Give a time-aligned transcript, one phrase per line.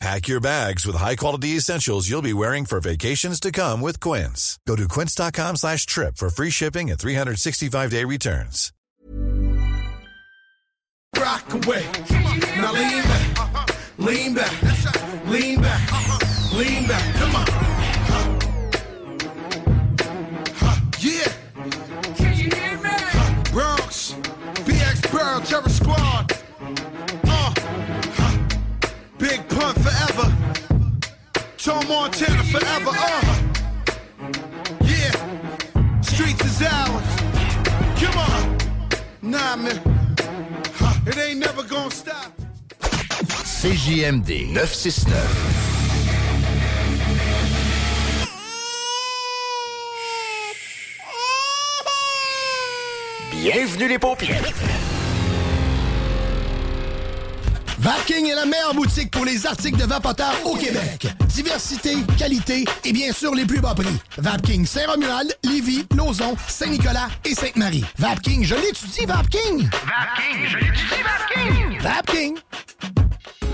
[0.00, 4.58] Pack your bags with high-quality essentials you'll be wearing for vacations to come with Quince.
[4.66, 8.72] Go to quince.com slash trip for free shipping and 365-day returns.
[11.18, 11.84] Rock away.
[12.56, 13.76] Now lean back.
[13.98, 14.62] Lean back.
[15.26, 16.52] Lean back.
[16.54, 17.14] Lean back.
[17.16, 17.46] Come on.
[20.98, 21.32] Yeah.
[23.02, 23.52] Huh.
[23.52, 24.12] Bronx.
[24.64, 26.09] BX Burrow Terror Squad.
[29.60, 30.28] Big pun forever.
[31.58, 32.90] Tom Montana forever.
[32.92, 33.24] Uh.
[34.82, 36.00] Yeah.
[36.00, 37.08] Streets is ours.
[38.00, 38.56] Come on.
[39.22, 39.80] Nah, man.
[40.74, 40.94] Huh.
[41.06, 42.32] It ain't never gonna stop.
[43.44, 45.70] CJMD 969.
[53.30, 54.69] Bienvenue les paupières.
[57.80, 61.08] Vapking est la meilleure boutique pour les articles de vapoteurs au Québec.
[61.28, 63.96] Diversité, qualité et bien sûr les plus bas prix.
[64.18, 67.86] Vapking Saint-Romuald, Lévis, Lauson, Saint-Nicolas et Sainte-Marie.
[67.96, 69.70] Vapking, je l'étudie, Vapking!
[69.70, 71.80] Vapking, je l'étudie, Vapking!
[71.80, 72.36] Vapking!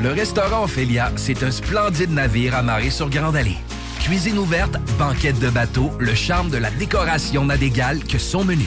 [0.01, 3.59] Le restaurant Ophélia, c'est un splendide navire amarré sur Grande Allée.
[4.01, 8.67] Cuisine ouverte, banquette de bateau, le charme de la décoration n'a d'égal que son menu.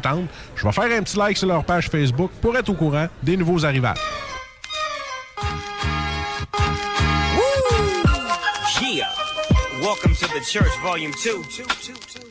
[0.55, 3.37] Je vais faire un petit like sur leur page Facebook pour être au courant des
[3.37, 3.97] nouveaux arrivages.
[8.81, 9.07] Yeah.
[9.79, 11.43] Welcome to the church, volume two.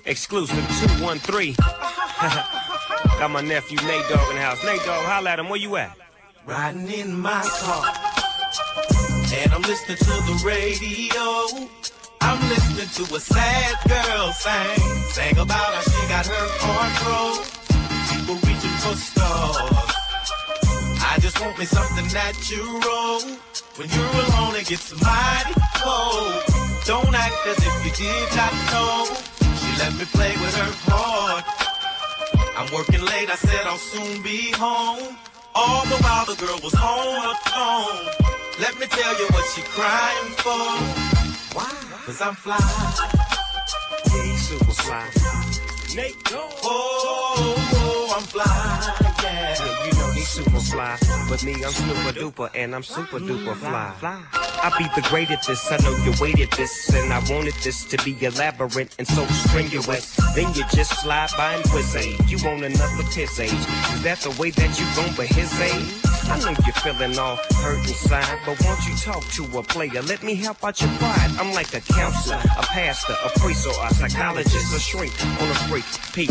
[0.04, 0.56] Exclusive
[0.98, 1.56] 213.
[3.18, 4.62] Got my nephew Nate Dogg in the house.
[4.64, 5.48] Nate Dogg, holla at him.
[5.48, 5.96] Where you at?
[6.46, 7.84] Riding in my car.
[9.32, 11.68] And I'm listening to the radio.
[12.20, 14.80] I'm listening to a sad girl sing.
[15.12, 17.59] Sang about how she got her heart broke.
[18.30, 19.56] People reaching for stars.
[21.02, 23.18] I just want me something natural.
[23.74, 26.38] When you're alone, it gets mighty cold.
[26.86, 29.04] Don't act as if you did not know.
[29.58, 31.44] She let me play with her heart.
[32.56, 35.16] I'm working late, I said I'll soon be home.
[35.56, 38.30] All the while the girl was on her phone.
[38.60, 40.70] Let me tell you what she crying for.
[41.56, 41.66] Why?
[42.06, 42.58] Cause I'm fly.
[44.04, 45.10] He's super fly.
[45.96, 46.14] Nate.
[46.32, 47.79] Oh, oh,
[48.20, 48.44] I'm fly.
[49.22, 49.84] Yeah.
[49.86, 50.98] You know he's super fly.
[51.28, 53.94] But me, I'm super duper, and I'm super duper fly.
[54.62, 57.84] I be the great at this, I know you waited this, and I wanted this
[57.84, 60.16] to be elaborate and so strenuous.
[60.34, 61.94] Then you just slide by and quiz
[62.28, 63.52] You want another piss age.
[63.52, 66.10] Is that the way that you gon' but his age?
[66.30, 70.00] I know you're feeling all hurt inside, but won't you talk to a player?
[70.02, 71.30] Let me help out your pride.
[71.40, 75.54] I'm like a counselor, a pastor, a priest, or a psychologist, a shrink on a
[75.66, 75.84] freak.
[76.12, 76.30] Peep,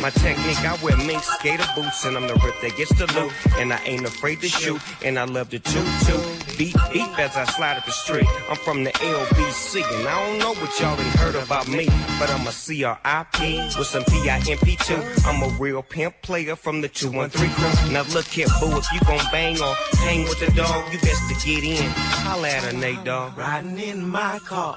[0.00, 3.32] my technique, I wear mink skater boots, and I'm the rip that gets the loot,
[3.64, 6.58] and I ain't afraid to shoot, and I love to toot toot.
[6.58, 8.28] beep beep as I slide up the street.
[8.50, 11.86] I'm from the LBC, and I don't know what y'all done heard about me,
[12.18, 15.02] but I'm a CRIP with some PIMP too.
[15.24, 17.92] I'm a real pimp player from the 213 crew.
[17.92, 19.74] Now look here, boo, if you gon' bang or
[20.04, 21.90] hang with the dog, you best to get in.
[22.26, 23.38] Holla at her, Nate Dog.
[23.38, 24.76] Riding in my car,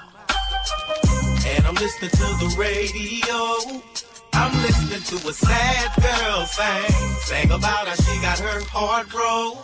[1.46, 4.07] and I'm listening to the radio.
[4.38, 6.94] I'm listening to a sad girl sing,
[7.26, 9.58] sing about how she got her heart broke.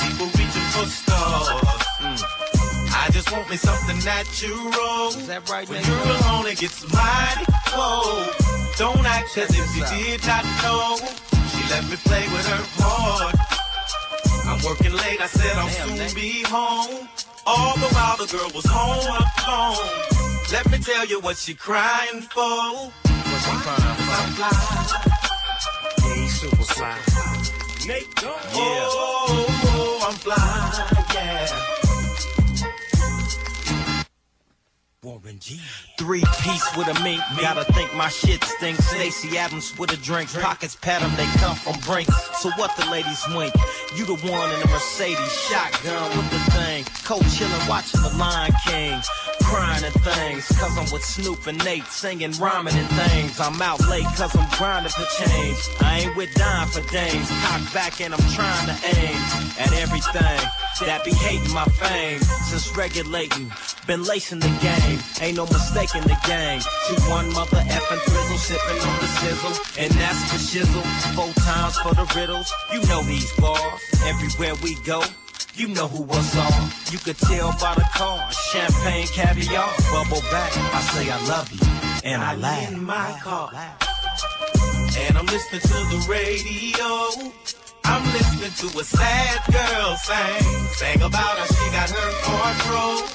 [0.00, 1.60] People reaching for stars.
[2.00, 2.24] Mm.
[2.96, 5.12] I just want me something natural.
[5.12, 8.32] Is that right, when you're alone, it gets mighty cold.
[8.80, 10.96] Don't act as if you did not know.
[11.52, 13.36] She let me play with her heart.
[14.48, 17.06] I'm working late, I said I'll soon be home.
[17.44, 19.12] All the while the girl was home
[19.44, 20.16] alone.
[20.50, 23.05] Let me tell you what she crying for.
[23.36, 24.16] What's she crying for?
[26.08, 26.96] Yeah, he's super fly.
[27.86, 28.40] Nate Dogg.
[28.54, 29.46] Oh, oh,
[29.76, 30.36] oh, I'm fly,
[31.12, 31.44] yeah.
[35.02, 35.60] Warren G.
[35.98, 38.86] Three piece with a mink, gotta think my shit stinks.
[38.86, 42.08] Stacey Adams with a drink, pockets pat 'em, they come from Brink.
[42.40, 43.54] So what the ladies wink?
[43.96, 46.86] You the one in the Mercedes, shotgun with the thing.
[47.04, 49.02] Cold chillin', watching the Lion King.
[49.46, 53.38] Crying and things, cause I'm with Snoop and Nate, singing, rhyming and things.
[53.38, 55.58] I'm out late cause I'm grinding for change.
[55.80, 57.28] I ain't with dime for dames.
[57.44, 59.20] Cock back and I'm trying to aim
[59.58, 60.50] at everything
[60.84, 62.20] that be hating my fame.
[62.20, 63.50] Since regulating,
[63.86, 65.00] been lacing the game.
[65.20, 66.60] Ain't no mistake in the game.
[66.88, 69.54] Two one mother effing frizzle, sipping on the sizzle.
[69.78, 70.84] And that's for shizzle.
[71.14, 72.52] Four times for the riddles.
[72.72, 73.80] You know these bars.
[74.04, 75.02] Everywhere we go.
[75.56, 76.70] You know who was on.
[76.92, 78.30] You could tell by the car.
[78.30, 80.52] Champagne, caviar, bubble back.
[80.54, 81.66] I say I love you,
[82.04, 82.72] and I, laugh.
[82.72, 86.88] in my car, and I'm listening to the radio.
[87.84, 90.44] I'm listening to a sad girl sing,
[90.76, 93.08] sing about how she got her heart broke.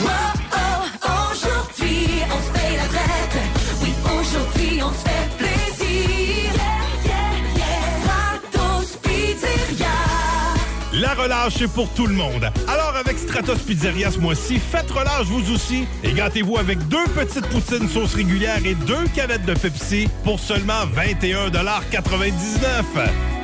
[0.00, 3.40] Oh, oh, aujourd'hui on se paye la tête.
[3.82, 5.64] Oui, aujourd'hui on se fait plaisir.
[5.84, 6.73] Yeah, yeah,
[11.00, 12.48] La relâche, c'est pour tout le monde.
[12.68, 17.46] Alors, avec Stratos Pizzeria ce mois-ci, faites relâche vous aussi et gâtez-vous avec deux petites
[17.48, 23.43] poutines sauce régulière et deux canettes de Pepsi pour seulement 21,99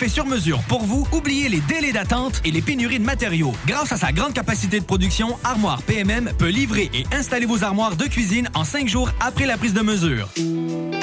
[0.00, 1.06] faite sur mesure pour vous?
[1.12, 3.52] Oubliez les délais d'attente et les pénuries de matériaux.
[3.66, 7.96] Grâce à sa grande capacité de production, Armoire PMM peut livrer et installer vos armoires
[7.96, 10.30] de cuisine en cinq jours après la prise de mesure.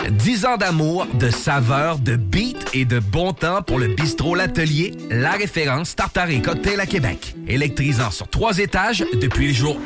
[0.09, 4.93] 10 ans d'amour, de saveur, de beat et de bon temps pour le bistrot L'Atelier,
[5.11, 7.35] la référence tartare et cocktail à Québec.
[7.47, 9.77] Électrisant sur trois étages depuis le jour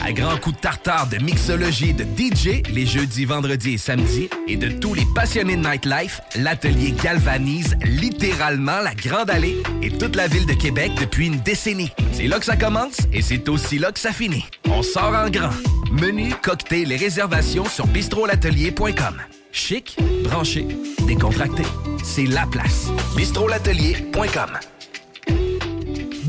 [0.00, 0.06] 1.
[0.06, 4.28] À grands coups de tartare, de mixologie, de DJ les jeudis, vendredis et samedis.
[4.46, 10.16] Et de tous les passionnés de nightlife, L'Atelier galvanise littéralement la Grande Allée et toute
[10.16, 11.92] la ville de Québec depuis une décennie.
[12.12, 14.44] C'est là que ça commence et c'est aussi là que ça finit.
[14.66, 15.52] On sort en grand.
[15.90, 19.22] Menu, cocktail et réservations sur bistrolatelier.com.
[19.52, 20.66] Chic, branché,
[21.06, 21.62] décontracté.
[22.02, 22.88] C'est la place.
[23.16, 24.58] bistrolatelier.com.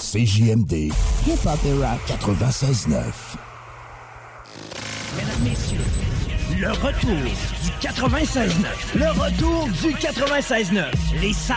[0.00, 0.92] CJMD
[1.26, 3.02] Hip Hop et Rap 96.9.
[5.16, 5.78] Mesdames, Messieurs,
[6.58, 8.54] le retour du 96.9.
[8.94, 10.84] Le retour du 96.9.
[11.20, 11.56] Les salles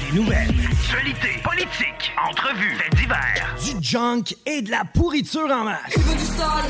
[0.00, 0.54] des nouvelles.
[0.70, 3.56] Actualité, politique, entrevues, faits divers.
[3.62, 5.80] Du junk et de la pourriture en masse.
[5.92, 6.64] Tu veux du sol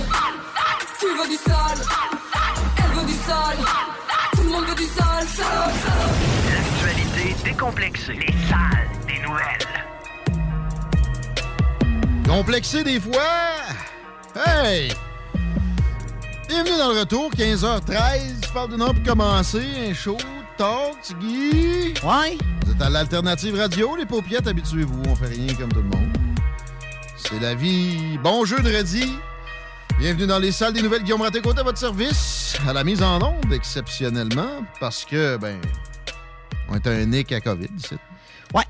[0.99, 1.87] Tu veux du sol
[2.79, 3.57] Elle veut du sol
[4.33, 6.11] Tout le monde veut du sol Sol, sol
[6.53, 8.15] L'actualité décomplexée.
[8.15, 9.82] Les salles des nouvelles.
[12.33, 13.21] Complexé des fois?
[14.35, 14.91] Hey!
[16.49, 18.47] Bienvenue dans le retour, 15h13.
[18.47, 19.63] Je parle d'une heure pour commencer.
[19.87, 20.17] Un show
[20.57, 21.93] Talk, Tiggy.
[22.03, 22.39] Ouais.
[22.65, 26.09] Vous êtes à l'Alternative Radio, les paupiettes, habituez-vous, on fait rien comme tout le monde.
[27.19, 28.17] C'est la vie.
[28.25, 29.13] Bon jeu de redis.
[29.99, 31.03] Bienvenue dans les salles des nouvelles.
[31.03, 32.57] Guillaume Raté-Côté à votre service.
[32.67, 35.61] À la mise en onde, exceptionnellement, parce que, ben,
[36.71, 37.99] on est un nick à COVID ici.
[38.55, 38.65] Ouais.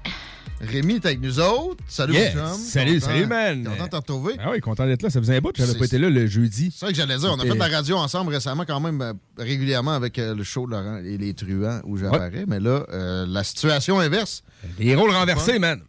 [0.62, 1.82] Rémi est avec nous autres.
[1.88, 2.34] Salut, Yes.
[2.34, 2.46] chum.
[2.56, 3.64] Salut, Content- salut, man.
[3.64, 4.34] Content de te retrouver?
[4.38, 5.10] Ah oui, content d'être là.
[5.10, 6.70] Ça faisait un bout que j'avais pas été là le jeudi.
[6.72, 7.30] C'est ça que j'allais dire.
[7.32, 10.44] On a fait de la radio ensemble récemment, quand même, euh, régulièrement avec euh, le
[10.44, 12.44] show de Laurent et les truands où j'apparais.
[12.46, 14.42] Mais là, euh, la situation inverse.
[14.78, 15.80] Les rôles renversés, man.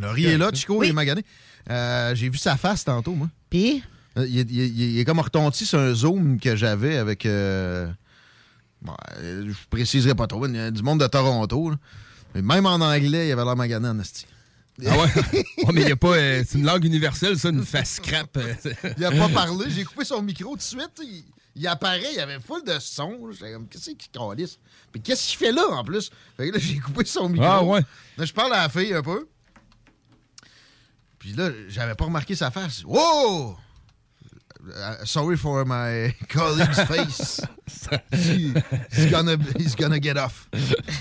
[0.00, 1.22] Laurie est là, Chico est magané.
[1.70, 3.28] Euh, J'ai vu sa face tantôt, moi.
[3.50, 3.82] Puis?
[4.16, 7.26] Il, est- il est- il est comme retonti sur un zoom que j'avais avec.
[7.26, 7.86] euh,
[8.80, 11.68] bon, je préciserai pas trop, il y a du monde de Toronto.
[11.70, 11.76] là.
[12.36, 14.26] Mais même en anglais, il avait l'air magané en esti.
[14.86, 15.06] Ah ouais?
[15.32, 16.14] Ouais, mais il n'y a pas.
[16.16, 18.36] euh, c'est une langue universelle, ça, une face crap.
[18.36, 18.54] euh,
[18.98, 19.70] Il a pas parlé.
[19.70, 21.00] J'ai coupé son micro tout de suite.
[21.02, 21.24] Il,
[21.54, 23.18] il apparaît, il y avait full de son.
[23.32, 24.58] J'étais comme, qu'est-ce qu'il calisse?
[24.92, 26.10] Puis qu'est-ce qu'il fait là, en plus?
[26.36, 27.46] Fait que là, j'ai coupé son micro.
[27.46, 27.80] Ah ouais?
[28.18, 29.26] Là, je parle à la fille un peu.
[31.18, 32.84] Puis là, j'avais pas remarqué sa face.
[32.84, 33.56] Wow!
[34.68, 37.40] Uh, sorry for my colleague's face.
[38.12, 38.52] He-
[38.92, 40.48] he's, gonna, he's gonna get off.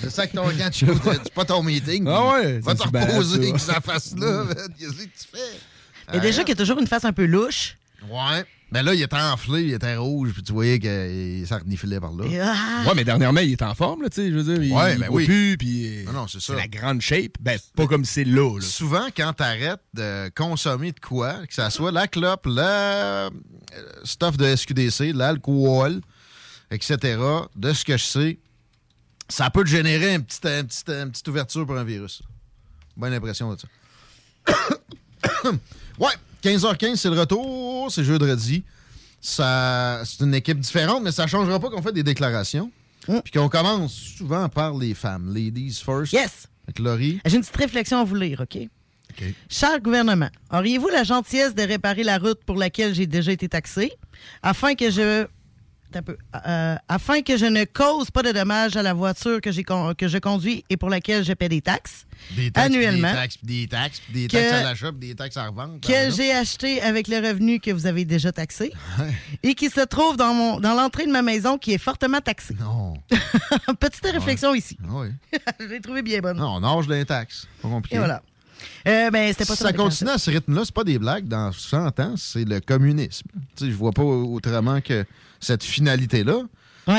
[0.02, 2.06] C'est ça que ton gant, Chico, c'est pas ton meeting.
[2.08, 3.48] Ah ouais, Va te reposer ça.
[3.50, 4.46] avec sa face-là.
[4.78, 6.16] Qu'est-ce que tu fais?
[6.18, 7.76] Et déjà qu'il y a toujours une face un peu louche.
[8.08, 8.46] Ouais.
[8.72, 12.12] Mais là, il était enflé, il était rouge, puis tu voyais qu'il s'en reniflait par
[12.12, 12.26] là.
[12.42, 12.88] Ah!
[12.90, 14.62] Ouais, mais dernièrement, il est en forme, là, tu sais, je veux dire.
[14.64, 15.26] Il, Ouais, il ben oui.
[15.26, 16.04] plus, puis.
[16.06, 16.56] Non, non, c'est ça.
[16.56, 17.34] la grande shape.
[17.40, 18.62] Ben, pas comme c'est là, là.
[18.62, 23.30] Souvent, quand t'arrêtes de consommer de quoi, que ça soit la clope, le euh,
[24.04, 26.02] stuff de SQDC, l'alcool,
[26.72, 27.18] etc.,
[27.56, 28.40] de ce que je sais,
[29.30, 32.24] ça peut te générer un petit- un petit- une petite ouverture pour un virus.
[32.98, 33.68] Bonne impression de ça.
[36.00, 36.14] ouais,
[36.46, 38.64] 15h15, c'est le retour, c'est jeudi.
[39.20, 42.72] Ça, c'est une équipe différente, mais ça changera pas qu'on fait des déclarations.
[43.24, 45.34] Puis qu'on commence souvent par les femmes.
[45.34, 46.14] Ladies first.
[46.14, 46.48] Yes!
[46.68, 47.20] Avec Laurie.
[47.26, 48.60] J'ai une petite réflexion à vous lire, OK?
[49.50, 53.94] Cher gouvernement, auriez-vous la gentillesse de réparer la route pour laquelle j'ai déjà été taxé
[54.44, 55.26] afin que je.
[55.96, 56.18] Un peu.
[56.48, 59.94] Euh, afin que je ne cause pas de dommages à la voiture que, j'ai con-
[59.98, 63.38] que je conduis et pour laquelle je paie des taxes, Des taxes, annuellement Des taxes,
[63.44, 65.80] des taxes, des taxes à l'achat, des taxes à revendre.
[65.82, 68.72] que j'ai acheté avec le revenu que vous avez déjà taxé
[69.44, 72.56] et qui se trouve dans, mon, dans l'entrée de ma maison qui est fortement taxée.
[72.60, 72.96] Non.
[73.80, 74.78] Petite réflexion ici.
[74.84, 75.08] Ah oui.
[75.60, 76.38] je l'ai trouvé bien bonne.
[76.38, 77.48] Non, on nage des taxes.
[77.62, 77.96] Pas compliqué.
[77.96, 78.22] Et voilà.
[78.88, 79.74] Euh, ben, c'était pas si ça.
[79.74, 81.28] continue à ce rythme-là, c'est pas des blagues.
[81.28, 83.28] Dans 100 ans, c'est le communisme.
[83.60, 85.06] Je vois pas autrement que
[85.40, 86.42] cette finalité-là.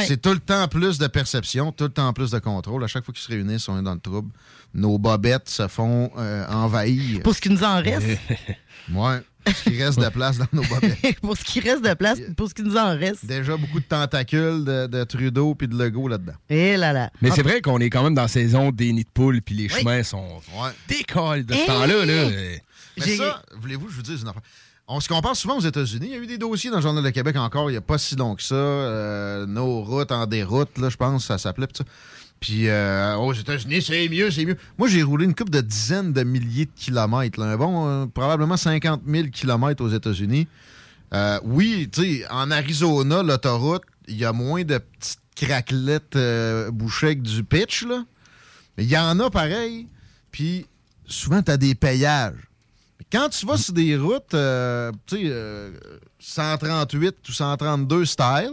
[0.07, 2.83] C'est tout le temps plus de perception, tout le temps plus de contrôle.
[2.83, 4.31] À chaque fois qu'ils se réunissent, on est dans le trouble.
[4.75, 7.23] Nos bobettes se font euh, envahir.
[7.23, 8.05] Pour ce qui nous en reste.
[8.93, 9.21] ouais.
[9.47, 11.21] Ce qui reste de place dans nos bobettes.
[11.21, 13.26] pour ce qui reste de place, pour ce qui nous en reste.
[13.26, 16.35] Déjà beaucoup de tentacules de, de Trudeau puis de Legault là-dedans.
[16.50, 17.11] Et là là.
[17.23, 19.55] Mais c'est vrai qu'on est quand même dans la saison des nids de poules, puis
[19.55, 20.40] les chemins sont
[20.88, 21.66] décollés de ce Hey!
[21.69, 22.05] temps-là.
[22.05, 22.25] Là.
[22.99, 24.43] Mais ça, voulez-vous, je vous dise une affaire?
[24.88, 26.07] On se compare souvent aux États-Unis.
[26.07, 27.81] Il y a eu des dossiers dans le Journal de Québec encore il n'y a
[27.81, 28.55] pas si long que ça.
[28.55, 31.66] euh, nos routes en déroute, là, je pense, ça s'appelait.
[32.38, 34.57] Puis euh, aux États-Unis, c'est mieux, c'est mieux.
[34.78, 37.57] Moi, j'ai roulé une coupe de dizaines de milliers de kilomètres.
[37.57, 40.47] bon, euh, probablement 50 000 kilomètres aux États-Unis.
[41.12, 46.16] Euh, oui, tu sais, en Arizona, l'autoroute, il y a moins de petites craquelettes
[46.73, 47.85] bouchées avec du pitch.
[48.76, 49.88] Mais il y en a pareil.
[50.31, 50.66] Puis
[51.07, 52.35] souvent, tu as des payages.
[53.13, 55.71] Quand tu vas sur des routes, euh, tu sais, euh,
[56.19, 58.51] 138 ou 132 style,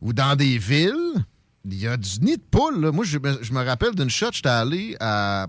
[0.00, 1.24] ou dans des villes,
[1.64, 2.80] il y a du nid de poule.
[2.80, 2.92] là.
[2.92, 5.46] Moi, je me, je me rappelle d'une shot, j'étais allé à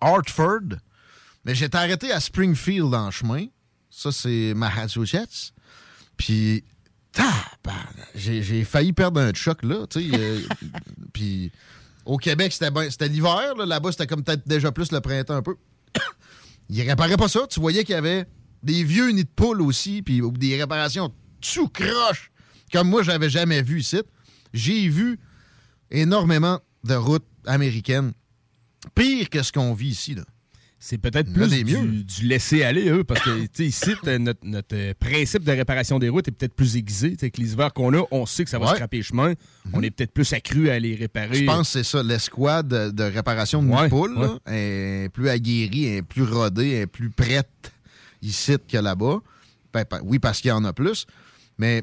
[0.00, 0.78] Hartford,
[1.44, 3.46] mais j'étais arrêté à Springfield en chemin.
[3.90, 5.52] Ça, c'est Massachusetts.
[6.16, 6.62] Puis,
[8.14, 10.16] j'ai failli perdre un choc, là, tu sais.
[10.18, 10.40] euh,
[11.12, 11.50] Puis,
[12.04, 13.54] au Québec, c'était ben- c'était l'hiver.
[13.56, 13.66] là.
[13.66, 15.56] Là-bas, c'était comme peut-être déjà plus le printemps un peu.
[16.70, 17.46] Ils réparaient pas ça.
[17.48, 18.26] Tu voyais qu'il y avait
[18.62, 22.30] des vieux nids de poules aussi, puis des réparations tout croche,
[22.72, 24.00] comme moi, j'avais jamais vu ici.
[24.52, 25.18] J'ai vu
[25.90, 28.12] énormément de routes américaines.
[28.94, 30.24] Pire que ce qu'on vit ici, là.
[30.82, 32.02] C'est peut-être plus des du, mieux.
[32.02, 36.08] du laisser aller, eux, parce que ici, t'as notre, notre, euh, principe de réparation des
[36.08, 37.14] routes est peut-être plus aiguisé.
[37.20, 38.74] Avec les hivers qu'on a, on sait que ça va Ouais.
[38.76, 39.34] scraper les chemins.
[39.74, 41.34] On est peut-être plus accru à les réparer.
[41.34, 42.02] Je pense que c'est ça.
[42.02, 44.28] L'escouade de, de réparation de Ouais, poules ouais.
[45.04, 47.72] est plus aguerrie, est plus rodée, est plus prête
[48.22, 49.18] ici que là-bas.
[49.74, 51.04] Ben, ben, oui, parce qu'il y en a plus.
[51.58, 51.82] Mais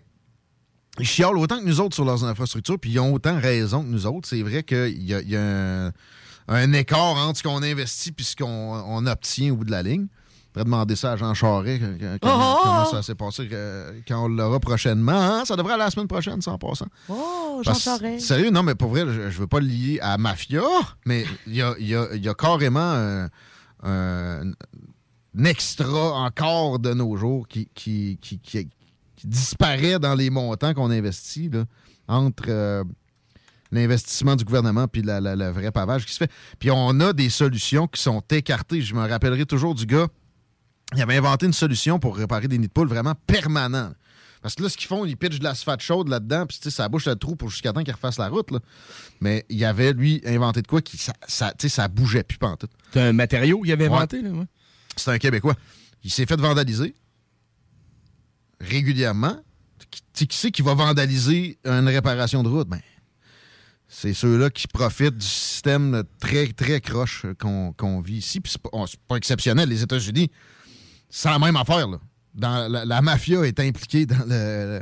[0.99, 3.89] ils chiolent autant que nous autres sur leurs infrastructures, puis ils ont autant raison que
[3.89, 4.27] nous autres.
[4.27, 5.41] C'est vrai qu'il y a, il y a
[5.85, 5.91] un,
[6.47, 8.45] un écart entre ce qu'on investit et ce qu'on
[8.87, 10.07] on obtient au bout de la ligne.
[10.53, 13.49] faudrait demander ça à Jean Charest, Oh, comment, oh, comment ça s'est passé
[14.07, 15.11] quand on l'aura prochainement.
[15.11, 15.43] Hein?
[15.45, 16.87] Ça devrait aller la semaine prochaine, ça, en passant.
[17.09, 18.25] Oh, Jean Charest.
[18.25, 20.61] Sérieux, non, mais pour vrai, je, je veux pas le lier à Mafia,
[21.05, 23.29] mais il y a, il y a- il y a carrément un,
[23.83, 24.53] un
[25.45, 28.69] extra encore de nos jours qui, qui, qui- qui-
[29.15, 31.65] qui disparaît dans les montants qu'on investit là,
[32.07, 32.83] entre euh,
[33.71, 36.31] l'investissement du gouvernement puis la- la- le vrai pavage qui se fait.
[36.59, 38.81] Puis on a des solutions qui sont écartées.
[38.81, 40.07] Je me rappellerai toujours du gars,
[40.95, 43.91] il avait inventé une solution pour réparer des nids de poules vraiment permanents.
[44.41, 47.05] Parce que là, ce qu'ils font, ils pitchent de l'asphalte chaude là-dedans, puis ça bouche
[47.07, 48.51] le trou pour jusqu'à temps qu'ils refassent la route.
[48.51, 48.59] là.
[49.19, 52.69] Mais il avait, lui, inventé de quoi qui ça, ça, ça bougeait plus pantoute.
[52.93, 53.95] C'est un matériau qu'il avait Ouais.
[53.95, 54.45] inventé, là, ouais.
[54.95, 55.55] C'est un Québécois.
[56.03, 56.95] Il s'est fait vandaliser
[58.61, 59.37] régulièrement.
[59.91, 62.67] Qui, tu sais, qui c'est qui va vandaliser une réparation de route?
[62.67, 62.79] Ben,
[63.87, 68.41] c'est ceux-là qui profitent du système très, très croche qu'on vit ici.
[68.41, 69.69] Puis c'est pas, c'est pas exceptionnel.
[69.69, 70.29] Les États-Unis,
[71.09, 71.87] c'est la même affaire.
[71.87, 71.97] Là.
[72.33, 74.81] Dans, la, mafia est impliquée dans le,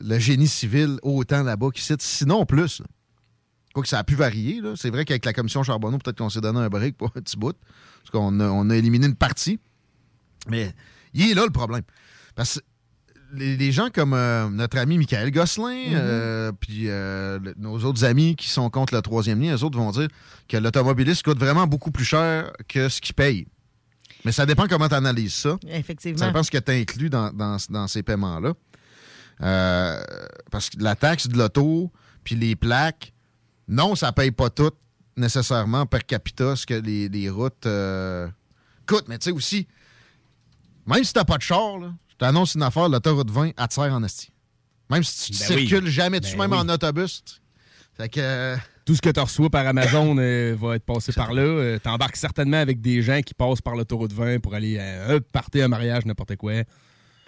[0.00, 1.94] le génie civil autant là-bas qu'ici.
[1.98, 2.82] Sinon, plus.
[3.74, 4.62] Quoi que ça a pu varier.
[4.76, 7.36] C'est vrai qu'avec la commission Charbonneau, peut-être qu'on s'est donné un break pour un petit
[7.36, 7.56] bout.
[8.02, 9.58] Parce qu'on a, on a éliminé une partie.
[10.48, 10.72] Mais
[11.12, 11.82] il est là le problème.
[12.36, 12.60] Parce que
[13.34, 18.04] les, les gens comme euh, notre ami Michael Gosselin, euh, puis euh, le- nos autres
[18.04, 20.08] amis qui sont contre le troisième lien, eux autres vont dire
[20.48, 23.46] que l'automobiliste coûte vraiment beaucoup plus cher que ce qu'il paye.
[24.24, 25.56] Mais ça dépend comment tu analyses ça.
[25.68, 26.18] Effectivement.
[26.18, 28.54] Ça dépend ce que tu inclus dans, dans- dans ces paiements-là.
[30.50, 31.90] Parce que la taxe de l'auto,
[32.22, 33.12] puis les plaques,
[33.68, 34.70] non, ça paye pas tout
[35.16, 37.66] nécessairement per capita ce que les, les routes
[38.86, 39.08] coûtent.
[39.08, 39.66] Mais tu sais aussi,
[40.86, 43.74] même si t'as pas de char, là, je t'annonce une affaire, l'autoroute 20, elle te
[43.74, 44.30] sert en esti.
[44.90, 45.66] Même si tu Ben oui.
[45.68, 46.58] circules jamais dessus, Ben même oui.
[46.58, 47.22] en autobus.
[47.96, 48.20] Fait que...
[48.20, 51.42] euh, Tout ce que tu reçois par Amazon euh, va être passé par là.
[51.42, 55.20] Euh, T'embarques certainement avec des gens qui passent par l'autoroute 20 pour aller à un
[55.20, 56.52] party, un mariage, n'importe quoi.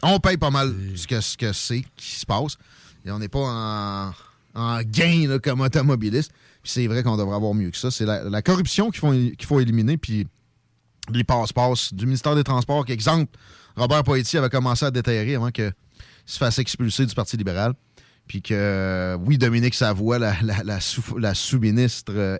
[0.02, 2.56] on paye pas mal ce que ce que c'est qui se passe.
[3.04, 4.12] Et on n'est pas en,
[4.54, 6.32] en gain là, comme automobiliste.
[6.62, 7.90] Puis c'est vrai qu'on devrait avoir mieux que ça.
[7.90, 9.14] C'est la, la corruption qu'il faut,
[9.46, 9.96] faut éliminer.
[9.96, 10.26] Puis
[11.12, 12.84] les passe-passe du ministère des Transports.
[12.88, 13.30] Exemple,
[13.76, 15.72] Robert Poitier avait commencé à déterrer avant qu'il
[16.24, 17.74] se fasse expulser du Parti libéral.
[18.26, 22.38] Puis que, oui, Dominique Savoie, la, la- la sous- la sous-ministre, euh,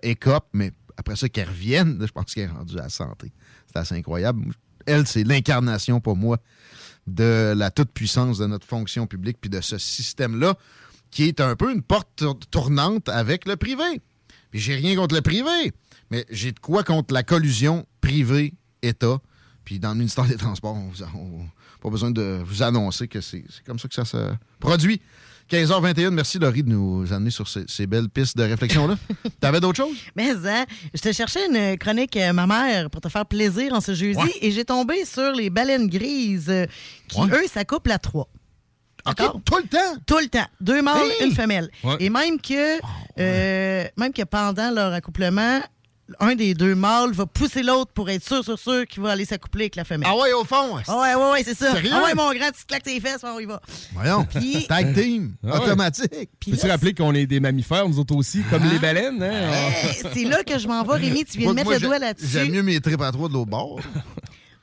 [0.53, 3.33] mais après ça, qu'elle revienne, je pense qu'elle est rendue à la santé.
[3.69, 4.53] C'est assez incroyable.
[4.87, 6.39] Elle, c'est l'incarnation pour moi
[7.07, 10.57] de la toute-puissance de notre fonction publique puis de ce système-là
[11.13, 14.01] qui est un peu une porte tour- tournante avec le privé.
[14.51, 15.73] Puis j'ai rien contre le privé,
[16.11, 19.19] mais j'ai de quoi contre la collusion privé-État.
[19.67, 21.47] Puis dans le ministère des Transports, on vous a- on-
[21.83, 24.17] pas besoin de vous annoncer que c'est comme ça que ça se
[24.59, 25.01] produit.
[25.51, 28.97] 15h21, merci Laurie de nous amener sur ces, ces belles pistes de réflexion-là.
[29.41, 29.97] T'avais d'autres choses?
[30.17, 33.81] Mais hein, je te cherchais une chronique, euh, ma mère, pour te faire plaisir en
[33.81, 34.33] ce jeudi, Ouais.
[34.41, 36.67] et j'ai tombé sur les baleines grises, euh,
[37.09, 37.29] qui, Ouais.
[37.45, 38.29] eux, s'accouplent à trois.
[39.05, 39.41] D'accord?
[39.45, 40.01] tout le temps?
[40.05, 40.47] Tout le temps.
[40.61, 41.29] Deux mâles, Hey!
[41.29, 41.71] une femelle.
[41.85, 41.95] Ouais.
[42.01, 42.81] Et même que,
[43.21, 45.61] euh, même que pendant leur accouplement,
[46.21, 49.25] un des deux mâles va pousser l'autre pour être sûr, sûr, sûr qu'il va aller
[49.25, 50.09] s'accoupler avec la femelle.
[50.11, 50.77] Ah ouais, au fond?
[50.87, 51.73] Ah ouais, ouais, ouais, c'est ça.
[51.73, 51.91] Sérieux?
[51.93, 53.61] Ah ouais, mon grand, tu te claques tes fesses, on y va.
[53.93, 54.25] Voyons.
[54.25, 55.65] Puis- Tag team, Ah ouais.
[55.65, 56.31] automatique.
[56.39, 59.21] Peux-tu rappeler qu'on est des mammifères, nous autres aussi, comme les baleines?
[59.23, 59.51] Hein?
[59.91, 61.25] Eh, c'est là que je m'en vais, Rémi.
[61.25, 62.29] Tu viens de mettre moi, le doigt là-dessus.
[62.29, 63.81] J'aime mieux mes tripes à trois de l'autre bord.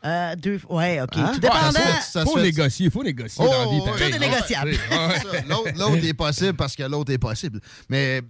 [0.06, 1.16] Euh, deux, ouais, OK.
[1.16, 1.32] Hein?
[1.34, 1.68] Tout dépendant.
[1.68, 3.80] Ouais, ça se fait- ça faut fait- négocier, faut négocier Oh, dans la vie.
[3.80, 3.86] ouais.
[3.90, 4.10] pareil.
[4.12, 4.72] Tout est négociable.
[4.72, 7.62] Ouais, l'autre est possible parce que l'autre est possible.
[7.88, 8.22] Mais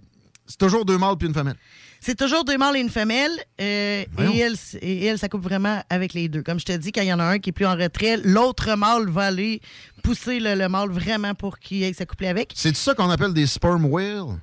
[0.46, 1.56] c'est toujours deux mâles puis une femelle.
[2.04, 3.30] C'est toujours deux mâles et une femelle.
[3.60, 6.42] euh, et, elle, et elle s'accouple vraiment avec les deux.
[6.42, 8.18] Comme je te dis, quand il y en a un qui est plus en retrait,
[8.18, 9.62] l'autre mâle va aller
[10.02, 12.52] pousser le, le mâle vraiment pour qu'il aille s'accoupler avec.
[12.54, 14.38] C'est ça qu'on appelle des sperm whales?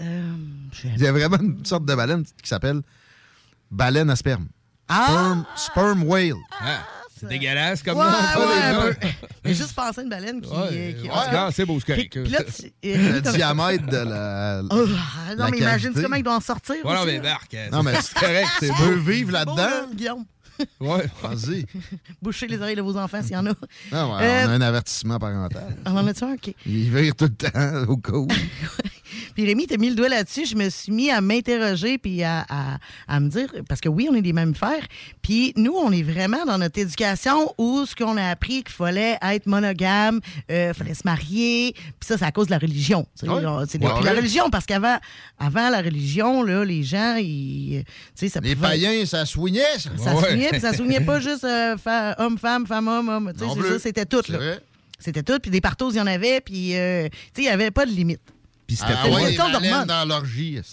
[0.00, 0.32] Euh,
[0.84, 2.82] Il y a vraiment une sorte de baleine qui s'appelle
[3.70, 4.48] baleine à sperme.
[4.88, 5.06] Ah!
[5.06, 6.34] Sperm, sperm whale.
[6.60, 6.80] Ah,
[7.18, 8.10] c'est dégueulasse comme Ouais, nom.
[8.10, 8.96] ouais, un Ouais.
[9.44, 10.50] Mais juste penser à une baleine qui.
[10.50, 10.92] Ouais, euh,
[11.48, 12.22] qui- c'est beau, c'est Puis, correct.
[12.24, 14.62] puis là, tu- Le euh, diamètre de la.
[14.70, 14.84] Oh,
[15.28, 16.76] la non, mais imagine comment ils doivent en sortir.
[16.84, 17.22] Ouais, non, aussi, mais là.
[17.22, 18.48] Marc, Non, mais c'est correct.
[18.60, 19.56] C'est beau vivre là-dedans?
[19.56, 20.24] là, Guillaume.
[20.80, 21.04] Ouais.
[21.22, 21.64] Vas-y.
[22.22, 23.50] Bouchez les oreilles de vos enfants s'il y en a.
[23.50, 23.54] Ouais,
[23.92, 25.76] Euh, On a un avertissement parental.
[25.86, 26.34] On en a-tu un?
[26.34, 26.54] OK.
[26.66, 28.28] Il vire tout le temps au cas où.
[29.34, 30.46] Puis Rémi, t'as mis le doigt là-dessus.
[30.46, 34.08] Je me suis mis à m'interroger puis à, à- à me dire, parce que oui,
[34.10, 34.84] on est des mammifères.
[35.22, 39.18] Puis nous, on est vraiment dans notre éducation où ce qu'on a appris qu'il fallait
[39.22, 41.72] être monogame, euh, fallait se marier.
[41.74, 43.06] Puis ça, c'est à cause de la religion.
[43.14, 43.42] C'est Ouais.
[43.42, 44.96] la religion, parce qu'avant
[45.38, 49.90] avant la religion, là, les gens, ils, ça Les pouvait- païens, ça soignait, ça.
[50.02, 50.22] Ça Ouais.
[50.48, 53.32] Soignait, puis ça soignait pas juste euh, fa- homme, femme, femme, homme, homme.
[53.32, 54.38] Tu sais, ça, c'était tout, là.
[54.98, 57.48] C'était tout, puis des partos, il y en avait, puis, euh, tu sais, il n'y
[57.48, 58.20] avait pas de limite.
[58.66, 59.48] Puis c'était Ah une ouais, dans
[60.08, 60.58] l'orgie.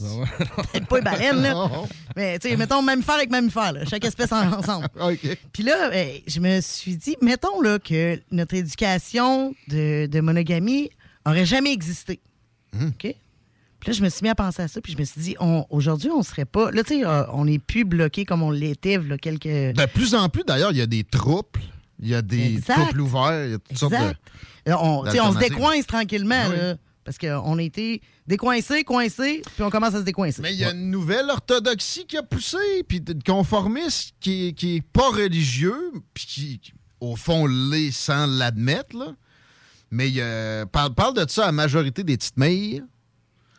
[0.71, 1.69] Peut-être pas les baleines, là.
[2.15, 3.86] Mais, tu sais, mettons, mammifère avec mammifère, là.
[3.86, 4.88] Chaque espèce en- ensemble.
[5.53, 10.89] Puis là, ben, je me suis dit, mettons, là, que notre éducation de, de monogamie
[11.25, 12.19] aurait jamais existé.
[12.79, 12.91] Hum.
[12.99, 13.13] OK?
[13.84, 15.36] Puis là, je me suis mis à penser à ça, puis je me suis dit,
[15.41, 16.72] on- aujourd'hui, on serait pas.
[16.72, 19.43] Là, tu sais, euh, on n'est plus bloqué comme on l'était, là, quelques.
[19.43, 21.58] De plus en plus, d'ailleurs, il y a des troupes,
[22.00, 22.76] il y a des Exact.
[22.86, 23.98] couples ouverts, il y a toutes sortes de.
[23.98, 24.19] Exact.
[24.65, 26.56] Là, on, tu sais, on se décoince tranquillement, oui.
[26.56, 30.41] là, parce qu'on a été décoincés, coincés, puis on commence à se décoincer.
[30.41, 34.54] Mais il y a une nouvelle orthodoxie qui a poussé, puis de conformiste qui, est-
[34.54, 36.62] qui est pas religieux, puis qui,
[37.02, 39.08] au fond, l'est sans l'admettre, là.
[39.91, 42.82] Mais a- parle, parle de ça à la majorité des petites mères.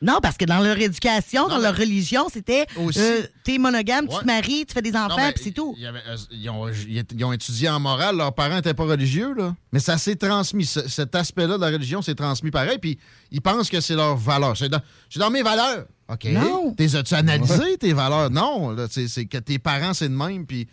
[0.04, 2.66] Non, parce que dans leur éducation, dans leur religion, c'était
[3.00, 5.74] euh, t'es monogame, tu te maries, tu fais des enfants, puis c'est tout.
[5.76, 8.84] il y avait- euh, ils, ont, ils ont étudié en morale, leurs parents n'étaient pas
[8.84, 9.56] religieux, là.
[9.72, 10.66] Mais ça s'est transmis.
[10.66, 12.98] Ce- cet aspect-là de la religion s'est transmis pareil, puis
[13.32, 14.56] ils pensent que c'est leur valeur.
[14.56, 14.80] C'est dans,
[15.16, 15.86] dans mes valeurs.
[16.08, 16.24] OK.
[16.26, 16.74] Non.
[16.76, 18.30] T'es as-tu analysé tes valeurs?
[18.30, 18.76] Non.
[18.90, 20.68] c'est que tes parents, c'est de même, puis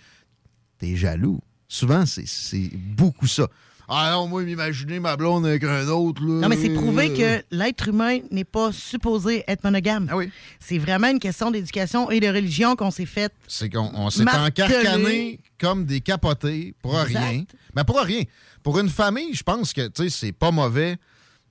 [0.78, 1.39] t'es jaloux.
[1.70, 3.48] Souvent, c'est beaucoup ça.
[3.93, 6.41] Ah non, moi, m'imaginer ma blonde avec un autre, là.
[6.41, 10.08] Non, mais c'est prouvé que l'être humain n'est pas supposé être monogame.
[10.10, 10.32] Ah oui.
[10.62, 13.34] C'est vraiment une question d'éducation et de religion qu'on s'est fait.
[13.49, 17.19] C'est qu'on on s'est encarcané comme des capotés pour Exact.
[17.19, 17.43] rien.
[17.75, 18.23] Mais pour rien.
[18.63, 20.95] Pour une famille, je pense que tu sais, c'est pas mauvais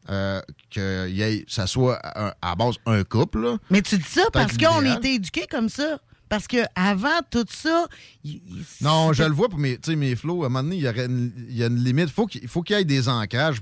[0.09, 3.41] euh, que y ait- ça soit un- à base un couple.
[3.43, 3.59] là.
[3.69, 5.99] Mais tu dis ça parce qu'on a été éduqués comme ça.
[6.31, 7.87] Parce que avant tout ça,
[8.25, 10.45] il- il- Non, je le vois pour mes, tu sais, mes flots.
[10.45, 12.09] À un moment donné, il y, aurait une, il y a une limite.
[12.09, 13.61] Faut qu'il faut qu'il y ait des ancrages.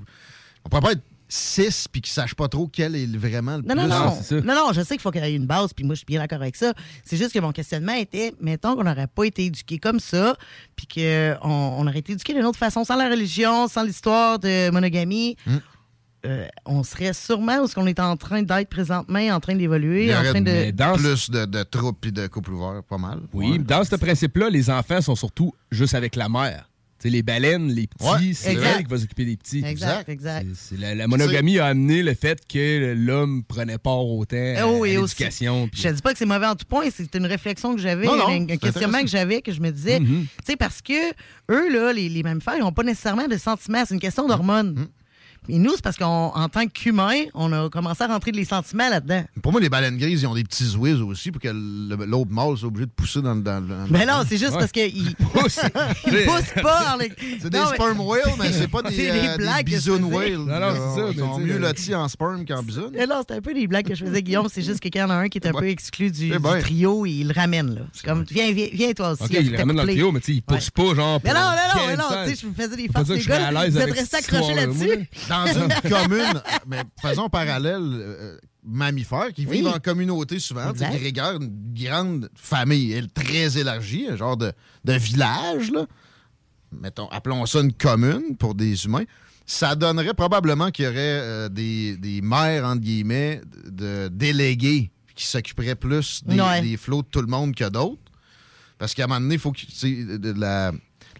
[0.63, 1.01] On pourrait pas être
[1.31, 3.75] six puis qu'ils sachent pas trop quel est vraiment le Non, plus.
[3.75, 4.41] non, non.
[4.43, 6.05] Non, non, je sais qu'il faut qu'il y ait une base, puis moi, je suis
[6.05, 6.73] bien d'accord avec ça.
[7.03, 10.35] C'est juste que mon questionnement était, mettons qu'on n'aurait pas été éduqué comme ça,
[10.75, 14.71] puis qu'on on aurait été éduqué d'une autre façon, sans la religion, sans l'histoire de
[14.71, 15.37] monogamie.
[15.45, 15.57] Hmm.
[16.25, 20.13] Euh, on serait sûrement où ce qu'on est en train d'être présentement, en train d'évoluer,
[20.15, 20.71] en train de...
[20.71, 23.19] Dans ce- plus de, de troupes et de couples ouverts, pas mal.
[23.33, 23.57] Oui, Ouais.
[23.59, 26.65] dans ce principe-là, les enfants sont surtout juste avec la mère.
[27.01, 28.75] Tu sais, les baleines, les petits, Ouais, c'est exact.
[28.79, 29.63] elle qui va s'occuper des petits.
[29.63, 30.45] Exact, exact.
[30.53, 34.67] C'est- c'est la, la monogamie a amené le fait que l'homme prenait part autant à,
[34.67, 35.69] Oh, et à l'éducation.
[35.73, 38.05] Je te dis pas que c'est mauvais en tout point, c'est une réflexion que j'avais,
[38.05, 40.25] un, questionnement que j'avais, que je me disais, Mhm.
[40.25, 41.11] tu sais, parce que
[41.49, 44.73] eux, là, les, les mammifères, ils n'ont pas nécessairement de sentiments, c'est une question d'hormones.
[44.73, 44.87] Mhm.
[45.49, 49.23] Et nous, c'est parce qu'en tant qu'humains, on a commencé à rentrer les sentiments là-dedans.
[49.41, 52.57] Pour moi, les baleines grises, ils ont des petits whiz aussi pour que l'autre mâle
[52.57, 53.41] soit obligé de pousser dans le.
[53.41, 54.59] Dans, Mais non, c'est juste Ouais.
[54.59, 55.59] parce qu'ils ils poussent
[56.61, 56.97] pas.
[56.99, 59.69] les- C'est des Non, mais- sperm whales, mais c'est pas des, C'est euh, des blagues
[59.69, 59.91] faisais.
[59.91, 60.37] whales.
[60.37, 62.91] Non, non, c'est ça, Ils mais sont mieux le- lotis en sperme qu'en bisoun.
[62.93, 64.47] Mais non, c'était un peu des blagues que je faisais, Guillaume.
[64.51, 65.61] C'est juste que quand il y en a un qui est un Ouais.
[65.61, 66.59] peu exclu du, du ben.
[66.59, 67.75] trio, il le ramène.
[67.75, 67.81] là.
[67.93, 69.23] C'est comme, viens, viens, viens toi aussi.
[69.23, 71.19] OK, il le ramène dans le trio, mais tu sais, il pousse pas, genre.
[71.23, 72.23] Mais non, mais non, mais 15 non, ans.
[72.25, 73.69] tu sais, je me faisais des farces, les que je serais gars.
[73.69, 75.07] Vous êtes restés accrochés là-dessus.
[75.45, 79.57] Dans une commune, mais faisons parallèle, euh, mammifères qui Oui.
[79.57, 80.91] vivent en communauté souvent, Exact.
[80.97, 84.51] grégaires, une grande famille, elle, très élargie, un genre de,
[84.85, 85.85] de village, là.
[86.71, 89.05] Mettons, appelons ça une commune pour des humains.
[89.45, 95.25] Ça donnerait probablement qu'il y aurait euh, des, des maires, entre guillemets, de délégués qui
[95.25, 96.61] s'occuperaient plus des, Ouais.
[96.61, 97.99] des flots de tout le monde que d'autres.
[98.77, 99.59] Parce qu'à un moment donné, il faut que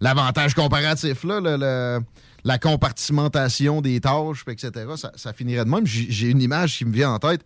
[0.01, 1.99] l'avantage comparatif, là, le- le-
[2.49, 5.85] la compartimentation des tâches, etc., ça, ça finirait de même.
[5.85, 7.41] J'ai une image qui me vient en tête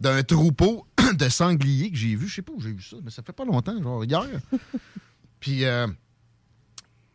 [0.00, 0.86] d'un troupeau
[1.18, 2.28] de sangliers que j'ai vu.
[2.28, 4.22] Je sais pas où j'ai vu ça, mais ça fait pas longtemps, genre hier.
[5.40, 5.86] puis euh,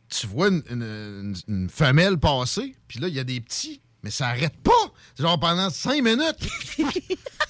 [0.10, 3.82] tu vois une, une- une- une femelle passer, puis là, il y a des petits,
[4.04, 4.72] mais ça arrête pas.
[5.15, 6.38] C'est genre pendant cinq minutes.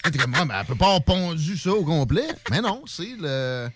[0.04, 2.28] T'es comme, Ouais, mais elle peut pas avoir pondu ça au complet.
[2.52, 3.67] Mais non, c'est le.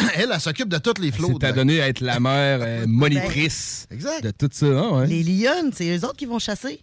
[0.14, 1.36] Elle, elle s'occupe de toutes les flots.
[1.40, 4.24] C'est à donner à être la mère euh, monitrice Exact.
[4.24, 4.66] de tout ça.
[4.66, 5.06] hein, ouais.
[5.06, 6.82] Les lionnes, c'est eux autres qui vont chasser.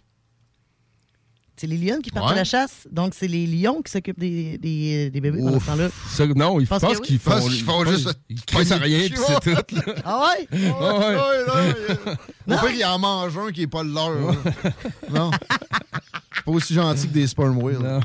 [1.60, 2.32] C'est les lionnes qui partent Ouais.
[2.34, 2.86] à la chasse.
[2.88, 5.88] Donc, c'est les lions qui s'occupent des, des, des bébés pendant ce temps-là.
[6.36, 7.06] Non, ils Pense pensent oui.
[7.06, 9.74] qu'ils font, Pense font juste Ils crissent à rien, puis c'est tout.
[9.74, 9.94] là.
[10.04, 10.48] Ah ouais?
[10.80, 12.54] Ah ouais.
[12.54, 14.10] Au pire, il en mange un qui est pas le leur.
[15.10, 15.32] non.
[15.32, 18.00] C'est pas aussi gentil que des sperm whales.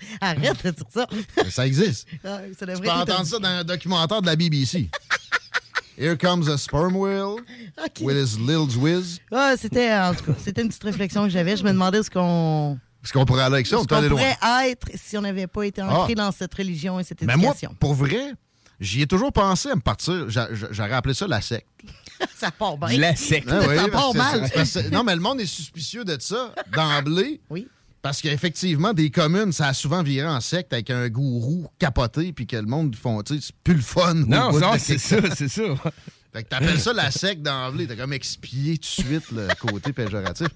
[0.20, 1.06] Arrête de dire ça.
[1.36, 2.06] Mais ça existe.
[2.24, 4.88] Ah, Tu peux entendre ça dans un documentaire de la BBC.
[5.98, 7.36] Here comes a sperm whale
[8.00, 9.20] with his little whiz.
[9.30, 11.56] Ah, c'était, en tout cas, c'était une petite réflexion que j'avais.
[11.56, 13.78] Je me demandais ce qu'on, Est-ce qu'on pourrait aller avec ça?
[13.78, 14.08] On ce loin.
[14.08, 14.36] pourrait
[14.70, 16.22] être si on n'avait pas été ancré Ah.
[16.22, 17.76] dans cette religion et cette Mais moi, éducation.
[17.78, 18.32] pour vrai,
[18.80, 20.30] j'y ai toujours pensé à me partir.
[20.30, 21.68] j'a- j'a- J'aurais appelé ça la secte.
[22.38, 22.98] ça part bien.
[22.98, 23.48] La secte.
[23.52, 24.50] Ah oui, ça part mal.
[24.92, 27.40] non, mais le monde est suspicieux de ça d'emblée.
[27.50, 27.68] Oui.
[28.02, 32.48] Parce qu'effectivement, des communes, ça a souvent viré en secte avec un gourou capoté, puis
[32.48, 34.14] que le monde font, tu sais, c'est plus le fun.
[34.14, 35.62] Non, non, c'est ça, c'est ça.
[36.32, 37.86] Fait que t'appelles ça la secte d'emblée.
[37.86, 40.48] T'as comme expié tout de suite le côté péjoratif.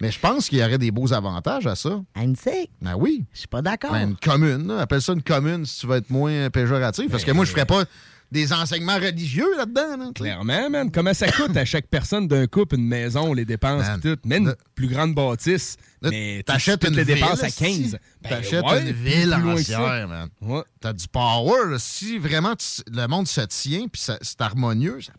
[0.00, 2.00] Mais je pense qu'il y aurait des beaux avantages à ça.
[2.14, 2.70] À une secte?
[2.80, 3.24] Ben oui.
[3.32, 3.90] Je suis pas d'accord.
[3.90, 4.80] Ben, une commune, là.
[4.80, 7.10] appelle ça une commune si tu veux être moins péjoratif.
[7.10, 7.84] Parce que moi, je ferais pas
[8.30, 9.96] des enseignements religieux là-dedans.
[9.96, 10.10] là.
[10.14, 10.90] Clairement, man.
[10.92, 14.18] Comment ça coûte à chaque personne d'un couple une maison, les dépenses Man, pis tout?
[14.24, 15.76] Mais une plus grande bâtisse.
[16.02, 17.64] Mais T'achètes une les ville, dépenses à esti.
[17.90, 17.98] 15.
[18.22, 20.28] Ben, T'achètes ouais, une ville entière, man.
[20.40, 20.62] Ouais.
[20.80, 21.70] T'as du power.
[21.70, 21.78] là.
[21.78, 25.12] Si vraiment tu- le monde se tient puis c'est harmonieux, ça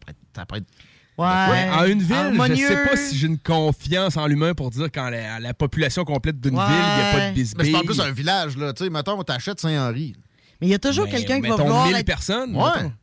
[0.45, 0.67] pourrait être...
[1.17, 1.25] Ouais.
[1.25, 2.55] Ouais, en une ville, harmonieux.
[2.55, 6.05] je sais pas si j'ai une confiance en l'humain pour dire qu'en la, la population
[6.05, 6.65] complète d'une Ouais.
[6.65, 7.71] ville, il n'y a pas de Mais bisbille.
[7.71, 8.71] c'est en plus un village, là.
[8.71, 10.15] Tu sais, mettons, t'achètes Saint-Henri.
[10.61, 12.55] Mais il y a toujours Mais quelqu'un qui va mettons vouloir 1000 être- personnes.
[12.55, 12.69] Ouais.
[12.73, 12.93] mettons.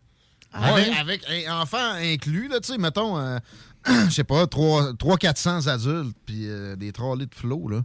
[0.58, 0.96] Ah avec, ouais?
[0.98, 3.38] avec un enfant inclus, là, tu sais, mettons, euh,
[3.86, 7.82] je sais pas, 300-400 adultes, puis euh, des 3 litres de flot, là.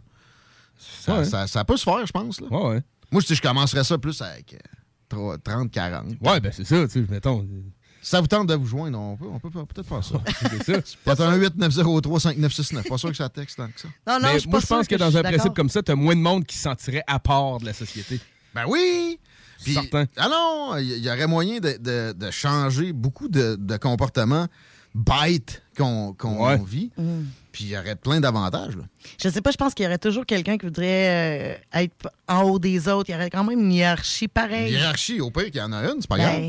[1.00, 1.24] Ça, Ouais.
[1.24, 2.48] ça- ça peut se faire, je pense, là.
[2.50, 2.82] Ouais, ouais.
[3.10, 4.58] Moi, je, je commencerais ça plus avec euh,
[5.44, 6.16] 30-40.
[6.20, 7.46] Ouais, ben c'est ça, tu sais, mettons.
[8.00, 10.16] Si ça vous tente de vous joindre, on peut, on peut peut-être faire ça.
[10.66, 11.14] C'est ça.
[11.14, 12.88] 418-903-5969.
[12.88, 13.88] Pas sûr que ça texte tant que ça.
[14.06, 16.20] Non, non, Mais je moi, pense que dans un principe comme ça, t'as moins de
[16.20, 18.20] monde qui se sentirait à part de la société.
[18.54, 19.20] Ben oui!
[19.62, 20.06] Puis, Certain.
[20.16, 24.48] ah non, il y, y aurait moyen de, de- de changer beaucoup de, de comportements
[24.94, 26.58] bêtes qu'on Ouais.
[26.66, 26.90] vit.
[26.96, 27.22] Mm.
[27.50, 28.74] Puis il y aurait plein d'avantages.
[29.22, 32.42] Je sais pas, je pense qu'il y aurait toujours quelqu'un qui voudrait euh, être en
[32.44, 33.10] haut des autres.
[33.10, 34.72] Il y aurait quand même une hiérarchie pareille.
[34.72, 36.40] Hiérarchie, au pire qu'il y en a une, c'est pas grave.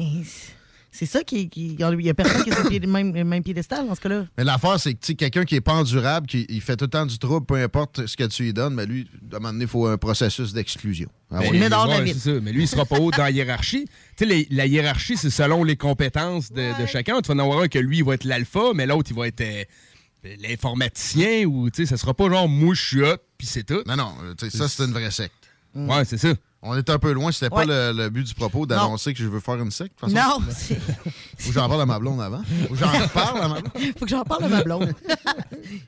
[0.93, 1.49] C'est ça qui.
[1.49, 4.25] qui- Il y a personne qui est sur le même, même piédestal dans ce cas-là.
[4.37, 6.85] Mais l'affaire, c'est que tu sais, quelqu'un qui est pas endurable, qui il fait tout
[6.85, 9.39] le temps du trouble, peu importe ce que tu lui donnes, mais lui, à un
[9.39, 11.09] moment donné, il faut un processus d'exclusion.
[11.31, 11.51] Ah ouais.
[11.51, 12.13] mets dehors de la ouais, ville.
[12.13, 12.39] c'est ça.
[12.41, 13.85] Mais lui, il sera pas haut dans la hiérarchie.
[14.15, 17.19] Tu sais, la hiérarchie, c'est selon les compétences de, de chacun.
[17.21, 19.27] Tu vas en avoir un que lui, il va être l'alpha, mais l'autre, il va
[19.27, 19.63] être euh,
[20.41, 23.01] l'informaticien ou, tu sais, ça sera pas genre moi, je suis
[23.37, 23.81] puis c'est tout.
[23.87, 25.33] Non, non, tu sais, ça, c'est une vraie secte.
[25.75, 26.33] Ouais, c'est ça.
[26.65, 27.65] On est un peu loin, c'était Ouais.
[27.65, 29.95] pas le, le but du propos d'annoncer que je veux faire une secte.
[30.01, 30.39] de toute façon.
[30.39, 30.45] Non,
[31.37, 32.41] Faut que j'en parle à ma blonde avant.
[32.67, 33.83] Faut que j'en reparle à ma blonde.
[33.99, 34.93] faut que j'en parle à ma blonde.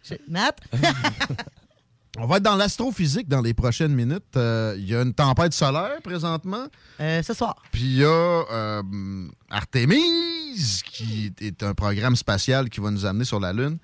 [0.03, 0.51] Je- Nat?
[2.17, 4.37] On va être dans l'astrophysique dans les prochaines minutes.
[4.37, 6.67] Euh, Il y a une tempête solaire présentement.
[7.01, 7.55] Euh, ce soir.
[7.73, 13.25] Puis il y a euh, Artemis, qui est un programme spatial qui va nous amener
[13.25, 13.79] sur la Lune.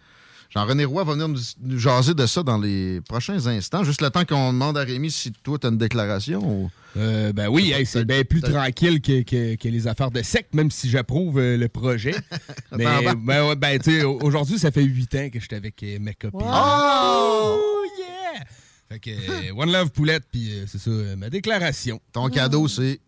[0.53, 3.83] Jean-René Roy va venir nous, nous jaser de ça dans les prochains instants.
[3.85, 6.39] Juste le temps qu'on demande à Rémi si toi, tu as une déclaration.
[6.43, 10.21] ou- Euh, ben oui, hey, c'est bien plus tranquille que, que- que les affaires de
[10.23, 12.13] secte, même si j'approuve euh, le projet.
[12.77, 15.81] Mais Attends, ben, ben, tu sais, au- aujourd'hui, ça fait huit ans que j'étais avec
[15.83, 16.41] euh, ma copine.
[16.43, 17.61] Oh!
[17.97, 18.43] yeah!
[18.89, 22.01] Fait que One Love Poulette, puis c'est ça, ma déclaration.
[22.11, 22.99] Ton cadeau, c'est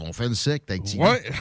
[0.00, 1.02] on fait une secte avec Tiggy.
[1.02, 1.22] Ouais.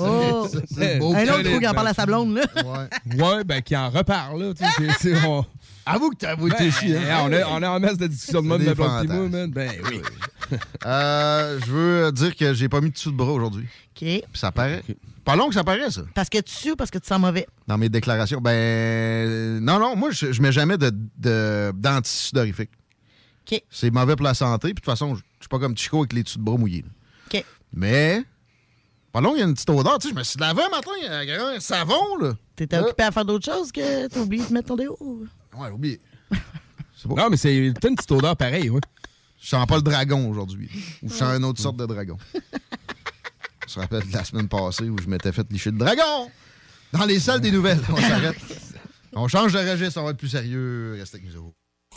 [0.00, 0.46] Oh!
[0.78, 2.42] Un autre, qu'il en parle à sa blonde, là.
[2.64, 3.22] Ouais.
[3.22, 4.52] ouais, ben, qui en reparle, là.
[5.00, 5.44] c'est- on...
[5.84, 7.00] Avoue que t'as avoué Ben, tes chiens.
[7.00, 9.50] hey, on, a, on a en masse de discussions de mode de blonde man.
[9.50, 10.00] Ben oui.
[10.86, 13.64] Euh, je veux dire que j'ai pas mis de dessous de bras aujourd'hui.
[13.64, 13.98] OK.
[14.00, 14.82] Puis ça paraît.
[15.22, 16.02] Pas long que ça paraît, ça.
[16.14, 17.46] Parce que tu sues ou parce que tu sens mauvais?
[17.66, 18.40] Dans mes déclarations.
[18.40, 19.58] Ben.
[19.60, 22.70] Non, non, moi, je, je mets jamais de, de, d'antisudorifique.
[23.50, 23.62] OK.
[23.70, 24.68] C'est mauvais pour la santé.
[24.68, 26.82] Puis de toute façon, je suis pas comme Chico avec les dessous de bras mouillés.
[26.82, 27.38] là.
[27.40, 27.44] OK.
[27.72, 28.22] Mais.
[29.12, 29.98] Pas long, il y a une petite odeur.
[29.98, 32.34] Tu sais, je me suis lavé un matin avec un savon, là.
[32.54, 34.96] T'étais occupé à faire d'autres choses que t'as oublié de mettre ton déo?
[35.56, 36.00] Ouais, oublié.
[37.06, 38.80] Non, mais c'est peut-être une petite odeur pareille, ouais.
[39.40, 40.68] Je sens pas le dragon aujourd'hui.
[41.02, 42.18] Ou je sens une autre sorte de dragon.
[42.34, 46.28] On se rappelle de la semaine passée où je m'étais fait licher le dragon.
[46.92, 47.80] Dans les salles des nouvelles.
[47.88, 48.36] On s'arrête.
[49.12, 50.96] On change de registre, on va être plus sérieux.
[50.98, 51.56] Restez avec nous autres.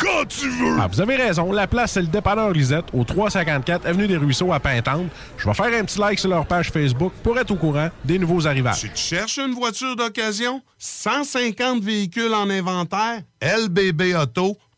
[0.00, 0.76] quand tu veux!
[0.80, 1.52] Ah, vous avez raison.
[1.52, 5.06] La place, c'est le dépanneur Lisette, au 354 Avenue des Ruisseaux à Pintante.
[5.36, 8.18] Je vais faire un petit like sur leur page Facebook pour être au courant des
[8.18, 8.80] nouveaux arrivages.
[8.80, 10.62] Tu cherches une voiture d'occasion?
[10.78, 13.22] 150 véhicules en inventaire?
[13.42, 14.69] LBBauto.com.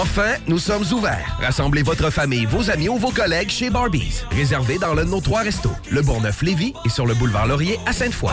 [0.00, 1.38] Enfin, nous sommes ouverts.
[1.40, 4.22] Rassemblez votre famille, vos amis ou vos collègues chez Barbies.
[4.30, 7.92] Réservé dans l'un de nos trois restos, le Bourgneuf-Lévis et sur le boulevard Laurier à
[7.92, 8.32] Sainte-Foy.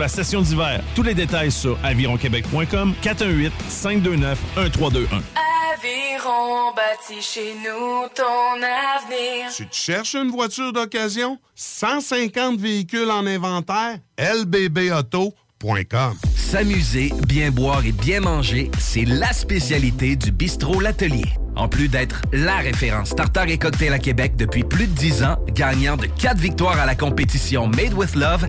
[0.00, 0.82] la session d'hiver.
[0.94, 5.22] Tous les détails sur avironquebec.com 418 529 1321.
[5.74, 9.52] Aviron bâti chez nous ton avenir.
[9.54, 11.38] Tu te cherches une voiture d'occasion?
[11.54, 13.98] 150 véhicules en inventaire?
[14.18, 21.26] lbbauto.com S'amuser, bien boire et bien manger, c'est la spécialité du bistrot L'Atelier.
[21.56, 25.36] En plus d'être la référence tartare et cocktail à Québec depuis plus de 10 ans,
[25.52, 28.48] gagnant de 4 victoires à la compétition Made with Love,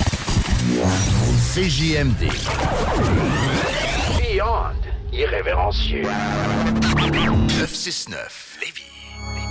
[1.53, 2.31] CJMD.
[4.17, 4.71] Beyond
[5.11, 6.07] irrévérencieux.
[6.95, 9.50] 969 Lévis.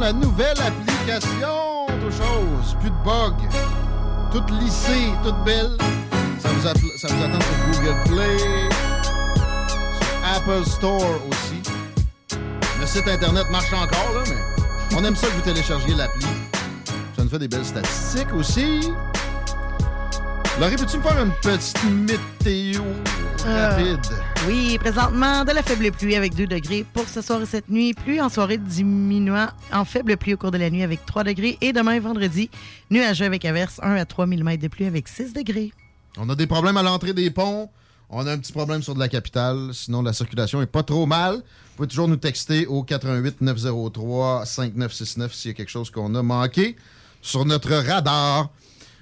[0.00, 1.84] La nouvelle application.
[1.84, 3.36] Autre chose, plus de bugs.
[4.32, 5.76] Toute lissée, toute belle.
[6.40, 8.38] Ça vous, attend sur Google Play,
[9.02, 11.62] sur Apple Store aussi.
[12.80, 16.26] Le site Internet marche encore, là, mais on aime ça que vous téléchargiez l'appli.
[17.16, 18.92] Ça nous fait des belles statistiques aussi.
[20.60, 22.82] Laurie, peux-tu me faire une petite météo?
[23.48, 24.00] Rapide?
[24.46, 27.94] Oui, présentement, de la faible pluie avec 2 degrés pour ce soir et cette nuit.
[27.94, 31.58] Pluie en soirée diminuant en faible pluie au cours de la nuit avec 3 degrés.
[31.60, 32.50] Et demain, vendredi,
[32.90, 35.72] nuageux avec averse 1 à 3 mm de pluie avec 6 degrés.
[36.16, 37.68] On a des problèmes à l'entrée des ponts.
[38.10, 39.70] On a un petit problème sur de la capitale.
[39.72, 41.34] Sinon, la circulation est pas trop mal.
[41.34, 41.42] Vous
[41.76, 46.22] pouvez toujours nous texter au 88 903 5969 s'il y a quelque chose qu'on a
[46.22, 46.76] manqué
[47.20, 48.50] sur notre radar.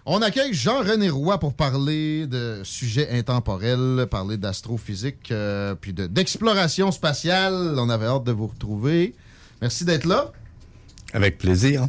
[0.08, 6.92] On accueille Jean-René Roy pour parler de sujets intemporels, parler d'astrophysique, euh, puis de- d'exploration
[6.92, 7.74] spatiale.
[7.76, 9.16] On avait hâte de vous retrouver.
[9.60, 10.30] Merci d'être là.
[11.12, 11.88] Avec plaisir.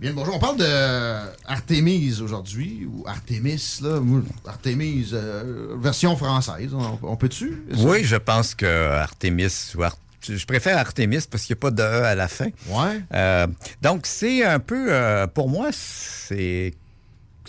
[0.00, 0.36] Bien, bonjour.
[0.36, 4.00] On parle de Artemis aujourd'hui, ou Artemis, là.
[4.46, 6.70] Artemis, euh, version française.
[6.72, 7.64] On, on peut-tu?
[7.78, 11.70] Oui, je pense que Artemis ou Ar- je préfère Artemis parce qu'il n'y a pas
[11.70, 12.48] de E à la fin.
[12.68, 13.02] Ouais.
[13.12, 13.46] Euh,
[13.82, 16.72] donc, c'est un peu, euh, pour moi, c'est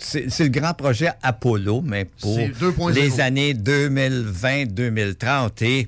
[0.02, 2.92] c'est le grand projet Apollo, mais pour C'est 2.0.
[2.92, 5.64] les années 2020-2030.
[5.64, 5.86] Et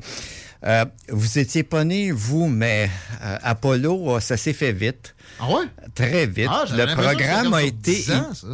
[0.65, 2.91] euh, vous étiez pas né, vous, mais
[3.23, 5.15] euh, Apollo, euh, ça s'est fait vite.
[5.41, 5.65] Ah ouais?
[5.95, 6.49] Très vite.
[6.51, 7.95] Ah, le programme a été.
[7.95, 8.47] sur 10 ans, ça.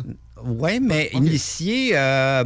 [0.44, 2.44] Oui, mais initié euh,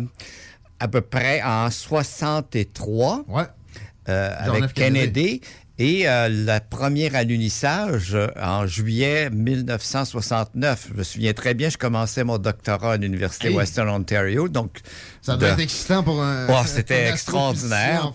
[0.80, 3.24] à peu près en 63.
[4.08, 4.72] euh, John avec.
[4.74, 5.40] Kennedy.
[5.78, 10.88] Et euh, le premier alunissage euh, en juillet 1969.
[10.92, 13.54] Je me souviens très bien, je commençais mon doctorat à l'Université Hey.
[13.56, 14.48] Western Ontario.
[14.48, 14.80] Donc,
[15.22, 16.46] Ça doit de- être excitant pour un.
[16.48, 18.12] Oh, c'était extraordinaire.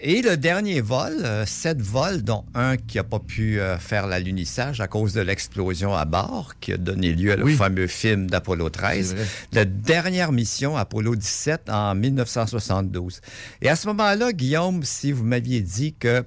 [0.00, 4.06] Et le dernier vol, euh, sept vols, dont un qui n'a pas pu euh, faire
[4.06, 8.68] l'alunissage à cause de l'explosion à bord, qui a donné lieu au fameux film d'Apollo
[8.68, 9.08] 13.
[9.08, 9.26] C'est vrai.
[9.52, 13.20] La dernière mission, Apollo 17, en 1972.
[13.62, 16.24] Et à ce moment-là, Guillaume, si vous m'aviez dit que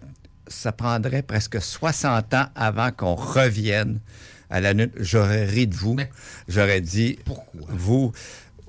[0.47, 3.99] ça prendrait presque 60 ans avant qu'on revienne
[4.49, 5.95] à la Lune, j'aurais ri de vous.
[6.47, 7.17] J'aurais dit,
[7.69, 8.11] vous,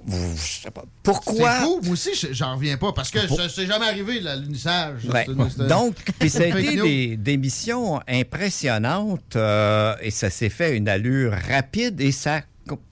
[0.07, 1.59] vous, je sais pas, pourquoi...
[1.59, 1.81] C'est fou.
[1.83, 5.05] Moi aussi, je- j'en reviens pas parce que ça s'est jamais arrivé, l'alunissage.
[5.07, 5.27] Ouais.
[5.27, 10.31] C'est c'est Donc, puis ça a c'est été des, des missions impressionnantes euh, et ça
[10.31, 12.43] s'est fait une allure rapide et ça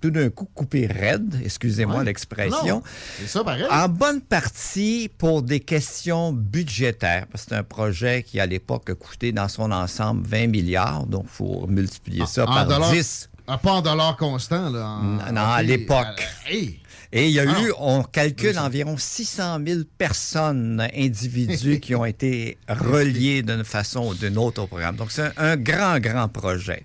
[0.00, 2.04] tout d'un coup coupé raide, excusez-moi Ouais.
[2.04, 2.76] l'expression.
[2.76, 2.82] Non,
[3.18, 3.64] C'est ça, pareil.
[3.70, 8.90] En bonne partie pour des questions budgétaires, parce que c'est un projet qui, à l'époque,
[8.90, 12.90] a coûté dans son ensemble 20 milliards, donc il faut multiplier ça En par dollars-
[12.92, 13.28] 10.
[13.46, 14.86] Ah, pas en dollars constants, là.
[14.86, 16.22] en- Non, à l'époque.
[16.48, 16.78] euh, hey.
[17.14, 17.74] Et il y a Ah eu, non.
[17.78, 24.38] on calcule environ 600 000 personnes, individus qui ont été reliés d'une façon ou d'une
[24.38, 24.96] autre au programme.
[24.96, 26.84] Donc, c'est un, un grand, grand projet.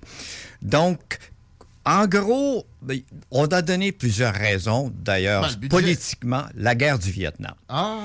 [0.62, 1.18] Donc,
[1.88, 3.00] en gros, ben,
[3.32, 4.92] on a donné plusieurs raisons.
[5.04, 7.54] D'ailleurs, Ben, politiquement, la guerre du Vietnam.
[7.70, 8.00] Ah,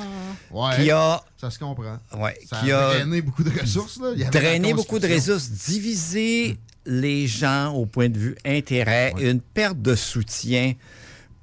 [0.51, 0.77] ouais.
[0.77, 1.99] Qui a- Ça se comprend.
[2.17, 4.11] Ouais, Ça qui a a drainé beaucoup de ressources, là.
[4.15, 6.57] Il y avait beaucoup de ressources, diviser
[6.87, 10.75] les gens au point de vue intérêt, une perte de soutien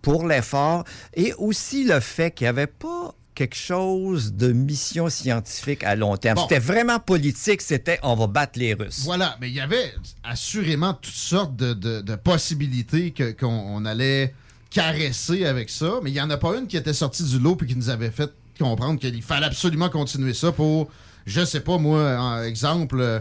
[0.01, 0.83] pour l'effort
[1.13, 6.17] et aussi le fait qu'il n'y avait pas quelque chose de mission scientifique à long
[6.17, 6.35] terme.
[6.35, 6.41] Bon.
[6.41, 9.03] C'était vraiment politique, c'était on va battre les Russes.
[9.05, 9.93] Voilà, mais il y avait
[10.25, 14.33] assurément toutes sortes de, de- de possibilités que- qu'on on allait
[14.69, 17.57] caresser avec ça, mais il n'y en a pas une qui était sortie du lot
[17.61, 18.29] et qui nous avait fait
[18.59, 20.89] comprendre qu'il fallait absolument continuer ça pour,
[21.25, 23.19] je sais pas moi, en exemple, euh,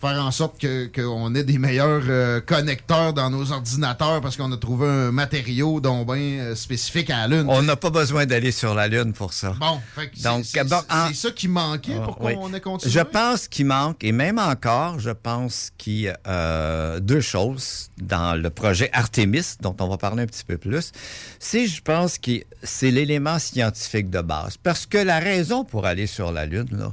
[0.00, 4.52] faire en sorte que- qu'on ait des meilleurs euh, connecteurs dans nos ordinateurs parce qu'on
[4.52, 7.46] a trouvé un matériau dont ben euh, spécifique à la Lune.
[7.48, 9.54] On n'a pas besoin d'aller sur la Lune pour ça.
[9.58, 10.42] Bon, fait que c'est- en-
[11.14, 12.34] ça qui manquait pour Oui.
[12.34, 12.92] qu'on ait continué?
[12.92, 17.88] Je pense qu'il manque, et même encore, je pense qu'il y a euh, deux choses
[18.00, 20.92] dans le projet Artemis, dont on va parler un petit peu plus.
[21.38, 24.56] C'est, je pense, que c'est l'élément scientifique de base.
[24.62, 26.92] Parce que la raison pour aller sur la Lune, là,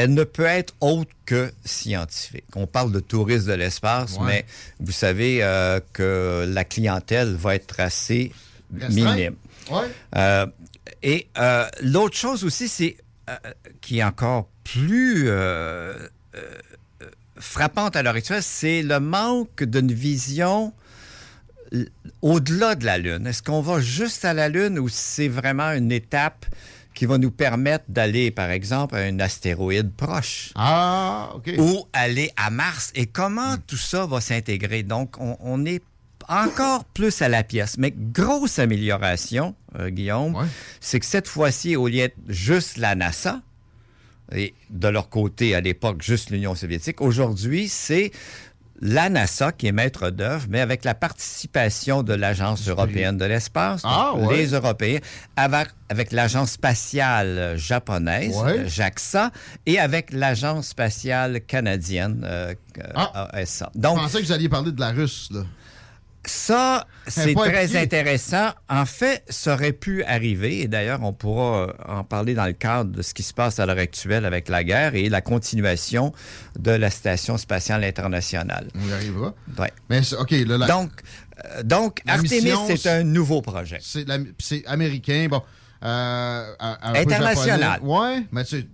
[0.00, 2.44] elle ne peut être autre que scientifique.
[2.54, 4.26] On parle de tourisme de l'espace, Ouais.
[4.26, 4.44] mais
[4.78, 8.30] vous savez euh, que la clientèle va être assez
[8.72, 9.14] Restreint.
[9.16, 9.34] minime.
[9.72, 9.88] Ouais.
[10.16, 10.46] Euh,
[11.02, 12.96] et euh, l'autre chose aussi, c'est
[13.80, 15.28] qui est encore plus
[17.40, 20.72] frappante à l'heure actuelle, c'est le manque d'une vision
[22.22, 23.26] au-delà de la Lune.
[23.26, 26.46] Est-ce qu'on va juste à la Lune ou c'est vraiment une étape
[26.98, 30.50] qui va nous permettre d'aller, par exemple, à un astéroïde proche?
[30.56, 31.48] Ah, OK.
[31.56, 32.90] Ou aller à Mars?
[32.96, 34.82] Et comment tout ça va s'intégrer?
[34.82, 35.80] Donc, on, on est
[36.28, 37.78] encore plus à la pièce.
[37.78, 40.44] Mais grosse amélioration, euh, Guillaume,
[40.80, 43.42] c'est que cette fois-ci, au lieu d'être juste la NASA,
[44.34, 48.10] et de leur côté, à l'époque, juste l'Union soviétique, aujourd'hui, c'est
[48.80, 53.82] la NASA qui est maître d'œuvre, mais avec la participation de l'Agence européenne de l'espace,
[53.84, 54.36] Ah, donc ouais.
[54.38, 55.00] les Européens,
[55.36, 58.68] avec, avec l'Agence spatiale japonaise, Ouais.
[58.68, 59.30] JAXA,
[59.66, 62.54] et avec l'Agence spatiale canadienne, euh,
[62.94, 63.28] Ah.
[63.32, 63.70] ASA.
[63.74, 65.40] Je Donc, pensais que vous alliez parler de la Russe, là.
[66.30, 68.50] Ça, c'est très intéressant.
[68.68, 72.90] En fait, ça aurait pu arriver, et d'ailleurs, on pourra en parler dans le cadre
[72.90, 76.12] de ce qui se passe à l'heure actuelle avec la guerre et la continuation
[76.58, 78.68] de la Station spatiale internationale.
[78.74, 79.34] On y arrivera.
[79.58, 79.72] Ouais.
[79.90, 80.90] Mais OK, là, la- Donc,
[81.44, 83.78] euh, donc La Artemis, c'est un nouveau projet.
[83.80, 85.42] c'est américain, bon.
[85.84, 87.80] euh, un- un peu International.
[87.82, 88.66] Ouais, mais c'est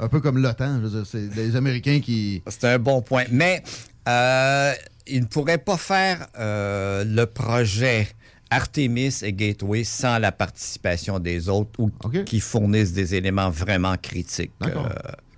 [0.00, 2.42] un peu comme l'OTAN, c'est les Américains qui...
[2.48, 3.24] C'est un bon point.
[3.30, 3.62] Mais
[4.08, 4.72] euh,
[5.06, 8.08] ils ne pourraient pas faire euh, le projet
[8.50, 11.90] Artemis et Gateway sans la participation des autres ou
[12.24, 14.88] qui fournissent des éléments vraiment critiques euh,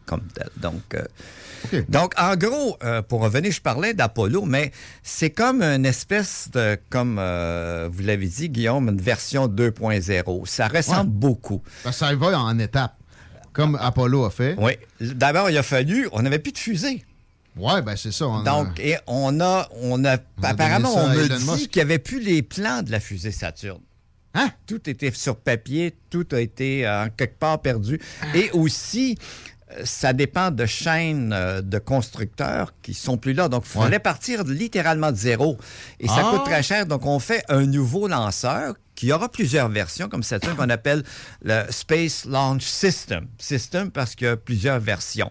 [0.05, 0.49] comme tel.
[0.57, 5.87] Donc, euh, donc en gros, euh, pour revenir, je parlais d'Apollo, mais c'est comme une
[5.87, 10.47] espèce de, comme vous l'avez dit, Guillaume, une version 2.0.
[10.47, 11.17] Ça ressemble Ouais.
[11.17, 11.63] beaucoup.
[11.91, 12.97] Ça va en étapes,
[13.53, 14.55] comme Apollo a fait.
[14.59, 14.73] Oui.
[15.01, 17.05] D'abord, il a fallu, on n'avait plus de fusée.
[17.59, 18.27] Ouais, ben c'est ça.
[18.27, 21.83] on a- Donc, et on a, on a, On apparemment, on me dit qu'il n'y
[21.91, 23.81] avait plus les plans de la fusée Saturne.
[24.35, 24.51] Hein?
[24.67, 27.99] Tout était sur papier, tout a été euh, quelque part perdu.
[28.35, 29.19] Et aussi,
[29.73, 33.49] euh, ça dépend de chaînes euh, de constructeurs qui sont plus là.
[33.49, 35.57] Donc, il fallait partir littéralement de zéro.
[35.99, 36.31] Et ça Ah!
[36.31, 36.87] coûte très cher.
[36.87, 41.03] Donc, on fait un nouveau lanceur qui aura plusieurs versions, comme Saturn, qu'on appelle
[41.43, 43.27] le Space Launch System.
[43.39, 45.31] System parce qu'il y a plusieurs versions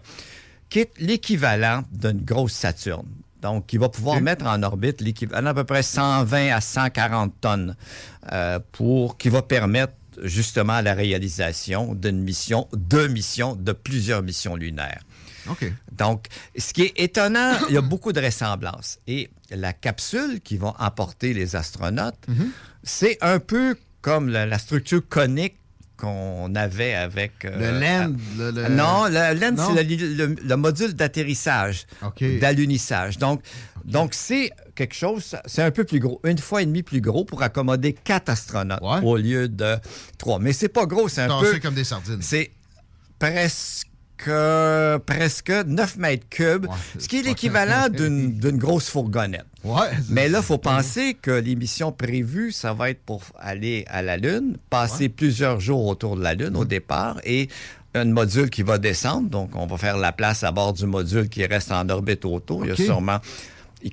[0.68, 3.06] qui est l'équivalent d'une grosse Saturne.
[3.40, 7.76] Donc, il va pouvoir mettre en orbite l'équivalent à peu près 120 à 140 tonnes
[8.32, 9.92] euh, pour qui va permettre
[10.24, 15.02] justement la réalisation d'une mission, de missions, de plusieurs missions lunaires.
[15.48, 15.72] OK.
[15.92, 16.26] Donc,
[16.58, 18.98] ce qui est étonnant, il y a beaucoup de ressemblances.
[19.06, 22.50] Et la capsule qui va emporter les astronautes, Mhm.
[22.82, 25.57] c'est un peu comme la, la structure conique
[25.98, 27.44] qu'on avait avec...
[27.44, 29.74] euh, Le land, le- le- Non, le Non?
[29.74, 31.86] c'est le, le- le module d'atterrissage,
[32.40, 33.18] d'alunissage.
[33.18, 33.42] Donc,
[33.84, 37.24] donc c'est quelque chose, c'est un peu plus gros, une fois et demie plus gros
[37.24, 39.74] pour accommoder quatre astronautes au lieu de
[40.18, 40.38] trois.
[40.38, 41.58] Mais c'est pas gros, c'est un peu...
[41.58, 42.22] comme des sardines.
[42.22, 42.50] C'est
[43.18, 43.86] presque
[45.06, 46.66] presque 9 mètres cubes,
[46.98, 49.44] ce qui est l'équivalent d'une d'une grosse fourgonnette.
[50.08, 54.16] Mais là, il faut penser que l'émission prévue, ça va être pour aller à la
[54.16, 57.48] Lune, passer plusieurs jours autour de la Lune au départ et
[57.94, 59.28] un module qui va descendre.
[59.28, 62.64] Donc, on va faire la place à bord du module qui reste en orbite autour.
[62.64, 63.18] Il y a sûrement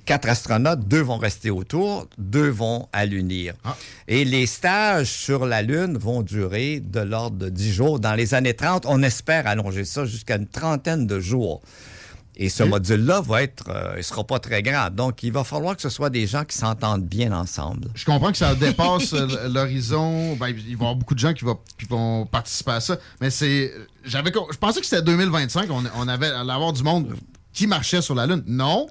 [0.05, 3.53] quatre astronautes, deux vont rester autour, deux vont allunir.
[4.07, 7.99] Et les stages sur la Lune vont durer de l'ordre de 10 jours.
[7.99, 11.61] Dans les années 30, on espère allonger ça jusqu'à une trentaine de jours.
[12.37, 14.89] Et ce module-là va être, euh, il sera pas très grand.
[14.89, 17.87] Donc, il va falloir que ce soit des gens qui s'entendent bien ensemble.
[17.95, 20.35] Je comprends que ça dépasse euh, l'horizon.
[20.35, 22.97] Ben, il va y avoir beaucoup de gens qui, va- qui vont participer à ça.
[23.21, 23.73] Mais c'est.
[24.03, 25.69] J'avais, je pensais que c'était 2025.
[25.71, 27.15] On, on avait allait avoir du monde
[27.53, 28.43] qui marchait sur la Lune.
[28.47, 28.87] Non.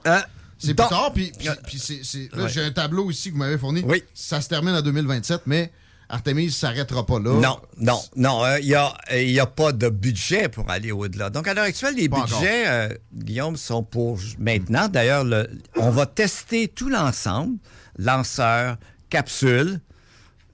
[0.58, 1.12] c'est plus tard.
[1.14, 2.48] Puis, puis- puis c'est, c'est- là, Ouais.
[2.48, 3.82] j'ai un tableau ici que vous m'avez fourni.
[3.86, 4.02] Oui.
[4.14, 5.70] Ça se termine en 2027, mais
[6.14, 7.32] Artemis ne s'arrêtera pas là.
[7.40, 8.44] Non, non, non.
[8.44, 11.28] euh, Il n'y a, a pas de budget pour aller au-delà.
[11.30, 14.88] Donc, à l'heure actuelle, les Pas budgets, euh, Guillaume, sont pour maintenant.
[14.88, 17.56] D'ailleurs, le- on va tester tout l'ensemble,
[17.98, 18.76] lanceur,
[19.10, 19.80] capsule,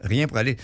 [0.02, 0.56] rien pour aller,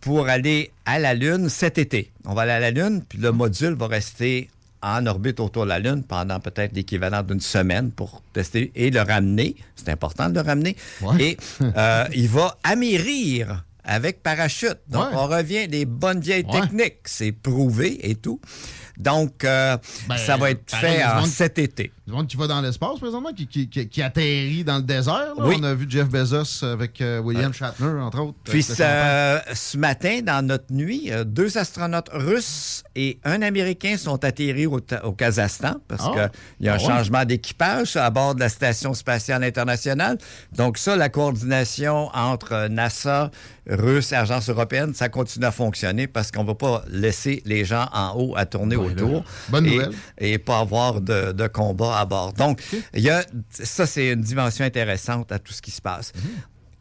[0.00, 2.10] pour aller à la Lune cet été.
[2.24, 4.50] On va aller à la Lune, puis le module va rester
[4.82, 9.02] en orbite autour de la Lune pendant peut-être l'équivalent d'une semaine pour tester et le
[9.02, 9.54] ramener.
[9.76, 10.74] C'est important de le ramener.
[11.20, 14.78] Et euh, il va amérir avec parachute.
[14.88, 15.16] Donc, Ouais.
[15.16, 16.60] on revient des bonnes vieilles Ouais.
[16.60, 16.98] techniques.
[17.06, 18.40] C'est prouvé et tout.
[18.98, 19.76] Donc, euh,
[20.08, 21.90] Ben, ça va être pareil, fait en cet été.
[22.10, 25.14] Du monde qui va dans l'espace présentement, qui, qui- qui- qui atterrit dans le désert.
[25.38, 25.44] là.
[25.46, 25.54] Oui.
[25.60, 28.38] On a vu Jeff Bezos avec euh, William Shatner, entre autres.
[28.42, 34.66] Puis ce matin, dans notre nuit, euh, deux astronautes russes et un Américain sont atterris
[34.66, 36.30] au, Ta- au Kazakhstan parce Ah.
[36.58, 36.84] qu'il y a un Ah ouais?
[36.88, 40.18] changement d'équipage à bord de la Station spatiale internationale.
[40.52, 43.30] Donc ça, la coordination entre euh, NASA,
[43.68, 47.64] Russe et Agence européenne, ça continue à fonctionner parce qu'on ne va pas laisser les
[47.64, 49.10] gens en haut à tourner Ouais, autour.
[49.12, 49.22] là.
[49.48, 49.92] Bonne et, nouvelle.
[50.18, 52.32] Et pas avoir de, de combat à bord.
[52.32, 52.62] Donc,
[52.94, 56.12] il y a, ça, c'est une dimension intéressante à tout ce qui se passe.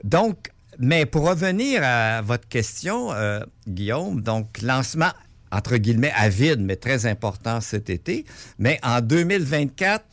[0.04, 0.50] Donc,
[0.80, 5.12] mais pour revenir à votre question, euh, Guillaume, donc lancement
[5.52, 8.26] entre guillemets à vide, mais très important cet été.
[8.58, 10.06] Mais en 2024,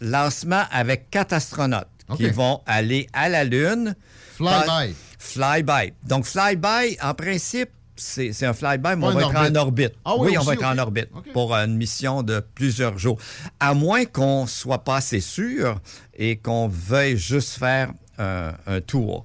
[0.00, 1.86] lancement avec quatre astronautes
[2.16, 3.94] qui vont aller à la Lune.
[4.36, 4.94] Fly-by.
[5.18, 5.92] Fly-by.
[6.04, 7.70] Donc, fly-by, en principe,
[8.00, 9.92] c'est c'est un fly-by, mais on va être en orbite.
[10.04, 13.18] Ah oui, on va être en orbite pour une mission de plusieurs jours.
[13.60, 15.80] À moins qu'on soit pas assez sûr
[16.16, 19.24] et qu'on veuille juste faire un, un tour.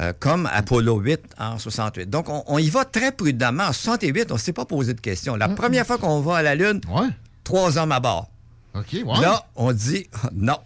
[0.00, 2.08] euh, comme Apollo 8 en 68.
[2.08, 3.64] Donc, on, on y va très prudemment.
[3.64, 5.36] En 68, on ne s'est pas posé de questions.
[5.36, 6.80] La première fois qu'on va à la Lune,
[7.44, 8.30] trois hommes à bord.
[8.74, 8.80] Ouais.
[9.04, 10.56] Ben, Là, on dit non.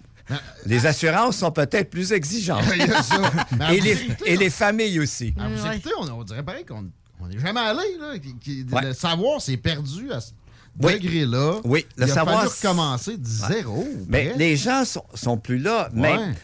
[0.64, 2.62] Les assurances sont peut-être plus exigeantes.
[3.58, 5.34] Mais et, les, écoutez, et les familles aussi.
[5.38, 6.86] À vous écouter, on, on dirait pareil qu'on
[7.20, 7.80] on n'est jamais allé.
[8.00, 8.14] Là,
[8.72, 8.82] Ouais.
[8.88, 10.32] Le savoir, c'est perdu à ce
[10.82, 10.94] Oui.
[10.94, 11.60] degré-là.
[11.64, 13.86] Oui, le Il a savoir, fallu recommencer de zéro.
[14.08, 15.88] Mais les gens sont, sont plus là.
[15.92, 16.34] Mais Ouais.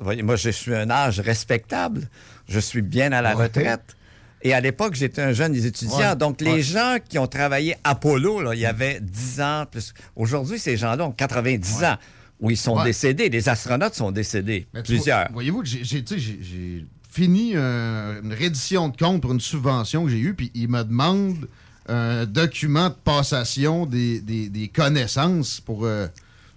[0.00, 2.08] voyez, moi, je suis un âge respectable.
[2.48, 3.94] Je suis bien à la retraite.
[4.42, 5.98] Et à l'époque, j'étais un jeune étudiant.
[5.98, 6.16] Ouais.
[6.16, 6.62] Donc, les Ouais.
[6.62, 9.92] gens qui ont travaillé Apollo, là, il y avait 10 ans plus.
[10.14, 11.96] Aujourd'hui, ces gens-là ont 90 ans
[12.40, 13.28] où ils sont décédés.
[13.30, 14.68] Les astronautes sont décédés.
[14.72, 15.28] Mais plusieurs.
[15.32, 20.34] Voyez-vous que j'ai- fini euh, une reddition de compte pour une subvention que j'ai eue,
[20.34, 21.48] puis il me demande
[21.88, 25.84] un document de passation des, des- des connaissances pour.
[25.86, 26.06] euh,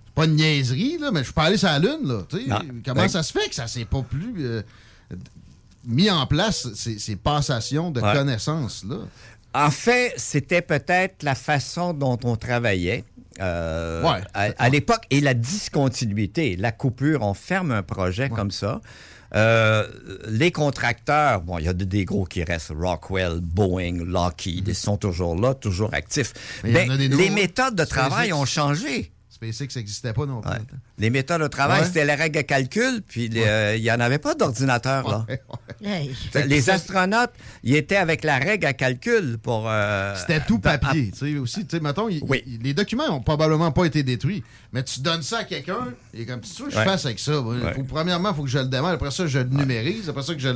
[0.06, 2.24] c'est pas une niaiserie, là, mais je suis pas allé sur la Lune, là.
[2.84, 4.62] Comment Ben- ça se fait que ça s'est pas plus euh,
[5.86, 8.14] mis en place, ces, ces passations de Ouais.
[8.14, 8.98] connaissances, là?
[9.54, 13.04] En fait, c'était peut-être la façon dont on travaillait
[13.42, 15.04] euh, Ouais, à, à l'époque.
[15.10, 18.82] Et la discontinuité, la coupure, on ferme un projet comme ça.
[19.34, 19.88] Euh,
[20.28, 24.98] les contracteurs, bon, il y a des, gros qui restent, Rockwell, Boeing, Lockheed, ils sont
[24.98, 26.34] toujours là, toujours actifs.
[26.64, 29.12] Mais Ben, les méthodes de travail ont changé.
[29.42, 30.52] SpaceX n'existait pas non plus.
[31.00, 31.88] Les méthodes de travail, Ouais.
[31.88, 35.26] c'était la règle de calcul, puis les, euh, il n'y en avait pas d'ordinateur, là.
[35.84, 36.16] Hey.
[36.48, 37.32] Les astronautes,
[37.64, 39.64] ils étaient avec la règle à calcul pour...
[39.68, 41.66] euh, C'était tout papier, tu sais, aussi.
[41.66, 45.44] Tu sais, mettons, les documents n'ont probablement pas été détruits, mais tu donnes ça à
[45.44, 47.42] quelqu'un, et comme, tu veux que je fasse avec ça?
[47.42, 47.56] moi?
[47.56, 47.74] Ouais.
[47.74, 50.36] Faut- premièrement, il faut que je le démarre, après ça, je le numérise, après ça,
[50.36, 50.50] que je,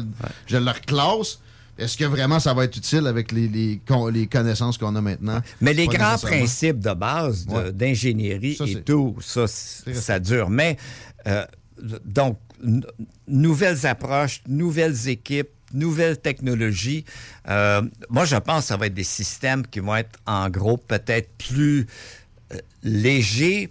[0.45, 1.39] je le reclasse.
[1.77, 5.01] Est-ce que vraiment ça va être utile avec les, les, con- les connaissances qu'on a
[5.01, 5.41] maintenant?
[5.61, 7.71] Mais les grands principes de base Ouais.
[7.73, 10.49] d'ingénierie et tout, ça, ça dure.
[10.49, 10.77] Mais,
[11.27, 11.45] euh,
[12.05, 12.37] donc,
[13.27, 17.03] nouvelles approches, nouvelles équipes, nouvelles technologies.
[17.49, 20.77] Euh, moi, je pense que ça va être des systèmes qui vont être, en gros,
[20.77, 21.87] peut-être plus
[22.53, 23.69] euh, légers,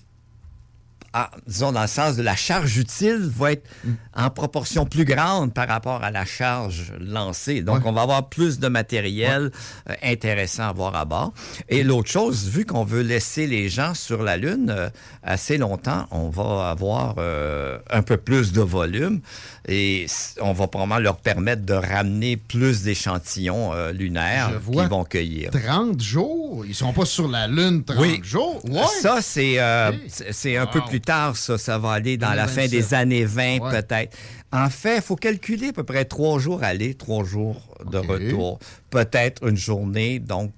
[1.16, 3.92] ah, disons, dans le sens de la charge utile va être Mm.
[4.16, 7.62] en proportion plus grande par rapport à la charge lancée.
[7.62, 9.50] Donc, on va avoir plus de matériel
[9.88, 11.32] euh, intéressant à voir à bord.
[11.68, 14.90] Et l'autre chose, vu qu'on veut laisser les gens sur la Lune euh,
[15.22, 19.20] assez longtemps, on va avoir euh, un peu plus de volume
[19.68, 20.06] et
[20.40, 25.50] on va probablement leur permettre de ramener plus d'échantillons lunaires qu'ils vont cueillir.
[25.52, 26.64] 30 jours?
[26.66, 28.20] Ils sont pas sur la Lune 30 Oui.
[28.22, 28.60] jours?
[28.64, 28.82] Ouais.
[29.00, 31.58] Ça, c'est un peu plus tard, ça.
[31.58, 32.70] Ça va aller dans la fin 2027.
[32.70, 33.82] des années 20, Ouais.
[33.82, 34.16] peut-être.
[34.52, 38.58] En fait, il faut calculer à peu près trois jours aller, trois jours de retour.
[38.90, 40.18] Peut-être une journée.
[40.20, 40.52] Donc,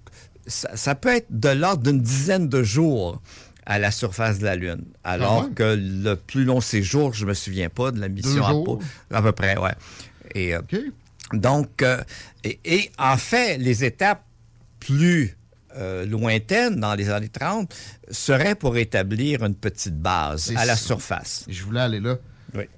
[0.46, 3.20] ça, ça peut être de l'ordre d'une dizaine de jours
[3.64, 4.84] à la surface de la Lune.
[5.02, 5.52] Alors Ah ouais?
[5.54, 8.78] que le plus long séjour, je me souviens pas de la mission à, jours?
[9.10, 9.72] à peu près, ouais.
[10.34, 10.60] Et, euh,
[11.32, 12.00] donc, euh,
[12.44, 14.22] et, et en fait, les étapes
[14.78, 15.35] plus
[15.76, 17.74] euh, lointaines dans les années 30
[18.10, 21.44] seraient pour établir une petite base à la surface.
[21.48, 22.16] Je voulais aller là.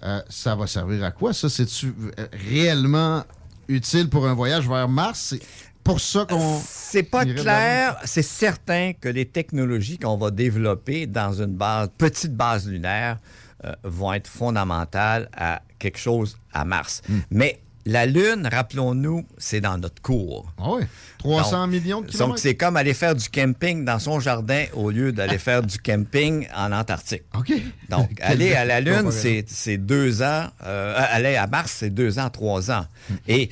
[0.03, 1.49] Euh, ça va servir à quoi, ça?
[1.49, 3.25] C'est-tu euh, réellement
[3.69, 5.21] utile pour un voyage vers Mars?
[5.31, 5.41] C'est
[5.85, 6.61] pour ça qu'on.
[6.65, 7.97] C'est pas clair.
[8.05, 13.19] C'est certain que les technologies qu'on va développer dans une base, petite base lunaire
[13.65, 17.03] euh, vont être fondamentales à quelque chose à Mars.
[17.09, 17.21] Hmm.
[17.31, 20.53] Mais la Lune, rappelons-nous, c'est dans notre cours.
[20.59, 20.83] Ah oui.
[21.21, 22.39] 300 Donc, millions de Donc, kilomètres.
[22.39, 26.47] c'est comme aller faire du camping dans son jardin au lieu d'aller faire du camping
[26.55, 27.23] en Antarctique.
[27.37, 27.53] OK.
[27.89, 30.47] Donc, aller à la Lune, c'est deux ans.
[30.65, 32.85] euh, aller à Mars, c'est deux ans, trois ans.
[33.27, 33.49] Et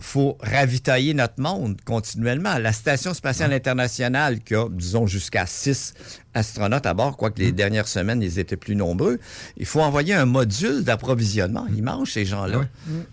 [0.00, 2.58] faut ravitailler notre monde continuellement.
[2.58, 5.94] La Station spatiale internationale, qui a, disons, jusqu'à six
[6.34, 9.18] astronautes à bord, quoique les dernières semaines, ils étaient plus nombreux,
[9.56, 11.66] il faut envoyer un module d'approvisionnement.
[11.74, 12.62] Ils mangent, ces gens-là.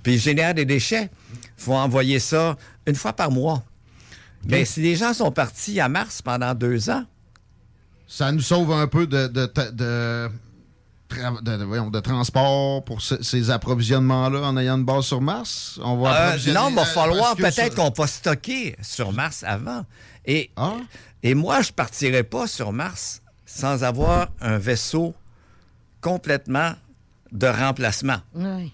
[0.04, 1.10] Puis ils génèrent des déchets.
[1.34, 3.64] Il faut envoyer ça une fois par mois.
[4.46, 7.06] Mais si les gens sont partis à Mars pendant deux ans,
[8.08, 10.30] Ça nous sauve un peu de, de, de, de, tra-
[11.10, 15.80] de- de- voyons, de transport pour ce- ces approvisionnements-là en ayant une base sur Mars?
[15.84, 19.84] On va Euh, non, il va falloir peut-être qu'on va stocker sur Mars avant.
[20.26, 20.74] Et, Ah.
[21.24, 25.14] et moi, je partirai pas sur Mars sans avoir un vaisseau
[26.02, 26.74] complètement
[27.32, 28.18] de remplacement.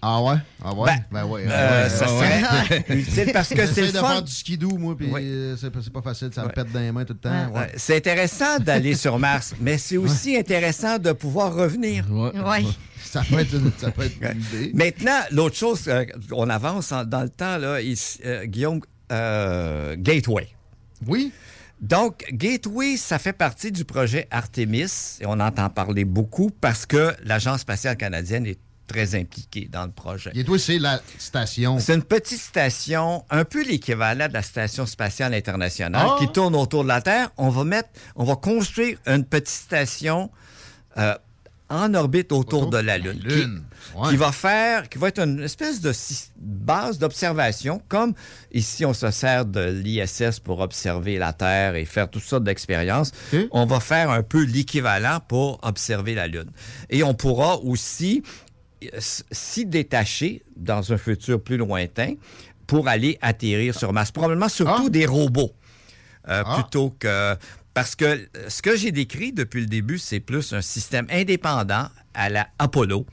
[0.02, 0.36] Ah ouais?
[0.64, 0.86] Ah ouais?
[0.86, 1.44] Ben, Ben, ouais.
[1.48, 2.96] euh, ouais, ça ouais, serait ouais.
[3.00, 4.08] utile parce que c'est le de fun.
[4.08, 5.20] faire du skidoo, moi, puis Oui.
[5.24, 7.30] euh, c'est pas- c'est pas facile, ça me pète dans les mains tout le temps.
[7.32, 7.72] Euh, ouais.
[7.76, 12.04] C'est intéressant d'aller sur Mars, mais c'est aussi intéressant de pouvoir revenir.
[12.10, 12.64] Ouais.
[13.04, 14.72] Ça peut être une, ça peut être une idée.
[14.74, 18.80] Maintenant, l'autre chose, euh, on avance en- dans le temps, là, ici, euh, Guillaume,
[19.12, 20.48] euh, Gateway.
[21.06, 21.30] Oui.
[21.80, 27.14] Donc, Gateway, ça fait partie du projet Artemis, et on entend parler beaucoup parce que
[27.24, 30.30] l'Agence spatiale canadienne est très impliquée dans le projet.
[30.34, 31.78] Gateway, c'est la station.
[31.78, 36.16] C'est une petite station, un peu l'équivalent de la Station spatiale internationale Ah!
[36.18, 37.30] qui tourne autour de la Terre.
[37.36, 40.30] On va mettre, on va construire une petite station
[40.98, 41.16] euh,
[41.70, 43.62] en orbite autour, de la Lune, qui- Lune,
[43.92, 44.16] qui, ouais.
[44.16, 45.92] va faire, qui va être une espèce de
[46.36, 48.12] base d'observation, comme
[48.52, 53.12] ici on se sert de l'ISS pour observer la Terre et faire toutes sortes d'expériences.
[53.50, 56.50] On va faire un peu l'équivalent pour observer la Lune.
[56.90, 58.22] Et on pourra aussi
[58.84, 62.14] euh, s'y détacher dans un futur plus lointain
[62.66, 64.10] pour aller atterrir sur Mars.
[64.12, 65.52] Probablement surtout des robots
[66.28, 67.34] euh, plutôt que...
[67.74, 71.88] Parce que euh, ce que j'ai décrit depuis le début, c'est plus un système indépendant
[72.14, 73.04] à la Apollo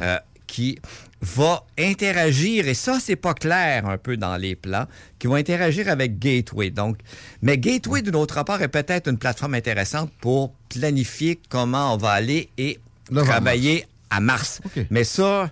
[0.00, 0.78] euh, qui
[1.22, 4.84] va interagir, et ça, c'est pas clair un peu dans les plans,
[5.18, 6.70] qui vont interagir avec Gateway.
[6.70, 6.98] Donc,
[7.42, 12.10] mais Gateway, d'une autre part, est peut-être une plateforme intéressante pour planifier comment on va
[12.10, 12.78] aller et
[13.10, 14.60] Là, travailler à Mars.
[14.90, 15.50] Mais ça,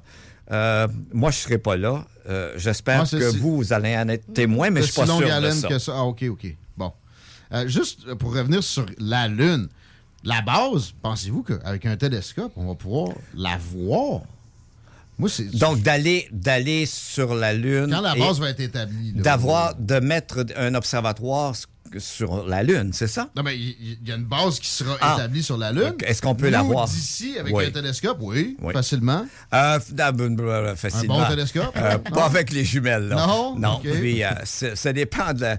[0.51, 2.05] euh, moi, je serai pas là.
[2.29, 5.41] Euh, J'espère Ah, que vous, vous allez en être témoin, mais je suis pas sûr
[5.41, 5.69] de ça.
[5.69, 5.93] que ça.
[5.97, 6.47] Ah, OK, OK.
[7.55, 9.69] Euh, juste pour revenir sur la Lune,
[10.25, 14.23] la base, pensez-vous qu'avec un télescope, on va pouvoir la voir?
[15.19, 15.45] Moi, c'est.
[15.57, 17.89] Donc, d'aller, d'aller sur la Lune.
[17.91, 19.13] Quand la base va être établie.
[19.13, 21.55] D'avoir, de mettre un observatoire
[21.99, 23.31] sur la Lune, c'est ça?
[23.37, 25.15] Non, mais il y a une base qui sera Ah.
[25.17, 25.95] établie sur la Lune.
[26.05, 26.89] Est-ce qu'on peut la voir?
[26.89, 27.67] D'ici, avec Oui.
[27.67, 28.73] un télescope, oui, Oui.
[28.73, 29.25] facilement.
[29.53, 31.21] Euh, f- ah, facilement.
[31.21, 31.73] bon télescope?
[31.77, 33.25] Euh, pas avec les jumelles, là.
[33.29, 33.57] Non?
[33.57, 33.75] Non.
[33.77, 33.83] OK.
[34.01, 35.59] Puis, euh, ça dépend de la-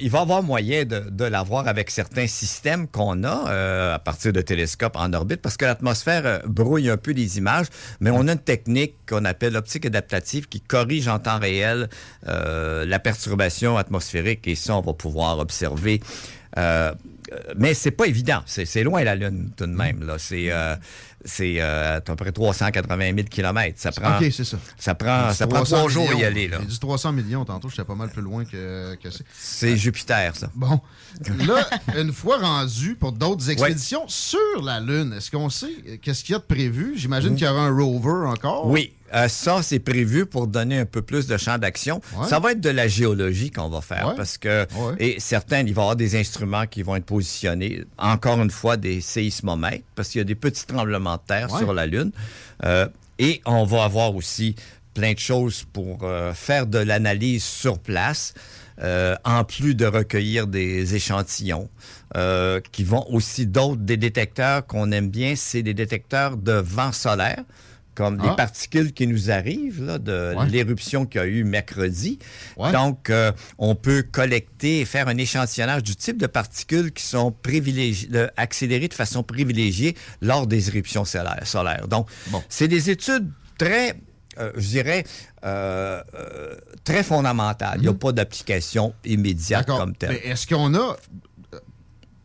[0.00, 4.32] Il va y avoir moyen de, l'avoir avec certains systèmes qu'on a euh, à partir
[4.32, 7.66] de télescopes en orbite parce que l'atmosphère euh, brouille un peu les images,
[8.00, 11.88] mais on a une technique qu'on appelle l'optique adaptative qui corrige en temps réel
[12.28, 16.00] euh, la perturbation atmosphérique et ça, on va pouvoir observer.
[17.56, 18.42] Mais c'est pas évident.
[18.46, 20.04] C'est loin la Lune tout de même.
[20.04, 20.16] Là.
[20.18, 20.76] C'est euh,
[21.24, 23.74] c'est, euh, à peu près 380 000 km.
[23.76, 24.58] Ça prend, OK, c'est ça.
[24.78, 26.26] Ça prend, ça prend 300 trois jours à y millions.
[26.26, 26.48] aller.
[26.48, 26.58] Là.
[26.60, 29.24] J'ai dit 300 millions tantôt, j'étais pas mal plus loin que, que c'est.
[29.38, 30.50] C'est Jupiter, ça.
[30.54, 30.80] Bon.
[31.46, 31.66] Là,
[31.96, 36.32] une fois rendu pour d'autres expéditions sur la Lune, est-ce qu'on sait euh, qu'est-ce qu'il
[36.32, 36.94] y a de prévu?
[36.96, 38.66] J'imagine qu'il y aura un rover encore.
[38.66, 42.00] Oui, euh, ça, c'est prévu pour donner un peu plus de champ d'action.
[42.16, 42.26] Ouais.
[42.28, 44.14] Ça va être de la géologie qu'on va faire Ouais.
[44.16, 44.66] parce que,
[44.98, 48.76] et certains, il va y avoir des instruments qui vont être positionnés, encore une fois,
[48.76, 52.10] des séismomètres, parce qu'il y a des petits tremblements de terre sur la Lune.
[52.64, 52.88] Euh,
[53.18, 54.54] et on va avoir aussi
[54.94, 58.34] plein de choses pour euh, faire de l'analyse sur place.
[58.82, 61.68] euh, en plus de recueillir des échantillons,
[62.16, 66.90] euh, qui vont aussi d'autres, des détecteurs qu'on aime bien, c'est des détecteurs de vent
[66.90, 67.44] solaire
[67.94, 68.28] comme Ah.
[68.30, 70.46] les particules qui nous arrivent là, de Ouais.
[70.48, 72.18] l'éruption qu'il y a eu mercredi.
[72.56, 72.72] Ouais.
[72.72, 77.30] Donc, euh, on peut collecter et faire un échantillonnage du type de particules qui sont
[77.32, 81.46] privilégiées, accélérées de façon privilégiée lors des éruptions solaires.
[81.46, 81.88] solaires.
[81.88, 82.08] Donc,
[82.48, 83.94] c'est des études très,
[84.38, 85.04] euh, je dirais,
[85.44, 86.02] euh,
[86.84, 87.76] très fondamentales.
[87.78, 89.76] Il n'y a pas d'application immédiate Mhm.
[89.78, 90.20] Comme telle.
[90.24, 90.96] Est-ce qu'on a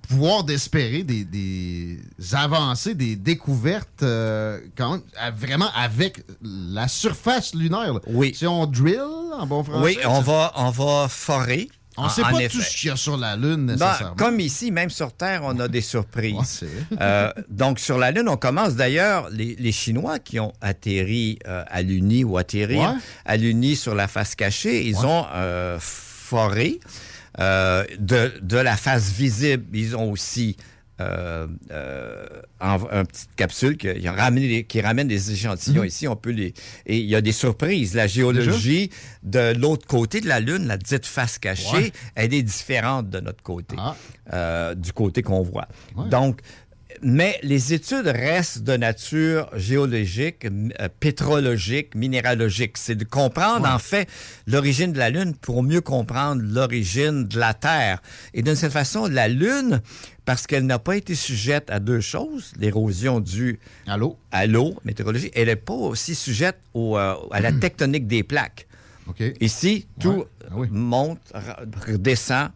[0.10, 2.00] pouvoir d'espérer des, des
[2.34, 7.94] avancées, des découvertes euh, quand même, à- vraiment avec la surface lunaire?
[7.94, 8.00] là?
[8.08, 8.34] Oui.
[8.36, 9.00] Si on drill
[9.38, 9.84] en bon français?
[9.86, 11.70] Oui, on va, on va forer.
[11.98, 12.48] On ne sait pas effet.
[12.48, 14.16] tout ce qu'il y a sur la Lune Ben, nécessairement.
[14.16, 16.64] comme ici, même sur Terre, on a des surprises.
[17.02, 21.64] Euh, donc, sur la Lune, on commence d'ailleurs, les, les Chinois qui ont atterri euh,
[21.68, 22.86] à l'Uni ou atterri Ouais.
[23.26, 25.06] à l'Uni sur la face cachée, ils Ouais.
[25.06, 25.26] ont
[25.80, 26.80] foré
[27.40, 29.66] euh, de, de la face visible.
[29.74, 30.58] Ils ont aussi
[31.02, 32.26] euh, euh,
[32.60, 35.88] en- une petite capsule qui, qui ramène, les- qui ramène des échantillons Mhm.
[35.88, 36.08] ici.
[36.10, 36.54] On peut les
[36.86, 37.96] et il y a des surprises.
[37.96, 38.90] La géologie
[39.24, 41.92] de l'autre côté de la Lune, la dite face cachée, Ouais.
[42.16, 43.96] elle est différente de notre côté, Ah.
[44.34, 45.70] euh, du côté qu'on voit.
[45.96, 46.10] Ouais.
[46.10, 46.42] Donc,
[47.02, 52.78] mais les études restent de nature géologique, euh, pétrologique, minéralogique.
[52.78, 53.72] C'est de comprendre, Ouais.
[53.72, 54.08] en fait,
[54.48, 58.02] l'origine de la Lune pour mieux comprendre l'origine de la Terre.
[58.34, 59.82] Et d'une certaine façon, la Lune,
[60.26, 64.76] parce qu'elle n'a pas été sujette à deux choses, l'érosion due à l'eau, à l'eau,
[64.86, 68.68] météorologie, elle n'est pas aussi sujette au, euh, à la tectonique des plaques.
[69.42, 70.26] Ici, tout Ouais.
[70.52, 70.68] Ah oui.
[70.72, 71.20] monte,
[71.88, 72.50] redescend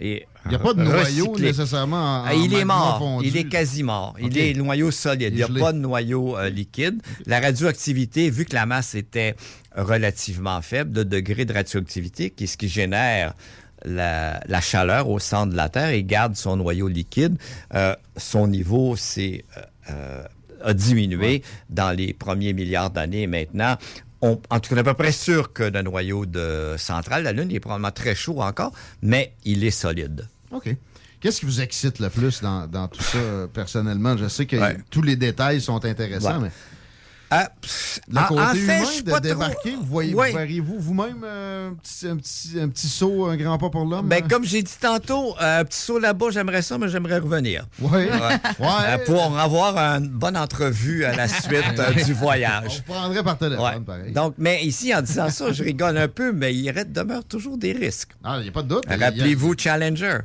[0.00, 1.48] et Il n'y a pas de noyau recyclé.
[1.48, 2.98] nécessairement en, Ah, en il est mort.
[2.98, 3.28] fondu.
[3.28, 4.14] Il est quasi mort.
[4.18, 5.32] Il est noyau solide.
[5.32, 7.02] Il n'y a pas de noyau euh, liquide.
[7.26, 9.36] La radioactivité, vu que la masse était
[9.76, 13.34] relativement faible, de degré de radioactivité, qui est ce qui génère
[13.84, 17.36] la, la chaleur au centre de la Terre et garde son noyau liquide,
[17.74, 20.22] euh, son niveau s'est, euh, euh,
[20.64, 23.26] a diminué dans les premiers milliards d'années.
[23.26, 23.76] Maintenant,
[24.20, 27.22] on, en tout cas, on est à peu près sûr que le noyau de central,
[27.22, 28.72] la Lune, il est probablement très chaud encore,
[29.02, 30.26] mais il est solide.
[30.50, 30.74] OK.
[31.20, 34.16] Qu'est-ce qui vous excite le plus dans, dans tout ça, euh, personnellement?
[34.16, 34.78] Je sais que Ouais.
[34.90, 36.48] tous les détails sont intéressants, Ouais.
[36.48, 36.52] mais
[37.30, 37.50] Ah,
[38.08, 40.32] le en- côté en fait, humain de trop- débarquer, vous voyez, Ouais.
[40.32, 44.08] verriez-vous vous-même euh, un, petit, un, petit, un petit saut, un grand pas pour l'homme?
[44.08, 44.26] Ben, hein?
[44.30, 47.66] comme j'ai dit tantôt, euh, un petit saut là-bas, j'aimerais ça, mais j'aimerais revenir.
[47.80, 48.08] Ouais.
[48.10, 48.10] Ouais.
[48.88, 52.82] Euh, pour avoir une bonne entrevue à la suite euh, du voyage.
[52.88, 53.80] On prendrait par téléphone, Ouais.
[53.80, 54.12] pareil.
[54.12, 57.58] Donc, mais ici, en disant ça, je rigole un peu, mais il reste- demeure toujours
[57.58, 58.10] des risques.
[58.24, 58.84] Ah, il n'y a pas de doute.
[58.88, 60.18] A- Rappelez-vous Challenger.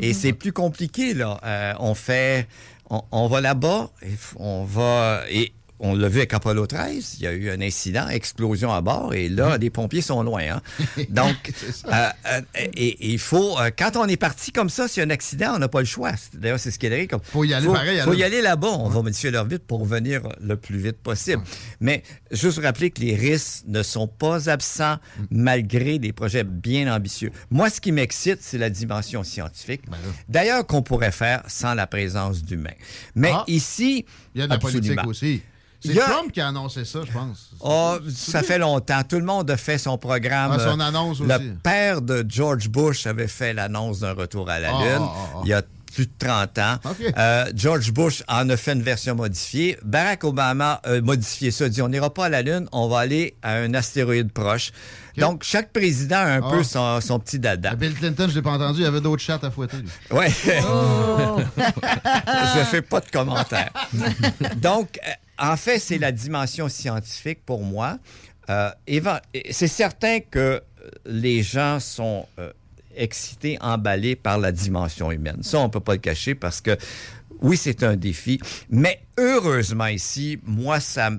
[0.00, 1.40] Et c'est plus compliqué, là.
[1.44, 2.46] Euh, on fait.
[2.90, 3.90] On, on va là-bas,
[4.36, 5.22] on va.
[5.30, 8.80] Et on l'a vu avec Apollo 13, il y a eu un incident, explosion à
[8.80, 10.42] bord, et là, les pompiers sont loin.
[10.42, 10.62] hein.
[11.10, 11.52] Donc,
[11.86, 12.40] euh, euh,
[12.76, 13.58] et, il faut.
[13.58, 15.80] euh, quand on est parti comme ça, s'il y a un accident, on n'a pas
[15.80, 16.12] le choix.
[16.32, 16.96] D'ailleurs, c'est ce qu'il a.
[17.24, 18.68] Faut y aller pareil, faut y aller là-bas.
[18.68, 21.42] On va modifier leur vite pour venir le plus vite possible.
[21.80, 25.24] Mais juste rappeler que les risques ne sont pas absents Mm.
[25.30, 27.30] malgré des projets bien ambitieux.
[27.50, 29.82] Moi, ce qui m'excite, c'est la dimension scientifique.
[29.90, 29.96] Ben
[30.28, 32.70] D'ailleurs, qu'on pourrait faire sans la présence d'humains.
[33.14, 33.44] Mais Ah.
[33.48, 34.04] ici,
[34.34, 35.02] Il y a de la absolument.
[35.02, 35.42] politique aussi.
[35.84, 37.50] C'est a- Trump qui a annoncé ça, je pense.
[37.60, 39.02] Oh, ça fait longtemps.
[39.08, 40.52] Tout le monde a fait son programme.
[40.54, 41.44] Ah, son annonce Le aussi.
[41.62, 45.02] père de George Bush avait fait l'annonce d'un retour à la Ah, Lune.
[45.02, 45.40] ah.
[45.44, 45.62] Il y a
[45.94, 46.76] plus de 30 ans.
[47.16, 49.78] Euh, George Bush en a fait une version modifiée.
[49.84, 53.36] Barack Obama a modifié ça, dit on n'ira pas à la Lune, on va aller
[53.44, 54.72] à un astéroïde proche.
[55.16, 57.76] Donc, chaque président a un peu son, son petit dada.
[57.76, 59.76] Bill Clinton, je l'ai pas entendu, il y avait d'autres chats à fouetter.
[60.10, 60.32] Ouais.
[60.68, 61.36] Oh.
[62.56, 63.70] je fais pas de commentaires.
[64.56, 67.98] Donc, euh, en fait, c'est la dimension scientifique pour moi.
[68.50, 68.70] Euh,
[69.50, 70.60] c'est certain que euh,
[71.06, 72.52] les gens sont euh,
[72.94, 75.42] excités, emballés par la dimension humaine.
[75.42, 76.76] Ça, on peut pas le cacher parce que,
[77.40, 78.40] oui, c'est un défi.
[78.70, 81.10] Mais heureusement ici, moi, ça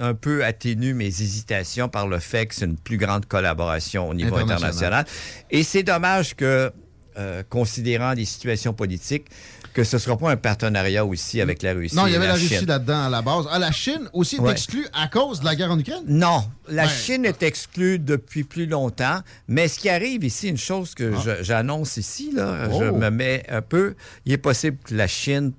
[0.00, 4.14] un peu atténue mes hésitations par le fait que c'est une plus grande collaboration au
[4.14, 5.04] niveau International.
[5.04, 5.06] international.
[5.50, 6.72] Et c'est dommage que,
[7.18, 9.26] euh, considérant les situations politiques,
[9.72, 11.94] que ce ne sera pas un partenariat aussi avec la Russie.
[11.94, 12.66] Non, il y avait la, Russie Chine.
[12.66, 13.46] là-dedans à la base.
[13.50, 14.52] Ah, la Chine aussi est Ouais.
[14.52, 16.02] exclue à cause de la guerre en Ukraine?
[16.08, 16.88] Non, la Ouais.
[16.88, 21.42] Chine est exclue depuis plus longtemps, mais ce qui arrive ici, une chose que je-
[21.42, 22.96] j'annonce ici, là, je Oh.
[22.96, 23.94] me mets un peu,
[24.26, 25.52] il est possible que la Chine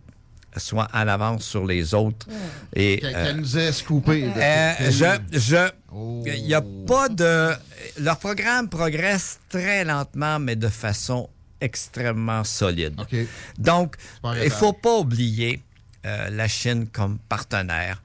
[0.58, 2.28] soit en avance sur les autres.
[2.76, 4.30] Et, Qu'elle euh, qu'elle nous ait scoopé.
[4.36, 6.22] euh, je, je, Oh.
[6.26, 7.52] il n'y a pas de,
[8.00, 11.30] leur programme progresse très lentement, mais de façon
[11.62, 12.96] extrêmement solide.
[13.58, 15.62] Donc, il ne faut pas oublier
[16.06, 18.02] euh, la Chine comme partenaire.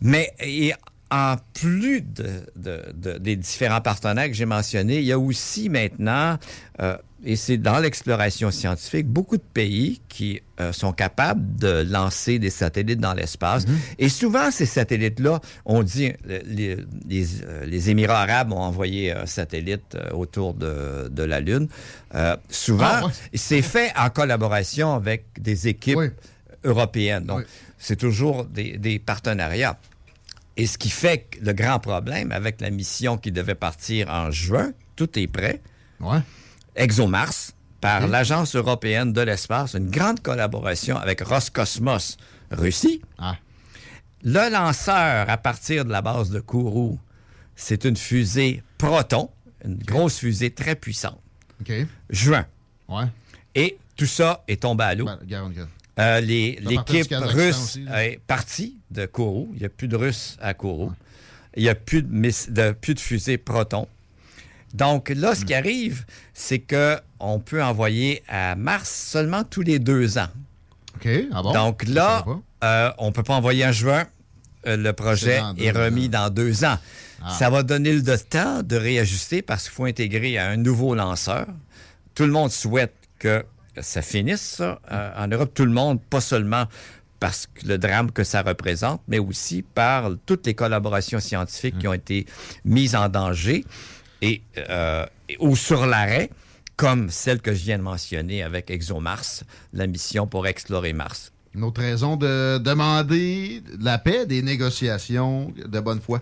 [0.00, 0.74] Mais et
[1.10, 2.26] en plus de,
[2.56, 6.36] de- de- des différents partenaires que j'ai mentionnés, il y a aussi maintenant,
[6.80, 12.38] euh, et c'est dans l'exploration scientifique, beaucoup de pays qui euh, sont capables de lancer
[12.38, 13.64] des satellites dans l'espace.
[13.98, 16.76] Et souvent, ces satellites-là, on dit, euh, les,
[17.08, 17.26] les-
[17.66, 21.68] les Émirats arabes ont envoyé un satellite autour de, de la Lune.
[22.14, 23.12] Euh, souvent, Ah, ouais.
[23.34, 25.98] c'est fait en collaboration avec des équipes
[26.64, 27.24] européennes.
[27.24, 27.44] Donc,
[27.78, 29.78] c'est toujours des, des partenariats.
[30.56, 34.30] Et ce qui fait que le grand problème avec la mission qui devait partir en
[34.30, 35.60] juin, tout est prêt.
[36.76, 42.16] ExoMars, par l'Agence européenne de l'espace, une grande collaboration avec Roscosmos,
[42.50, 43.02] Russie.
[44.22, 46.98] Le lanceur à partir de la base de Kourou,
[47.54, 49.30] c'est une fusée Proton,
[49.64, 51.20] une grosse fusée très puissante.
[52.10, 52.46] Juin.
[53.54, 55.08] Et tout ça est tombé à l'eau.
[55.24, 55.68] Guerre en Ukraine.
[55.98, 59.48] Euh, L'équipe russe est partie de Kourou.
[59.54, 60.92] Il n'y a plus de Russes à Kourou.
[61.56, 63.88] Il n'y a plus de, miss- de- plus de fusées Proton.
[64.74, 65.58] Donc là, ce qui Hmm.
[65.58, 70.28] arrive, c'est qu'on peut envoyer à Mars seulement tous les deux ans.
[70.96, 71.08] OK.
[71.32, 71.52] Ah bon?
[71.52, 72.24] Donc là,
[72.64, 74.06] euh, on ne peut pas envoyer en juin.
[74.66, 76.76] Euh, le projet est remis dans deux ans.
[77.22, 77.30] Ah.
[77.30, 81.46] Ça va donner le temps de réajuster parce qu'il faut intégrer un nouveau lanceur.
[82.14, 83.44] Tout le monde souhaite que
[83.80, 85.52] ça finisse, euh, en Europe.
[85.54, 86.66] Tout le monde, pas seulement
[87.20, 91.88] parce que le drame que ça représente, mais aussi par toutes les collaborations scientifiques qui
[91.88, 92.26] ont été
[92.64, 93.64] mises en danger
[94.22, 95.06] et, euh,
[95.38, 96.30] ou sur l'arrêt,
[96.76, 101.32] comme celle que je viens de mentionner avec ExoMars, la mission pour explorer Mars.
[101.54, 106.20] Une autre raison de demander de la paix, des négociations de bonne foi.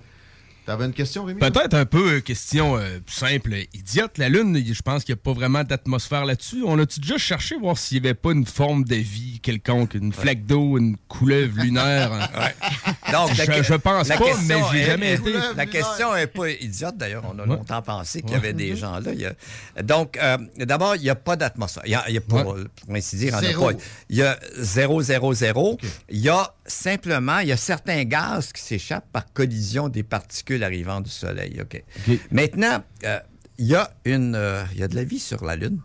[0.66, 1.40] T'avais une question, Rémi?
[1.40, 4.16] Peut-être un peu euh, question euh, simple, idiote.
[4.16, 6.62] La Lune, je pense qu'il n'y a pas vraiment d'atmosphère là-dessus.
[6.64, 10.12] On a-tu déjà cherché voir s'il n'y avait pas une forme de vie quelconque, une
[10.12, 12.12] flaque d'eau, une couleuvre lunaire?
[12.12, 12.28] hein?
[13.12, 15.32] Donc, je, je pense pas, question mais j'ai jamais est- été.
[15.54, 17.24] La question n'est pas idiote, d'ailleurs.
[17.30, 17.48] On a Ouais.
[17.56, 18.38] longtemps pensé qu'il y Ouais.
[18.38, 19.12] avait des gens là.
[19.12, 21.82] Il y a- Donc, euh, d'abord, il n'y a pas d'atmosphère.
[21.84, 22.56] Il y a, il y a pas, pour
[22.90, 23.66] ainsi dire, il y en a Zéro.
[23.70, 23.78] pas.
[24.08, 25.78] Il y a 0, 0, 0.
[26.08, 30.53] Il y a simplement, il y a certains gaz qui s'échappent par collision des particules
[30.62, 31.60] arrivant du Soleil.
[31.60, 31.82] OK.
[32.30, 33.18] Maintenant, euh,
[33.58, 35.80] il y a une, euh, il y a de la vie sur la Lune.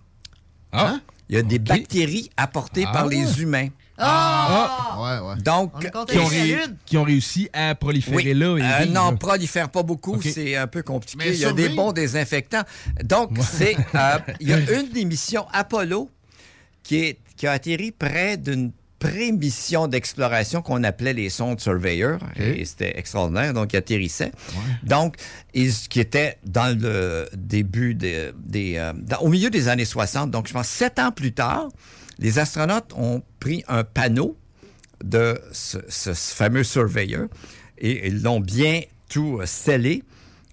[0.71, 0.99] Ah.
[1.29, 3.15] Il y a des bactéries apportées Ah par ouais.
[3.15, 3.69] les humains.
[3.99, 5.41] Ouais, ouais.
[5.43, 5.73] Donc,
[6.07, 8.33] Qui ont, ré- qui ont réussi à proliférer Oui.
[8.33, 8.57] là.
[8.57, 11.17] et Euh, non, prolifère pas beaucoup, c'est un peu compliqué.
[11.17, 12.63] Mais il y a des bons désinfectants.
[13.03, 16.09] Donc, c'est euh, il y a une des missions Apollo
[16.83, 22.19] qui, est, qui a atterri près d'une pré-mission d'exploration qu'on appelait les sondes Surveyor.
[22.37, 23.53] Et c'était extraordinaire.
[23.53, 24.31] Donc, il atterrissait.
[24.83, 25.15] Donc,
[25.53, 28.31] ils- qui était dans le début des...
[28.37, 30.29] des, euh, dans- au milieu des années 60.
[30.31, 31.69] Donc, je pense sept ans plus tard,
[32.19, 34.37] les astronautes ont pris un panneau
[35.03, 35.77] de ce,
[36.13, 37.27] fameux Surveyor
[37.77, 40.03] et ils l'ont bien tout euh, scellé.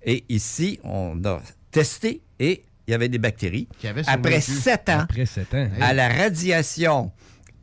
[0.05, 1.43] Et ici, on a
[1.73, 3.67] testé et il y avait des bactéries.
[3.81, 5.69] Qui Après sept ans, Après sept ans.
[5.81, 7.11] à la radiation,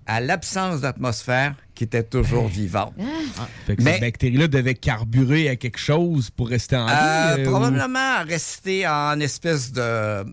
[0.06, 2.94] à l'absence d'atmosphère, qui était toujours vivante.
[3.66, 6.92] Fait que Mais- ces bactéries-là devaient carburer à quelque chose pour rester en vie.
[6.96, 10.24] Euh, euh, ou- probablement rester en espèce de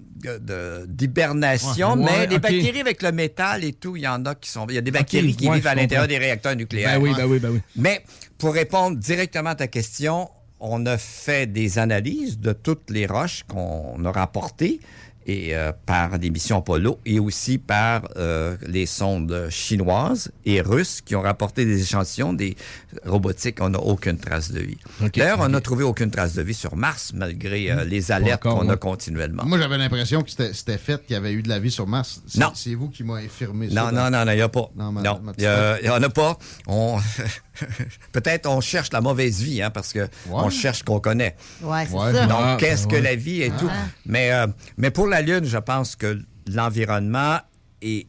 [0.87, 1.97] d'hibernation, Ouais.
[2.05, 2.43] mais Ouais, les ok.
[2.43, 4.67] bactéries avec le métal et tout, il y en a qui sont.
[4.69, 6.99] Il y a des bactéries qui ouais, vivent à l'intérieur des réacteurs nucléaires.
[6.99, 7.61] Ben oui, ben oui, ben oui.
[7.77, 8.05] Mais
[8.39, 10.29] pour répondre directement à ta question,
[10.61, 14.81] on a fait des analyses de toutes les roches qu'on a rapportées
[15.27, 21.01] et euh, par des missions Apollo et aussi par euh, les sondes chinoises et russes
[21.03, 22.57] qui ont rapporté des échantillons des
[23.05, 23.59] robotiques.
[23.61, 24.79] On n'a aucune trace de vie.
[25.15, 28.69] D'ailleurs, on n'a trouvé aucune trace de vie sur Mars malgré euh, les alertes qu'on
[28.69, 29.45] a continuellement.
[29.45, 32.23] Moi, j'avais l'impression que c'était fait, qu'il y avait eu de la vie sur Mars.
[32.27, 32.53] C'est- Non.
[32.55, 33.75] C'est vous qui m'avez infirmé ça.
[33.75, 34.71] Non, non, non, non, il n'y a pas.
[34.77, 36.39] Non, ma- non, ma il n'y en a pas.
[36.67, 36.99] On...
[38.13, 41.37] Peut-être on cherche la mauvaise vie, hein, parce que on cherche ce qu'on connaît.
[41.63, 42.13] Ouais, c'est Ouais.
[42.13, 42.27] ça.
[42.27, 43.01] Donc, qu'est-ce que ouais.
[43.03, 43.59] la vie et Ah.
[43.59, 43.71] tout.
[44.07, 44.47] Mais, euh,
[44.77, 47.39] mais pour la Lune, je pense que l'environnement
[47.83, 48.07] est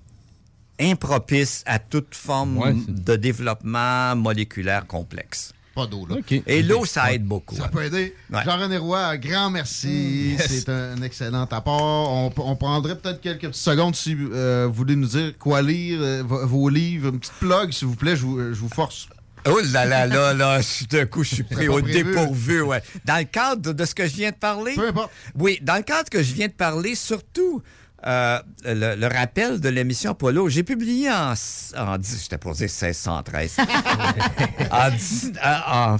[0.79, 5.53] impropice à toute forme Ouais, de développement moléculaire complexe.
[5.75, 6.17] Pas d'eau, là.
[6.47, 7.55] Et l'eau, ça aide beaucoup.
[7.55, 7.69] Ça hein.
[7.71, 8.13] peut aider.
[8.29, 8.43] Ouais.
[8.43, 10.31] Jean-René Roy, un grand merci.
[10.37, 10.47] Yes.
[10.65, 12.11] C'est un excellent apport.
[12.11, 15.99] On, on prendrait peut-être quelques petites secondes si euh, vous voulez nous dire quoi lire,
[16.01, 17.09] euh, vos, vos livres.
[17.13, 19.07] Une petite plug, s'il vous plaît, je vous, je vous force.
[19.47, 22.03] Oh là là là là, d'un coup, je suis pris au prévu.
[22.03, 22.81] dépourvu, ouais.
[23.05, 24.73] Dans le cadre de ce que je viens de parler.
[24.75, 25.11] Peu importe.
[25.35, 27.61] Oui, dans le cadre que je viens de parler, surtout
[28.05, 31.33] euh, le, le rappel de l'émission Apollo, j'ai publié en,
[31.77, 33.57] en j'étais pour dire 1613.
[34.71, 35.97] en, dix- en-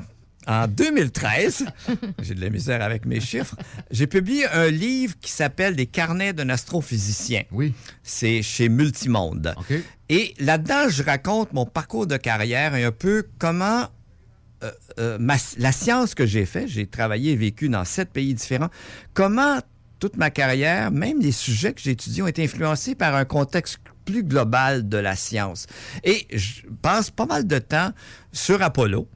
[0.47, 1.65] en 2013,
[2.21, 3.55] j'ai de la misère avec mes chiffres,
[3.91, 7.43] j'ai publié un livre qui s'appelle Les carnets d'un astrophysicien.
[7.51, 7.73] Oui.
[8.03, 9.53] C'est chez Multimonde.
[10.09, 13.87] Et là-dedans, je raconte mon parcours de carrière et un peu comment
[14.63, 18.33] euh, euh, ma- la science que j'ai faite, j'ai travaillé et vécu dans sept pays
[18.33, 18.69] différents,
[19.13, 19.59] comment
[19.99, 23.77] toute ma carrière, même les sujets que j'ai étudiés, ont été influencés par un contexte
[24.05, 25.67] plus global de la science.
[26.03, 27.91] Et je passe pas mal de temps
[28.31, 29.07] sur Apollo.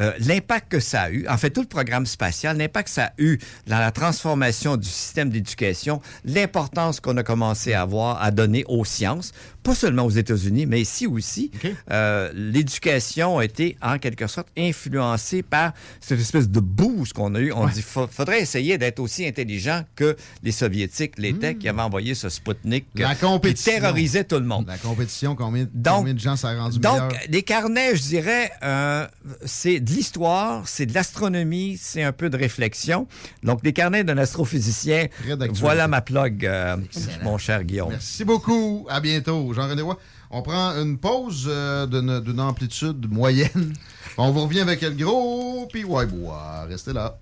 [0.00, 3.04] Euh, l'impact que ça a eu, en fait tout le programme spatial, l'impact que ça
[3.06, 8.30] a eu dans la transformation du système d'éducation, l'importance qu'on a commencé à avoir, à
[8.30, 9.32] donner aux sciences,
[9.68, 11.50] pas seulement aux États-Unis, mais ici aussi.
[11.90, 17.40] Euh, L'éducation a été en quelque sorte influencée par cette espèce de boost qu'on a
[17.40, 17.52] eu.
[17.52, 22.14] On dit fa- faudrait essayer d'être aussi intelligent que les Soviétiques l'étaient, qui avaient envoyé
[22.14, 22.86] ce Sputnik.
[22.94, 23.72] La qui compétition.
[23.72, 24.66] terrorisait tout le monde.
[24.68, 27.12] La compétition, combien, Donc- combien de gens ça a rendu Donc, meilleur?
[27.28, 29.06] les carnets, je dirais, euh,
[29.44, 33.06] c'est de l'histoire, c'est de l'astronomie, c'est un peu de réflexion.
[33.42, 35.06] Donc, les carnets d'un astrophysicien,
[35.54, 36.76] voilà ma plug, euh,
[37.22, 37.90] mon cher Guillaume.
[37.90, 38.86] Merci beaucoup.
[38.88, 39.52] À bientôt.
[39.58, 39.96] Jean-René Roy.
[40.30, 41.86] On prend une pause euh,
[42.20, 43.74] d'une amplitude moyenne.
[44.18, 46.64] On vous revient avec le gros puis ouais, bois.
[46.68, 47.18] Restez là.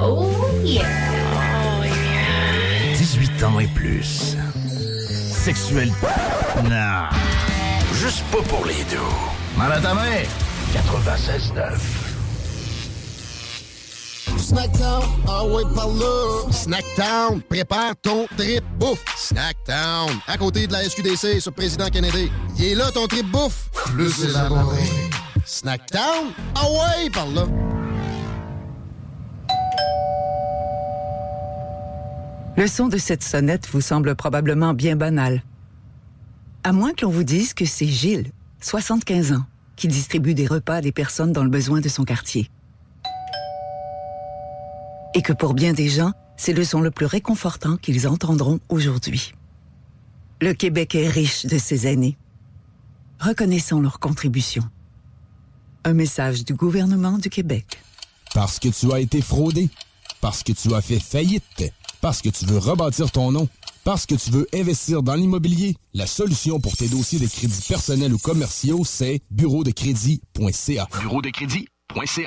[0.00, 0.30] Oh
[0.64, 0.84] yeah.
[2.96, 4.36] 18 ans et plus.
[5.30, 5.90] Sexuel.
[6.64, 7.08] Non.
[7.94, 8.98] Juste pas pour les deux.
[9.56, 10.22] Mal à ta main.
[10.72, 12.03] 96.9.
[14.44, 16.52] Snackdown, ah ouais, par là.
[16.52, 19.02] Snackdown, prépare ton trip bouffe.
[19.16, 22.30] Snackdown, à côté de la SQDC sur Président Kennedy.
[22.58, 23.70] Il est là ton trip bouffe.
[23.72, 24.82] Plus élaboré.
[25.46, 26.26] Snackdown,
[26.56, 27.46] ah ouais, par là.
[32.58, 35.42] Le son de cette sonnette vous semble probablement bien banal.
[36.64, 38.30] À moins qu'on vous dise que c'est Gilles,
[38.60, 39.44] 75 ans,
[39.76, 42.50] qui distribue des repas à des personnes dans le besoin de son quartier.
[45.14, 49.32] Et que pour bien des gens, c'est le son le plus réconfortant qu'ils entendront aujourd'hui.
[50.40, 52.16] Le Québec est riche de ces aînés.
[53.20, 54.64] Reconnaissons leur contribution.
[55.84, 57.78] Un message du gouvernement du Québec.
[58.34, 59.70] Parce que tu as été fraudé.
[60.20, 61.72] Parce que tu as fait faillite.
[62.00, 63.48] Parce que tu veux rebâtir ton nom.
[63.84, 65.76] Parce que tu veux investir dans l'immobilier.
[65.92, 70.88] La solution pour tes dossiers de crédits personnels ou commerciaux, c'est bureau de crédit.ca.
[71.00, 71.73] Bureau de crédit.ca.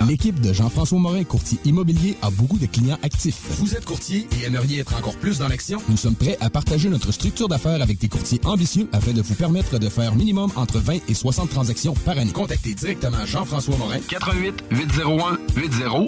[0.07, 3.39] L'équipe de Jean-François Morin, courtier immobilier, a beaucoup de clients actifs.
[3.59, 5.81] Vous êtes courtier et aimeriez être encore plus dans l'action?
[5.89, 9.35] Nous sommes prêts à partager notre structure d'affaires avec des courtiers ambitieux afin de vous
[9.35, 12.31] permettre de faire minimum entre 20 et 60 transactions par année.
[12.31, 13.99] Contactez directement Jean-François Morin.
[14.09, 16.07] 88 801 8011.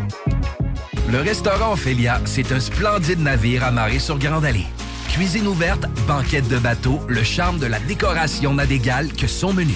[1.11, 4.65] Le restaurant Ophélia, c'est un splendide navire amarré sur Grande Allée.
[5.09, 9.75] Cuisine ouverte, banquette de bateau, le charme de la décoration n'a d'égal que son menu.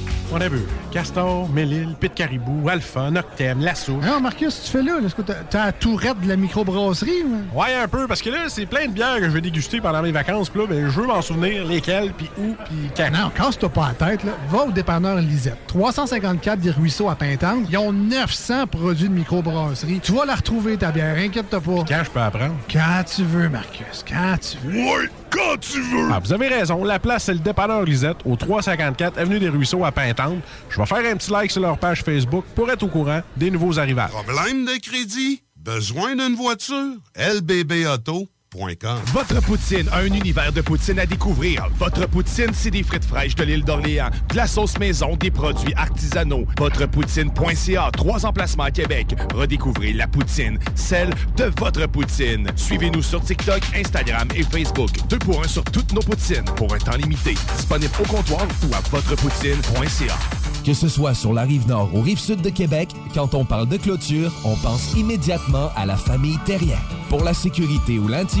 [0.33, 0.59] On a vu
[0.91, 3.97] Castor, Mélile, Pit Caribou, Alpha, Noctem, Lasso.
[4.01, 7.23] Non, Marcus, tu fais là, est-ce que t'as- la tourette de la microbrasserie?
[7.25, 7.59] ou?
[7.59, 10.01] Ouais, un peu, parce que là, c'est plein de bières que je vais déguster pendant
[10.01, 10.49] mes vacances.
[10.49, 13.11] Puis là, ben, je veux m'en souvenir lesquelles, puis où, puis quand.
[13.11, 14.31] Non, casse-toi pas la tête, là.
[14.49, 15.57] Va au dépanneur Lisette.
[15.67, 17.65] 354 des Ruisseaux à Pintante.
[17.69, 19.99] Ils ont 900 produits de microbrasserie.
[20.01, 21.83] Tu vas la retrouver, ta bière, inquiète-toi pas.
[21.87, 22.55] Quand je peux apprendre?
[22.71, 24.79] Quand tu veux, Marcus, quand tu veux.
[24.79, 26.09] Ouais, quand tu veux!
[26.11, 26.83] Ah, vous avez raison.
[26.83, 30.39] La place, c'est le dépanneur Lisette, au 354 Avenue des Ruisseaux à Pintante.
[30.69, 33.49] Je vais faire un petit like sur leur page Facebook pour être au courant des
[33.49, 34.11] nouveaux arrivages.
[34.11, 35.41] Problème de crédit?
[35.55, 36.95] Besoin d'une voiture?
[37.15, 41.69] LBBauto.com Votre poutine, un univers de poutine à découvrir.
[41.79, 45.73] Votre poutine, c'est des frites fraîches de l'île d'Orléans, de la sauce maison, des produits
[45.75, 46.45] artisanaux.
[46.59, 49.15] Votrepoutine.ca, trois emplacements à Québec.
[49.33, 52.51] Redécouvrez la poutine, celle de votre poutine.
[52.57, 54.89] Suivez-nous sur TikTok, Instagram et Facebook.
[55.07, 57.35] Deux pour un sur toutes nos poutines, pour un temps limité.
[57.55, 60.17] Disponible au comptoir ou à votrepoutine.ca.
[60.65, 63.67] Que ce soit sur la rive nord ou rive sud de Québec, quand on parle
[63.67, 66.77] de clôture, on pense immédiatement à la famille Terrien.
[67.09, 68.40] Pour la sécurité ou l'intimité,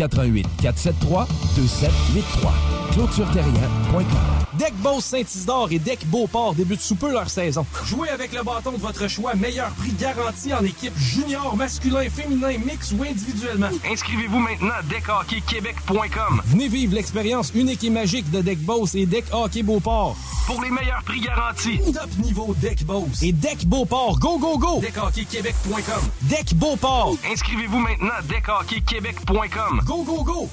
[0.00, 1.26] 88 473
[1.56, 2.52] 2783.
[2.92, 4.40] ClôtureTerrien.com.
[4.58, 7.64] Deck Boss Saint-Isidore et Deck Beauport débutent sous peu leur saison.
[7.84, 12.58] Jouez avec le bâton de votre choix, meilleur prix garanti en équipe junior, masculin, féminin,
[12.58, 13.68] mix ou individuellement.
[13.90, 16.42] Inscrivez-vous maintenant à deckhockeyquebec.com.
[16.46, 20.16] Venez vivre l'expérience unique et magique de Deck Boss et Deck Hockey Beauport.
[20.46, 21.80] Pour les meilleurs prix garantis.
[21.92, 24.18] Top niveau Deck Boss et Deck Beauport.
[24.18, 24.80] Go, go, go!
[24.80, 26.02] Deckhockeyquebec.com.
[26.22, 27.16] Deck Beauport.
[27.30, 29.80] Inscrivez-vous maintenant à deckhockeyquebec.com.
[29.90, 30.48] Go, go, go!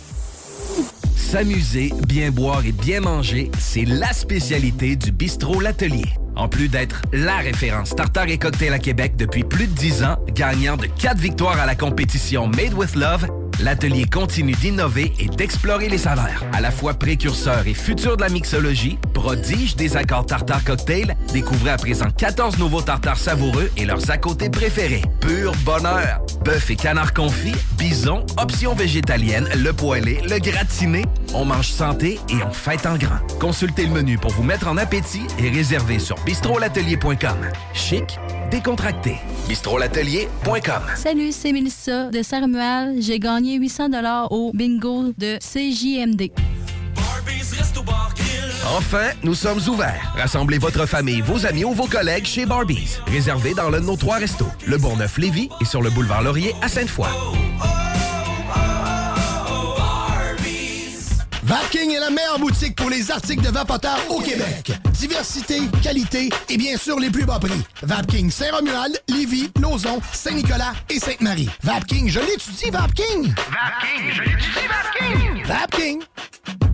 [1.15, 6.07] S'amuser, bien boire et bien manger, c'est la spécialité du bistrot L'Atelier.
[6.35, 10.17] En plus d'être la référence tartare et cocktail à Québec depuis plus de 10 ans,
[10.33, 13.27] gagnant de 4 victoires à la compétition Made with Love,
[13.59, 16.43] l'atelier continue d'innover et d'explorer les saveurs.
[16.51, 21.69] À la fois précurseur et futur de la mixologie, prodige des accords tartare cocktail, découvrez
[21.69, 25.03] à présent 14 nouveaux tartares savoureux et leurs à côté préférés.
[25.21, 26.26] Pur bonheur!
[26.47, 31.03] Bœuf et canard confit, bison, options végétaliennes, le poêlé, le gratiné.
[31.33, 33.19] On mange santé et on fête en grand.
[33.37, 37.49] Consultez le menu pour vous mettre en appétit et réservez sur bistrolatelier.com.
[37.73, 38.17] Chic,
[38.49, 39.17] décontracté.
[39.49, 40.83] bistrolatelier.com.
[40.95, 43.01] Salut, c'est Mélissa de Saint-Romuald.
[43.01, 43.89] J'ai gagné 800
[44.31, 46.31] au bingo de CJMD.
[48.75, 50.13] Enfin, nous sommes ouverts.
[50.17, 52.97] Rassemblez votre famille, vos amis ou vos collègues chez Barbies.
[53.07, 56.67] Réservé dans l'un de nos trois restos, le Bourgneuf-Lévis et sur le boulevard Laurier à
[56.67, 57.07] Sainte-Foy.
[61.43, 64.73] Vapking est la meilleure boutique pour les articles de vapoteurs au Québec.
[64.91, 67.63] Diversité, qualité et bien sûr les plus bas prix.
[67.83, 71.49] Vapking Saint-Romuald, Lévis, Lauson, Saint-Nicolas et Sainte-Marie.
[71.63, 73.33] Vapking, je l'étudie, Vapking!
[73.33, 75.45] Vapking, je l'étudie, Vapking!
[75.45, 76.66] Vapking!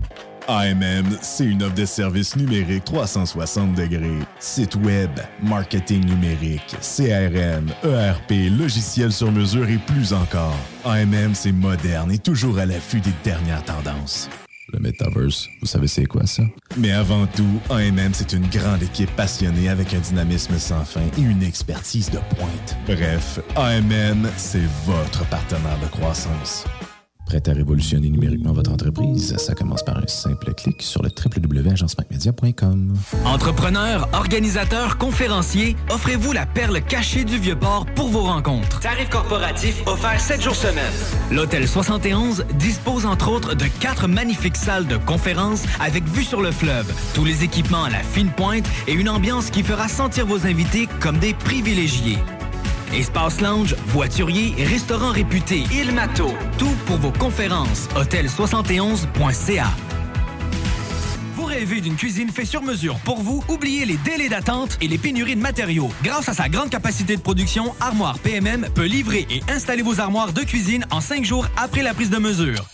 [0.48, 4.18] AMM, c'est une offre de services numériques 360 degrés.
[4.38, 5.10] Site web,
[5.42, 10.56] marketing numérique, CRM, ERP, logiciel sur mesure et plus encore.
[10.84, 14.28] AMM, c'est moderne et toujours à l'affût des dernières tendances.
[14.72, 16.42] Le Metaverse, vous savez c'est quoi ça?
[16.76, 21.20] Mais avant tout, AMM, c'est une grande équipe passionnée avec un dynamisme sans fin et
[21.20, 22.76] une expertise de pointe.
[22.86, 26.64] Bref, AMM, c'est votre partenaire de croissance.
[27.26, 29.36] Prêt à révolutionner numériquement votre entreprise?
[29.38, 32.94] Ça commence par un simple clic sur le www.agencemacmedia.com.
[33.24, 38.80] Entrepreneurs, organisateurs, conférenciers, offrez-vous la perle cachée du Vieux-Port pour vos rencontres.
[38.80, 40.92] Tarif corporatif offert 7 jours semaine.
[41.32, 46.52] L'Hôtel 71 dispose entre autres de quatre magnifiques salles de conférences avec vue sur le
[46.52, 50.46] fleuve, tous les équipements à la fine pointe et une ambiance qui fera sentir vos
[50.46, 52.18] invités comme des privilégiés.
[52.94, 56.32] Espace lounge, voiturier, restaurant réputé, Il Mato.
[56.58, 57.88] Tout pour vos conférences.
[57.96, 59.66] Hôtel71.ca.
[61.34, 63.42] Vous rêvez d'une cuisine faite sur mesure pour vous?
[63.48, 65.90] Oubliez les délais d'attente et les pénuries de matériaux.
[66.04, 70.32] Grâce à sa grande capacité de production, Armoire PMM peut livrer et installer vos armoires
[70.32, 72.64] de cuisine en cinq jours après la prise de mesure.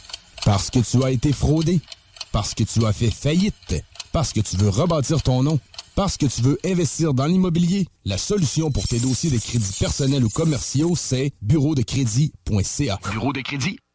[0.44, 1.80] Parce que tu as été fraudé.
[2.30, 3.82] Parce que tu as fait faillite.
[4.12, 5.58] Parce que tu veux rebâtir ton nom.
[6.00, 7.86] Parce que tu veux investir dans l'immobilier.
[8.06, 12.98] La solution pour tes dossiers de crédits personnels ou commerciaux, c'est bureau de crédit.ca.
[13.12, 13.89] Bureau de crédit.ca.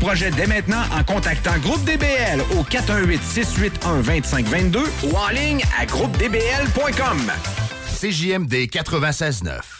[0.00, 7.30] projets dès maintenant en contactant Groupe DBL au 418-681-2522 ou en ligne à groupedbl.com.
[8.00, 9.79] CJMD 96.9.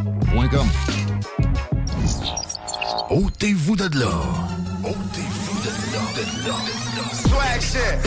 [3.11, 4.11] Ôtez-vous de là.
[4.83, 7.05] Ôtez-vous de là, de là, de là.
[7.13, 7.99] Swag shit.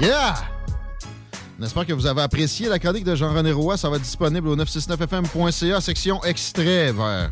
[0.00, 0.34] Yeah!
[1.60, 3.76] J'espère que vous avez apprécié la chronique de Jean-René Roy.
[3.76, 7.30] Ça va être disponible au 969fm.ca, section extrait vers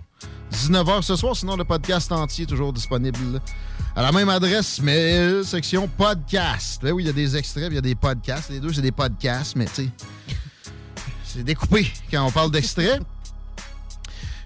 [0.53, 1.35] 19h ce soir.
[1.35, 3.41] Sinon, le podcast entier est toujours disponible
[3.97, 6.81] à la même adresse, mais section podcast.
[6.83, 8.51] Ben oui, il y a des extraits, il y a des podcasts.
[8.51, 9.89] Les deux, c'est des podcasts, mais tu sais,
[11.25, 13.01] c'est découpé quand on parle d'extrait.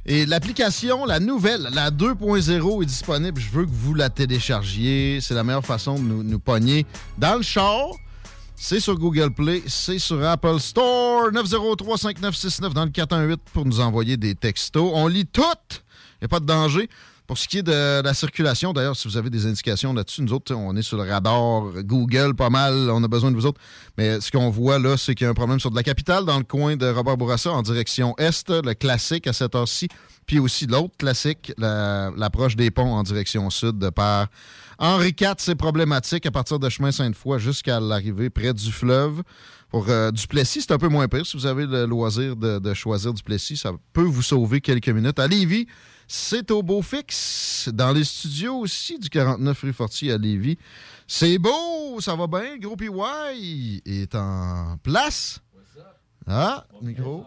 [0.07, 3.41] Et l'application, la nouvelle, la 2.0 est disponible.
[3.41, 5.19] Je veux que vous la téléchargiez.
[5.21, 6.87] C'est la meilleure façon de nous, nous pogner
[7.19, 7.89] dans le char.
[8.59, 11.31] C'est sur Google Play, c'est sur Apple Store.
[11.31, 14.91] 903-5969 dans le 418 pour nous envoyer des textos.
[14.95, 15.43] On lit tout.
[15.43, 16.89] Il n'y a pas de danger.
[17.27, 20.33] Pour ce qui est de la circulation, d'ailleurs, si vous avez des indications là-dessus, nous
[20.33, 23.61] autres, on est sur le radar Google pas mal, on a besoin de vous autres.
[23.99, 26.25] Mais ce qu'on voit là, c'est qu'il y a un problème sur de la capitale,
[26.25, 29.89] dans le coin de Robert Bourassa, en direction est, le classique à cette heure-ci,
[30.25, 34.29] puis aussi l'autre classique, la- l'approche des ponts en direction sud de par
[34.79, 39.23] Henri IV, c'est problématique à partir de chemin Sainte-Foy jusqu'à l'arrivée près du fleuve.
[39.71, 41.27] Pour euh, Duplessis, c'est un peu moins pire.
[41.27, 45.19] Si vous avez le loisir de, de choisir Duplessis, ça peut vous sauver quelques minutes.
[45.19, 45.67] À Lévis,
[46.07, 47.69] c'est au beau fixe.
[47.73, 50.59] Dans les studios aussi du 49 rue Fortier à Lévis.
[51.09, 52.59] C'est beau, ça va bien.
[52.59, 55.41] Gros PY est en place.
[56.29, 57.25] Ah, micro.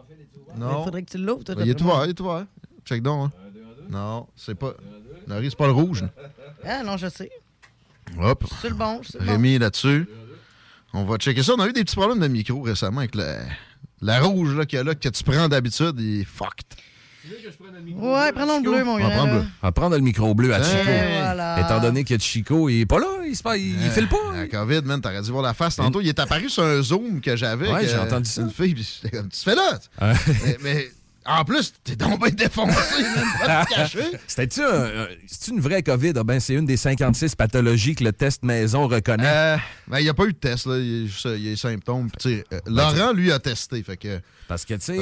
[0.58, 0.82] Non.
[0.82, 2.46] Il faudrait que tu l'ouvres, toi, Il est ouvert, il est ouvert.
[2.86, 3.32] Check donc.
[3.34, 3.50] Hein.
[3.90, 4.74] Non, c'est pas.
[5.28, 6.02] Larry, c'est pas le rouge.
[6.04, 6.10] là.
[6.66, 7.30] Ah non, je sais.
[8.18, 8.44] Hop.
[8.62, 9.32] C'est le bon, c'est le bon.
[9.34, 10.08] Rémi là-dessus.
[10.94, 11.54] On va checker ça.
[11.56, 13.38] On a eu des petits problèmes de micro récemment avec la,
[14.02, 15.96] la rouge là, qu'il y a là, que tu prends d'habitude.
[16.00, 16.66] Il est fucked.
[17.96, 19.10] Ouais, prenons le bleu, mon On va grand.
[19.12, 19.40] prendre là.
[19.40, 20.64] le- On va prendre le micro bleu à Hey.
[20.64, 20.84] Chico.
[21.22, 21.60] Voilà.
[21.62, 24.18] Étant donné que Chico, il est pas là, il, se passe- il, il file pas.
[24.36, 26.02] La COVID, man, t'aurais dû voir la face tantôt.
[26.02, 27.70] Il est apparu sur un Zoom que j'avais.
[27.72, 28.42] Ouais, que- j'ai entendu ça.
[28.42, 29.80] Une fille, puis j'étais comme, tu fais là?
[30.02, 30.14] Ouais.
[30.44, 30.92] mais, mais
[31.26, 33.04] en plus, t'es donc bien défoncé.
[34.28, 36.14] C'était-tu un- c'est-tu une vraie COVID?
[36.18, 39.26] Ah ben, c'est une des 56 pathologies que le test maison reconnaît.
[39.28, 40.78] Euh, ben, il n'y a pas eu de test, là.
[40.78, 42.10] Il y a juste, il y a les symptômes.
[42.26, 43.82] Euh, Ben, Laurent, lui, a testé.
[43.84, 44.20] Fait que.
[44.48, 44.98] Parce que, tu sais,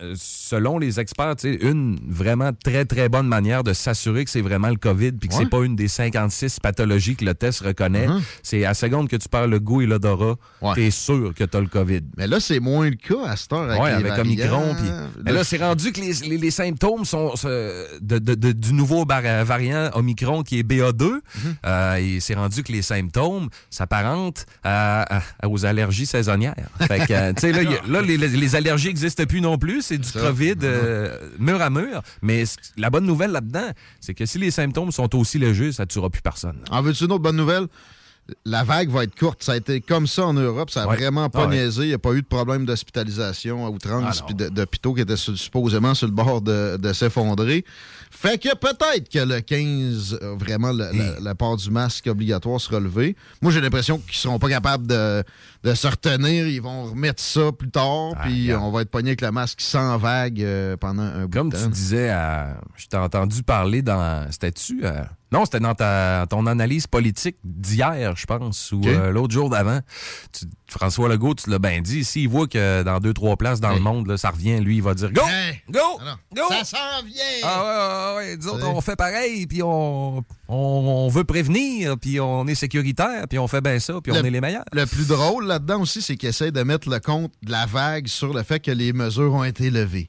[0.00, 4.24] Euh, euh, selon les experts, tu sais, une vraiment très, très bonne manière de s'assurer
[4.24, 5.40] que c'est vraiment le COVID puis que Ouais.
[5.44, 8.22] c'est pas une des 56 pathologies que le test reconnaît, Mhm.
[8.42, 10.36] c'est à seconde que tu perds le goût et l'odorat,
[10.74, 12.00] t'es sûr que t'as le COVID.
[12.16, 14.18] Mais là, c'est moins le cas à cette heure avec les avec.
[14.24, 14.74] Omicron.
[14.78, 14.88] Puis,
[15.24, 18.72] mais là, c'est rendu que les, les- les symptômes sont euh, de- de- de- du
[18.72, 21.04] nouveau bar- variant Omicron qui est BA2.
[21.10, 21.54] Mhm.
[21.66, 26.54] Euh, et c'est rendu que les symptômes s'apparentent à- à- aux allergies saisonnières.
[26.86, 29.82] Fait que, euh, tu sais, là, y là, les, les allergies n'existent plus non plus.
[29.88, 30.20] C'est du Ça.
[30.20, 32.02] COVID euh, mur à mur.
[32.22, 32.44] Mais
[32.76, 33.70] la bonne nouvelle là-dedans,
[34.00, 36.58] c'est que si les symptômes sont aussi légers, ça ne tuera plus personne.
[36.70, 37.66] En veux-tu une autre bonne nouvelle?
[38.44, 39.42] La vague va être courte.
[39.42, 40.68] Ça a été comme ça en Europe.
[40.68, 40.96] Ça a Ouais.
[40.96, 41.56] vraiment pas Ah ouais.
[41.56, 41.84] niaisé.
[41.84, 45.94] Il n'y a pas eu de problème d'hospitalisation à outrance Ah d'hôpitaux qui étaient supposément
[45.94, 47.64] sur le bord de, de s'effondrer.
[48.20, 52.60] Fait que peut-être que le 15, euh, vraiment, le- la, la part du masque obligatoire
[52.60, 53.14] sera levée.
[53.42, 55.22] Moi, j'ai l'impression qu'ils seront pas capables de,
[55.62, 56.48] de se retenir.
[56.48, 58.14] Ils vont remettre ça plus tard.
[58.16, 61.30] Ah, puis on va être pogné avec le masque sans vague euh, pendant un bout
[61.38, 61.68] Comme de tu temps.
[61.68, 64.26] disais, à- je t'ai entendu parler dans.
[64.32, 69.32] C'était-tu à Non, c'était dans ta, ton analyse politique d'hier, je pense, ou euh, l'autre
[69.34, 69.78] jour d'avant.
[70.32, 72.04] Tu- François Legault, tu l'as bien dit.
[72.04, 74.82] S'il voit que dans deux, trois places dans le monde, là, ça revient, lui, il
[74.82, 75.22] va dire Go!
[75.26, 75.62] Hey!
[75.70, 75.80] Go!
[76.34, 76.42] Go!
[76.50, 77.24] Ça s'en vient!
[77.42, 78.07] Ah ouais, ouais, ouais,
[78.38, 78.72] nous autres, Ouais.
[78.74, 83.48] on fait pareil, puis on, on, on veut prévenir, puis on est sécuritaire, puis on
[83.48, 84.64] fait bien ça, puis on est les meilleurs.
[84.72, 88.06] Le plus drôle là-dedans aussi, c'est qu'ils essayent de mettre le compte de la vague
[88.06, 90.08] sur le fait que les mesures ont été levées.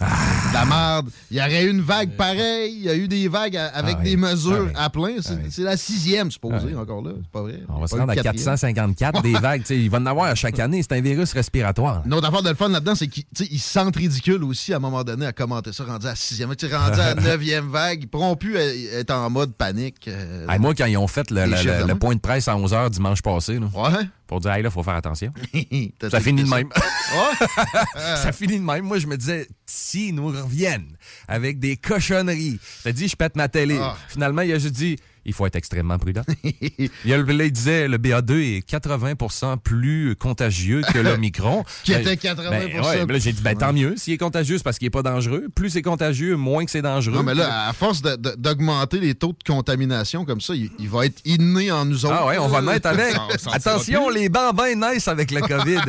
[0.00, 0.06] Ah.
[0.48, 1.10] De La merde.
[1.30, 2.74] Il y aurait eu une vague pareille.
[2.76, 4.10] Il y a eu des vagues à- avec Ah oui.
[4.10, 4.84] des mesures Ah oui.
[4.84, 5.16] à plein.
[5.22, 6.74] C'est c'est la sixième, supposé, Ah oui.
[6.74, 7.10] encore là.
[7.16, 7.60] C'est pas vrai.
[7.68, 8.44] On va se rendre à de quatrième.
[8.44, 9.62] 454 des vagues.
[9.70, 10.82] il va en avoir à chaque année.
[10.82, 12.02] C'est un virus respiratoire.
[12.06, 13.24] Une autre affaire de le fun là-dedans, c'est qu'ils
[13.60, 16.54] se sentent ridicules aussi à un moment donné à commenter ça, rendu à sixième.
[16.56, 20.08] Tu rendu à neuvième vague, ils pourront plus euh, être en mode panique.
[20.08, 23.58] euh, Hey, moi, quand ils ont fait le, point de presse à 11h dimanche passé,
[23.58, 24.06] là, Ouais.
[24.26, 25.30] pour dire, hey, là, faut faire attention.
[26.10, 26.68] Ça finit de même.
[28.16, 28.84] Ça finit de même.
[28.84, 29.48] Moi, je me disais,
[29.86, 30.96] s'ils nous reviennent
[31.28, 33.78] avec des cochonneries, t'as dit, je pète ma télé.
[33.80, 33.96] Ah.
[34.08, 34.96] Finalement, il a juste dit,
[35.26, 36.22] il faut être extrêmement prudent.
[36.44, 41.64] il, y a il disait, le BA2 est 80% plus contagieux que l'Omicron.
[41.82, 43.94] Qui Ben, était 80 ben, ouais, mais là, j'ai dit, ben, tant mieux.
[43.96, 45.48] S'il est contagieux, c'est parce qu'il est pas dangereux.
[45.54, 47.16] Plus c'est contagieux, moins que c'est dangereux.
[47.16, 51.06] Non, mais là, à force d'augmenter les taux de contamination comme ça, il, il va
[51.06, 52.14] être inné en nous autres.
[52.18, 53.14] Ah ouais, on va naître avec.
[53.52, 54.20] Attention, plus.
[54.20, 55.80] les bambins naissent avec le COVID.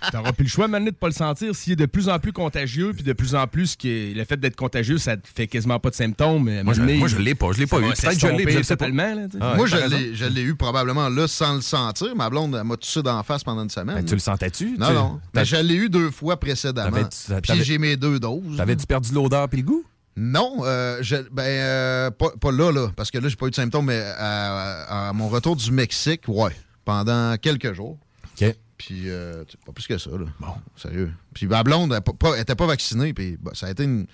[0.12, 1.54] T'auras plus le choix maintenant de pas le sentir.
[1.54, 4.24] S'il est de plus en plus contagieux, puis de plus en plus, qui est- le
[4.24, 6.48] fait d'être contagieux, ça te fait quasiment pas de symptômes.
[6.48, 7.52] un Moi, je- moi, je l'ai pas.
[7.52, 7.82] Je l'ai pas eu.
[7.82, 9.26] va Peut-être que je l'ai, là.
[9.40, 12.14] Ah, Moi, je l'ai, je l'ai eu probablement là sans le sentir.
[12.16, 13.96] Ma blonde, elle m'a touché d'en face pendant une semaine.
[13.96, 14.76] Ben, tu le sentais-tu?
[14.78, 15.20] Non, Tu- non.
[15.34, 16.96] Mais je l'ai eu deux fois précédemment.
[17.42, 18.56] Puis j'ai mes deux doses.
[18.56, 19.84] T'avais-tu perdu l'odeur puis le goût?
[20.16, 23.50] Non, euh, je- ben, euh, pas, pas là, là, parce que là, j'ai pas eu
[23.50, 26.54] de symptômes, mais à, à mon retour du Mexique, ouais,
[26.84, 27.96] pendant quelques jours.
[28.40, 28.54] OK.
[28.76, 30.24] Puis, euh, pas plus que ça, là.
[30.40, 30.46] Bon.
[30.76, 31.12] Sérieux.
[31.34, 33.84] Puis, ma blonde, elle pas- pas- elle était pas vaccinée, puis bah, ça a été
[33.84, 34.06] une.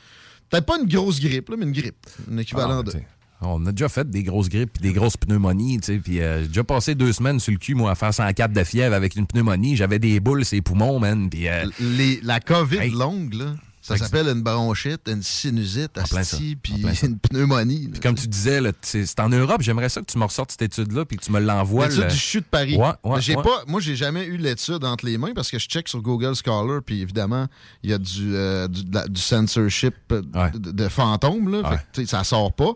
[0.51, 2.07] Peut-être pas une grosse grippe, là, mais une grippe.
[2.31, 2.93] Un équivalent Ah, de.
[3.43, 6.49] On a déjà fait des grosses grippes des grosses pneumonies, tu sais, puis euh, j'ai
[6.49, 9.27] déjà passé deux semaines sur le cul, moi, à faire 104 de fièvre avec une
[9.27, 9.77] pneumonie.
[9.77, 11.49] J'avais des boules, ses poumons, man, puis...
[11.49, 11.65] euh,
[12.23, 12.91] la COVID Hey.
[12.91, 13.55] longue, là,
[13.87, 16.19] ça s'appelle une bronchite, une sinusite, plein ça.
[16.21, 17.89] asti, puis une pneumonie.
[17.89, 19.63] Puis comme tu disais, c'est en Europe.
[19.63, 21.89] J'aimerais ça que tu me ressortes cette étude-là puis que tu me l'envoies.
[21.89, 22.77] L'étude le- du CHU de Paris.
[22.77, 23.43] Ouais, ouais, j'ai ouais.
[23.43, 26.35] pas, moi, j'ai jamais eu l'étude entre les mains parce que je check sur Google
[26.35, 27.47] Scholar, puis évidemment,
[27.83, 30.23] il y a du, euh, du, la- du censorship euh,
[30.55, 31.51] de, de fantômes.
[31.53, 32.73] Là, Fait ça sort pas.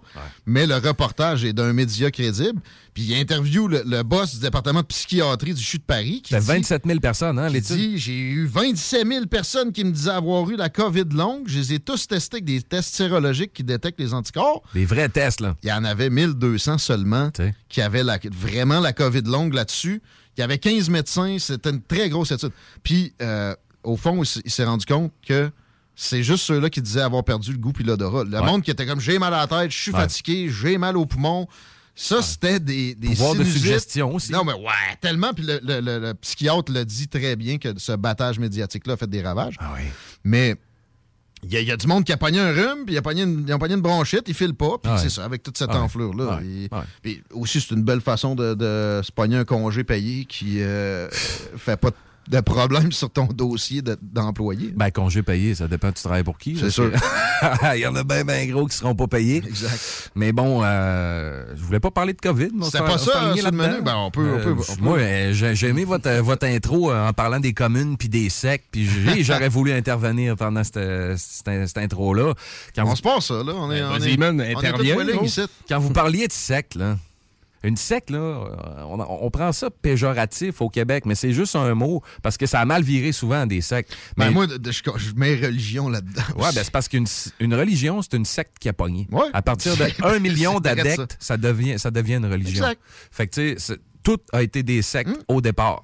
[0.46, 2.60] Mais le reportage est d'un média crédible.
[2.92, 6.22] Puis il interview le, le boss du département de psychiatrie du CHU de Paris.
[6.22, 7.76] qui C'était dit- 27 000 personnes, hein, l'étude?
[7.76, 11.44] dit J'ai eu 27 000 personnes qui me disaient avoir eu la COVID longue.
[11.46, 14.62] Je les ai tous testés avec des tests sérologiques qui détectent les anticorps.
[14.74, 15.56] Des vrais tests, là.
[15.62, 17.30] Il y en avait 1200 seulement
[17.68, 20.02] qui avaient la- vraiment la COVID longue là-dessus.
[20.36, 21.36] Il y avait 15 médecins.
[21.38, 22.52] C'était une très grosse étude.
[22.82, 23.54] Puis, euh,
[23.84, 25.50] au fond, il s'est rendu compte que
[25.94, 28.24] c'est juste ceux-là qui disaient avoir perdu le goût puis l'odorat.
[28.24, 28.44] Le Ouais.
[28.46, 30.00] monde qui était comme j'ai mal à la tête, je suis Ouais.
[30.00, 31.46] fatigué, j'ai mal aux poumons.
[32.02, 34.32] Ça, c'était des, des Pouvoir de suggestion aussi.
[34.32, 35.34] Non, mais ouais, tellement.
[35.34, 38.96] Puis le, le- le- le psychiatre le dit très bien que ce battage médiatique-là a
[38.96, 39.56] fait des ravages.
[39.58, 39.84] Ah oui.
[40.24, 40.56] Mais
[41.42, 42.98] il y, a- il y a du monde qui a pogné un rhume, puis il
[42.98, 44.98] a pogné une, pogné une bronchite, il file pas, puis Ouais.
[44.98, 45.76] c'est ça, avec toute cette Ouais.
[45.76, 46.40] enflure-là.
[46.42, 46.70] Il-.
[47.02, 51.06] Puis aussi, c'est une belle façon de, de se pogner un congé payé qui euh,
[51.10, 51.96] fait pas de
[52.42, 54.72] problème sur ton dossier de- d'employé.
[54.76, 56.56] Ben, congé payé, ça dépend, tu travailles pour qui.
[56.58, 56.90] C'est sûr.
[56.92, 56.96] que-
[57.76, 59.38] Il y en a bien, bien gros qui seront pas payés.
[59.46, 60.10] Exact.
[60.14, 62.50] Mais bon, euh, je voulais pas parler de COVID.
[62.70, 63.82] s'est- pas ça, le menu?
[63.82, 64.82] Ben, on peut- on peut- on peut.
[64.82, 68.66] Moi, euh, j'ai aimé votre, votre intro euh, en parlant des communes puis des sectes,
[68.70, 70.78] puis j'ai- j'aurais voulu intervenir pendant cette,
[71.18, 72.34] cette, cette intro-là.
[72.76, 73.52] Quand On vous- se passe ça, là.
[73.56, 73.98] On est, Ben, on est,
[74.94, 75.42] on est ici.
[75.68, 76.96] Quand vous parliez de secte, là,
[77.62, 81.74] une secte, là, euh, on, on prend ça péjoratif au Québec, mais c'est juste un
[81.74, 83.94] mot parce que ça a mal viré souvent des sectes.
[84.16, 86.22] Ben, Mais- moi, je, je mets religion là-dedans.
[86.36, 87.06] Ouais, ben c'est parce qu'une
[87.38, 89.06] une religion, c'est une secte qui a pogné.
[89.12, 89.26] Ouais.
[89.32, 91.36] À partir de 1 million d'adeptes, ça.
[91.36, 92.64] devient, ça devient une religion.
[92.64, 92.80] Exact.
[93.10, 95.82] Fait que, tu sais, tout a été des sectes au départ.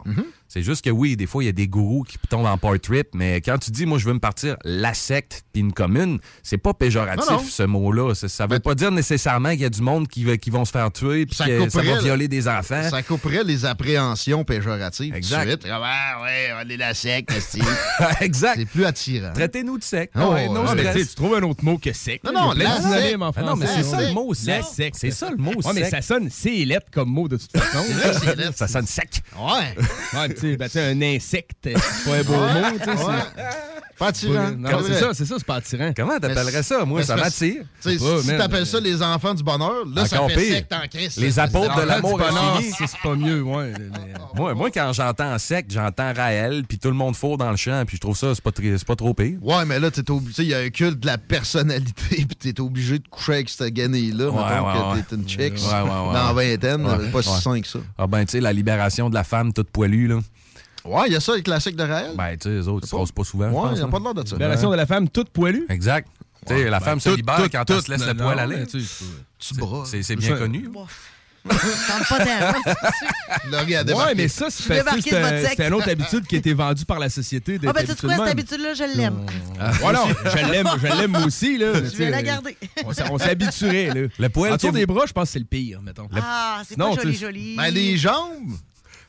[0.49, 2.79] C'est juste que oui, des fois, il y a des gourous qui tombent en power
[2.79, 6.19] trip, mais quand tu dis, moi, je veux me partir la secte puis une commune,
[6.43, 7.45] c'est pas péjoratif, Non, non.
[7.45, 8.15] ce mot-là.
[8.15, 10.65] Ça, ça veut pas dire nécessairement qu'il y a du monde qui, va- qui vont
[10.65, 12.89] se faire tuer puis Ça que ça va violer des enfants.
[12.91, 15.09] Ça couperait les appréhensions péjoratives.
[15.09, 15.49] tout de Exact.
[15.63, 15.67] suite.
[15.71, 15.81] Ah,
[16.23, 17.31] ouais, ouais, on est la secte,
[18.21, 18.57] exact.
[18.59, 19.33] C'est plus attirant.
[19.33, 20.15] Traitez-nous de secte.
[20.17, 22.23] Oh, Ouais, no ouais, Ah, mais tu trouves un autre mot que sec.
[22.25, 23.21] Non, non, la secte.
[23.21, 24.75] en Ah non, mais c'est ça le mot La secte.
[24.75, 24.97] secte.
[24.99, 25.91] C'est ça le mot Ouais, mais secte.
[25.91, 27.85] ça sonne c'est lettre comme mot de toute façon.
[28.55, 29.23] Ça sonne sec.
[29.37, 29.75] Ouais.
[30.39, 33.76] Tu sais, ben, un insecte, c'est pas un beau mot, tu sais.
[33.99, 34.51] Pas attirant.
[34.59, 35.93] Non, C'est ça, c'est ça, c'est pas attirant.
[35.97, 36.85] Comment t'appellerais ça?
[36.85, 37.63] Moi, ça m'attire.
[37.81, 40.55] Si t'appelles ça les enfants du bonheur, là, ça fait pire.
[40.57, 41.21] sec en.
[41.21, 42.73] Les apôtres de l'amour infini.
[42.77, 43.73] c'est c'est pas mieux, ouais.
[44.35, 47.83] Moi, moi, quand j'entends sec, j'entends Raël, puis tout le monde fourre dans le champ,
[47.87, 49.39] puis je trouve ça, c'est pas, très- c'est pas trop pire.
[49.41, 52.17] Ouais, mais là, t'es obli- tu sais, il y a un culte de la personnalité,
[52.27, 53.63] puis t'es obligé de coucher avec cette
[54.37, 54.43] Ouais,
[54.95, 55.55] ouais, que t'es une chick
[56.13, 56.83] dans vingtaine,
[57.13, 57.79] pas si sain que ça.
[57.99, 60.19] Ah ben, tu sais, la libération de la femme toute poilue, là.
[60.87, 62.13] Ouais, il y a ça, les classiques de Raël.
[62.17, 63.49] Ben, tu sais, les autres, ils se rasent pas souvent.
[63.51, 64.35] Ouais, je y a pense, pas de l'air de ça.
[64.37, 65.67] Libération de la femme toute poilue.
[65.69, 66.09] Exact.
[66.47, 68.67] Tu sais, la ben, femme se libère quand elle se laisse le poil aller.
[68.67, 69.05] tu sais,
[69.39, 69.85] Tu bras.
[69.85, 70.71] C'est bien connu.
[71.49, 72.53] Tente pas
[73.97, 77.59] Ouais, mais ça, c'est une autre habitude qui a été vendue par la société.
[77.67, 79.27] Ah, ben, tu sais quoi, cette habitude-là, je l'aime.
[79.85, 81.59] Ouais, non, je l'aime, je l'aime aussi.
[81.59, 82.57] Là, Je vais la garder.
[83.09, 83.87] On s'habituerait.
[83.95, 84.09] là.
[84.19, 86.09] Le poil que des bras, je pense que c'est le pire, mettons.
[86.21, 87.57] Ah, c'est Non, pas joli, tu- joli.
[87.57, 88.57] Ben, les jambes.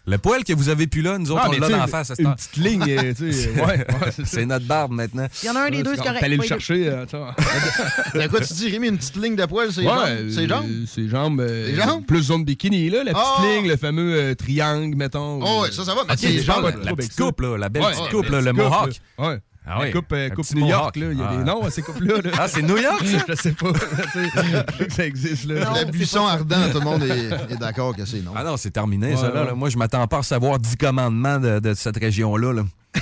[0.09, 2.11] Le poil que vous avez pu là, nous autres, Ah, on l'a dans la face
[2.11, 2.35] à cette Une heure.
[2.37, 3.49] petite ligne, euh, tu sais.
[3.55, 3.85] Ouais, ouais,
[4.15, 4.37] c'est ça.
[4.37, 5.27] C'est notre barbe maintenant.
[5.43, 6.21] Il y en a un des deux, c'est correct.
[6.21, 6.87] T'allais le chercher.
[6.87, 7.27] euh, attends.
[8.15, 10.29] De quoi tu dis, Rémi, une petite ligne de poils, c'est Ouais, jambes?
[10.31, 10.65] C'est jambes?
[10.87, 11.41] Ses jambes.
[11.41, 12.05] euh, Les jambes?
[12.05, 13.03] Plus zone bikini, là.
[13.03, 13.41] La petite Ah!
[13.43, 15.39] ligne, le fameux euh, triangle, mettons.
[15.43, 16.71] Oh, ouais, ça, ça va, mais Ah, les jambes.
[16.83, 19.01] La petite coupe, là, la belle Ouais, petite coupe, le mohawk.
[19.17, 19.39] Ouais.
[19.69, 20.65] Ah la coupe, euh, coupe New.
[20.67, 21.07] York, là.
[21.11, 21.35] Il y a Ah.
[21.37, 22.21] des noms à ces coupes-là.
[22.23, 22.31] là.
[22.39, 23.17] Ah, c'est New York, ça?
[23.27, 23.73] Je sais pas.
[23.73, 25.73] Tu sais, je sais que ça existe, là.
[25.79, 28.31] Le buisson ardent, tout le monde est, est d'accord que c'est non.
[28.35, 29.47] Ah non, c'est terminé, Ouais, ça, là, ouais.
[29.47, 29.53] là.
[29.55, 32.63] Moi, je m'attends pas à recevoir 10 commandements de, de cette région-là, là.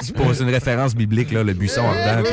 [0.00, 2.24] c'est pas une référence biblique, là, le buisson ardent.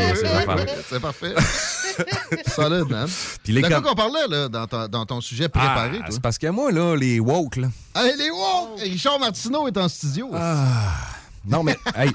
[0.89, 1.33] C'est parfait.
[2.47, 3.07] Solide, man.
[3.43, 6.37] Puis les com- qu'on parlait là, dans, ton, dans ton sujet préparé, Ah, c'est parce
[6.37, 7.67] que moi, là, les woke, là.
[7.93, 8.79] Allez, les woke!
[8.81, 10.29] Richard Martineau est en studio.
[10.33, 10.95] Ah.
[11.45, 12.11] Non, mais, hey.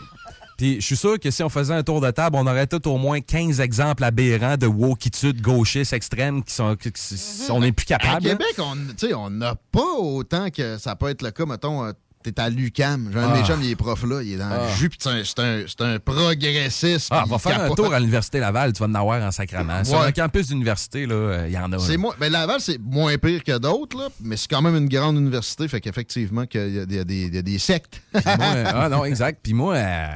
[0.56, 2.86] Puis je suis sûr que si on faisait un tour de table, on aurait tout
[2.88, 6.76] au moins 15 exemples aberrants de wokitudes gauchistes extrêmes qui sont.
[6.76, 8.28] qui- qui- qui- on n'est plus À capable.
[8.28, 8.36] là.
[8.36, 11.92] Québec, on n'a pas autant que ça peut être le cas, mettons, euh,
[12.24, 13.10] t'es à l'UCAM.
[13.12, 13.46] J'ai un de mes Ah.
[13.46, 14.66] chums, il est prof là, il est dans Ah.
[14.68, 17.08] le jus, c'est un, progressiste.
[17.10, 19.84] Ah, puis va faire un tour à l'Université Laval, tu vas en avoir en sacrament.
[19.84, 20.06] Sur Ouais.
[20.06, 21.78] un campus d'université, là, euh, il y en a.
[21.78, 25.16] C'est moins, ben Laval, c'est moins pire que d'autres, mais c'est quand même une grande
[25.16, 28.00] université, fait qu'effectivement, y, il y a des- il y a des sectes.
[28.12, 29.40] Moi, euh, ah non, exact.
[29.42, 30.06] Puis moi, euh,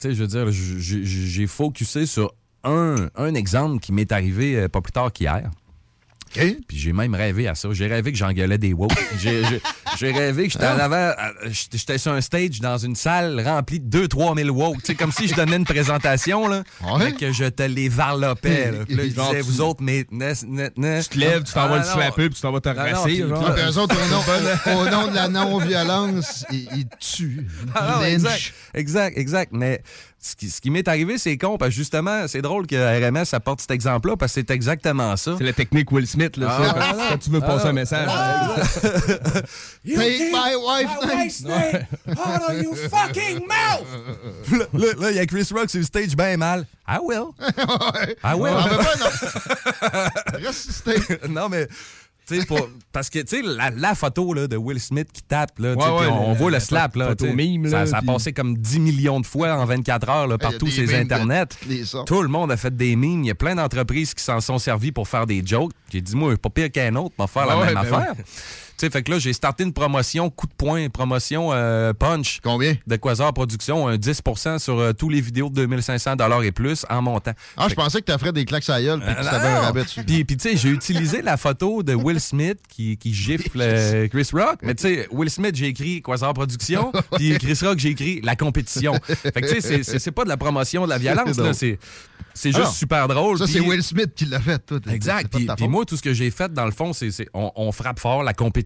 [0.00, 2.32] tu sais, je veux dire, j'ai focusé sur
[2.64, 5.50] un, un exemple qui m'est arrivé euh, pas plus tard qu'hier.
[6.68, 7.68] Puis j'ai même rêvé à ça.
[7.72, 8.92] J'ai rêvé que j'engueulais des woke.
[9.98, 11.14] J'ai rêvé que j'étais en avant, euh,
[11.50, 14.84] j'étais sur un stage dans une salle remplie de 2-3 000 woke.
[14.84, 17.10] Sais, comme si je donnais une présentation, là, Ouais.
[17.10, 18.72] et que je te les varlopais.
[18.72, 18.78] Là.
[18.86, 20.04] Puis là, je disais, tu- vous autres, mais...
[20.10, 22.52] ne- ne- ne- Tu te lèves, tu t'en vas Ah, le slapper, puis tu t'en
[22.52, 23.04] vas te rasser.
[23.22, 23.24] puis-.
[23.34, 25.28] Ah, puis eux autres, au nom, au nom de la
[25.76, 27.46] non-violence, ils, tuent.
[27.74, 29.52] Ah exact, exact, exact.
[29.54, 29.82] Mais
[30.18, 33.26] ce qui, ce qui m'est arrivé, c'est con, parce que justement, c'est drôle que RMS
[33.32, 35.34] apporte cet exemple-là, parce que c'est exactement ça.
[35.38, 37.72] C'est la technique Will Smith, là, Ah, ça, ah, quand, tu veux Ah, passer un
[37.72, 38.08] message.
[39.84, 40.90] Take my wife
[41.44, 41.86] name.
[42.08, 43.86] out of your fucking mouth!
[44.72, 46.66] là, il y a Chris Rock sur le stage bien mal.
[46.88, 47.32] I will.
[48.24, 48.54] I will.
[48.56, 50.40] Ah, ben, ben, non.
[50.46, 51.68] Reste non, mais.
[52.46, 55.74] Pour- parce que, tu sais, la, la photo là, de Will Smith qui tape, là,
[55.74, 56.96] Ouais, ouais, on, on voit le la slap.
[56.96, 60.08] Là, mime, ça, là, ça a puis- passé comme 10 millions de fois en 24
[60.08, 61.46] heures là, par tous ces de internets.
[62.06, 63.22] Tout le monde a fait des mimes.
[63.24, 65.72] Il y a plein d'entreprises qui s'en sont servis pour faire des jokes.
[65.92, 68.14] J'ai dit, moi, pas pire qu'un autre, va faire la même ben affaire.
[68.78, 72.40] Tu sais, fait que là, j'ai starté une promotion coup de poing, promotion euh, punch.
[72.42, 72.76] Combien?
[72.86, 77.00] De Quasar Production, un 10% sur euh, tous les vidéos de 2500 et plus en
[77.00, 77.32] montant.
[77.56, 79.84] Ah, je pensais que t'offrais des claques à gueule puis que Euh, t'avais un rabais
[79.84, 80.04] dessus.
[80.04, 84.08] Puis, puis, tu sais, j'ai utilisé la photo de Will Smith qui, qui gifle euh,
[84.08, 84.58] Chris Rock.
[84.62, 86.92] Mais tu sais, Will Smith, j'ai écrit Quasar Production.
[87.16, 88.92] Puis Chris Rock, j'ai écrit La Compétition.
[89.04, 91.52] Fait que tu sais, c'est- pas de la promotion de la violence, C'est là.
[91.54, 91.78] C'est
[92.34, 92.72] c'est Ah juste non.
[92.72, 93.38] super drôle.
[93.38, 94.80] Ça, c'est Will Smith qui l'a fait, tout.
[94.90, 95.32] Exact.
[95.56, 97.98] Puis, moi, tout ce que j'ai fait, dans le fond, c'est c'est- on, on frappe
[98.00, 98.65] fort la compétition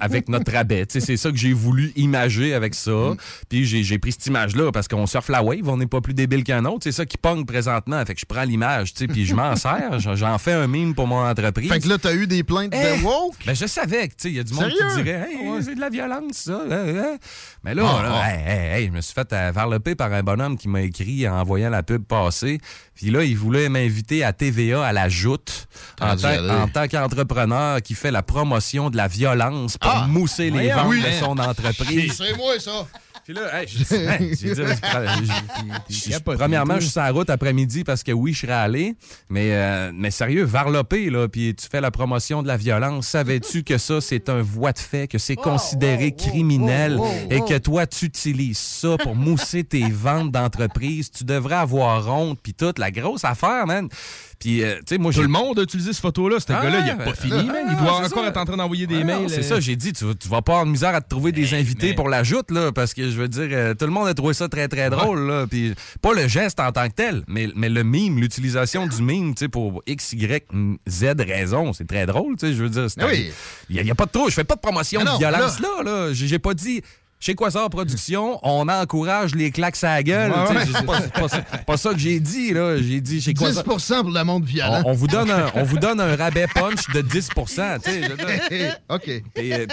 [0.00, 0.84] avec notre rabais.
[0.88, 2.90] C'est ça que j'ai voulu imager avec ça.
[2.90, 3.16] Mm.
[3.48, 6.44] Puis j'ai pris cette image-là parce qu'on surfe la wave, on n'est pas plus débile
[6.44, 6.80] qu'un autre.
[6.84, 8.04] C'est ça qui pogne présentement.
[8.04, 9.98] Fait que je prends l'image, puis je m'en sers.
[9.98, 11.68] J'en- fais un mime pour mon entreprise.
[11.70, 12.98] Fait que là, t'as eu des plaintes Eh!
[12.98, 13.34] de woke?
[13.46, 14.78] Ben, je savais que, il y a du monde Sérieux?
[14.96, 16.60] qui dirait, hey, c'est de la violence, ça.
[16.70, 17.16] hein, hein.
[17.64, 18.30] Mais là, Ah, là, ah.
[18.30, 21.28] hey, hey, hey, je me suis fait euh, varloper par un bonhomme qui m'a écrit
[21.28, 22.58] en voyant la pub passer.
[23.00, 25.68] Puis là, il voulait m'inviter à TVA à la joute
[26.00, 26.50] en, aller.
[26.50, 30.06] en tant qu'entrepreneur qui fait la promotion de la violence pour Ah!
[30.08, 31.00] mousser les ventes Oui.
[31.00, 32.14] de son entreprise.
[32.18, 32.88] C'est moi, ça.
[33.28, 37.28] Puis là, hey, j'ai dit, hey, j'ai dit, je- premièrement, je suis sur la route
[37.28, 38.94] après-midi parce que oui, je serais allé.
[39.28, 43.06] Mais, euh, mais sérieux, varloper, là, puis tu fais la promotion de la violence.
[43.08, 46.98] Savais-tu que ça, c'est un voie de fait, que c'est considéré criminel
[47.30, 51.10] et que toi, tu utilises ça pour mousser tes ventes d'entreprise?
[51.10, 53.88] Tu devrais avoir honte, puis toute la grosse affaire, man.
[54.38, 56.38] Puis, euh, tu sais, moi, Tout le monde a utilisé cette photo-là.
[56.38, 57.66] Ce Ah, gars-là, il a pas fini, ah, man.
[57.70, 58.28] Il doit encore ça.
[58.28, 59.28] être en train d'envoyer des Ah mails.
[59.28, 59.42] C'est euh.
[59.42, 61.54] ça, j'ai dit, tu, vas- tu vas pas avoir de misère à te trouver des
[61.54, 64.06] invités pour la joute, là, parce que je je veux dire, euh, tout le monde
[64.06, 65.26] a trouvé ça très, très drôle.
[65.26, 69.02] Là, puis pas le geste en tant que tel, mais, mais le mime, l'utilisation du
[69.02, 70.46] mime, tu sais, pour X, Y,
[70.88, 72.86] Z raison, c'est très drôle, tu sais, je veux dire.
[72.98, 73.32] Ah oui.
[73.68, 76.12] Il y a, pas de trop, je fais pas de promotion de violence là, là.
[76.12, 76.82] J'ai j'ai pas dit...
[77.20, 80.30] Chez Quasar Productions, on encourage les claques à la gueule.
[80.30, 80.64] Ouais, ouais.
[80.72, 82.76] C'est pas, ça- pas ça que j'ai dit, là.
[82.80, 83.64] J'ai dit chez 10 Quasar...
[83.64, 84.82] pour le monde violent.
[84.86, 88.02] On, on vous donne un, on vous donne un rabais punch de 10 tu sais.
[88.04, 88.76] je veux dire.
[88.88, 89.22] OK.
[89.34, 89.66] Puis, euh,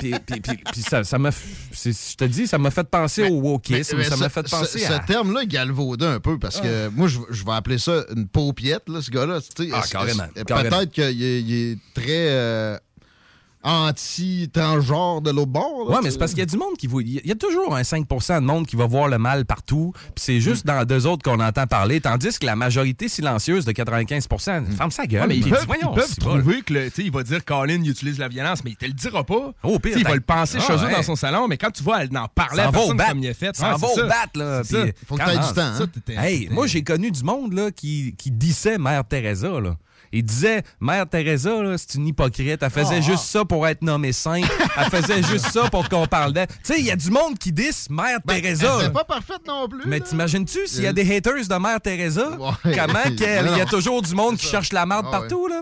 [0.89, 1.29] ça, ça m'a.
[1.31, 4.01] Je te dis, ça m'a fait penser au wokisme.
[4.01, 4.99] Ça m'a ce- fait ce- penser ce, à.
[4.99, 8.89] terme-là, il galvaudait un peu parce que moi, je, je vais appeler ça une paupiette,
[8.89, 9.39] là, ce gars-là.
[9.71, 10.23] Ah, carrément.
[10.33, 12.77] Peut-être qu'il est, il est très euh,
[13.65, 15.89] anti-transgenre de l'autre bord.
[15.89, 17.01] là, Ouais, mais tu c'est parce qu'il y a du monde qui voit.
[17.01, 19.93] Il y a toujours un 5% de monde qui va voir le mal partout.
[20.15, 21.99] Puis c'est juste dans deux autres qu'on entend parler.
[22.01, 24.27] Tandis que la majorité silencieuse de 95
[24.77, 25.21] ferme sa gueule.
[25.21, 26.37] Ouais, mais ils peuvent, voyons, ils peuvent c'est bon.
[26.39, 28.85] trouver que le, tu il va dire Colin il utilise la violence, mais il te
[28.85, 29.51] le dira pas.
[29.63, 30.91] Au pire, Tu il va le penser Ah, chez eux ouais.
[30.95, 33.33] dans son salon, mais quand tu vas en parler Ça à personne comme il est
[33.33, 34.03] fait, Ça va c'est au ça.
[34.07, 34.63] bat, là.
[34.63, 34.77] Ça.
[35.07, 35.47] Faut que Comment?
[35.47, 35.87] du temps, hein?
[36.07, 39.59] Ça, Hey, moi, j'ai connu du monde là, qui, qui dissait Mère Teresa.
[39.59, 39.75] Là.
[40.15, 42.63] Il disait, Mère Teresa, c'est une hypocrite.
[42.63, 44.45] Elle faisait Ah, juste ça pour être nommée sainte.
[44.77, 46.47] Elle faisait juste ça pour qu'on parle d'elle.
[46.47, 48.77] Tu sais, il y a du monde qui disse Mère Teresa.
[48.81, 49.81] C'est pas parfaite non plus.
[49.85, 52.29] Mais t'imagines-tu s'il y a des haters de Mère Teresa?
[52.31, 52.75] Ouais.
[52.75, 55.61] Comment qu'elle- il y a toujours du monde qui cherche la marde Ah, partout, là?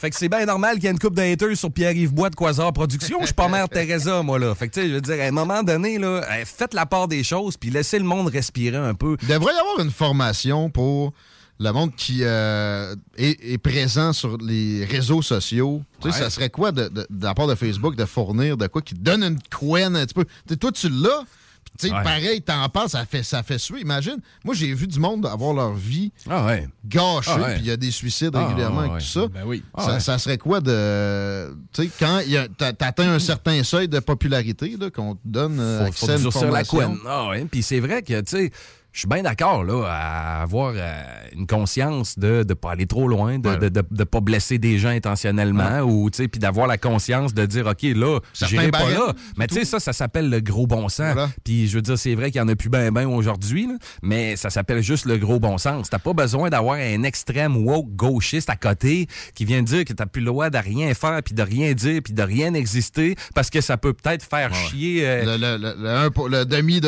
[0.00, 2.30] Fait que c'est bien normal qu'il y ait une coupe de haters sur Pierre-Yves Bois
[2.30, 3.18] de Quasar Productions.
[3.20, 4.54] Je suis pas Mère Teresa, moi, là.
[4.54, 6.86] Fait que, tu sais, je veux dire, à un moment donné, là, eh, faites la
[6.86, 9.16] part des choses puis laissez le monde respirer un peu.
[9.22, 11.12] Il devrait y avoir une formation pour
[11.60, 15.82] le monde qui euh, est, est présent sur les réseaux sociaux.
[16.00, 16.24] Tu sais, Ouais.
[16.24, 18.94] ça serait quoi de, de, de la part de Facebook de fournir de quoi qui
[18.94, 20.24] donne une couenne un petit peu?
[20.56, 21.24] Toi, tu l'as.
[21.64, 22.02] puis Tu sais, Ouais.
[22.04, 23.80] pareil, t'en parles, ça fait, ça fait suer.
[23.80, 26.68] Imagine, moi, j'ai vu du monde avoir leur vie Ah ouais.
[26.86, 27.54] gâchée, Ah ouais.
[27.54, 28.90] puis il y a des suicides Ah régulièrement ouais.
[28.90, 29.26] avec tout ça.
[29.26, 29.62] Ben oui.
[29.74, 30.00] Ah ça, ouais.
[30.00, 31.52] ça serait quoi de.
[31.72, 32.20] Tu sais, quand
[32.56, 36.50] t'atteins un certain seuil de popularité, là, qu'on te donne euh, faut, accès faut à
[36.50, 36.98] la couenne.
[37.06, 37.44] Ah ouais.
[37.50, 38.50] Puis c'est vrai que, tu sais,
[38.98, 41.02] je suis bien d'accord là, à avoir euh,
[41.32, 44.58] une conscience de ne pas aller trop loin, de ne de, de- de pas blesser
[44.58, 48.18] des gens intentionnellement, ou tu sais, puis d'avoir la conscience de dire, OK, là,
[48.48, 49.12] j'irai pas là.
[49.36, 51.12] Mais tu sais, ça, ça s'appelle le gros bon sens.
[51.14, 51.30] Voilà.
[51.44, 53.74] Puis je veux dire, c'est vrai qu'il y en a plus ben ben aujourd'hui, là,
[54.02, 55.90] mais ça s'appelle juste le gros bon sens.
[55.90, 59.06] T'as pas besoin d'avoir un extrême woke gauchiste à côté
[59.36, 62.00] qui vient dire que t'as plus le droit de rien faire, puis de rien dire,
[62.02, 65.06] puis de rien exister, parce que ça peut peut-être faire chier...
[65.06, 66.80] euh, Le, le- le- le un pour- le demi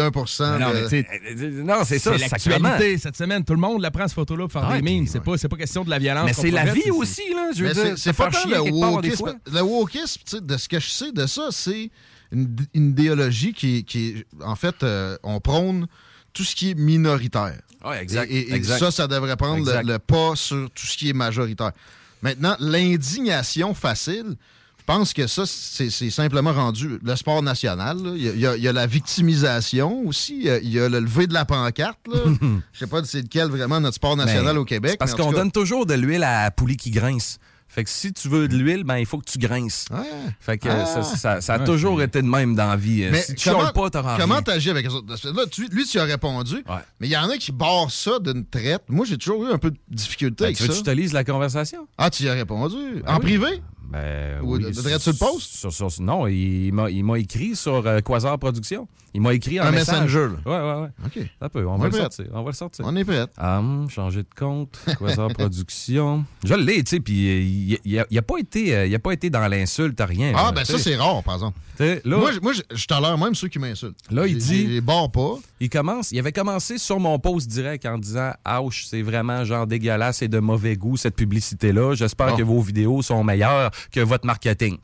[0.59, 1.07] non, de- mais tu sais,
[1.39, 3.45] euh, non, c'est ça, c'est l'actualité cette semaine.
[3.45, 5.07] Tout le monde la prend ce photo-là pour faire Ah, des memes.
[5.07, 6.25] C'est pas, c'est pas question de la violence.
[6.27, 7.51] Mais c'est la vie aussi, là.
[7.55, 9.39] Je veux dire, c'est- pas chier le wokisme.
[9.53, 11.91] Le wokisme, de ce que je sais de ça, c'est
[12.33, 15.87] une, une idéologie qui, qui est, en fait, euh, on prône
[16.33, 17.61] tout ce qui est minoritaire.
[17.85, 18.79] Ouais, exact, Et, et- et exact.
[18.79, 21.73] ça, ça devrait prendre le, pas sur tout ce qui est majoritaire.
[22.23, 24.37] Maintenant, l'indignation facile,
[24.93, 27.99] pense que ça, c'est simplement rendu le sport national.
[28.17, 30.37] Il y, a, il y la victimisation aussi.
[30.39, 31.99] Il y a, il y a le lever de la pancarte.
[32.73, 34.97] Je sais pas c'est lequel vraiment notre sport national Mais au Québec.
[34.99, 37.39] Parce qu'on cas- donne toujours de l'huile à la poulie qui grince.
[37.69, 39.85] Fait que si tu veux de l'huile, ben il faut que tu grinces.
[40.41, 40.87] Fait que Ah.
[40.87, 43.07] ça, ça- ça a Ouais, toujours été de même dans la vie.
[43.12, 45.07] Mais si tu comment, pas, t'auras comment t'agis avec les autres?
[45.07, 46.65] Parce que Là, tu- lui, tu as répondu.
[46.99, 48.83] Mais il y en a qui barrent ça d'une traite.
[48.89, 50.81] Moi, j'ai toujours eu un peu de difficulté Ben, avec tu veux que ça.
[50.81, 51.87] je te lise la conversation?
[51.97, 53.03] Ah, tu y as répondu?
[53.05, 53.21] Ben en oui.
[53.23, 53.62] privé?
[53.91, 54.62] Ben, Ou oui.
[54.73, 55.53] devrais-tu le post?
[55.57, 58.87] Sur- sur- non, il m'a il m'a écrit sur euh, Quasar Productions.
[59.12, 60.03] Il m'a écrit en Un message.
[60.03, 60.37] messenger, là.
[60.47, 60.89] Ouais, ouais, ouais.
[61.25, 61.31] OK.
[61.43, 62.27] Ça peut, on, On va le sortir.
[62.33, 62.85] On va le sortir.
[62.87, 63.27] On est prêt.
[63.39, 66.25] Hum, changer de compte, Quasar Productions.
[66.45, 69.29] Je l'ai, tu sais, puis euh, il n'a a pas, été, euh, il pas été
[69.29, 70.33] dans l'insulte, rien.
[70.37, 71.59] Ah, là, ben ça, c'est rare, par exemple.
[71.81, 73.97] Là- moi, je- moi, je, je tolère même ceux qui m'insultent.
[74.11, 74.67] Là, il dit.
[74.67, 75.37] Les barre pas.
[75.61, 76.12] Il commence.
[76.12, 80.29] Il avait commencé sur mon post direct en disant Ouch, c'est vraiment genre dégueulasse et
[80.29, 81.95] de mauvais goût cette publicité-là.
[81.95, 84.78] J'espère que vos vidéos sont meilleures que votre marketing.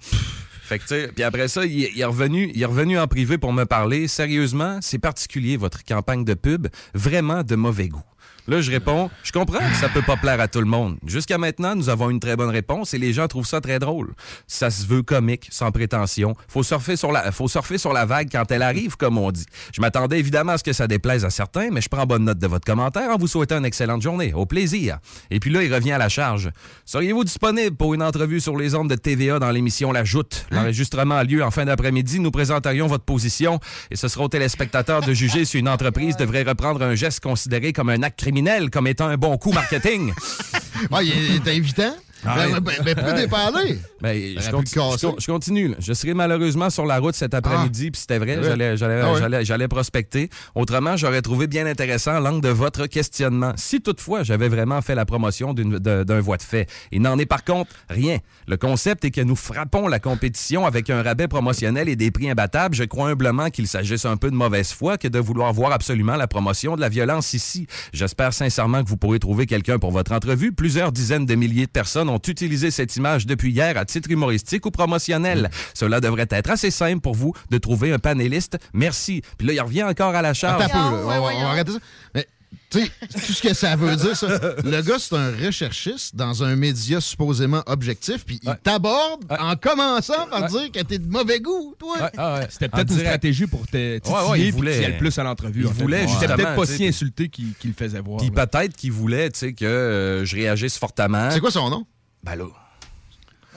[0.66, 3.64] Fait que, puis après ça, il est revenu, il est revenu en privé pour me
[3.64, 4.08] parler.
[4.08, 6.66] Sérieusement, c'est particulier, votre campagne de pub.
[6.92, 8.02] Vraiment de mauvais goût.
[8.48, 10.98] Là, je réponds, je comprends que ça peut pas plaire à tout le monde.
[11.04, 14.14] Jusqu'à maintenant, nous avons une très bonne réponse et les gens trouvent ça très drôle.
[14.46, 16.36] Ça se veut comique, sans prétention.
[16.46, 19.46] Faut surfer sur la, faut surfer sur la vague quand elle arrive, comme on dit.
[19.72, 22.38] Je m'attendais évidemment à ce que ça déplaise à certains, mais je prends bonne note
[22.38, 24.32] de votre commentaire en vous souhaitant une excellente journée.
[24.32, 24.98] Au plaisir.
[25.30, 26.50] Et puis là, il revient à la charge.
[26.84, 30.46] Seriez-vous disponible pour une entrevue sur les ondes de TVA dans l'émission La Joute?
[30.52, 32.20] L'enregistrement a lieu en fin d'après-midi.
[32.20, 33.58] Nous présenterions votre position
[33.90, 37.72] et ce sera aux téléspectateurs de juger si une entreprise devrait reprendre un geste considéré
[37.72, 38.35] comme un acte criminel,
[38.70, 40.12] comme étant un bon coup marketing.
[40.90, 41.94] Est, il est invitant.
[42.24, 43.78] Ah Ben, ben, ben, pas allé?
[44.00, 44.98] Ben, T'aurais je, pu conti- le casser.
[45.02, 45.68] je con- je continue.
[45.68, 45.76] là.
[45.78, 50.30] Je serai malheureusement sur la route cet après-midi, puis c'était vrai, j'allais, Ah j'allais- prospecter.
[50.54, 53.52] Autrement, j'aurais trouvé bien intéressant l'angle de votre questionnement.
[53.56, 56.68] Si toutefois j'avais vraiment fait la promotion d'un voie de fait.
[56.92, 58.18] Il n'en est par contre rien.
[58.46, 62.30] Le concept est que nous frappons la compétition avec un rabais promotionnel et des prix
[62.30, 62.74] imbattables.
[62.74, 66.16] Je crois humblement qu'il s'agisse un peu de mauvaise foi que de vouloir voir absolument
[66.16, 67.66] la promotion de la violence ici.
[67.92, 70.52] J'espère sincèrement que vous pourrez trouver quelqu'un pour votre entrevue.
[70.52, 74.66] Plusieurs dizaines de milliers de personnes ont utilisé cette image depuis hier à titre humoristique
[74.66, 75.50] ou promotionnel.
[75.74, 78.58] Cela devrait être assez simple pour vous de trouver un panéliste.
[78.72, 79.22] Merci.
[79.38, 80.62] Puis là, il revient encore à la charge.
[80.64, 81.02] Attends un peu, là.
[81.02, 81.78] On, va- on va arrêter ça.
[82.14, 82.26] Mais,
[82.70, 84.26] tu sais, tout ce que ça veut dire, ça.
[84.64, 90.26] Le gars, c'est un recherchiste dans un média supposément objectif, puis il t'aborde en commençant
[90.28, 92.10] par dire que t'es de mauvais goût, toi.
[92.50, 95.16] C'était En peut-être une stratégie pour te titiller Ouais, ouais, il puis voulait- le plus
[95.18, 95.60] à l'entrevue.
[95.62, 95.82] il en fait.
[95.82, 98.18] voulait C'était justement, peut-être pas si insulté qu'il le faisait voir.
[98.18, 101.30] Puis peut-être qu'il voulait, tu sais, que euh, je réagisse fortement.
[101.30, 101.86] C'est quoi son nom?
[102.26, 102.65] Ben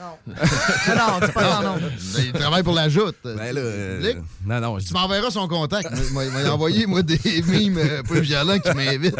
[0.00, 0.16] là.
[0.96, 1.76] non, c'est pas nom.
[2.18, 3.16] Il travaille pour la joute.
[3.24, 4.14] Ben là, euh,
[4.46, 5.88] non, non, Tu m'enverras son contact.
[5.92, 9.16] Il m'a- envoyé, moi, des mimes euh, un peu violents qui m'invitent.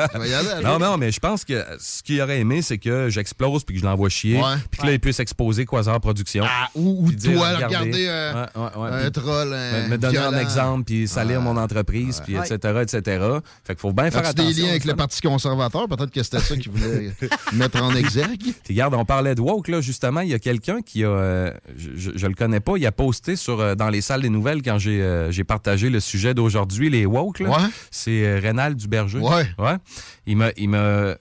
[0.63, 3.81] Non, non, mais je pense que ce qu'il aurait aimé, c'est que j'explose puis que
[3.81, 4.39] je l'envoie chier.
[4.39, 4.57] Ouais.
[4.71, 6.45] Puis que là, il puisse exposer Quasar Productions.
[6.47, 7.77] Ah, ou ou dire, toi, regardez.
[7.77, 9.05] regarder euh, Ouais, ouais, ouais.
[9.07, 12.47] un troll, un me, me donner un exemple, puis salir mon entreprise, puis Ouais.
[12.47, 13.25] etc., etc.
[13.65, 14.51] Fait qu'il faut bien faire attention.
[14.51, 15.89] des liens avec le Parti conservateur?
[15.89, 17.13] Peut-être que c'était ça qu'il voulait
[17.53, 18.55] mettre en exergue.
[18.69, 20.21] Regarde, on parlait de woke, là, justement.
[20.21, 21.09] Il y a quelqu'un qui a.
[21.09, 24.29] euh, je, je- le connais pas, il a posté sur, euh, dans les salles des
[24.31, 27.41] nouvelles quand j'ai euh, partagé le sujet d'aujourd'hui, les woke.
[27.41, 27.49] Ouais.
[27.91, 29.19] C'est Rénal Duberger.
[29.19, 29.47] Ouais.
[29.59, 29.77] Ouais.
[30.27, 30.51] Il m'a.
[30.57, 31.15] il m'a-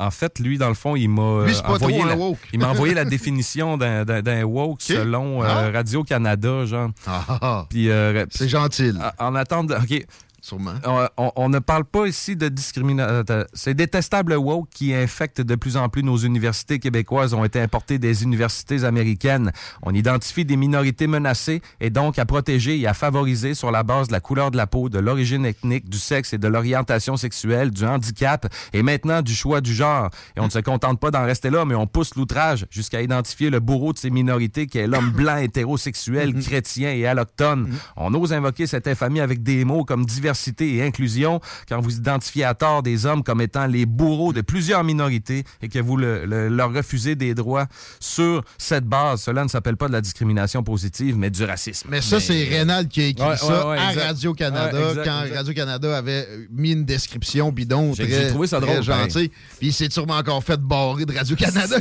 [0.00, 2.38] En fait, lui, dans le fond, il m'a envoyé, la, woke.
[2.52, 5.70] il m'a envoyé la définition d'un- woke selon euh, Ah.
[5.70, 6.90] Radio-Canada, genre.
[7.06, 7.66] Ah, ah.
[7.70, 8.92] Puis, euh, C'est gentil.
[9.18, 10.04] en- En attendant, OK.
[10.44, 10.72] Sûrement.
[10.84, 13.22] On, on- on ne parle pas ici de discrimination.
[13.54, 18.00] C'est détestable woke qui infecte de plus en plus nos universités québécoises ont été importées
[18.00, 19.52] des universités américaines.
[19.82, 24.08] On identifie des minorités menacées et donc à protéger et à favoriser sur la base
[24.08, 27.70] de la couleur de la peau, de l'origine ethnique, du sexe et de l'orientation sexuelle,
[27.70, 30.10] du handicap et maintenant du choix du genre.
[30.36, 33.48] Et on ne se contente pas d'en rester là, mais on pousse l'outrage jusqu'à identifier
[33.48, 37.72] le bourreau de ces minorités qui est l'homme blanc hétérosexuel, chrétien et allochtone.
[37.96, 40.31] On ose invoquer cette infamie avec des mots comme diversité
[40.78, 44.84] et inclusion quand vous identifiez à tort des hommes comme étant les bourreaux de plusieurs
[44.84, 47.66] minorités et que vous le- le- leur refusez des droits
[48.00, 49.22] sur cette base.
[49.22, 51.88] Cela ne s'appelle pas de la discrimination positive, mais du racisme.
[51.90, 54.04] Mais ça, c'est Rénal qui a écrit Ouais, ça ouais, ouais, à exact.
[54.06, 55.36] Radio-Canada Ouais, exact, quand exact.
[55.36, 59.10] Radio-Canada avait mis une description bidon J'ai- très, j'ai trouvé ça très drôle, pareil.
[59.10, 59.28] gentil.
[59.58, 61.76] Puis il s'est sûrement encore fait barrer de Radio-Canada.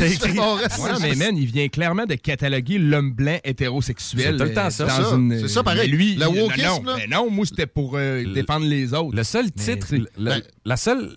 [1.01, 4.23] Mais man, il vient clairement de cataloguer l'homme blanc hétérosexuel.
[4.23, 4.85] C'est tout le temps euh, ça.
[4.85, 5.15] dans C'est ça.
[5.15, 5.89] une- C'est ça, pareil.
[5.89, 6.95] Mais lui, Le wokisme, non, là.
[6.97, 9.15] mais non, moi, c'était pour euh, défendre les autres.
[9.15, 11.09] Le seul titre, le- Ben- la seule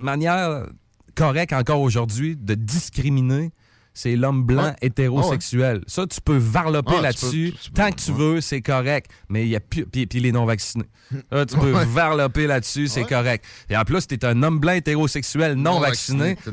[0.00, 0.66] manière
[1.14, 3.50] correcte encore aujourd'hui de discriminer,
[3.98, 5.80] c'est l'homme blanc hétérosexuel.
[5.88, 7.52] Ça, tu peux varloper Ah, là-dessus.
[7.74, 9.10] Tant que tu veux, c'est correct.
[9.28, 9.86] Mais il y a plus.
[9.86, 10.84] Puis, puis les non-vaccinés.
[11.32, 11.84] Là, tu peux Ouais.
[11.86, 13.44] varloper là-dessus, c'est correct.
[13.68, 15.86] Et en plus, t'es un homme blanc hétérosexuel non, Non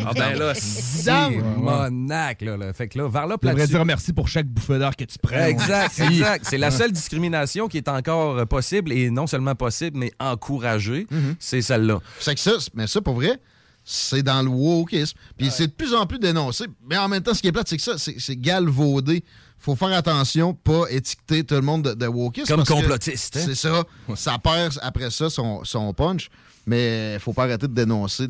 [0.05, 1.11] Ah ben là, c'est
[1.57, 2.73] monac, là, là.
[2.73, 3.73] Fait que là, varlope devrais là-dessus.
[3.76, 5.35] dire merci pour chaque bouffée d'air que tu prends.
[5.45, 6.45] Exact, exact.
[6.49, 11.05] C'est la seule discrimination qui est encore euh, possible et non seulement possible, mais encouragée.
[11.39, 11.99] C'est celle-là.
[12.19, 13.39] C'est que ça, mais ça, pour vrai,
[13.86, 15.18] c'est dans le wokisme.
[15.38, 16.66] Puis c'est de plus en plus dénoncé.
[16.90, 19.24] Mais en même temps, ce qui est plate, c'est que ça, c'est c'est galvaudé.
[19.60, 22.48] faut faire attention, pas étiqueter tout le monde de, de wokisme.
[22.56, 23.44] Comme complotiste, hein?
[23.45, 23.84] C'est ça.
[24.16, 26.30] Ça perd après ça son, son punch.
[26.66, 28.28] Mais faut pas arrêter de dénoncer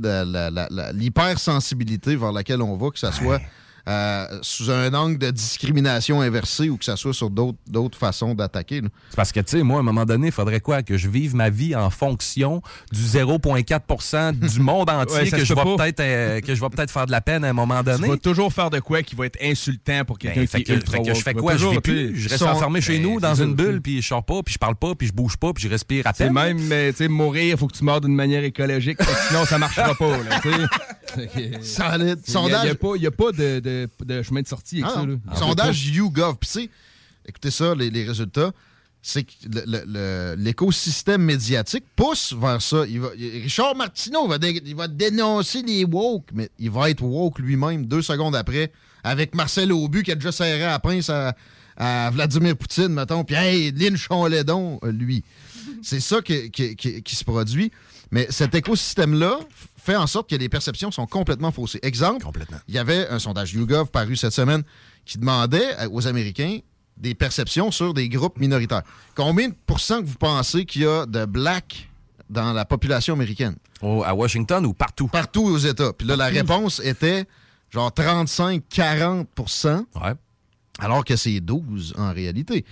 [0.94, 3.40] l'hypersensibilité vers laquelle on va, que ça soit
[3.88, 8.82] euh, sous un angle de discrimination inversée ou que ça soit sur d'autres façons d'attaquer.
[9.10, 10.82] C'est parce que, tu sais, moi, à un moment donné, il faudrait quoi?
[10.84, 15.54] Que je vive ma vie en fonction du 0,4 du monde entier Ouais, que, je
[15.54, 17.86] vais peut-être euh, que je vais peut-être faire de la peine à un moment Tu
[17.92, 18.08] donné.
[18.08, 20.74] vas toujours faire de quoi qui va être insultant pour quelqu'un Ben, qui fait que,
[20.74, 21.54] ultra fait que je fais Tu quoi?
[21.54, 22.08] Je toujours, vis tu plus.
[22.08, 24.42] sais, Je reste son- enfermé chez Ben, nous, dans une bulle, puis je sors pas,
[24.44, 26.34] puis je parle pas, puis je bouge pas, puis je respire à peine.
[26.34, 29.46] même, mais, tu sais, mourir, faut que tu meurs d'une manière écologique, parce que sinon
[29.46, 30.18] ça marchera pas.
[30.18, 30.40] Là,
[31.28, 31.38] Solide.
[31.38, 32.74] Il n'y a, Sondage.
[32.76, 35.06] pas, il y a pas de, de- de chemin de sortie avec Ah, ça.
[35.06, 35.36] Là.
[35.40, 36.36] Sondage YouGov.
[36.38, 36.70] Puis,
[37.26, 38.52] écoutez ça, les, les résultats,
[39.02, 39.32] c'est que
[40.38, 42.86] l'écosystème médiatique pousse vers ça.
[42.88, 46.90] Il va- il- Richard Martineau va, dé- il va dénoncer les woke, mais il va
[46.90, 48.72] être woke lui-même deux secondes après,
[49.04, 51.36] avec Marcel Aubu qui a déjà serré à la pince à,
[51.78, 55.24] à Vladimir Poutine, mettons, puis hey, lynchons les donc, lui.
[55.82, 57.72] C'est ça qui, qui- qui- qui se produit.
[58.12, 59.40] Mais cet écosystème-là
[59.86, 61.80] fait en sorte que les perceptions sont complètement faussées.
[61.84, 62.26] Exemple,
[62.68, 64.64] il y avait un sondage YouGov paru cette semaine
[65.06, 66.60] qui demandait aux Américains
[66.98, 68.84] des perceptions sur des groupes minoritaires.
[69.16, 71.90] Combien de pourcents que vous pensez qu'il y a de blacks
[72.30, 73.56] dans la population américaine?
[73.82, 75.08] à Washington ou partout?
[75.08, 75.94] Partout aux États.
[75.94, 77.26] Puis là, la réponse était
[77.70, 79.86] genre 35-40%
[80.80, 82.66] alors que c'est 12 en réalité.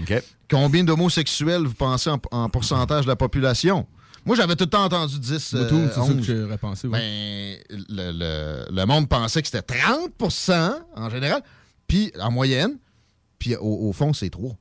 [0.49, 3.87] Combien d'homosexuels vous pensez en, en pourcentage de la population?
[4.25, 5.53] Moi, j'avais tout le temps entendu 10.
[5.53, 6.15] Moi, tout, euh, c'est ça 11.
[6.15, 6.99] que j'aurais pensé, ouais.
[7.69, 11.41] Ben, le, le- le monde pensait que c'était 30% en général,
[11.87, 12.77] puis en moyenne,
[13.39, 14.55] puis au, au fond, c'est 3.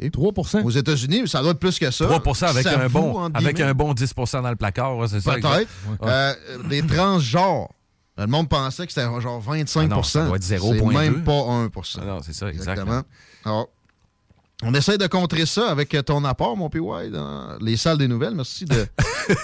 [0.00, 2.06] 3% Aux États-Unis, ça doit être plus que ça.
[2.06, 5.34] 3 avec, Ça un bon, avec un bon 10% dans le placard, c'est ça?
[5.34, 5.68] Peut-être.
[6.02, 6.34] Euh,
[6.68, 7.72] des transgenres.
[8.16, 10.92] Le monde pensait que c'était genre 25 Ah non, ça doit être C'est 0,2.
[10.92, 13.02] même pas 1 Ah non, c'est ça, Exactement.
[13.44, 13.68] Alors,
[14.64, 16.80] on essaie de contrer ça avec ton apport, mon PY,
[17.12, 18.34] dans les salles des nouvelles.
[18.34, 18.86] Merci de,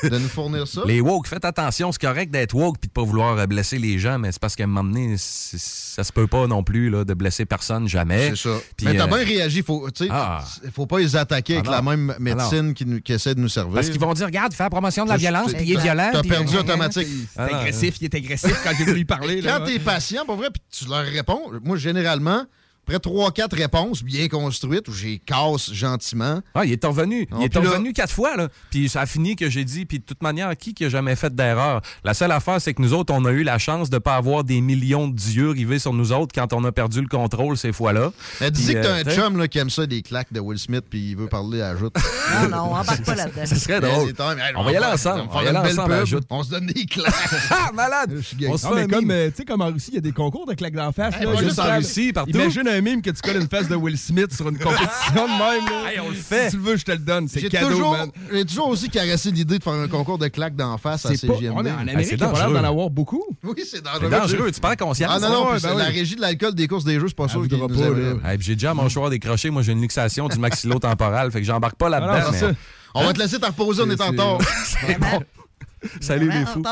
[0.08, 0.82] de nous fournir ça.
[0.86, 3.98] Les woke, faites attention, c'est correct d'être woke puis de pas vouloir euh, blesser les
[4.00, 7.04] gens, mais c'est parce qu'à un moment donné, ça se peut pas non plus là,
[7.04, 8.30] de blesser personne jamais.
[8.30, 8.56] C'est ça.
[8.82, 9.62] Mais t'as euh, bien réagi.
[9.62, 10.42] Faut, tu Ah.
[10.74, 13.48] faut pas les attaquer avec Ah la même médecine qui, nous- qui essaie de nous
[13.48, 13.74] servir.
[13.74, 15.80] Parce qu'ils vont dire, regarde, il fait la promotion de la violence, puis il est
[15.80, 16.10] violent.
[16.12, 17.06] T'as puis- perdu automatique.
[17.36, 19.42] Agressif, il est agressif quand j'ai voulu y parler.
[19.44, 22.44] Quand t'es patient, pour vrai, puis tu leur réponds, moi, généralement,
[22.86, 26.40] après 3-4 réponses bien construites où j'ai casse gentiment.
[26.54, 27.26] Ah, il est revenu.
[27.30, 28.48] Non, il est là- revenu quatre fois, là.
[28.70, 31.16] Puis ça a fini que j'ai dit, puis de toute manière, qui qui a jamais
[31.16, 31.80] fait d'erreur?
[32.04, 34.44] La seule affaire, c'est que nous autres, on a eu la chance de pas avoir
[34.44, 37.72] des millions de dieux rivés sur nous autres quand on a perdu le contrôle ces
[37.72, 38.12] fois-là.
[38.40, 40.58] Elle dit que t'as euh, un chum là, qui aime ça des claques de Will
[40.58, 41.94] Smith puis il veut parler à Ajoute.
[42.42, 43.46] Non, non, embarque pas là-dedans.
[43.46, 44.12] Ça serait drôle.
[44.56, 45.22] On va y aller ensemble.
[45.30, 46.24] On va y aller ensemble.
[46.28, 47.14] On se donne des claques.
[47.50, 48.20] Ah, malade!
[48.48, 50.46] On se fait comme, euh, tu sais, comme en Russie, il y a des concours
[50.46, 51.14] de claques d'en face.
[51.14, 52.30] Pas juste en Russie, partout.
[52.32, 55.18] Imagine un mime que tu colles une face de Will Smith sur une compétition de
[55.20, 55.64] même.
[55.70, 55.92] Là.
[55.92, 56.46] Hey, on le fait.
[56.46, 57.28] Si tu le veux, je te le donne.
[57.28, 58.10] C'est J'ai cadeau, toujours, man.
[58.32, 61.26] j'ai toujours aussi caressé l'idée de faire un concours de claques d'en face à C'est
[61.26, 61.54] pas, CGMD.
[61.56, 62.54] on est en c'est Amérique, il a pas l'air dangereux.
[62.62, 63.24] d'en avoir beaucoup.
[63.42, 64.00] Oui, c'est dangereux.
[64.10, 65.12] C'est dangereux, tu prends conscience.
[65.14, 65.92] Ah non, non, Ouais, ben la oui.
[65.94, 68.20] régie de l'alcool des courses des jeux, c'est pas sûr qu'il nous.
[68.24, 69.50] Hey, j'ai déjà à mon choix décroché.
[69.50, 71.30] Moi, j'ai une luxation du maxillo-temporal.
[71.30, 72.32] Fait que j'embarque pas Ah là-dedans.
[72.38, 72.50] ça.
[72.94, 74.40] On va te laisser te reposer, on est en tort.
[76.00, 76.62] Salut les fous.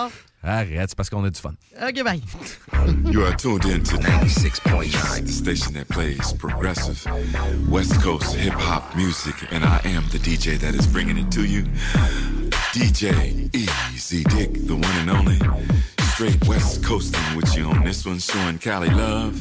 [0.43, 0.59] Retard.
[0.59, 1.55] Arrête, c'est parce qu'on a du fun.
[1.81, 2.21] OK, bye.
[3.13, 7.07] You are tuned in to 96.9, the station that plays progressive
[7.69, 11.45] West Coast hip hop music, and I am the DJ that is bringing it to
[11.45, 11.65] you.
[12.73, 16.02] DJ Easy Dick, the one and only.
[16.15, 19.41] Straight West Coasting with you on this one, showing Cali love.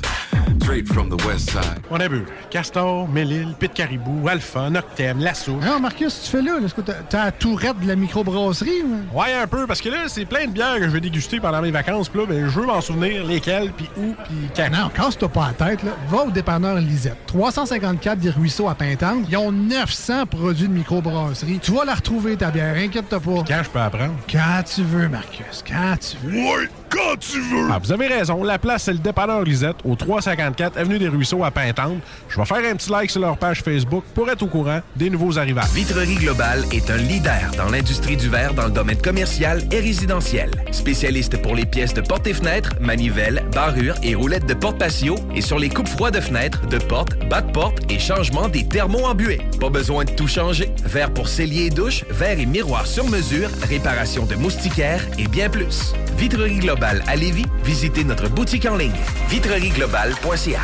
[0.62, 1.82] Straight from the West Side.
[1.90, 5.54] On a bu Castor, Mélile, Pit Caribou, Alpha, Noctem, Lasso.
[5.60, 6.60] Non, Marcus, tu fais là?
[6.64, 8.84] Est-ce que t'as- la tourette de la microbrasserie?
[8.84, 9.20] ou?
[9.20, 11.62] Ouais, un peu, parce que là, c'est plein de bières que je vais déguster pendant
[11.62, 12.10] mes vacances.
[12.10, 14.70] Puis là, ben, je veux m'en souvenir lesquelles, puis où, puis quand.
[14.72, 15.84] Non, casse-toi pas la tête.
[15.84, 15.92] Là.
[16.10, 17.18] Va au dépanneur Lisette.
[17.26, 19.26] 354 des Ruisseaux à Pintante.
[19.30, 21.60] Ils ont 900 produits de microbrasserie.
[21.62, 22.76] Tu vas la retrouver, ta bière.
[22.78, 23.44] Inquiète-toi pas.
[23.48, 24.14] Quand je peux apprendre?
[24.32, 25.64] Quand tu veux, Marcus.
[25.68, 26.38] Quand tu veux.
[26.38, 26.81] Ouais, fight!
[26.92, 27.70] Quand tu veux!
[27.72, 28.44] Ah, vous avez raison.
[28.44, 32.02] La place, c'est le dépanneur Lisette, au 354 Avenue des Ruisseaux à Pintante.
[32.30, 35.10] Je vais faire un petit like sur leur page Facebook pour être au courant des
[35.10, 35.72] nouveaux arrivages.
[35.74, 40.52] Vitrerie Globale est un leader dans l'industrie du verre dans le domaine commercial et résidentiel.
[40.72, 45.16] Spécialiste pour les pièces de portes et fenêtres, manivelles, barrures et roulettes de porte patio
[45.34, 48.68] et sur les coupes froides de fenêtres, de portes, bas de porte et changement des
[48.68, 49.42] thermos embués.
[49.60, 50.72] Pas besoin de tout changer.
[50.84, 55.50] Verre pour cellier et douche, verre et miroir sur mesure, réparation de moustiquaires et bien
[55.50, 55.94] plus.
[56.18, 58.92] Vitrerie Globale à Lévis, visitez notre boutique en ligne
[59.30, 60.62] vitrerieglobale.ca.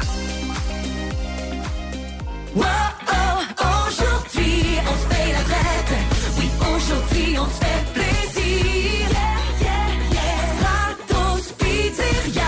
[2.56, 5.94] Wow, oh, aujourd'hui, on se paye la traite.
[6.40, 9.10] Oui, aujourd'hui, on se fait plaisir.
[9.12, 10.40] Yeah, yeah, yeah.
[10.58, 12.42] Stratos Pizzeria.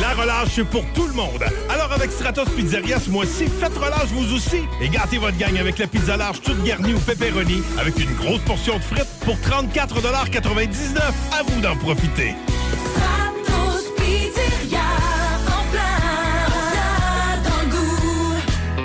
[0.00, 1.44] La relâche pour tout le monde.
[1.70, 5.78] Alors avec Stratos Pizzeria ce mois-ci, faites relâche vous aussi et gâtez votre gang avec
[5.78, 11.00] la pizza large toute garnie au pepperoni avec une grosse portion de frites pour 34,99
[11.36, 12.36] À vous d'en profiter.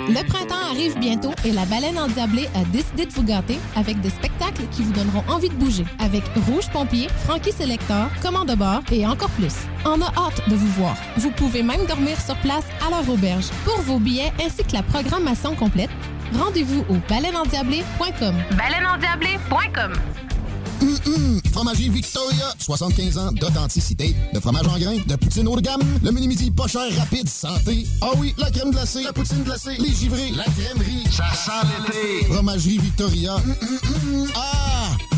[0.08, 4.08] Le printemps arrive bientôt et la baleine endiablée a décidé de vous gâter avec des
[4.08, 5.84] spectacles qui vous donneront envie de bouger.
[5.98, 9.54] Avec Rouge Pompier, Frankie Selector, Commande de bord et encore plus.
[9.84, 10.96] On a hâte de vous voir.
[11.18, 13.50] Vous pouvez même dormir sur place à leur auberge.
[13.66, 15.90] Pour vos billets ainsi que la programmation complète,
[16.32, 18.34] rendez-vous au baleineendiablée.com.
[18.56, 19.92] Baleineendiablée.com
[20.80, 21.40] Hum, hum.
[21.52, 26.10] Fromagerie Victoria, 75 ans d'authenticité, de fromage en grains, de poutine haut de gamme, le
[26.10, 27.86] mini-midi pas cher, rapide, santé.
[28.00, 31.04] Ah oui, la crème glacée, la poutine glacée, les givrés, la crèmerie.
[31.10, 32.32] Ça sent l'été.
[32.32, 33.36] Fromagerie Victoria.
[34.36, 35.17] Ah!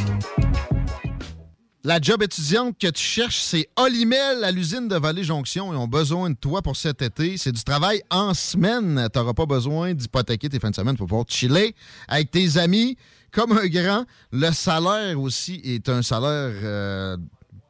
[1.83, 5.73] La job étudiante que tu cherches, c'est Olimel à l'usine de Vallée-Jonction.
[5.73, 7.37] Ils ont besoin de toi pour cet été.
[7.37, 9.07] C'est du travail en semaine.
[9.11, 11.73] Tu n'auras pas besoin d'hypothéquer tes fins de semaine pour pouvoir chiller
[12.07, 12.97] avec tes amis
[13.31, 14.05] comme un grand.
[14.31, 17.17] Le salaire aussi est un salaire euh,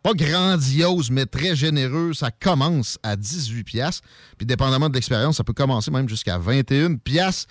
[0.03, 2.13] pas grandiose, mais très généreux.
[2.13, 4.05] Ça commence à 18 piastres.
[4.37, 7.47] Puis dépendamment de l'expérience, ça peut commencer même jusqu'à 21 piastres.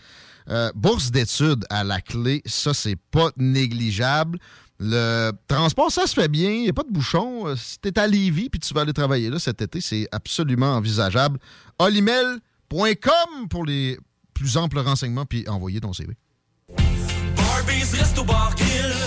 [0.51, 4.39] Euh, bourse d'études à la clé, ça, c'est pas négligeable.
[4.82, 6.51] Le transport, ça se fait bien.
[6.51, 7.47] Il n'y a pas de bouchon.
[7.48, 10.09] Euh, Si tu es à Lévis puis tu vas aller travailler là cet été, c'est
[10.11, 11.39] absolument envisageable.
[11.78, 13.98] olimel.com pour les
[14.32, 16.15] plus amples renseignements puis envoyer ton CV.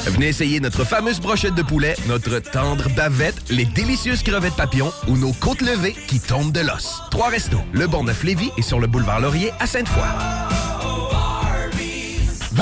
[0.06, 5.18] Venez essayer notre fameuse brochette de poulet, notre tendre bavette, les délicieuses crevettes papillons ou
[5.18, 7.02] nos côtes levées qui tombent de l'os.
[7.10, 10.04] Trois restos, le Bonneuf-Lévis et sur le boulevard Laurier à Sainte-Foy.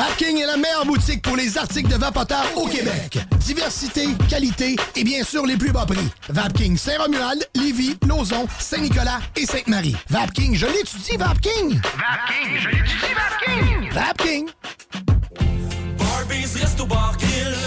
[0.01, 3.19] Vapking est la meilleure boutique pour les articles de vapoteurs au Québec.
[3.37, 6.09] Diversité, qualité et bien sûr les plus bas prix.
[6.27, 9.95] Vapking Saint-Romuald, Lévis, Lauson, Saint-Nicolas et Sainte-Marie.
[10.09, 11.79] Vapking, je l'étudie, Vapking!
[11.83, 13.91] Vapking, je l'étudie, Vapking!
[13.91, 14.49] Vapking!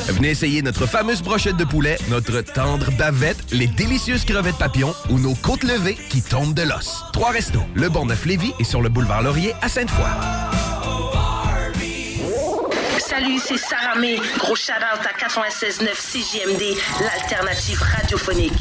[0.09, 5.20] Venez essayer notre fameuse brochette de poulet, notre tendre bavette, les délicieuses crevettes papillons ou
[5.20, 7.05] nos côtes levées qui tombent de l'os.
[7.12, 10.02] Trois restos, le Bonneuf-Lévis et sur le boulevard Laurier à Sainte-Foy.
[12.98, 14.20] Salut, c'est Sarah May.
[14.38, 18.52] Gros shout-out à 96.9 CJMD, l'alternative radiophonique.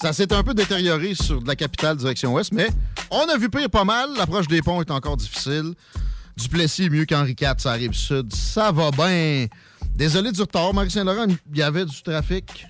[0.00, 2.68] Ça s'est un peu détérioré sur de la capitale direction ouest, mais
[3.10, 4.10] on a vu pire pas mal.
[4.16, 5.74] L'approche des ponts est encore difficile.
[6.36, 8.32] Duplessis est mieux qu'Henri IV, ça arrive sud.
[8.34, 9.46] Ça va bien.
[9.94, 12.66] Désolé du retard, Marie-Saint-Laurent, il y avait du trafic.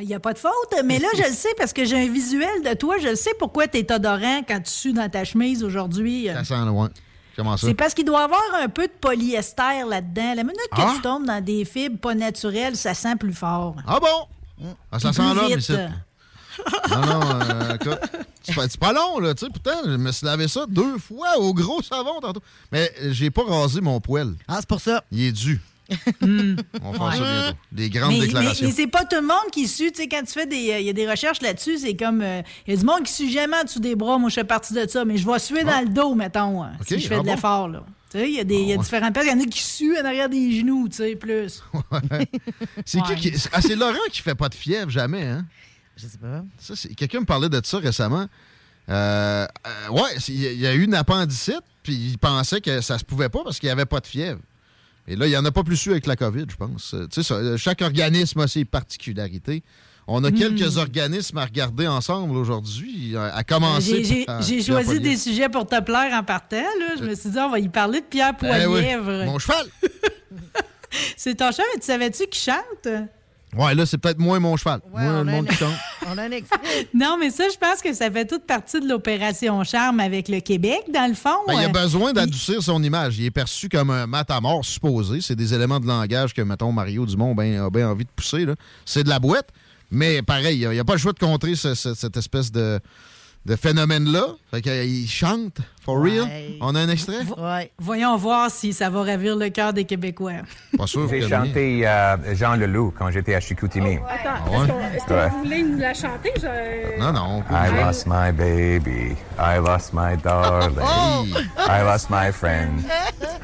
[0.00, 2.10] Il n'y a pas de faute, mais là, je le sais parce que j'ai un
[2.10, 2.96] visuel de toi.
[2.98, 6.28] Je le sais pourquoi tu es odorant quand tu sues dans ta chemise aujourd'hui.
[6.32, 6.88] Ça sent loin.
[7.36, 7.66] Comment ça?
[7.66, 10.34] C'est parce qu'il doit y avoir un peu de polyester là-dedans.
[10.34, 10.92] La minute que Ah?
[10.96, 13.76] tu tombes dans des fibres pas naturelles, ça sent plus fort.
[13.86, 14.66] Ah bon?
[14.90, 15.88] Ah, ça sent là, mais c'est.
[16.90, 17.98] Non, non, euh, écoute,
[18.42, 19.50] c'est pas, c'est pas long, là, tu sais.
[19.52, 22.42] Pourtant, je me suis lavé ça deux fois au gros savon tantôt.
[22.70, 24.34] Mais euh, j'ai pas rasé mon poêle.
[24.48, 25.04] Ah, c'est pour ça.
[25.10, 25.60] Il est dû.
[26.80, 27.58] On va faire ça bientôt.
[27.72, 28.66] Des grandes mais, déclarations.
[28.66, 29.90] Mais, mais c'est pas tout le monde qui sue.
[29.92, 30.56] Tu sais, quand tu fais des.
[30.80, 32.22] Il y a des recherches là-dessus, c'est comme.
[32.22, 34.16] euh, Il y a du monde qui sue jamais en dessous des bras.
[34.18, 35.04] Moi, je fais partie de ça.
[35.04, 37.30] Mais je vais suer dans le dos, mettons, hein, si je fais ah de bon?
[37.32, 37.82] l'effort, là.
[38.10, 39.26] Tu sais, il y a, des, il y a différentes places.
[39.26, 41.62] Il y en a qui suent en arrière des genoux, tu sais, plus.
[42.84, 43.32] C'est qui qui.
[43.52, 45.44] Ah, c'est Laurent qui fait pas de fièvre, jamais, hein?
[45.96, 46.42] Je sais pas.
[46.58, 48.26] Ça, c'est- Quelqu'un me parlait de ça récemment.
[48.88, 52.60] Euh, euh, ouais, il y a- il y a eu une appendicite, puis il pensait
[52.60, 54.40] que ça se pouvait pas parce qu'il n'y avait pas de fièvre.
[55.06, 56.94] Et là, il n'y en a pas plus su avec la COVID, je pense.
[56.94, 59.62] Euh, Tu sais, ça, euh, chaque organisme a ses particularités.
[60.08, 60.34] On a Hmm.
[60.34, 64.02] quelques organismes à regarder ensemble aujourd'hui, à commencer.
[64.02, 65.00] J'ai- par- choisi Poilievre.
[65.00, 66.56] des sujets pour te plaire en partant.
[66.56, 66.96] Là.
[66.98, 69.24] Je me suis dit, on va y parler de Pierre Eh oui, Poilièvre.
[69.26, 69.66] Mon cheval!
[71.16, 72.88] C'est ton chat, mais tu savais-tu qu'il chante?
[73.56, 74.80] Ouais, là, c'est peut-être moins mon cheval.
[74.90, 75.74] Moi, on le monde un- qui chante.
[76.08, 76.58] On a un extrait.
[76.94, 80.40] Non, mais ça, je pense que ça fait toute partie de l'opération Charme avec le
[80.40, 81.36] Québec, dans le fond.
[81.46, 83.18] Ben, il a Euh, besoin d'adoucir son image.
[83.18, 85.20] Il est perçu comme un matamor supposé.
[85.20, 88.44] C'est des éléments de langage que, mettons, Mario Dumont ben, a bien envie de pousser.
[88.46, 88.54] là.
[88.84, 89.48] C'est de la boîte.
[89.90, 92.80] Mais pareil, il n'y a, pas le choix de contrer ce- ce- cette espèce de,
[93.44, 94.24] de phénomène-là.
[94.50, 96.28] Fait qu'il chante, for real.
[96.60, 97.20] On a un extrait?
[97.78, 100.32] Voyons voir si ça va ravir le cœur des Québécois.
[100.78, 101.08] Pas sûr.
[101.08, 103.96] J'ai que chanté euh, Jean Leloup quand j'étais à Chicoutimi.
[103.96, 104.56] Attends, Ah ouais?
[104.56, 105.28] est-ce qu'on- est-ce que Ouais.
[105.30, 106.32] vous voulez nous la chanter?
[106.36, 107.42] Je- Non, non.
[107.50, 109.16] I lost my baby.
[109.38, 110.78] I lost my darling.
[110.80, 111.24] Oh!
[111.58, 112.84] I lost my friend.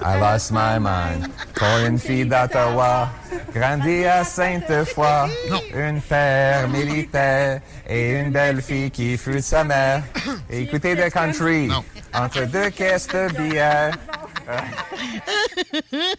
[0.05, 1.29] I lost my mind.
[1.55, 3.09] Pour une fille d'Ottawa,
[3.55, 5.29] grandi à Sainte-Foy.
[5.75, 10.03] Une père militaire et une belle fille qui fut sa mère.
[10.51, 11.69] Écoutez de country
[12.15, 13.97] entre deux caisses de bière.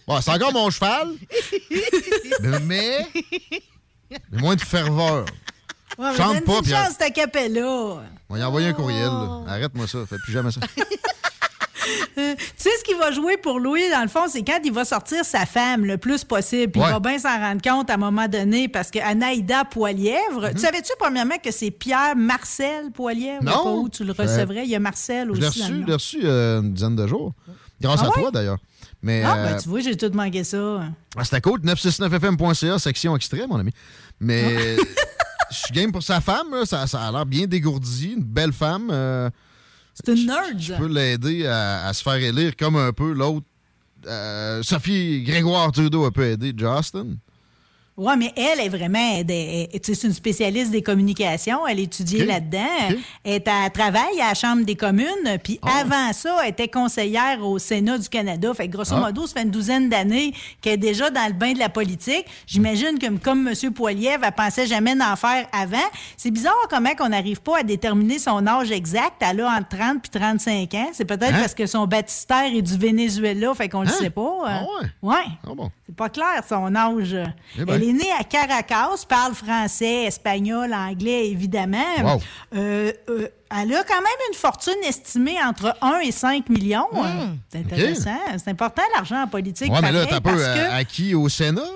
[0.08, 1.10] Bon, c'est encore mon cheval.
[2.64, 3.08] mais,
[4.32, 5.26] mais moins de ferveur.
[5.98, 6.86] Ouais, Chante pas, Pierre.
[6.86, 7.66] chance, ta capella.
[7.66, 9.06] On va y envoyer un courriel.
[9.08, 9.42] là.
[9.48, 10.00] Arrête-moi ça.
[10.08, 10.62] Fais plus jamais ça.
[12.18, 14.72] Euh, tu sais ce qu'il va jouer pour Louis, dans le fond, c'est quand il
[14.74, 16.72] va sortir sa femme le plus possible.
[16.72, 16.88] Puis Ouais.
[16.90, 20.60] il va bien s'en rendre compte à un moment donné parce que Anaïda Poilièvre, tu
[20.60, 23.44] savais-tu premièrement que c'est Pierre Marcel Poilièvre?
[23.44, 23.64] Non.
[23.64, 25.62] Cas où tu le recevrais, il y a Marcel Je l'ai aussi.
[25.62, 27.34] reçu, je l'ai reçu euh, une dizaine de jours.
[27.82, 28.22] Grâce Ah à ouais?
[28.22, 28.58] toi, d'ailleurs.
[29.02, 30.82] Mais Ah, euh, ben tu vois, j'ai tout manqué ça.
[31.18, 31.62] ah, c'était cool.
[31.62, 33.72] 969fm.ca, section extrait, mon ami.
[34.20, 34.44] Mais
[34.78, 34.82] Ah.
[35.52, 36.52] je suis game pour sa femme.
[36.52, 36.66] là.
[36.66, 38.14] Ça, ça a l'air bien dégourdi.
[38.18, 38.90] Une belle femme.
[38.92, 39.30] euh,
[40.06, 40.60] C'est une nerd.
[40.60, 43.46] je peux l'aider à, à se faire élire comme un peu l'autre.
[44.08, 47.18] euh, Sophie Grégoire Trudeau a pu aider Justin.
[48.02, 51.68] Oui, mais elle est vraiment, elle- c'est une spécialiste des communications.
[51.68, 52.28] Elle étudiait OK.
[52.28, 52.96] là-dedans.
[53.26, 55.06] Elle est à travail à la Chambre des communes.
[55.44, 55.82] Puis Ah.
[55.82, 58.54] avant ça, elle était conseillère au Sénat du Canada.
[58.54, 59.02] Fait que grosso Ah.
[59.02, 62.26] modo, ça fait une douzaine d'années qu'elle est déjà dans le bain de la politique.
[62.48, 63.74] J'imagine que comme M.
[63.74, 65.78] Poiliev, elle pensait jamais d'en faire avant.
[66.16, 69.16] C'est bizarre comment qu'on n'arrive pas à déterminer son âge exact.
[69.20, 70.88] Elle a entre 30 puis 35 ans.
[70.94, 71.40] C'est peut-être Hein?
[71.42, 73.54] parce que son baptistère est du Venezuela.
[73.54, 73.92] Fait qu'on le Hein?
[74.00, 74.38] sait pas.
[74.46, 75.16] Ah Euh, ouais?
[75.16, 75.26] Ouais.
[75.46, 75.70] Ah bon.
[75.86, 77.16] C'est pas clair, son âge.
[77.58, 77.74] Eh ben.
[77.76, 81.78] Elle est née à Caracas, parle français, espagnol, anglais, évidemment.
[82.04, 82.22] Wow.
[82.56, 86.88] Euh, euh, elle a quand même une fortune estimée entre 1 et 5 millions.
[86.96, 88.18] Euh, C'est intéressant.
[88.38, 89.72] C'est important, l'argent en politique.
[89.72, 91.62] Ouais, mais là, t'as un peu euh, que- acquis au Sénat?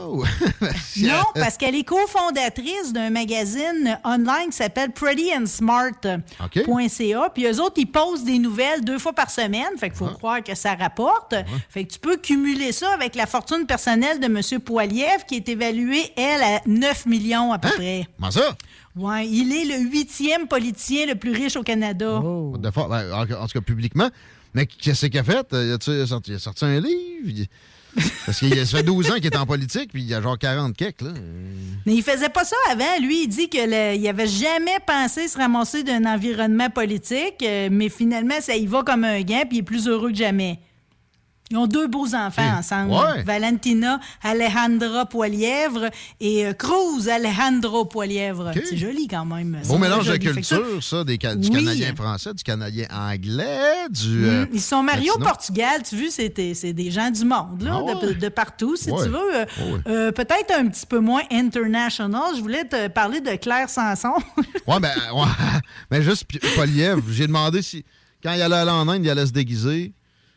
[0.97, 7.29] Non, parce qu'elle est cofondatrice d'un magazine online qui s'appelle prettyandsmart.ca.
[7.33, 9.77] Puis eux autres, ils posent des nouvelles deux fois par semaine.
[9.77, 11.35] Fait qu'il faut croire que ça rapporte.
[11.69, 14.59] Fait que tu peux cumuler ça avec la fortune personnelle de M.
[14.61, 18.07] Poiliev, qui est évaluée, elle, à 9 millions à peu près.
[18.19, 18.55] Comment ça?
[18.95, 22.19] Ouais, il est le huitième politicien le plus riche au Canada.
[22.59, 24.09] De for- ben, en, en tout cas, publiquement.
[24.53, 25.51] Mais qu'est-ce qu'il a fait?
[25.53, 27.25] Euh, sorti, il a sorti un livre?
[27.25, 27.47] Il-
[28.25, 30.37] Parce qu'il ça fait 12 ans qu'il est en politique, puis il y a genre
[30.37, 31.11] 40 keks, là.
[31.85, 32.99] Mais il faisait pas ça avant.
[33.01, 38.39] Lui, il dit qu'il avait jamais pensé se ramasser d'un environnement politique, euh, mais finalement,
[38.41, 40.59] ça y va comme un gain, puis il est plus heureux que jamais.
[41.51, 42.91] Ils ont deux beaux enfants ensemble.
[42.93, 43.21] Ouais.
[43.23, 45.89] Valentina Alejandra Poilièvre
[46.19, 48.51] et euh, Cruz Alejandro Poilièvre.
[48.65, 49.59] C'est joli quand même.
[49.67, 51.49] Beau mélange de ça- culture, ça, des du Oui.
[51.51, 54.25] Canadien français, du Canadien anglais, du.
[54.25, 55.19] euh, Mm, Ils sont mariés au.
[55.19, 58.15] Portugal, tu vois, c'est des gens du monde, là, Ah de, ouais?
[58.15, 59.03] de partout, si Ouais.
[59.03, 59.35] tu veux.
[59.35, 59.45] Euh,
[59.87, 62.35] euh, Peut-être un petit peu moins international.
[62.35, 64.13] Je voulais te parler de Claire Sanson.
[64.67, 65.25] Ouais, ben, ouais.
[65.91, 66.25] Mais juste,
[66.55, 67.83] Poliev, j'ai demandé si,
[68.23, 69.93] quand il allait aller en Inde, il allait se déguiser.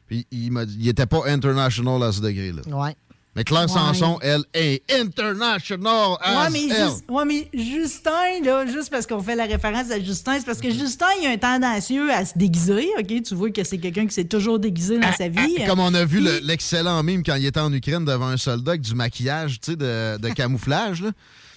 [0.07, 2.63] Puis il m'a dit, il était pas international à ce degré-là.
[2.75, 2.95] Ouais.
[3.35, 3.69] Mais Claire Ouais.
[3.69, 4.83] Sanson, elle, est
[5.31, 6.89] international as Ouais mais, elle.
[6.89, 10.61] Jus- ouais, mais Justin, là, juste parce qu'on fait la référence à Justin, c'est parce
[10.61, 13.23] que Justin, il a un tendancieux à se déguiser, OK?
[13.23, 15.57] Tu vois que c'est quelqu'un qui s'est toujours déguisé dans sa vie.
[15.67, 18.37] Comme on a vu Puis- le- l'excellent mime quand il était en Ukraine devant un
[18.39, 21.11] soldat avec du maquillage, tu sais, de, de camouflage, là.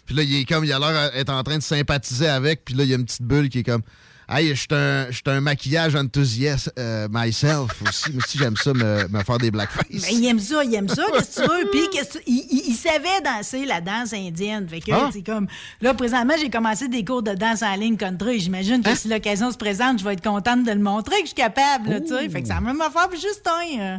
[0.06, 2.74] Puis là, il est comme, il a l'air d'être en train de sympathiser avec, puis
[2.74, 3.84] là, il y a une petite bulle qui est comme,
[4.30, 8.12] hey, je suis un, un maquillage enthousiaste euh, myself aussi.
[8.12, 9.86] Moi aussi, j'aime ça, me, me faire des blackface.
[9.90, 11.70] Mais il aime ça, il aime ça, qu'est-ce que tu veux?
[11.72, 14.68] Puis tu- il, il- il savait danser la danse indienne.
[14.70, 15.10] Fait que, Ah.
[15.12, 15.48] c'est comme.
[15.82, 18.40] Là, présentement, j'ai commencé des cours de danse en ligne country.
[18.40, 18.94] J'imagine Hein?
[18.94, 21.36] que si l'occasion se présente, je vais être contente de le montrer que je suis
[21.36, 22.30] capable, tu sais.
[22.30, 23.80] Fait que c'est la même affaire pour Justin.
[23.80, 23.98] euh.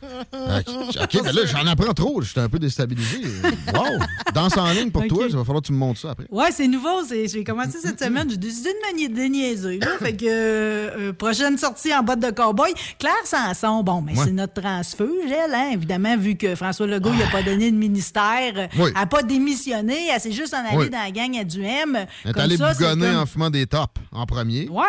[1.02, 2.22] OK, mais là, j'en apprends trop.
[2.22, 3.22] J'étais un peu déstabilisé.
[3.74, 3.98] Wow!
[4.34, 6.26] Danse en ligne pour toi, il va falloir que tu me montres ça après.
[6.30, 7.02] Ouais, c'est nouveau.
[7.08, 8.28] J'ai commencé cette semaine.
[8.30, 9.78] J'ai décidé de me ni- de niaiser.
[9.78, 9.98] Là.
[9.98, 12.72] Fait que euh, euh, prochaine sortie en botte de cowboy.
[12.98, 14.24] Claire Sanson, bon, mais Ouais.
[14.24, 18.68] c'est notre transfuge, elle, hein, évidemment, vu que François Legault n'a pas donné de ministère.
[18.78, 18.88] Oui.
[18.88, 20.08] Elle n'a pas démissionné.
[20.12, 20.90] Elle s'est juste en allée Oui.
[20.90, 22.06] dans la gang à Duhem.
[22.24, 24.68] Elle est allée bougonner comme- en fumant des tops en premier.
[24.68, 24.84] Ouais.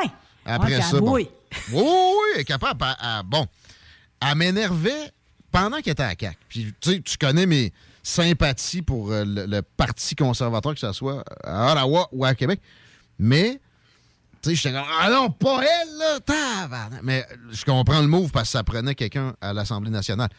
[0.46, 1.12] Après Ouais, ça, bon.
[1.14, 1.28] Oui,
[1.72, 2.84] oui, oui, elle est capable.
[2.84, 3.46] Elle- bon,
[4.22, 5.12] elle m'énervait
[5.52, 6.38] pendant qu'elle était à CAQ.
[6.48, 7.74] Puis, tu connais mes
[8.04, 12.60] sympathies pour euh, le, Parti conservateur, que ce soit à Ottawa ou à Québec.
[13.18, 13.60] Mais,
[14.42, 16.90] tu sais, j'étais comme, ah non, pas elle, là.
[17.04, 20.30] Mais je comprends le move parce que ça prenait quelqu'un à l'Assemblée nationale.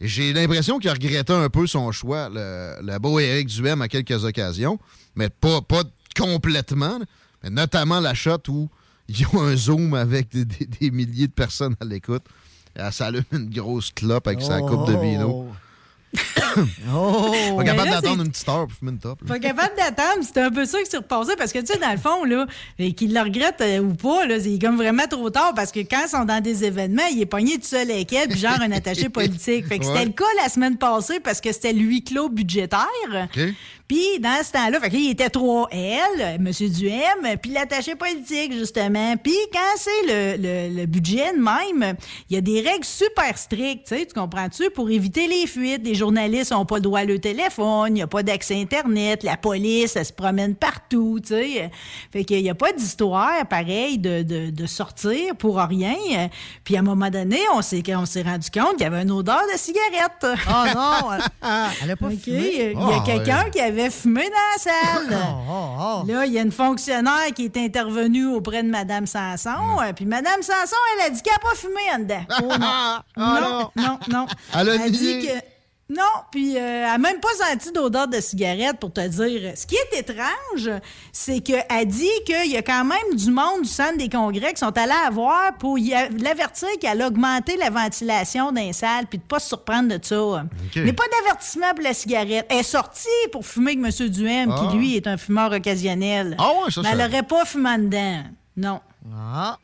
[0.00, 4.78] J'ai l'impression qu'il regrettait un peu son choix, le, beau Éric Duhem, à quelques occasions,
[5.16, 5.82] mais pas, pas
[6.16, 7.00] complètement,
[7.42, 8.68] mais notamment la shot où
[9.08, 12.22] ils ont un zoom avec des- des milliers de personnes à l'écoute.
[12.78, 15.46] Elle s'allume une grosse clope avec sa coupe de vino.
[16.90, 17.34] Oh!
[17.58, 19.20] Pas capable d'attendre une petite heure pour fumer une top.
[19.20, 19.28] là.
[19.28, 21.90] Pas capable d'attendre, c'était un peu ça qui s'est repassé parce que tu sais, dans
[21.90, 22.46] le fond, là,
[22.78, 25.80] et qu'il le regrette euh, ou pas, là, c'est comme vraiment trop tard parce que
[25.80, 28.58] quand ils sont dans des événements, il est pogné tout seul avec elle, puis genre
[28.60, 29.66] un attaché politique.
[29.66, 29.92] Fait que Ouais.
[29.92, 32.86] c'était le cas la semaine passée parce que c'était le huis clos budgétaire.
[33.88, 36.50] Puis dans ce temps-là, fait il était trois elle, M.
[36.68, 39.16] Duhem, puis l'attaché politique, justement.
[39.16, 41.96] Puis quand c'est le, le- le budget de même,
[42.28, 45.80] il y a des règles super strictes, tu sais, tu comprends-tu, pour éviter les fuites.
[45.84, 49.22] Les journalistes n'ont pas le droit à le téléphone, il n'y a pas d'accès Internet,
[49.22, 51.70] la police, elle se promène partout, tu sais.
[52.12, 55.94] Fait qu'il n'y a pas d'histoire, pareil, de, de, de sortir pour rien.
[56.64, 59.10] Puis à un moment donné, on s'est, on s'est rendu compte qu'il y avait une
[59.12, 60.26] odeur de cigarette.
[60.48, 61.10] Oh non!
[61.82, 62.52] Elle a pas OK, fumé.
[62.54, 63.50] Il y a Ah, quelqu'un ouais.
[63.50, 65.18] qui avait fumé dans la salle.
[65.50, 69.80] Oh, Là, il y a une fonctionnaire qui est intervenue auprès de Mme Sanson.
[69.80, 72.24] euh, Puis Mme Sanson, elle a dit qu'elle n'a pas fumé en dedans.
[72.42, 72.66] Oh non.
[73.16, 74.26] Ah, non, non, non.
[74.54, 75.32] Elle a dit que.
[75.90, 79.52] Non, puis euh, elle n'a même pas senti d'odeur de cigarette pour te dire.
[79.56, 80.70] Ce qui est étrange,
[81.12, 84.58] c'est qu'elle dit qu'il y a quand même du monde du centre des congrès qui
[84.60, 89.18] sont allés à voir pour l'avertir qu'elle a augmenté la ventilation dans les salles puis
[89.18, 90.44] de pas se surprendre de ça.
[90.76, 92.46] Mais pas d'avertissement pour la cigarette.
[92.50, 94.08] Elle est sortie pour fumer avec M.
[94.10, 94.68] Duhem, Ah.
[94.70, 96.36] qui lui est un fumeur occasionnel.
[96.38, 98.24] Ah ouais, ça, Mais elle n'aurait pas fumé en dedans.
[98.58, 98.80] Non.
[99.16, 99.56] Ah.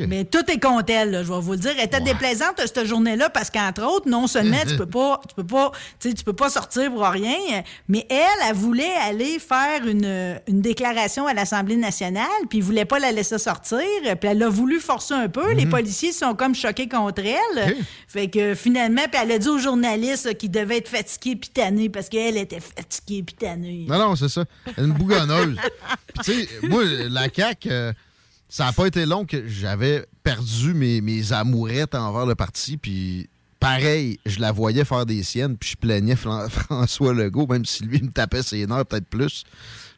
[0.00, 1.72] Mais tout est contre elle, là, je vais vous le dire.
[1.78, 5.46] Elle était déplaisante cette journée-là parce qu'entre autres, non seulement tu peux pas, tu peux
[5.46, 10.60] pas, tu peux pas sortir pour rien, mais elle, elle voulait aller faire une, une
[10.60, 14.80] déclaration à l'Assemblée nationale, puis il voulait pas la laisser sortir, puis elle a voulu
[14.80, 15.52] forcer un peu.
[15.52, 17.76] Les policiers sont comme choqués contre elle.
[18.08, 21.88] Fait que finalement, puis elle a dit aux journalistes qu'ils devaient être fatigués puis tannés
[21.88, 23.86] parce qu'elle était fatiguée puis tannée.
[23.88, 24.44] Non, non, c'est ça.
[24.76, 25.56] Une bougonneuse.
[26.24, 27.92] Tu sais, moi, la CAQ, euh,
[28.48, 32.76] ça n'a pas été long que j'avais perdu mes, mes amourettes envers le parti.
[32.76, 33.28] Puis,
[33.60, 35.56] pareil, je la voyais faire des siennes.
[35.56, 39.44] Puis, je plaignais Fran- François Legault, même si lui me tapait ses nerfs, peut-être plus.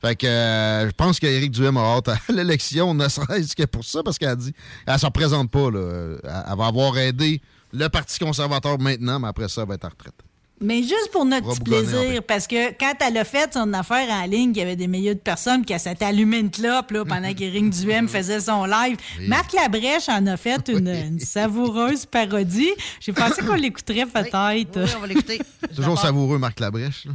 [0.01, 3.85] Fait que euh, je pense qu'Éric Duhem a hâte à l'élection, ne serait-ce que pour
[3.85, 4.55] ça, parce qu'elle dit
[4.86, 5.70] elle se représente pas.
[5.70, 6.16] Là.
[6.51, 7.40] Elle va avoir aidé
[7.72, 10.14] le Parti conservateur maintenant, mais après ça, elle va être en retraite.
[10.62, 14.11] Mais juste pour notre petit en plaisir, parce que quand elle a fait son affaire
[14.11, 17.05] en ligne, il y avait des milliers de personnes qui s'étaient allumé une clope là,
[17.07, 18.99] pendant qu'Éric Duhem faisait son live.
[19.27, 22.73] Marc Labrèche en a fait une, une savoureuse parodie.
[23.01, 24.81] J'ai pensé qu'on l'écouterait peut-être.
[24.81, 25.41] Oui, on va l'écouter.
[25.74, 27.07] Toujours savoureux, Marc Labrèche.
[27.07, 27.12] Là.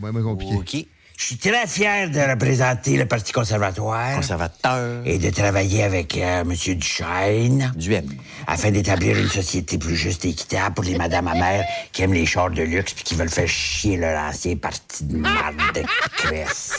[0.00, 0.54] Bien, bien compliqué.
[0.54, 0.86] OK.
[1.16, 4.16] Je suis très fier de représenter le Parti conservatoire.
[4.16, 5.00] Conservateur.
[5.06, 6.52] Et de travailler avec euh, M.
[6.54, 7.72] Duchesne.
[7.74, 8.06] Duhem.
[8.46, 12.26] Afin d'établir une société plus juste et équitable pour les madames amères qui aiment les
[12.26, 15.82] chars de luxe puis qui veulent faire chier leur ancien parti de marde de
[16.18, 16.74] cresse.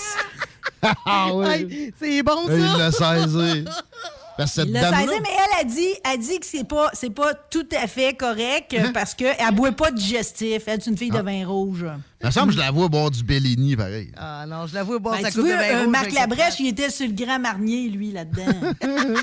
[0.83, 2.53] Ah Hey, c'est bon, ça.
[2.53, 3.65] Il l'a saisi.
[4.37, 6.63] Parce que cette Il l'a dame-là- saisi, mais elle a dit, a dit que c'est
[6.67, 8.91] pas, c'est pas tout à fait correct Hein?
[8.93, 10.63] parce qu'elle boit pas de digestif.
[10.67, 11.85] Elle est une fille de vin rouge.
[12.21, 14.11] Il me semble que je la vois boire du Bellini, pareil.
[14.17, 16.11] Ah non, je l'avoue, bon, Ben, ça tu coupe vois, de vin euh, rouge Marc
[16.13, 18.73] Labrèche, il était sur le grand marnier, lui, là-dedans.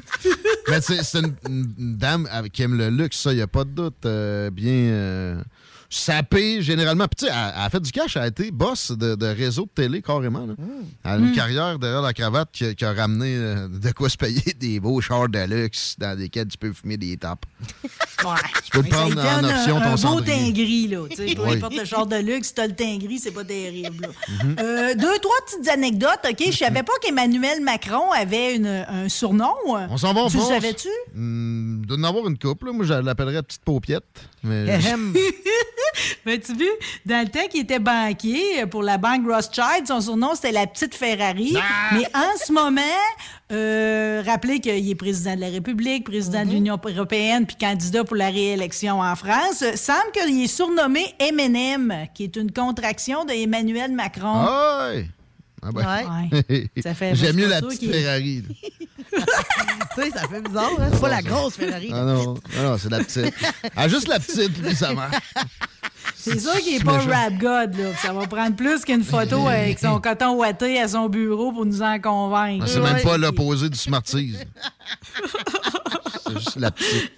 [0.69, 3.47] Mais c'est c'est une, une dame avec- qui aime le luxe, ça, il n'y a
[3.47, 4.07] pas de doute.
[4.07, 5.37] euh, bien euh,
[5.95, 7.07] sapée, généralement.
[7.07, 9.27] Puis, tu sais, elle, elle a fait du cash, elle a été boss de, de
[9.27, 10.47] réseau de télé, carrément.
[10.47, 10.55] là.
[11.05, 11.35] Elle a une Mm.
[11.35, 15.01] carrière derrière la cravate qui, qui a ramené euh, de quoi se payer des beaux
[15.01, 17.47] chars de luxe dans lesquels tu peux fumer des tapes.
[18.25, 18.31] Ouais.
[18.65, 21.01] Tu peux a prendre en un- option un ton beau teint gris, là.
[21.11, 21.57] Tu sais, peu Oui.
[21.57, 24.09] importe le genre de luxe, si t'as le teint gris, c'est pas terrible.
[24.45, 24.57] Mhm.
[24.61, 26.43] Euh, deux, trois petites anecdotes, OK?
[26.51, 29.53] Je savais pas qu'Emmanuel Macron avait une- un surnom.
[29.67, 30.89] On s'en va en Tu le savais-tu?
[31.15, 32.67] Hmm, il doit en avoir une couple.
[32.67, 32.73] là.
[32.73, 34.05] Moi, je l'appellerais Petite Paupiette.
[34.43, 34.79] Mais...
[36.27, 36.69] Mais tu vu,
[37.07, 40.95] dans le temps qu'il était banquier pour la banque Rothschild, son surnom c'était la petite
[40.95, 41.55] Ferrari.
[41.57, 41.95] Ah!
[41.95, 42.81] Mais en ce moment,
[43.53, 46.49] euh, rappelez qu'il est président de la République, président Mhm.
[46.49, 49.63] de l'Union européenne, puis candidat pour la réélection en France.
[49.63, 54.33] Euh, semble qu'il est surnommé M&M, qui est une contraction de Emmanuel Macron.
[54.35, 54.91] Ah.
[55.67, 56.31] Ah ben.
[56.51, 56.93] Ouais.
[56.95, 58.43] Fait- J'aime mieux la petite Ferrari.
[59.15, 60.89] tu sais, ça fait bizarre, hein?
[60.93, 61.91] C'est pas la grosse Ferrari.
[61.93, 63.33] Ah non, ah non c'est la petite.
[63.77, 65.17] Ah, juste la petite, lui, ça marche.
[66.25, 67.95] C'est sûr qu'il n'est pas rap god, là.
[68.01, 71.83] Ça va prendre plus qu'une photo avec son coton ouaté à son bureau pour nous
[71.83, 72.65] en convaincre.
[72.67, 74.37] Ah, c'est même pas l'opposé du Smarties.
[76.39, 76.59] juste.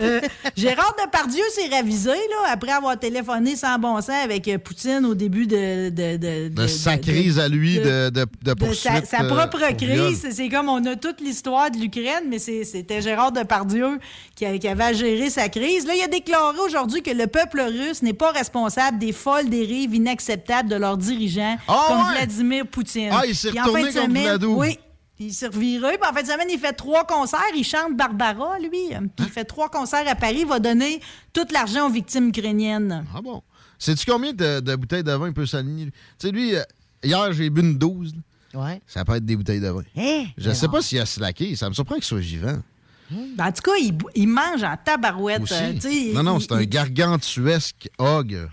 [0.00, 0.20] Euh,
[0.56, 5.14] Gérard Depardieu s'est ravisé là, après avoir téléphoné sans bon sens avec euh, Poutine au
[5.14, 5.90] début de...
[5.90, 8.80] De, de, De sa crise à lui de, de, poursuite.
[8.80, 9.76] sa, sa euh, propre viol.
[9.76, 10.26] crise.
[10.30, 13.98] C'est comme on a toute l'histoire de l'Ukraine, mais c'est- c'était Gérard Depardieu
[14.34, 15.86] qui, a- qui avait à gérer sa crise.
[15.86, 19.94] Là, il a déclaré aujourd'hui que le peuple russe n'est pas responsable des folles dérives
[19.94, 22.14] inacceptables de leurs dirigeants, Ah comme ouais?
[22.16, 23.10] Vladimir Poutine.
[23.12, 24.54] Ah, il s'est en retourné fin de contre semaine- Vladou.
[24.58, 24.78] Oui.
[25.18, 25.96] Il s'est reviré.
[25.98, 27.40] Puis en fin de semaine, il fait trois concerts.
[27.56, 28.68] Il chante Barbara, lui.
[28.70, 29.06] Puis Hein?
[29.18, 30.38] il fait trois concerts à Paris.
[30.40, 31.00] Il va donner
[31.32, 33.04] tout l'argent aux victimes ukrainiennes.
[33.14, 33.42] Ah bon?
[33.78, 35.86] Sais-tu combien de, de bouteilles de vin il peut s'aligner?
[35.86, 36.62] Tu sais, lui, euh,
[37.02, 38.14] hier, j'ai bu une 12.
[38.14, 38.20] là.
[38.60, 38.80] Ouais.
[38.86, 39.82] Ça peut être des bouteilles de vin.
[39.96, 40.24] Hein?
[40.38, 41.56] Je sais pas s'il a slacké.
[41.56, 42.58] Ça me surprend qu'il soit vivant.
[43.10, 43.72] Ben, en tout cas,
[44.14, 45.50] il, mange en tabarouette.
[45.52, 45.72] Euh,
[46.14, 48.48] non, non, c'est un gargantuesque hog.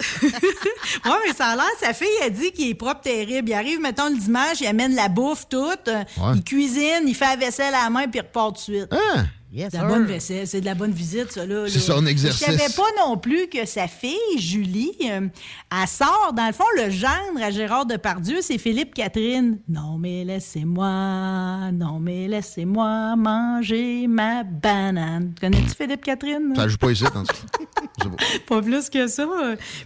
[1.04, 3.48] Oui, mais ça a l'air, sa fille a dit qu'il est propre terrible.
[3.50, 6.32] Il arrive, mettons, le dimanche, il amène la bouffe toute, euh, Ouais.
[6.36, 8.92] il cuisine, il fait la vaisselle à la main, puis il repart tout de suite.
[8.92, 9.26] Hein?
[9.52, 9.88] Yes, la sir.
[9.88, 11.64] bonne vaisselle, c'est de la bonne visite, ça, là.
[11.68, 11.96] C'est là.
[11.96, 12.46] son exercice.
[12.46, 15.26] Je savais pas non plus que sa fille, Julie, euh,
[15.72, 19.58] elle sort, dans le fond, le gendre à Gérard Depardieu, c'est Philippe Catherine.
[19.68, 25.34] Non, mais laissez-moi, non, mais laissez-moi manger ma banane.
[25.40, 26.52] Connais-tu Philippe Catherine?
[26.54, 27.60] Ça joue pas ici, en tout pas.
[28.48, 29.26] Pas plus que ça.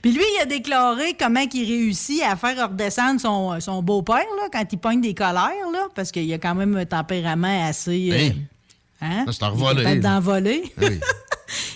[0.01, 4.49] Puis lui, il a déclaré comment il réussit à faire redescendre son, son beau-père là,
[4.53, 8.11] quand il pogne des colères, là, parce qu'il a quand même un tempérament assez.
[8.13, 8.37] euh, Hey.
[9.05, 9.27] Hein?
[9.31, 9.55] C'est un Il
[10.21, 10.73] volé.
[10.81, 11.01] Oui.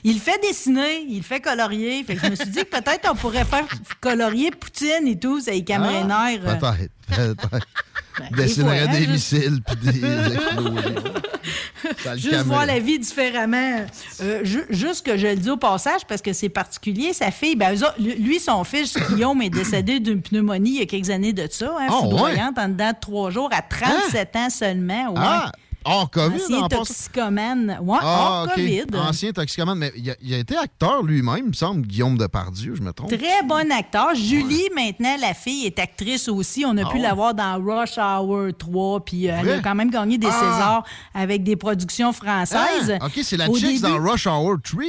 [0.05, 2.03] le fait dessiner, il fait colorier.
[2.03, 3.67] Fait que je me suis dit que peut-être on pourrait faire
[4.01, 6.41] colorier Poutine et tout, camerait nerfs.
[6.47, 7.37] Ah, Peut-être.
[7.37, 7.67] Peut-être.
[8.19, 10.01] Ben, Dessinerait des fois, hein, des juste- missiles puis des
[12.17, 13.87] Juste voir la vie différemment.
[14.21, 17.55] Euh, ju- juste que je le dis au passage, parce que c'est particulier, sa fille,
[17.55, 21.47] ben, lui- son fils, Guillaume, est décédé d'une pneumonie il y a quelques années de
[21.49, 25.11] ça, hein, Ah, foudroyante, en dedans de trois jours, à 37 ans seulement.
[25.13, 25.19] Ouais.
[25.19, 25.53] Ah,
[25.89, 27.78] hors COVID, Ancien en toxicomane.
[27.82, 28.55] Ouais, Ah, hors ok.
[28.55, 28.85] COVID.
[28.97, 32.74] Ancien toxicomane, mais il a, il a été acteur lui-même, il me semble, Guillaume Depardieu,
[32.74, 33.09] je me trompe.
[33.10, 34.15] Très bon acteur.
[34.15, 36.65] Julie, maintenant, la fille, est actrice aussi.
[36.66, 37.02] On a Ah pu ouais?
[37.02, 40.32] la voir dans Rush Hour 3, puis euh, elle a quand même gagné des Ah.
[40.32, 40.85] Césars
[41.15, 42.97] avec des productions françaises.
[43.01, 44.82] Ah, OK, c'est la chick dans Rush Hour 3.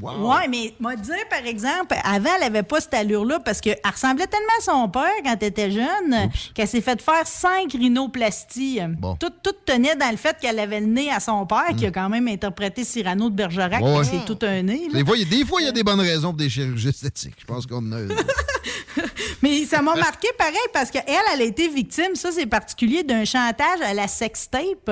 [0.00, 0.30] Wow.
[0.30, 4.26] Ouais, mais m'a dire, par exemple, avant, elle avait pas cette allure-là parce qu'elle ressemblait
[4.26, 8.80] tellement à son père quand elle était jeune qu'elle s'est fait faire cinq rhinoplasties.
[9.20, 11.90] Tout, tout tenait dans le fait qu'elle avait le nez à son père, qui a
[11.90, 13.82] quand même interprété Cyrano de Bergerac.
[13.82, 14.88] Ouais, c'est tout un nez.
[14.92, 17.34] Des fois, il y a- des bonnes raisons pour des chirurgies esthétiques.
[17.38, 17.98] Je pense qu'on a.
[19.42, 21.02] Mais ça m'a marqué pareil parce qu'elle,
[21.34, 24.90] elle a été victime, ça c'est particulier, d'un chantage à la sextape.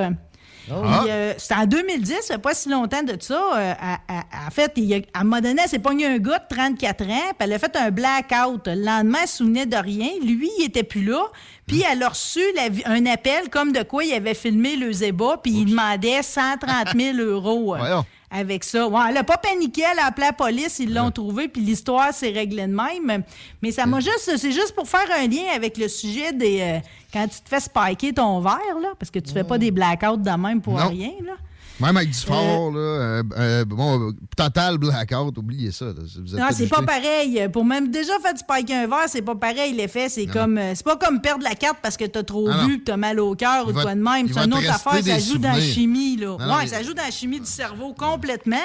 [0.67, 1.05] Puis, Ah.
[1.09, 3.51] euh, C'était en 2010, ça fait pas si longtemps de ça.
[3.57, 3.73] Euh,
[4.09, 6.55] en fait, il y a- à un moment donné, elle s'est pogné un gars de
[6.55, 8.67] 34 ans, puis elle a fait un blackout.
[8.67, 10.09] Le lendemain, elle se souvenait de rien.
[10.23, 11.23] Lui, il était plus là.
[11.67, 15.39] Puis elle a reçu la un appel comme de quoi il avait filmé le Zéba,
[15.43, 17.75] puis il demandait 130 000 euros.
[17.75, 18.05] euh, Voyons.
[18.31, 18.87] avec ça.
[18.89, 22.13] Ouais, elle n'a pas paniqué, elle a appelé la police, ils l'ont trouvé, puis l'histoire
[22.13, 23.23] s'est réglée de même.
[23.63, 26.61] Mais ça m'a juste, c'est juste pour faire un lien avec le sujet des.
[26.61, 26.79] euh,
[27.15, 30.17] quand tu te fais spiker ton verre, là, parce que tu fais pas des blackouts
[30.19, 30.89] de même pour Non.
[30.89, 31.35] rien, là.
[31.81, 35.87] Même avec du fort, là, euh, euh, bon, total blackout, oubliez ça.
[35.87, 37.49] Vous Non, c'est pas pareil.
[37.53, 39.73] Pour même déjà fait spiker un verre, c'est pas pareil.
[39.75, 40.57] L'effet, c'est comme.
[40.59, 43.19] euh, C'est pas comme perdre la carte parce que t'as trop Non, bu, t'as mal
[43.19, 44.29] au cœur ou quoi de même.
[44.33, 45.05] C'est une autre affaire.
[45.05, 46.37] Ça joue dans la chimie, là.
[46.39, 48.57] Non, ouais, mais- ça joue dans la chimie du cerveau complètement.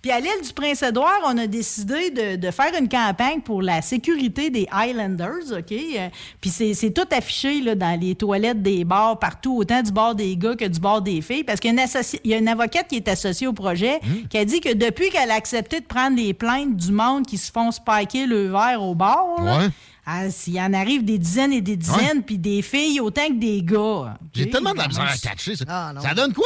[0.00, 3.82] Puis à l'île du Prince-Édouard, on a décidé de, de faire une campagne pour la
[3.82, 5.72] sécurité des Highlanders, OK?
[5.72, 6.08] Euh,
[6.40, 10.14] Puis c'est c'est tout affiché là, dans les toilettes des bars, partout, autant du bord
[10.14, 11.44] des gars que du bord des filles.
[11.44, 13.52] Parce qu'il y a une, associ- il y a une avocate qui est associée au
[13.52, 14.28] projet Mmh.
[14.28, 17.38] qui a dit que depuis qu'elle a accepté de prendre les plaintes du monde qui
[17.38, 19.68] se font spiker le verre au bar, là, Ouais.
[20.06, 23.62] ah, s'il en arrive des dizaines et des dizaines, puis des filles autant que des
[23.62, 24.16] gars.
[24.34, 25.56] J'ai tellement de la Ben, misère à catcher.
[25.56, 26.44] Ça, Ah, ça donne quoi?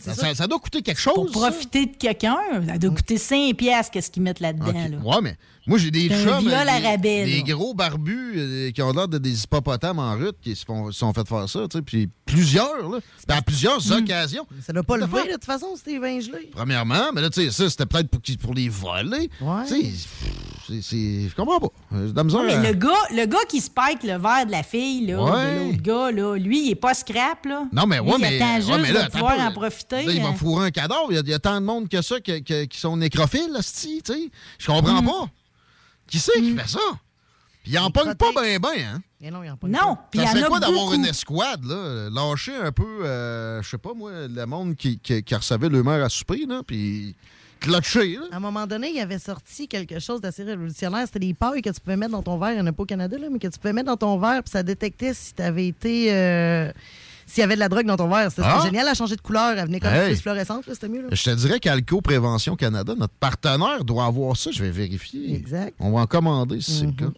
[0.00, 1.32] Ça, ça- ça doit coûter quelque Pour chose.
[1.32, 1.50] ça.
[1.50, 2.36] profiter de quelqu'un,
[2.68, 4.68] ça doit coûter 5 piastres qu'est-ce qu'ils mettent là-dedans.
[4.68, 4.74] Ok.
[4.74, 4.96] là.
[5.04, 5.36] Ouais, mais
[5.68, 6.48] moi, j'ai des chums.
[6.48, 10.64] euh, des, gros barbus euh, qui ont l'air de des hippopotames en route qui se
[10.64, 11.82] font, sont fait faire ça, tu sais.
[11.82, 12.98] Puis plusieurs, là.
[13.26, 14.02] Puis à plusieurs Hmm.
[14.02, 14.46] occasions.
[14.66, 15.26] Ça doit pas lever, fuck?
[15.28, 16.50] de toute façon, c'était vin gelé.
[16.52, 19.30] Premièrement, mais là, tu sais, ça, c'était peut-être pour, pour les voler.
[19.40, 19.64] Ouais.
[19.68, 21.28] Tu sais, c'est-.
[21.28, 21.68] Je comprends pas.
[21.92, 25.22] La Ouais, mais le gars, le gars qui spike le verre de la fille, là,
[25.22, 25.54] Ouais.
[25.54, 27.64] de l'autre gars, là, lui, il est pas scrap, là.
[27.72, 28.36] Non, mais Lui, ouais, il mais.
[28.36, 30.02] attend ouais, juste mais là, de pouvoir en profiter.
[30.04, 30.34] Là, il va hein.
[30.34, 31.06] fourrer un cadavre.
[31.10, 33.50] Il y, a, il y a tant de monde que ça que- qui sont nécrophiles,
[33.52, 34.30] là, tu sais.
[34.58, 35.06] Je comprends Mm.
[35.06, 35.30] pas.
[36.08, 36.78] Qui c'est qui fait ça?
[37.62, 39.02] Puis il en pogne pas bien, bien, hein?
[39.20, 41.64] Et non, il en pas Non, puis il y Ça serait quoi d'avoir une escouade,
[41.64, 42.08] là?
[42.10, 45.82] Lâcher un peu, euh, je sais pas moi, le monde qui, qui, qui recevait le
[45.82, 47.14] maire à souper, là, puis
[47.60, 48.26] clutcher, là.
[48.32, 51.02] À un moment donné, il avait sorti quelque chose d'assez révolutionnaire.
[51.06, 52.52] C'était des pailles que tu pouvais mettre dans ton verre.
[52.52, 54.18] Il n'y en a pas au Canada, là, mais que tu pouvais mettre dans ton
[54.18, 56.12] verre, puis ça détectait si tu avais été.
[56.14, 56.72] euh,
[57.28, 58.30] S'il y avait de la drogue dans ton verre.
[58.30, 58.62] C'était Ah!
[58.64, 58.88] génial.
[58.88, 59.56] A changé de couleur.
[59.58, 60.12] Elle venait comme Hey.
[60.14, 60.64] plus fluorescente.
[60.66, 61.02] C'était mieux.
[61.02, 61.08] Là.
[61.12, 64.50] Je te dirais qu'Alco Prévention Canada, notre partenaire, doit avoir ça.
[64.50, 65.34] Je vais vérifier.
[65.34, 65.74] Exact.
[65.78, 67.10] On va en commander si c'est le cas.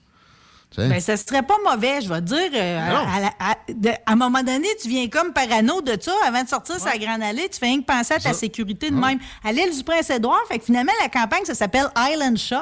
[0.76, 2.50] Ben, ça serait pas mauvais, je vais te dire.
[2.54, 3.08] euh, à, Non.
[3.12, 6.12] à la- à- de- à un moment donné, tu viens comme parano de ça.
[6.26, 8.94] Avant de sortir sa grande allée, tu fais rien que penser à ta sécurité de
[8.94, 9.18] même.
[9.44, 12.56] À l'île du Prince-Édouard, fait que finalement, la campagne, ça s'appelle Island Shot.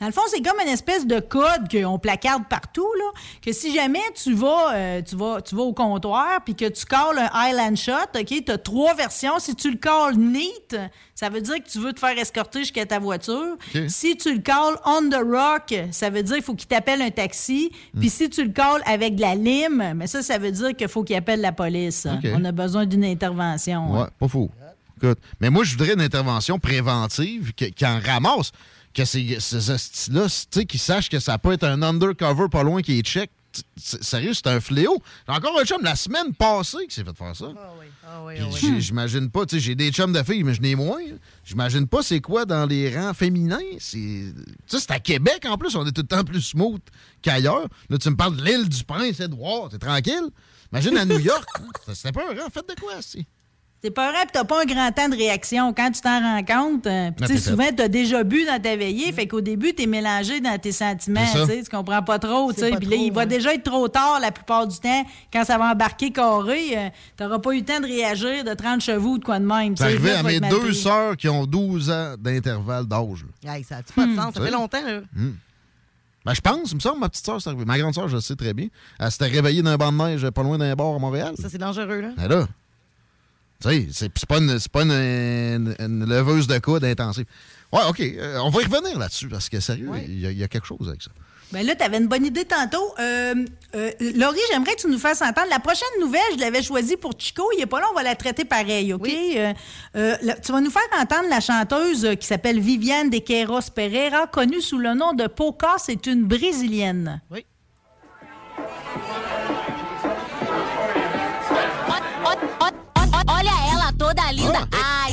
[0.00, 3.10] Dans le fond, c'est comme une espèce de code qu'on placarde partout, là.
[3.44, 6.84] Que si jamais tu vas, euh, tu vas, tu vas au comptoir puis que tu
[6.86, 9.38] calls un Island Shot, OK, tu as trois versions.
[9.40, 10.76] Si tu le calls neat,
[11.14, 13.56] ça veut dire que tu veux te faire escorter jusqu'à ta voiture.
[13.88, 17.10] Si tu le calls on the rock, ça veut dire qu'il faut qu'il t'appelle un
[17.10, 17.70] taxi.
[17.98, 20.88] Puis si tu le calls avec de la lime, mais ça, ça veut dire qu'il
[20.88, 22.06] faut qu'il appelle la police.
[22.34, 23.92] On a besoin d'une intervention.
[24.00, 24.50] Ouais, pas fou.
[24.96, 28.52] Écoute, mais moi, je voudrais une intervention préventive qui en ramasse.
[28.92, 32.96] Que ces, ces sais, qu'ils sachent que ça peut être un undercover pas loin qui
[33.00, 33.28] est check.
[33.76, 35.02] Sérieux, c'est un fléau.
[35.28, 37.46] J'ai encore un chum la semaine passée qui s'est fait faire ça.
[38.34, 41.00] Puis j'ai- J'imagine pas, tu sais, j'ai des chums de filles, mais je n'ai moins.
[41.00, 41.16] hein.
[41.44, 43.58] J'imagine pas c'est quoi dans les rangs féminins.
[43.78, 44.34] C'est tu
[44.66, 46.82] sais, c'est à Québec en plus, on est tout le temps plus smooth
[47.22, 47.66] qu'ailleurs.
[47.90, 50.28] Là, tu me parles de l'île du Prince-Édouard, t'es tranquille.
[50.72, 51.92] Imagine à New York, hein.
[51.94, 53.24] c'était pas un rang, faites de quoi, c'est.
[53.84, 55.74] T'es peurant pis t'as pas un grand temps de réaction.
[55.74, 58.46] Quand tu t'en rends compte, euh, pis Ah, tu sais, t'es souvent, t'as déjà bu
[58.46, 61.44] dans ta veillée, fait qu'au début, t'es mélangé dans tes sentiments, C'est ça.
[61.46, 62.70] tu sais, tu comprends pas trop, tu C'est sais.
[62.70, 65.04] pas Puis là, il va déjà être trop tard la plupart du temps.
[65.30, 66.88] Quand ça va embarquer carré, euh,
[67.18, 69.74] t'auras pas eu le temps de réagir de 30 chevaux ou de quoi de même.
[69.74, 73.26] tu C'est arrivé Là, à mes deux sœurs qui ont 12 ans d'intervalle d'âge.
[73.46, 74.32] Hey, ça n'a pas de sens.
[74.34, 75.00] Ça fait longtemps, là.
[76.24, 77.66] Ben, je pense, il me semble, ma petite sœur, c'est arrivé.
[77.66, 78.68] Ma grande sœur, je le sais très bien.
[78.98, 81.34] Elle s'était réveillée d'un banc de neige pas loin d'un bar à Montréal.
[81.38, 82.08] Ça, c'est dangereux, là.
[82.16, 82.46] Ben là,
[83.68, 87.26] sais, c'est c'est pas, une, c'est pas une, une- une leveuse de coude intensive.
[87.72, 90.38] Ouais, OK, euh, on va y revenir là-dessus, parce que sérieux, il y, a- il
[90.38, 91.10] y a quelque chose avec ça.
[91.52, 92.94] Ben là, tu avais une bonne idée tantôt.
[92.98, 93.34] Euh,
[93.76, 95.46] euh, Laurie, j'aimerais que tu nous fasses entendre.
[95.50, 97.44] La prochaine nouvelle, je l'avais choisie pour Chico.
[97.56, 99.06] Il est pas là, on va la traiter pareil, OK?
[99.08, 99.52] Euh,
[99.94, 104.26] euh, là, tu vas nous faire entendre la chanteuse qui s'appelle Viviane de Queiroz Pereira,
[104.26, 105.76] connue sous le nom de Poca.
[105.78, 107.20] C'est une Brésilienne.
[107.30, 107.44] Oui.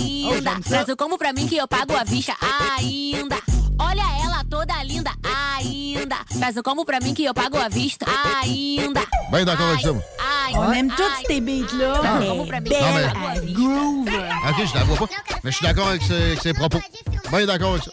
[0.02, 0.60] Ainda.
[0.62, 3.38] Traz o combo pra mim que eu pago a vista ainda.
[3.80, 5.12] Olha ela toda linda
[5.58, 6.18] ainda.
[6.38, 8.06] Traz o combo pra mim que eu pago a vista
[8.44, 9.02] ainda.
[9.46, 10.04] D'accord moi.
[10.54, 12.02] On aime tous ces beats-là.
[12.04, 12.20] Ah.
[12.20, 14.10] mais Non, belle, groove.
[14.10, 15.14] OK, je vois pas.
[15.44, 16.80] Mais je suis d'accord avec ses, avec ses propos.
[17.32, 17.92] Ben d'accord avec ça.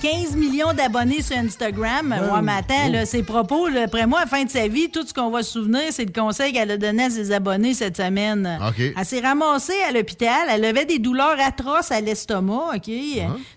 [0.00, 2.14] 15 millions d'abonnés sur Instagram.
[2.18, 2.34] Oh.
[2.40, 5.06] Ouais, attends, là, ses propos, là, après moi, à la fin de sa vie, tout
[5.06, 7.98] ce qu'on va se souvenir, c'est le conseil qu'elle a donné à ses abonnés cette
[7.98, 8.58] semaine.
[8.66, 8.80] OK.
[8.96, 10.48] Elle s'est ramassée à l'hôpital.
[10.48, 12.76] Elle avait des douleurs atroces à l'estomac.
[12.76, 12.90] OK?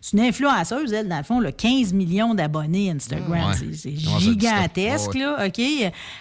[0.02, 3.52] C'est une influenceuse, elle, dans le fond, là, 15 millions d'abonnés Instagram.
[3.52, 3.70] Ouais.
[3.74, 5.46] C'est- gigantesque, là.
[5.48, 5.62] OK?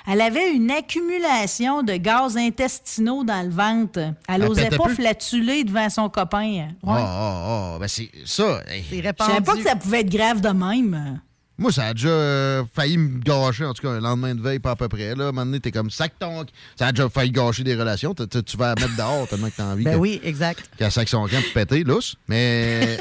[0.06, 4.00] Elle avait une accumulation de gaz intestinaux dans le ventre.
[4.28, 6.68] Elle n'osait pas flatuler devant son copain.
[6.86, 8.60] Ah, ah, ah, ben c'est ça.
[8.70, 8.84] hey.
[8.88, 11.20] Je savais pas que ça pouvait être grave de même?
[11.58, 14.58] Moi, ça a déjà euh, failli me gâcher, en tout cas, un lendemain de veille,
[14.58, 15.14] pas à peu près.
[15.14, 16.44] Là, à un moment donné, t'es comme sac ton.
[16.78, 18.14] Ça a déjà failli gâcher des relations.
[18.14, 19.84] Tu vas la mettre dehors tellement que t'as envie.
[19.84, 20.68] Ben que- oui, exact.
[20.76, 22.16] Qu'elle sac son camp pour péter, lousse.
[22.26, 22.96] Mais.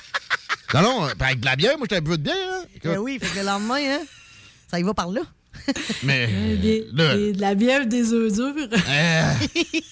[0.74, 2.34] non, non, ben, avec de la bière, moi, j'étais un peu de bière.
[2.50, 2.64] Hein?
[2.84, 4.00] Ben oui, fait que le lendemain, hein,
[4.70, 5.22] ça y va par là.
[6.02, 6.26] Mais.
[6.60, 8.54] Des- là, des- de la bière, des œufs durs.
[8.88, 9.32] euh,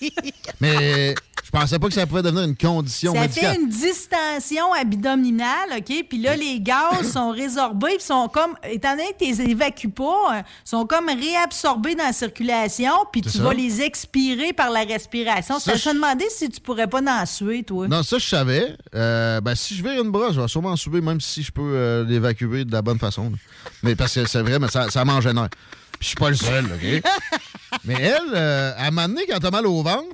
[0.61, 1.15] mais
[1.59, 3.55] pensais pas que ça pouvait devenir une condition Ça médicale.
[3.55, 6.05] fait une distension abdominale, OK?
[6.09, 9.89] Puis là, les gaz sont résorbés, puis sont comme, étant donné que tu les évacues
[9.91, 13.43] pas, euh, sont comme réabsorbés dans la circulation, puis tu ça.
[13.43, 15.59] vas les expirer par la respiration.
[15.59, 17.87] Ça, je te demandais si tu pourrais pas en suer, toi.
[17.89, 18.77] Non, ça, je savais.
[18.95, 21.63] Euh, ben, si je vire une brosse, je vais sûrement souber, même si je peux
[21.63, 23.31] euh, l'évacuer de la bonne façon.
[23.31, 23.37] là.
[23.83, 25.49] Mais parce que c'est vrai, mais ça, ça m'en génère.
[25.51, 27.03] Puis je suis pas le seul, OK?
[27.85, 30.09] mais elle, euh, à un moment donné, quand t'as mal au ventre,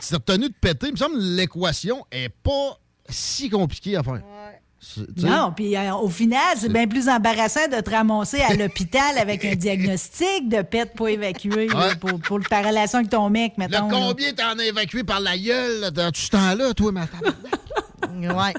[0.00, 2.78] t'es retenu de péter, il me semble que l'équation est pas
[3.08, 4.20] si compliquée à faire.
[5.16, 9.44] Non, puis euh, au final, c'est bien plus embarrassant de te ramasser à l'hôpital avec
[9.44, 11.96] un diagnostic de pète pas Ouais.
[11.98, 13.66] pour, pour ta relation avec ton mec, là.
[13.90, 17.22] combien t'en as évacué par la gueule là, dans tout ce temps-là, toi, ma tante?
[18.18, 18.54] Ouais.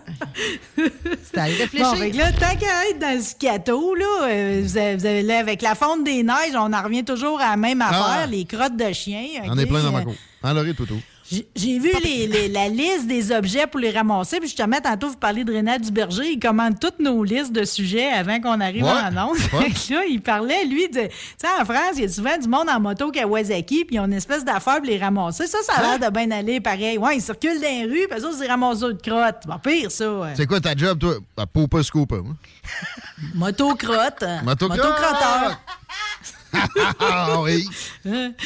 [1.23, 1.95] C'est à Bon, réfléchir.
[1.97, 5.23] fait que là, tant qu'à être dans le scato, là, euh, vous avez, vous avez-
[5.23, 8.26] là, avec la fonte des neiges, on en revient toujours à la même affaire, Ah.
[8.27, 9.23] les crottes de chien.
[9.45, 10.14] On est plein dans ma cour.
[10.43, 10.85] En Laurie, tout
[11.30, 14.40] J'ai vu les- les- la liste des objets pour les ramasser.
[14.40, 16.32] Puis justement, tantôt, vous parlez de Rénal Duberger.
[16.32, 19.34] Il commande toutes nos listes de sujets avant qu'on arrive Ouais, en.
[19.36, 21.02] Fait que là, il parlait, lui, de.
[21.02, 23.99] Tu sais, en France, il y a souvent du monde en moto Kawasaki, puis ils
[23.99, 25.48] ont une espèce d'affaire pour les ramasser.
[25.48, 25.98] Ça, ça a Hein?
[25.99, 26.98] l'air de bien aller pareil.
[26.98, 29.44] Ouais, ils circulent dans les rues, puis ça, c'est ramasseurs de crottes.
[29.48, 30.10] Bon, pire, ça.
[30.10, 30.34] ouais.
[30.38, 31.16] C'est quoi ta job, toi?
[31.36, 32.36] À Poupa Scooper, moi?
[33.36, 34.24] Moto-crotte.
[34.44, 34.78] Moto-crotte.
[34.78, 35.60] Moto-crotteur.
[37.43, 37.67] Oui.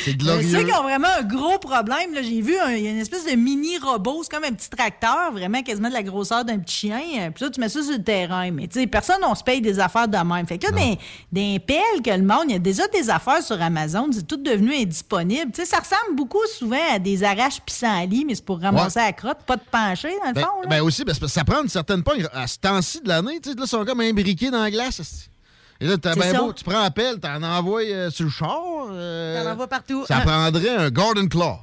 [0.04, 0.50] C'est glorieux.
[0.50, 3.26] Ceux qui ont vraiment un gros problème, là, j'ai vu, il y a une espèce
[3.26, 6.76] de mini robot, c'est comme un petit tracteur, vraiment quasiment de la grosseur d'un petit
[6.88, 7.02] chien.
[7.20, 8.52] euh, Puis là, tu mets ça sur le terrain.
[8.52, 10.46] Mais tu sais, personne, on se paye des affaires de même.
[10.48, 10.98] Fait que là, des,
[11.32, 14.38] des pelles que le monde, il y a déjà des affaires sur Amazon, c'est tout
[14.38, 15.52] devenu indisponible.
[15.54, 19.06] Tu sais, ça ressemble beaucoup souvent à des arraches pissenlits, mais c'est pour ramasser Ouais.
[19.06, 20.62] la crotte, pas de pencher, dans le Ben, fond.
[20.64, 20.68] là.
[20.70, 22.26] ben aussi, parce que ça prend une certaine pogne.
[22.34, 25.30] À ce temps-ci de l'année, tu sais, là, ils sont comme imbriqués dans la glace.
[25.82, 26.38] Et là, t'as ça.
[26.40, 28.56] beau, tu prends la pelle, t'en envoies euh, sur le char.
[28.92, 30.06] euh, T'en envoies partout.
[30.08, 30.22] Ça Hein?
[30.22, 31.60] prendrait un Garden Claw.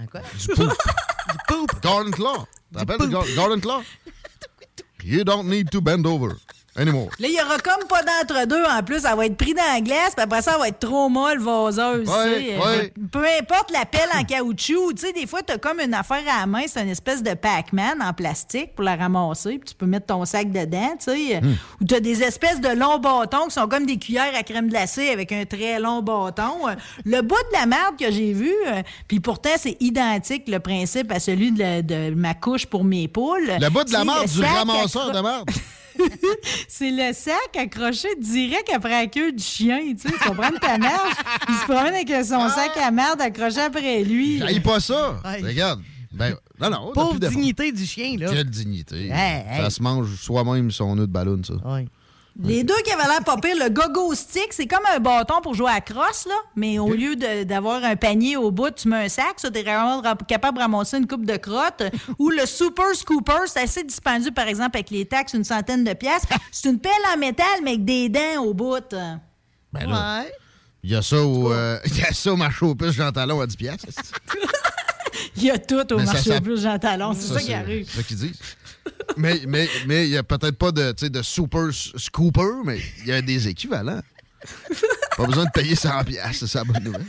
[0.00, 0.20] Un quoi?
[0.38, 0.68] Du poop.
[1.32, 1.82] du poop.
[1.82, 2.46] Garden Claw.
[2.72, 3.82] T'appelles le Gar- Garden Claw?
[5.04, 6.34] You don't need to bend over
[6.78, 7.08] anymore.
[7.18, 9.04] Là, il y aura comme pas d'entre-deux en plus.
[9.04, 11.38] Elle va être pris dans la glace, puis après ça, elle va être trop molle,
[11.40, 12.04] vaseuse.
[12.06, 12.92] tu Ouais, ouais.
[13.10, 16.40] Peu importe la pelle en caoutchouc, tu sais, des fois, t'as comme une affaire à
[16.40, 19.86] la main, c'est une espèce de Pac-Man en plastique pour la ramasser, puis tu peux
[19.86, 21.40] mettre ton sac dedans, tu sais.
[21.40, 21.54] Hmm.
[21.80, 25.08] Ou t'as des espèces de longs bâtons qui sont comme des cuillères à crème glacée
[25.10, 26.68] avec un très long bâton.
[26.68, 26.74] Euh,
[27.04, 31.10] Le bout de la merde que j'ai vu, euh, puis pourtant, c'est identique, le principe,
[31.12, 33.50] à celui de, la- de ma couche pour mes poules.
[33.60, 35.48] Le bout de la le du ramasseur de marde.
[36.68, 40.14] c'est le sac accroché direct après la queue du chien, tu sais.
[40.14, 41.16] Tu comprends ta marche?
[41.48, 44.38] Il se promène avec son sac à merde accroché après lui.
[44.38, 45.20] J'aille pas ça.
[45.24, 45.42] Ouais.
[45.42, 45.80] Regarde,
[46.12, 46.92] Ben, non, non.
[46.92, 48.30] Pauvre dignité du chien, là.
[48.30, 49.08] Quelle dignité.
[49.12, 49.62] Hey, hey.
[49.62, 51.54] Ça se mange soi-même son nœud de ballon, ça.
[52.40, 55.54] Les deux qui avaient l'air pas pire, le gogo stick, c'est comme un bâton pour
[55.54, 58.86] jouer à la crosse, là, mais au lieu de- d'avoir un panier au bout, tu
[58.88, 61.82] mets un sac, ça, t'es vraiment ra- capable de ramasser une coupe de crottes.
[62.20, 65.92] Ou le super scooper, c'est assez dispendieux, par exemple, avec les taxes, une centaine de
[65.94, 66.28] piastres.
[66.52, 68.88] C'est une pelle en métal, mais avec des dents au bout.
[69.72, 70.24] Ben là,
[70.84, 73.10] Il y a ça au, euh, il y a ça au marché aux puces Jean
[73.10, 73.86] Talon à 10 piastres.
[75.36, 77.40] Il y a tout au Mais ça marché s'app- au plus Jean Talon, c'est ça,
[77.40, 77.88] qui arrive.
[77.90, 78.38] C'est ça qu'ils disent.
[79.16, 83.12] mais mais mais il y a peut-être pas de, de super scooper, mais il y
[83.12, 84.00] a des équivalents.
[85.16, 87.06] pas besoin de payer 100 piastres, c'est ça la bonne nouvelle.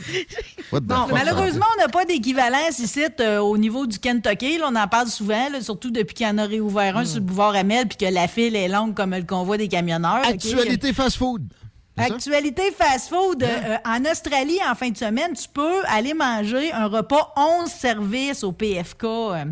[0.72, 4.58] What the Bon, fuck, malheureusement, on n'a pas d'équivalence ici euh, au niveau du Kentucky.
[4.58, 7.20] Là, on en parle souvent, là, surtout depuis qu'il y en a réouvert un sur
[7.20, 10.26] le boulevard Amel puis que la file est longue comme le convoi des camionneurs.
[10.26, 11.42] Actualité fast-food.
[12.00, 13.42] Actualité fast-food.
[13.42, 18.42] euh, en Australie, en fin de semaine, tu peux aller manger un repas 11 services
[18.44, 19.06] au PFK.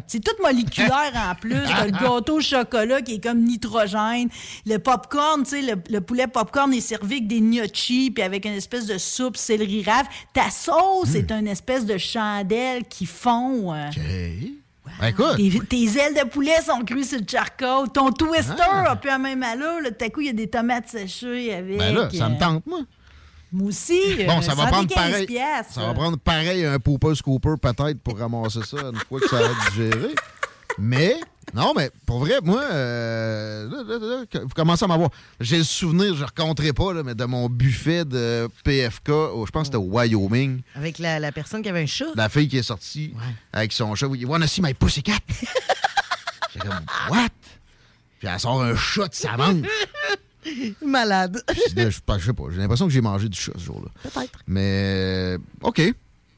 [0.07, 1.62] C'est tout moléculaire en plus.
[1.65, 4.29] T'as le gâteau au chocolat qui est comme nitrogène.
[4.66, 8.45] Le popcorn, tu sais, le, le poulet popcorn est servi avec des gnocchis puis avec
[8.45, 10.07] une espèce de soupe céleri rave.
[10.33, 13.73] Ta sauce est une espèce de chandelle qui fond.
[13.75, 13.91] euh.
[15.01, 15.36] Ben, écoute.
[15.36, 17.89] Tes, tes ailes de poulet sont crues sur le charcoal.
[17.93, 18.90] Ton twister Ah.
[18.93, 19.81] a pu la même allure.
[19.82, 21.78] Là, tout à coup, il y a des tomates séchées avec.
[21.78, 22.81] Ben là, ça euh, me tente, moi.
[23.52, 23.98] Moi aussi.
[24.27, 25.40] Bon, euh, ça va prendre 115 pareil.
[25.70, 29.36] Ça va prendre pareil un Pooper Scooper peut-être pour ramasser ça une fois que ça
[29.36, 30.15] va être digéré.
[30.78, 31.16] Mais,
[31.55, 35.10] non, mais pour vrai, moi, euh, là, là, là, que- vous commencez à m'avoir.
[35.40, 39.44] J'ai le souvenir, je ne raconterai pas, là, mais de mon buffet de PFK, au-
[39.46, 40.60] je pense que c'était au Wyoming.
[40.74, 42.06] Avec la, la personne qui avait un chat.
[42.14, 43.12] La fille qui est sortie
[43.52, 44.06] avec son chat.
[44.06, 45.18] You wanna see my pussycat?
[46.55, 46.80] J'ai comme,
[47.10, 47.28] what?
[48.18, 49.66] Puis elle sort un chat de sa manche.
[50.84, 51.42] Malade.
[51.76, 53.90] Je sais pas, je sais pas, j'ai l'impression que j'ai mangé du chat ce jour-là.
[54.02, 54.38] Peut-être.
[54.46, 55.80] Mais, euh, OK.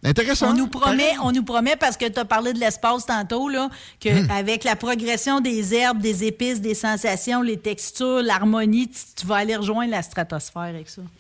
[0.03, 0.51] Intéressant.
[0.51, 3.69] On nous promet, on nous promet parce que tu as parlé de l'espace tantôt là,
[4.01, 4.31] que Hmm.
[4.31, 9.57] avec la progression des herbes, des épices, des sensations, les textures, l'harmonie, tu, vas aller
[9.57, 11.03] rejoindre la stratosphère avec ça.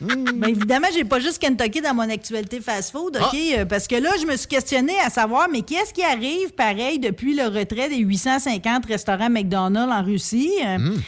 [0.00, 3.22] Ben, évidemment, j'ai pas juste Kentucky dans mon actualité fast-food, OK?
[3.32, 3.58] Ah.
[3.60, 6.98] Euh, Parce que là, je me suis questionné à savoir, mais qu'est-ce qui arrive, pareil,
[6.98, 10.52] depuis le retrait des 850 restaurants McDonald's en Russie?
[10.64, 11.00] Euh, Hmm.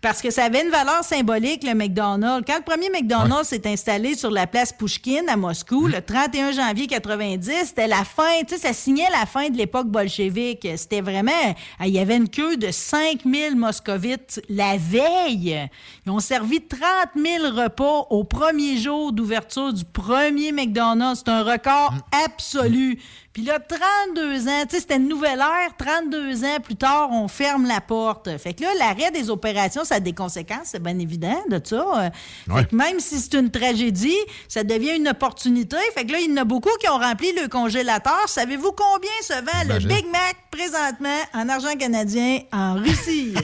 [0.00, 2.46] Parce que ça avait une valeur symbolique, le McDonald's.
[2.46, 6.86] Quand le premier McDonald's s'est installé sur la place Pushkin à Moscou, le 31 janvier
[6.86, 10.68] 90, c'était la fin, tu sais, ça signait la fin de l'époque bolchevique.
[10.76, 11.32] C'était vraiment,
[11.80, 15.68] il y avait une queue de 5000 moscovites la veille.
[16.06, 16.80] Ils ont servi 30
[17.16, 21.22] 000 repas au premier jour d'ouverture du premier McDonald's.
[21.26, 21.92] C'est un record
[22.24, 23.00] absolu.
[23.34, 25.76] Puis là, 32 ans, tu sais, c'était une nouvelle ère.
[25.78, 28.36] 32 ans plus tard, on ferme la porte.
[28.38, 31.76] Fait que là, l'arrêt des opérations, ça a des conséquences, c'est bien évident de ça.
[31.76, 32.10] Euh,
[32.48, 32.62] Ouais.
[32.62, 34.16] Fait que même si c'est une tragédie,
[34.48, 35.76] ça devient une opportunité.
[35.94, 38.28] Fait que là, il y en a beaucoup qui ont rempli le congélateur.
[38.28, 39.88] Savez-vous combien se vend Imagine.
[39.88, 43.34] le Big Mac présentement en argent canadien en Russie?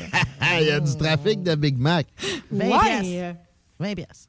[0.41, 2.07] Ah, Il y a du trafic de Big Mac.
[2.51, 2.79] 20 Ouais.
[2.79, 3.39] piastres.
[3.79, 4.29] 20 piastres.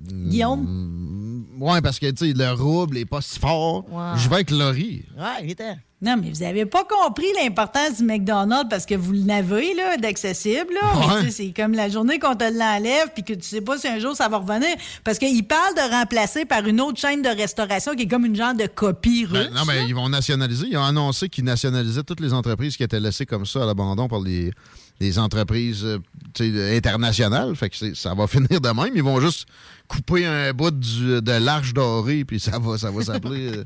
[0.00, 1.44] Guillaume?
[1.58, 3.84] Ouais, parce que, tu sais, le rouble est pas si fort.
[4.16, 5.04] Je vais avec Laurie.
[5.16, 5.56] Ouais.
[6.00, 10.72] Non, mais vous avez pas compris l'importance du McDonald's parce que vous l'avez, là, d'accessible,
[10.80, 11.22] là.
[11.22, 11.30] Ouais.
[11.30, 14.14] c'est comme la journée qu'on te l'enlève puis que tu sais pas si un jour
[14.14, 14.76] ça va revenir.
[15.02, 18.36] Parce qu'il parle de remplacer par une autre chaîne de restauration qui est comme une
[18.36, 19.48] genre de copie russe.
[19.48, 20.68] Ben, non, mais ils vont nationaliser.
[20.70, 24.06] Ils ont annoncé qu'ils nationalisaient toutes les entreprises qui étaient laissées comme ça à l'abandon
[24.06, 24.52] par les,
[25.00, 27.54] les entreprises euh, internationales.
[27.56, 28.92] Fait que ça va finir de même.
[28.94, 29.46] Ils vont juste
[29.86, 33.48] couper un bout du- de l'arche dorée, puis ça va, ça va s'appeler.
[33.48, 33.64] euh,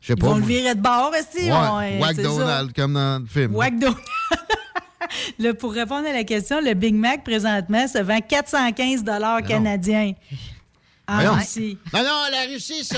[0.00, 0.26] Je sais Ils pas.
[0.28, 3.54] vont le virer de bord, est-ce Ouais, Wack Donald, comme dans le film.
[3.54, 3.98] Wack Donald.
[5.58, 9.02] Pour répondre à la question, le Big Mac, présentement, se vend 415
[9.46, 10.12] canadiens.
[11.08, 11.34] En Voyons.
[11.34, 11.76] Russie.
[11.92, 12.88] Non, non, la Russie,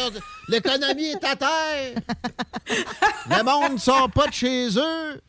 [0.49, 1.95] l'économie est à terre.
[3.31, 5.21] Le monde ne sort pas de chez eux.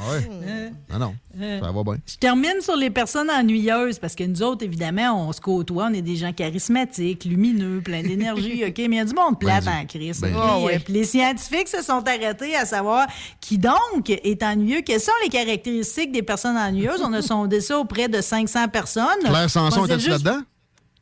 [0.00, 0.30] Ah ouais?
[0.46, 1.60] Euh, Non, non, euh.
[1.60, 1.96] ça va bien.
[2.06, 5.94] Je termine sur les personnes ennuyeuses parce que nous autres, évidemment, on se côtoie, on
[5.94, 8.78] est des gens charismatiques, lumineux, pleins d'énergie, OK?
[8.78, 10.20] Mais il y a du monde plate Ben, en crise.
[10.20, 10.40] ben, OK?
[10.42, 10.76] Ah ouais.
[10.76, 13.06] Euh, les scientifiques se sont arrêtés à savoir
[13.40, 14.82] qui donc est ennuyeux.
[14.82, 17.00] Quelles sont les caractéristiques des personnes ennuyeuses?
[17.02, 19.04] On a sondé ça auprès de 500 personnes.
[19.24, 20.42] Claire Sanson, était-tu juste- là-dedans?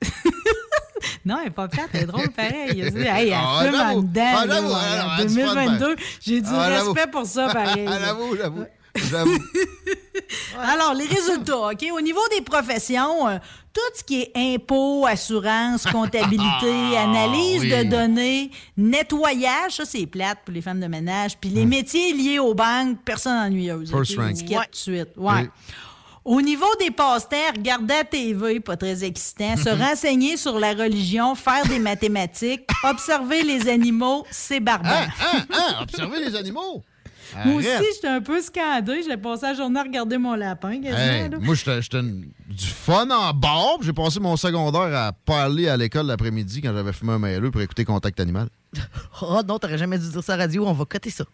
[1.24, 2.80] Non, elle est pas plate, elle est drôle pareil.
[2.80, 4.22] Elle dit, hey, elle Ah, fume en dedans.
[4.38, 6.02] Ah, là, en elle a du fun, 2022, ben.
[6.20, 7.86] j'ai du Ah, respect pour ça, pareil.
[7.88, 8.64] Ah, J'avoue, j'avoue.
[8.96, 9.38] J'avoue.
[10.58, 11.84] Alors, les résultats, OK?
[11.92, 13.38] Au niveau des professions, euh,
[13.72, 17.84] tout ce qui est impôts, assurance, comptabilité, analyse Ah, oui.
[17.84, 21.36] de données, nettoyage, ça, c'est plate pour les femmes de ménage.
[21.38, 23.92] Puis les métiers liés aux banques, personne ennuyeuse.
[23.92, 23.96] Hmm.
[23.96, 24.36] First rank.
[24.48, 24.56] Ouais.
[24.56, 25.08] tout de suite.
[25.16, 25.32] Ouais.
[25.42, 25.48] Oui.
[26.24, 29.56] Au niveau des passe-temps, regarder la TV, pas très excitant.
[29.56, 35.08] Se renseigner sur la religion, faire des mathématiques, observer les animaux, c'est barbare.
[35.20, 36.82] Hein, hein, hein, observez les animaux.
[37.44, 39.02] Moi aussi, j'étais un peu scandée.
[39.08, 40.80] J'ai passé la journée à regarder mon lapin.
[40.80, 43.78] quasiment, Hey, moi, j'étais du fun en bord.
[43.82, 47.50] J'ai passé mon secondaire à pas aller à l'école l'après-midi quand j'avais fumé un mailleux
[47.50, 48.48] pour écouter Contact Animal.
[49.22, 51.24] Oh non, t'aurais jamais dû dire ça à la radio, on va coter ça.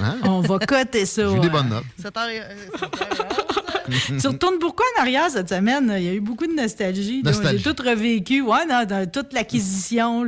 [0.00, 0.16] Hein?
[0.24, 1.30] On va coter ça.
[1.32, 1.84] J'ai des bonnes notes.
[2.04, 3.46] Heures, heures,
[4.20, 5.92] Tu retournes pourquoi en arrière cette semaine?
[5.96, 7.22] Il y a eu beaucoup de nostalgie.
[7.22, 7.62] Nostalgie.
[7.64, 8.40] J'ai tout revécu.
[8.40, 10.24] Ouais, non, dans toute l'acquisition,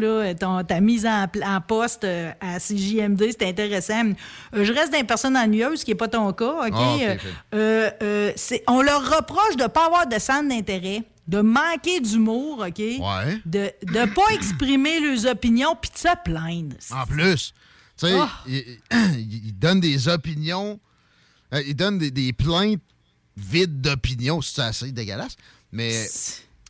[0.67, 1.27] ta mise en,
[1.67, 4.13] poste euh, à CJMD, c'était intéressant.
[4.55, 6.67] Euh, je reste d'une personne ennuyeuse, ce qui n'est pas ton cas.
[6.67, 6.73] OK?
[6.75, 7.17] Ah, Euh,
[7.55, 8.33] euh, euh,
[8.69, 12.79] on leur reproche de ne pas avoir de centre d'intérêt, de manquer d'humour, OK?
[12.79, 13.41] Ouais.
[13.47, 16.77] De ne pas exprimer leurs opinions puis de se plaindre.
[16.93, 17.53] En plus,
[17.99, 18.29] tu sais, Ah.
[18.47, 20.81] il, il- il donne des opinions,
[21.55, 22.81] euh, il donne des, des plaintes
[23.37, 24.41] vides d'opinions.
[24.43, 25.37] C'est assez dégueulasse.
[25.71, 26.07] Mais.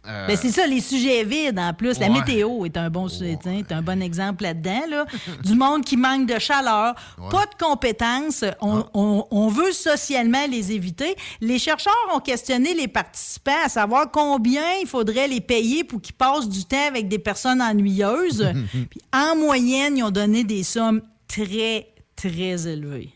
[0.07, 1.99] euh, Ben, c'est ça, les sujets vides en plus.
[2.01, 2.21] La Ouais.
[2.21, 4.83] météo est un bon, sujet, est un bon exemple là-dedans.
[4.91, 5.07] Là.
[5.45, 6.95] du monde qui manque de chaleur,
[7.31, 8.45] pas de compétences.
[8.61, 11.15] On, on- on veut socialement les éviter.
[11.41, 16.15] Les chercheurs ont questionné les participants à savoir combien il faudrait les payer pour qu'ils
[16.17, 18.51] passent du temps avec des personnes ennuyeuses.
[18.91, 23.11] Puis en moyenne, ils ont donné des sommes très, très élevées.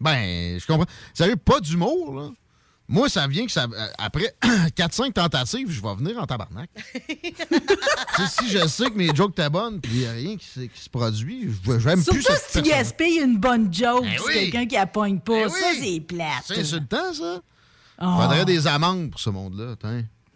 [0.00, 0.86] Ben, je comprends.
[1.14, 2.28] Sérieux, pas d'humour, là.
[2.86, 3.64] Moi, ça vient que ça.
[3.72, 4.34] euh, Après
[4.76, 6.68] 4-5 tentatives, je vais venir en tabarnak.
[8.28, 10.60] Si je sais que mes jokes étaient bonnes, puis il n'y a rien qui, se-
[10.60, 14.02] qui se produit, je vais- j'aime plus Surtout cette si tu gaspilles une bonne joke,
[14.04, 14.34] Ben c'est oui.
[14.34, 15.32] quelqu'un qui la pogne pas.
[15.44, 15.78] Ben Ça, oui.
[15.82, 16.44] c'est plate.
[16.46, 17.40] C'est insultant, ça.
[18.00, 18.16] Oh.
[18.20, 19.74] Faudrait des amendes pour ce monde-là,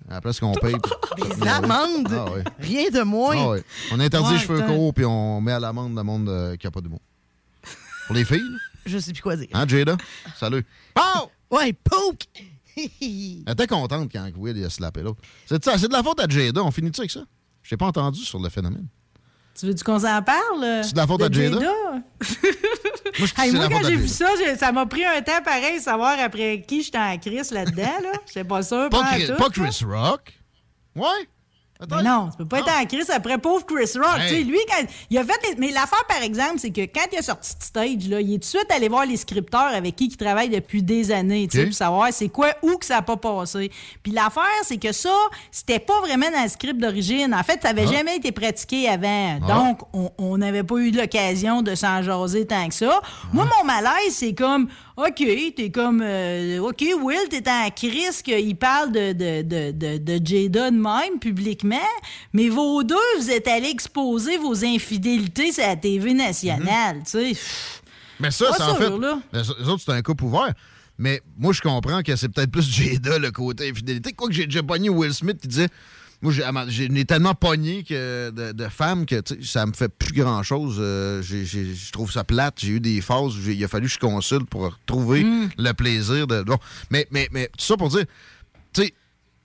[0.09, 0.75] la place qu'on paye.
[1.17, 2.09] Des amendes?
[2.11, 2.45] Ah ouais.
[2.59, 3.37] Rien de moins.
[3.39, 3.65] Ah ouais.
[3.93, 6.71] On interdit les cheveux courts, puis on met à l'amende le monde euh, qui n'a
[6.71, 7.01] pas d'humour.
[8.07, 8.41] Pour les filles.
[8.87, 9.49] Je sais plus quoi dire.
[9.53, 9.97] hein, Jada?
[10.41, 10.65] Salut.
[10.95, 11.31] Pow!
[11.51, 12.25] Ouais, poke!
[12.77, 15.21] Elle était contente quand Will il a slappé l'autre.
[15.47, 16.63] C'est ça, c'est de la faute à Jada.
[16.63, 17.21] On finit-tu avec ça?
[17.63, 18.87] Je t'ai pas entendu sur le phénomène.
[19.59, 20.83] Tu veux-tu qu'on s'en parle?
[20.85, 21.59] C'est de la faute à Jada?
[23.19, 26.63] Moi, je Hey, quand j'ai vu ça, ça m'a pris un temps pareil, savoir après
[26.67, 27.83] qui j'étais en crise là-dedans.
[27.83, 28.13] Là.
[28.27, 28.89] J'étais pas sûr.
[28.91, 29.69] Pas, pas Chris, tout, pas là.
[29.69, 30.39] Chris Rock.
[30.95, 31.29] Ouais.
[31.81, 34.19] Mais non, tu peux pas être en crise après pauvre Chris Rock.
[34.19, 34.29] Hey.
[34.31, 35.33] Tu sais, lui, quand il a fait.
[35.49, 38.31] les- Mais l'affaire, par exemple, c'est que quand il a sorti de stage, là, il
[38.35, 41.47] est tout de suite allé voir les scripteurs avec qui il travaille depuis des années,
[41.49, 43.71] tu sais, pour savoir c'est quoi, où que ça n'a pas passé.
[44.03, 45.15] Puis l'affaire, c'est que ça,
[45.53, 47.33] c'était pas vraiment dans le script d'origine.
[47.33, 47.93] En fait, ça avait Ah.
[47.93, 49.39] jamais été pratiqué avant.
[49.43, 49.55] Ah.
[49.55, 49.81] Donc,
[50.19, 53.01] on- n'avait pas eu l'occasion de s'en jaser tant que ça.
[53.33, 54.69] Moi, mon malaise, c'est comme.
[55.01, 55.23] OK,
[55.55, 56.03] t'es comme.
[56.03, 60.77] euh, OK, Will, t'es en crise qu'il parle de, de, de, de, de Jada de
[60.77, 61.77] même publiquement,
[62.33, 67.41] mais vos deux, vous êtes allés exposer vos infidélités sur la TV nationale, tu sais.
[68.19, 68.91] Mais ça, c'est en fait.
[68.91, 69.21] là.
[69.33, 70.53] Les autres, c'est un couple ouvert.
[70.99, 74.13] Mais moi, je comprends que c'est peut-être plus Jada, le côté infidélité.
[74.13, 75.69] Quoique j'ai déjà pogné Will Smith qui disait.
[76.21, 76.33] Moi,
[76.69, 80.77] j'ai tellement pogné que de, de femmes que ça me fait plus grand-chose.
[80.81, 82.55] Euh, je trouve ça plate.
[82.59, 85.51] J'ai eu des phases où il a fallu que je consulte pour retrouver Mm.
[85.59, 86.43] le plaisir de.
[86.43, 86.59] Bon.
[86.91, 88.05] Mais, mais, mais tout ça pour dire,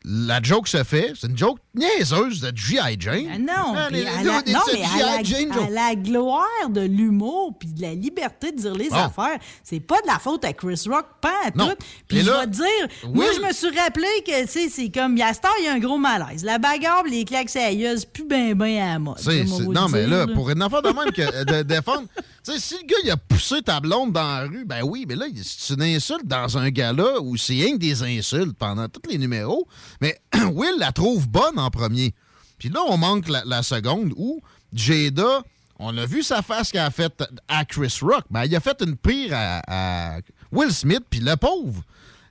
[0.06, 2.98] la joke se fait, c'est une joke niaiseuse de G.I.
[3.00, 3.28] Jane.
[3.34, 4.54] Ah non, Ah, les- à la, non, mais
[4.84, 5.70] à la, Jane à joke.
[5.72, 8.96] la gloire de l'humour puis de la liberté de dire les Bon.
[8.98, 11.72] affaires, c'est pas de la faute à Chris Rock, pas à tout.
[12.08, 14.90] Puis je vais te dire, moi, Will- je me suis rappelé que, tu sais, c'est
[14.90, 16.44] comme, il y a cette heure, il y a un gros malaise.
[16.44, 19.20] La bagarre, les claques sérieuses, plus ben ben à la mode.
[19.20, 22.04] C'est- moi, non, mais là, pour une affaire de même que de défendre.
[22.44, 25.16] Sais, si le gars, il a poussé ta blonde dans la rue, ben oui, mais
[25.16, 29.10] là, c'est une insulte dans un gala où c'est rien que des insultes pendant tous
[29.10, 29.66] les numéros.
[30.02, 30.20] Mais
[30.52, 32.14] Will la trouve bonne en premier.
[32.58, 34.42] Puis là, on manque la, seconde où
[34.74, 35.42] Jada,
[35.80, 38.26] on a vu sa face qu'elle a faite à Chris Rock.
[38.30, 40.18] Ben, il a fait une pire à,
[40.52, 41.82] Will Smith, puis le pauvre.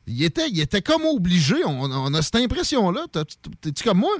[0.06, 1.64] Il était, il était comme obligé.
[1.64, 3.06] On, on a cette impression-là.
[3.62, 4.14] T'es-tu comme moi?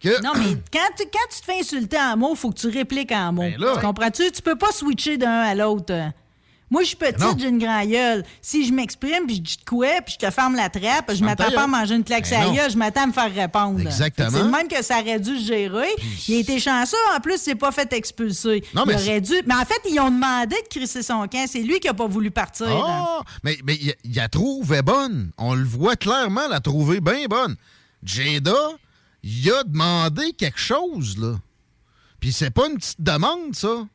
[0.00, 0.22] Que...
[0.22, 3.12] Non, mais quand tu, quand tu te fais insulter en mots, faut que tu répliques
[3.12, 3.42] en mots.
[3.42, 4.30] Ben là- tu comprends-tu?
[4.30, 5.94] Tu peux pas switcher d'un à l'autre.
[6.70, 7.10] Moi, je suis Non.
[7.12, 8.24] petite, j'ai une grande gueule.
[8.42, 11.24] Si je m'exprime, puis je dis de quoi, puis je te ferme la trappe, je
[11.24, 13.80] m'attends pas à manger une claque Ben gueule, je m'attends à me faire répondre.
[13.80, 14.28] Exactement.
[14.30, 15.88] C'est le même que ça aurait dû se gérer.
[16.28, 18.62] Il a été chanceux, en plus, il s'est pas fait expulser.
[18.74, 19.32] Non, mais il aurait dû...
[19.46, 21.46] Mais en fait, ils ont demandé de crisser son camp.
[21.48, 22.68] C'est lui qui a pas voulu partir.
[22.68, 23.22] Ah!
[23.42, 25.30] Mais, mais il, il la trouvait bonne.
[25.38, 27.56] On le voit clairement, la trouver bien bonne.
[28.04, 28.52] Jada,
[29.22, 31.38] il a demandé quelque chose, là.
[32.20, 33.86] Puis c'est pas une petite demande, ça.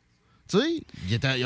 [0.54, 0.84] Tu sais,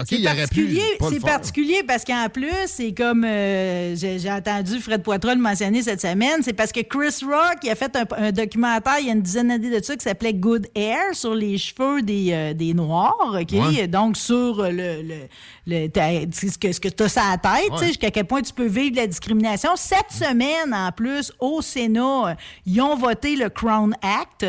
[0.05, 1.19] C'est il aurait pu.
[1.21, 6.01] particulier, c'est parce qu'en plus, c'est comme euh, j'ai entendu Fred Poitras le mentionner cette
[6.01, 9.13] semaine, c'est parce que Chris Rock il a fait un, un documentaire il y a
[9.13, 12.73] une dizaine d'années de ça qui s'appelait Good Hair sur les cheveux des, euh, des
[12.73, 13.51] Noirs, OK?
[13.53, 13.87] Ouais.
[13.87, 15.27] Donc sur le, le,
[15.65, 15.87] le-
[16.33, 17.87] ce que, ce que tu as sur la tête, tu sais, Ouais.
[17.87, 19.71] jusqu'à quel point tu peux vivre la discrimination.
[19.75, 22.35] Cette semaine, en plus, au Sénat,
[22.65, 24.45] ils ont voté le Crown Act,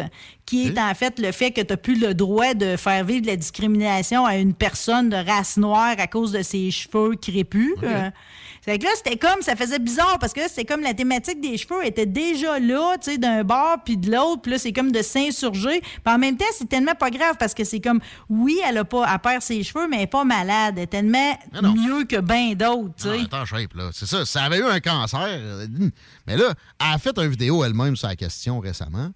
[0.49, 3.27] qui est en fait le fait que tu n'as plus le droit de faire vivre
[3.27, 7.75] la discrimination à une personne de race noire à cause de ses cheveux crépus.
[7.83, 8.11] Euh,
[8.63, 11.41] fait que là, c'était comme, ça faisait bizarre parce que là, c'était comme la thématique
[11.41, 14.73] des cheveux était déjà là, tu sais, d'un bord puis de l'autre, puis là, c'est
[14.73, 15.81] comme de s'insurger.
[15.81, 18.01] Puis en même temps, c'est tellement pas grave parce que c'est comme,
[18.31, 20.75] oui, elle a pas, elle perd ses cheveux, mais elle est pas malade.
[20.79, 21.39] Elle est tellement
[21.75, 23.21] mieux que bien d'autres, tu Non, sais.
[23.25, 23.91] attends, shape, là.
[23.93, 24.25] C'est ça.
[24.25, 25.21] Ça avait eu un cancer.
[25.29, 25.67] euh,
[26.27, 29.11] Mais là, elle a fait une vidéo elle-même sur la question récemment.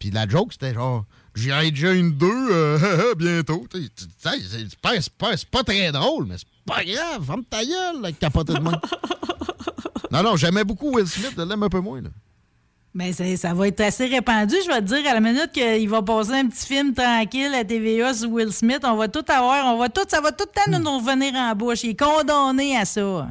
[0.00, 1.04] Puis la joke, c'était genre,
[1.36, 3.64] j'y ai déjà une deux euh, bientôt.
[4.18, 7.24] C'est pas, pas- pas très drôle, mais c'est pas grave.
[7.24, 8.72] Ferme ta gueule, avec capoté de main.
[10.10, 11.34] non, non, j'aimais beaucoup Will Smith.
[11.36, 12.08] Je l'aime un peu moins, là.
[12.92, 16.02] Mais ça, va être assez répandu, je vais te dire, à la minute qu'il va
[16.02, 19.78] passer un petit film tranquille à TVA sur Will Smith, on va tout avoir, on
[19.78, 21.84] va tout, ça va tout le temps nous revenir en bouche.
[21.84, 23.28] Il est condamné à ça.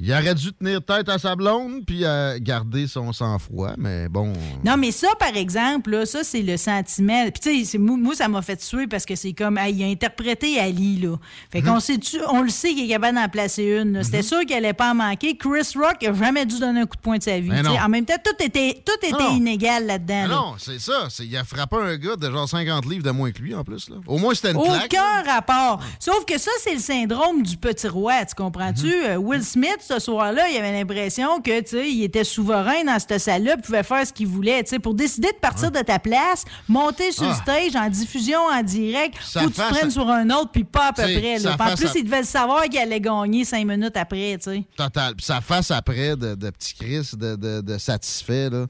[0.00, 4.32] Il aurait dû tenir tête à sa blonde puis euh, garder son sang-froid, mais bon.
[4.64, 7.24] Non, mais ça, par exemple, là, ça, c'est le sentiment.
[7.24, 9.82] Puis, tu sais, c'est- moi, ça m'a fait suer parce que c'est comme, hey, il
[9.82, 11.16] a interprété Ali, là.
[11.50, 11.98] Fait qu'on sait,
[12.30, 14.04] on le sait qu'il est capable d'en placer une.
[14.04, 15.36] C'était sûr qu'elle allait pas en manquer.
[15.36, 17.50] Chris Rock a jamais dû donner un coup de poing de sa vie.
[17.50, 19.34] En même temps, tout était, tout était Non.
[19.34, 20.26] inégal là-dedans.
[20.28, 20.28] Là.
[20.28, 21.08] non, c'est ça.
[21.20, 23.90] Il a frappé un gars de genre 50 livres de moins que lui, en plus.
[23.90, 23.96] Là.
[24.06, 24.84] Au moins, c'était une claque.
[24.92, 25.80] Aucun rapport.
[25.98, 28.92] Sauf que ça, c'est le syndrome du petit roi, tu comprends-tu?
[29.06, 32.98] Euh, Will Smith, ce soir-là, il avait l'impression que, tu sais, il était souverain dans
[32.98, 34.78] cette salle-là, pouvait faire ce qu'il voulait, tu sais.
[34.78, 37.34] Pour décider de partir de ta place, monter sur le Ah.
[37.42, 40.88] stage en diffusion en direct, Ça que tu te prennes sur un autre, puis pas
[40.88, 41.38] à peu T'sais, près.
[41.38, 41.56] Là.
[41.58, 44.64] En plus, il devait le savoir qu'il allait gagner cinq minutes après, tu sais.
[44.76, 45.14] Total.
[45.14, 48.66] Puis sa face après de, de petit Chris, de, de, de satisfait, là.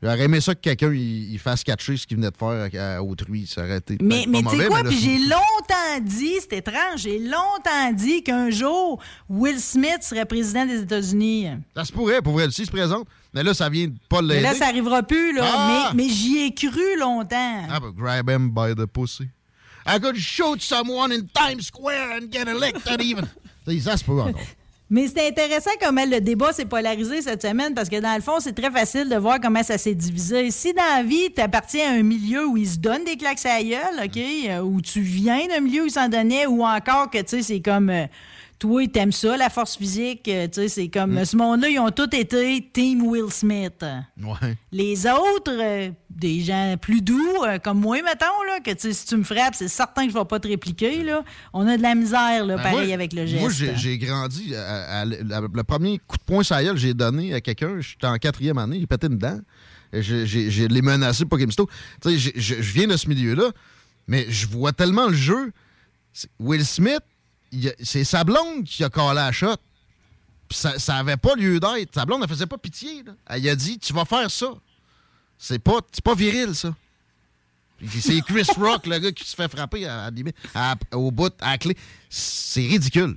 [0.00, 2.96] J'aurais aimé ça que quelqu'un il, il fasse catcher ce qu'il venait de faire à,
[2.98, 3.46] à autrui.
[3.48, 4.82] Ça aurait été Mais, mais tu sais quoi?
[4.84, 10.24] mais Puis j'ai longtemps dit, c'est étrange, j'ai longtemps dit qu'un jour, Will Smith serait
[10.24, 11.48] président des États-Unis.
[11.74, 13.08] Ça se pourrait, pour vrai, aussi se présente.
[13.34, 14.42] Mais là, ça vient de pas Mais l'aider.
[14.42, 15.44] là, ça arrivera plus, là.
[15.46, 15.90] Ah!
[15.94, 17.66] Mais, mais j'y ai cru longtemps.
[17.68, 19.28] Ah, but grab him by the pussy.
[19.84, 23.24] I could shoot someone in Times Square and get elected even.
[23.82, 24.40] Ça se peut encore.
[24.90, 28.40] Mais c'est intéressant comment le débat s'est polarisé cette semaine parce que dans le fond,
[28.40, 30.50] c'est très facile de voir comment ça s'est divisé.
[30.50, 33.44] Si dans la vie, tu appartiens à un milieu où ils se donnent des claques
[33.44, 37.10] à gueule, OK, euh, où tu viens d'un milieu où ils s'en donnaient, ou encore
[37.10, 37.90] que, tu sais, c'est comme...
[37.90, 38.06] euh,
[38.58, 40.26] toi, t'aimes ça, la force physique.
[40.28, 41.20] euh, tu sais, c'est comme...
[41.20, 41.24] Mm.
[41.24, 43.84] Ce monde-là, ils ont tous été Team Will Smith.
[44.20, 44.56] Ouais.
[44.72, 49.16] Les autres, euh, des gens plus doux, euh, comme moi, mettons, là, que si tu
[49.16, 51.02] me frappes, c'est certain que je vais pas te répliquer.
[51.04, 51.22] Là.
[51.52, 53.40] On a de la misère, là, Ben, pareil moi- avec le geste.
[53.40, 54.54] Moi, j'ai grandi.
[54.54, 58.06] à- à- à- le premier coup de poing sur que j'ai donné à quelqu'un, j'étais
[58.06, 59.40] en quatrième année, j'ai pété une dent.
[59.92, 61.68] Je, l'ai menacé pour qu'il me sauve.
[62.02, 63.50] Tu sais, je viens de ce milieu-là,
[64.06, 65.52] mais je vois tellement le jeu.
[66.40, 67.00] Will Smith,
[67.82, 69.56] c'est sa blonde qui a collé la shot.
[70.48, 71.94] Puis ça, ça avait pas lieu d'être.
[71.94, 73.02] Sa blonde, elle faisait pas pitié.
[73.02, 73.12] là.
[73.26, 74.54] Elle a dit Tu vas faire ça.
[75.38, 76.74] C'est pas, c'est pas viril, ça.
[77.86, 80.10] C'est Chris Rock, le gars qui se fait frapper à,
[80.92, 81.76] au bout, à la clé.
[82.10, 83.16] C'est ridicule.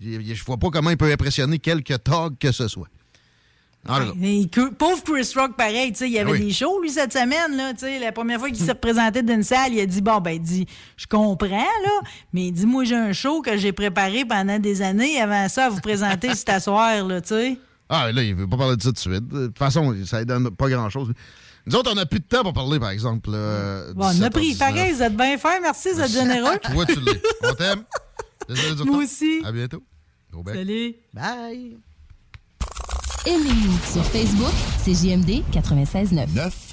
[0.00, 2.88] Je je vois pas comment il peut impressionner quelque tog que ce soit.
[3.86, 6.40] Pauvre Chris Rock, pareil, il y avait Oui.
[6.40, 9.80] des shows, lui, cette semaine, là, la première fois qu'il s'est représenté d'une salle, il
[9.80, 12.00] a dit, bon, ben, il dit, je comprends, là,
[12.32, 15.80] mais dis-moi, j'ai un show que j'ai préparé pendant des années avant ça à vous
[15.80, 17.58] présenter cet asseoir, là, tu sais.
[17.88, 19.28] Ah, là, il veut pas parler de ça tout de suite.
[19.28, 21.12] De toute façon, ça ne donne pas grand-chose.
[21.64, 23.30] Nous autres, on n'a plus de temps pour parler, par exemple.
[23.30, 24.30] Bon, on a 17h19.
[24.30, 26.58] pris, pareil, vous êtes bien fin, merci, vous êtes généreux.
[26.72, 27.22] Toi, tu l'es.
[27.42, 27.84] On t'aime.
[28.86, 29.40] Moi aussi.
[29.44, 29.82] À bientôt.
[30.34, 30.42] Au.
[30.46, 30.94] Salut.
[31.14, 31.78] Bye.
[33.28, 36.67] Aimez-nous sur Facebook, c'est JMD 96.9.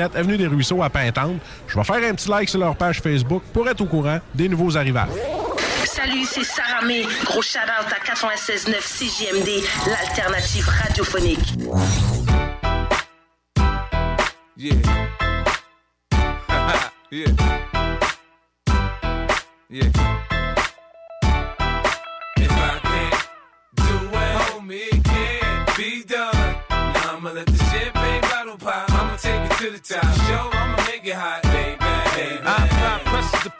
[0.00, 1.36] Avenue des Ruisseaux à Pintante.
[1.66, 4.48] Je vais faire un petit like sur leur page Facebook pour être au courant des
[4.48, 5.08] nouveaux arrivages.
[5.84, 7.04] Salut, c'est Sarah May.
[7.24, 11.54] Gros shout-out à 96.9 CJMD, l'alternative radiophonique.
[14.56, 14.74] Yeah.
[17.10, 17.26] yeah.
[19.68, 20.21] yeah.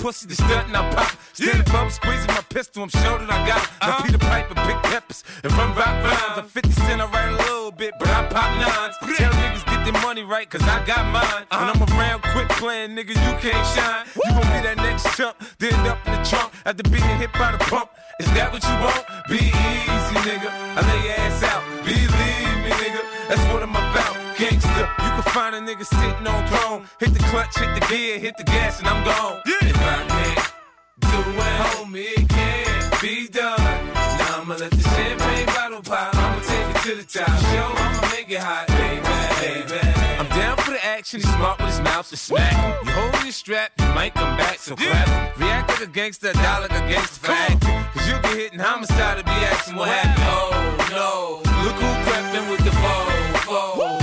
[0.03, 1.17] Pussy, the stunt and I pop.
[1.33, 3.71] Stand above, squeezing my pistol, I'm sure that I got it.
[3.81, 6.39] Now Peter Piper, big peppers, and run rock rhymes.
[6.43, 8.97] I'm 50 cent, I write a little bit, but I pop nines.
[9.17, 11.47] Tell niggas get their money right, cause I got mine.
[11.55, 11.87] When uh-huh.
[11.87, 14.05] I'm around, quit playing, nigga, you can't shine.
[14.27, 17.53] You gon' be that next chump, then up in the trunk after being hit by
[17.53, 17.89] the pump.
[18.19, 19.07] Is that what you want?
[19.31, 20.51] Be easy, nigga.
[20.51, 21.63] I lay your ass out.
[21.87, 23.03] Believe me, nigga.
[23.29, 24.22] That's what I'm about.
[24.43, 26.83] Gangsta, you can find a nigga sitting on throne.
[26.99, 29.41] Hit the clutch, hit the gear, hit the gas, and I'm gone.
[29.47, 30.53] If I can't
[30.99, 33.61] do it, homie, it can't be done.
[33.95, 36.13] Now I'ma let the champagne bottle pop.
[36.17, 37.29] I'ma take it to the top.
[37.39, 39.81] Show, I'ma make it hot, baby, baby.
[40.19, 41.21] I'm down for the action.
[41.21, 42.85] He's smart with his mouth to smack.
[42.85, 45.39] You hold your strap, you might come back, so clap.
[45.39, 47.85] React like a gangster, die like a gangster acting.
[47.95, 50.27] Cause you get hit in homicide to be asking what happened.
[50.27, 53.23] Oh no, look who crept in with the foe.
[53.53, 54.02] 20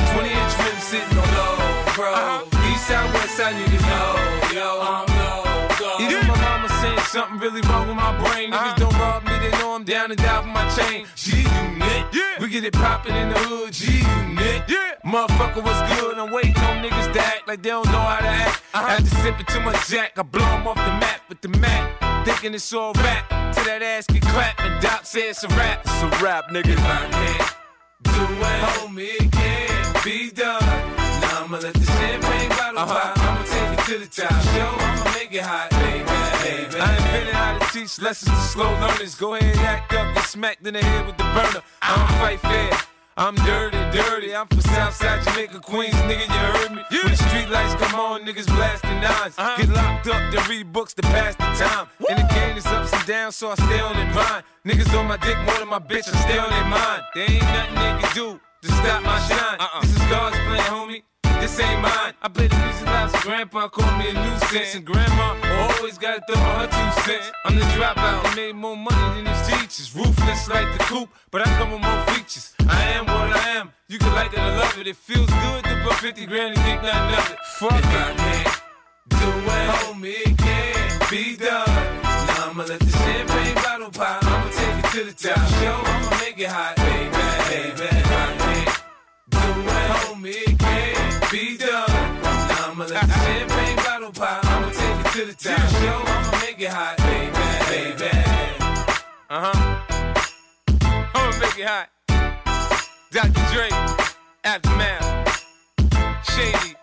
[2.00, 2.14] low, bro.
[2.14, 2.72] Uh-huh.
[2.72, 4.80] East side, west side, niggas know, yo.
[4.82, 6.00] I'm low.
[6.00, 8.52] Even my mama saying something really wrong with my brain.
[8.52, 8.90] Niggas uh-huh.
[8.90, 11.06] don't rob me, they know I'm down and die for my chain.
[11.16, 13.74] G unit, we get it poppin' in the hood.
[13.74, 14.68] G unit,
[15.06, 16.18] motherfucker was good.
[16.18, 18.61] I'm waiting on niggas to act like they don't know how to act.
[18.74, 18.86] Uh-huh.
[18.86, 21.42] i had to After sipping too much jack, I blow 'em off the map with
[21.42, 22.00] the Mac.
[22.26, 25.82] Thinking it's all rap, till that ass get clapped and Doc says it's a rap.
[25.86, 26.74] It's a rap, nigga.
[26.74, 27.56] If I can't
[28.03, 30.99] do it, homie, it can't be done.
[31.50, 33.18] I'ma let the champagne bottle pop.
[33.18, 34.30] I'ma take it to the top.
[34.53, 36.06] Show, I'ma make it hot, baby,
[36.45, 36.80] baby.
[36.80, 39.16] I invented how to teach lessons to slow learners.
[39.16, 41.64] Go ahead, and act up, get smacked in the head with the burner.
[41.82, 42.69] I don't fight fair.
[43.18, 44.36] I'm dirty, dirty.
[44.36, 46.30] I'm from Southside Jamaica, Queens, nigga.
[46.30, 46.84] You heard me.
[46.92, 49.34] When the street lights come on, niggas blasting nines.
[49.36, 49.58] Uh-huh.
[49.58, 51.88] Get locked up, then read books to pass the time.
[52.08, 54.44] And the game is ups and downs, so I stay on their grind.
[54.68, 57.02] Niggas on my dick more than my bitch, I stay on their mind.
[57.16, 59.60] There ain't nothing they can do to stop my shine.
[59.60, 59.82] Uh-uh.
[59.82, 61.02] This is God's plan, homie.
[61.40, 62.14] This ain't mine.
[62.22, 64.76] I play the music loud, grandpa called me a nuisance.
[64.76, 65.35] And grandma
[65.72, 67.32] always gotta throw her two cents.
[67.45, 69.95] I'm the dropout, I made more money than his teachers.
[69.95, 72.53] Ruthless like the coop, but I come with more features.
[72.68, 73.72] I am what I am.
[73.88, 74.88] You can like it or love it.
[74.88, 77.40] It feels good to put 50 grand and think nothing of it.
[77.58, 78.61] Fuck if I can't
[79.08, 81.68] do it, homie, it can't be done.
[82.03, 84.24] Now I'ma let the champagne bottle pop.
[84.24, 85.48] I'ma take it to the top.
[85.59, 87.99] Show, I'ma make it hot, baby, baby.
[91.32, 91.88] Be done.
[92.24, 94.43] Now I'ma let the champagne bottle pop.
[94.45, 95.69] I'ma take it to the top.
[95.69, 98.09] Show, I'ma make it hot, baby, baby.
[99.30, 99.59] Uh huh.
[101.14, 101.90] I'ma make it hot.
[103.11, 103.53] Dr.
[103.53, 103.69] Dre,
[104.43, 105.45] Aftermath,
[106.24, 106.75] Shady.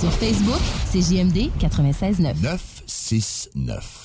[0.00, 0.60] Sur Facebook,
[0.90, 2.42] c'est JMD 96.9.
[2.42, 4.04] 969.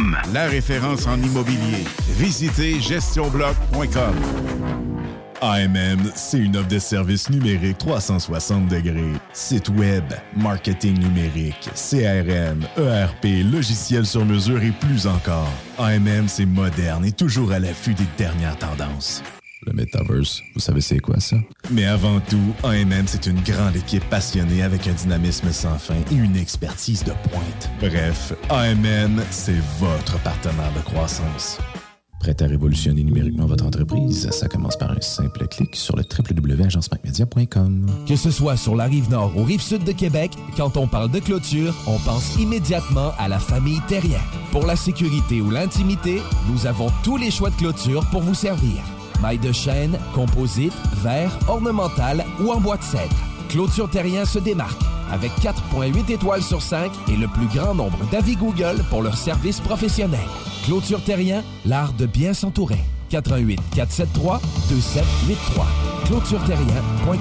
[0.33, 1.83] la référence en immobilier.
[2.17, 4.15] Visitez gestionbloc.com.
[5.41, 9.13] AMM, c'est une offre de services numériques 360 degrés.
[9.33, 10.03] Site web,
[10.37, 15.51] marketing numérique, CRM, ERP, logiciel sur mesure et plus encore.
[15.79, 19.23] AMM, c'est moderne et toujours à l'affût des dernières tendances.
[19.63, 21.35] Le Metaverse, vous savez c'est quoi ça?
[21.69, 26.15] Mais avant tout, AMM, c'est une grande équipe passionnée avec un dynamisme sans fin et
[26.15, 27.69] une expertise de pointe.
[27.79, 31.59] Bref, AMM, c'est votre partenaire de croissance.
[32.19, 34.29] Prêt à révolutionner numériquement votre entreprise?
[34.31, 37.85] Ça commence par un simple clic sur le www.agencemacmedia.com.
[38.07, 41.11] Que ce soit sur la rive nord ou rive sud de Québec, quand on parle
[41.11, 44.21] de clôture, on pense immédiatement à la famille Terrien.
[44.51, 48.83] Pour la sécurité ou l'intimité, nous avons tous les choix de clôture pour vous servir.
[49.21, 53.15] Maille de chêne, composite, verre, ornemental ou en bois de cèdre.
[53.49, 58.35] Clôture Terrien se démarque avec 4.8 étoiles sur 5 et le plus grand nombre d'avis
[58.35, 60.19] Google pour leur service professionnel.
[60.65, 62.79] Clôture Terrien, l'art de bien s'entourer.
[63.11, 65.65] 88 473 2783.
[66.05, 67.19] clôtureterrien.com.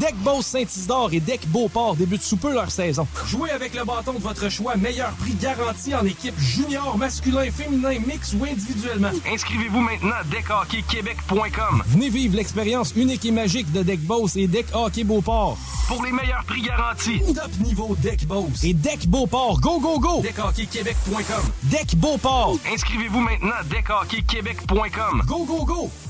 [0.00, 3.06] Deck Boss Saint-Isidore et Deck Beauport débutent sous peu leur saison.
[3.26, 7.98] Jouez avec le bâton de votre choix, meilleur prix garanti en équipe junior, masculin, féminin,
[8.06, 9.10] mix ou individuellement.
[9.30, 11.82] Inscrivez-vous maintenant à deckhockeyquebec.com.
[11.86, 15.58] Venez vivre l'expérience unique et magique de Deck Boss et Deck Hockey Beauport.
[15.88, 17.20] Pour les meilleurs prix garantis.
[17.34, 19.60] Top niveau Deck Boss et Deck Beauport.
[19.60, 20.22] Go, go, go!
[20.22, 21.50] Deckhockeyquebec.com.
[21.64, 22.56] Deck Beauport.
[22.72, 25.22] Inscrivez-vous maintenant à deckhockeyquebec.com.
[25.30, 26.09] Go, go, go!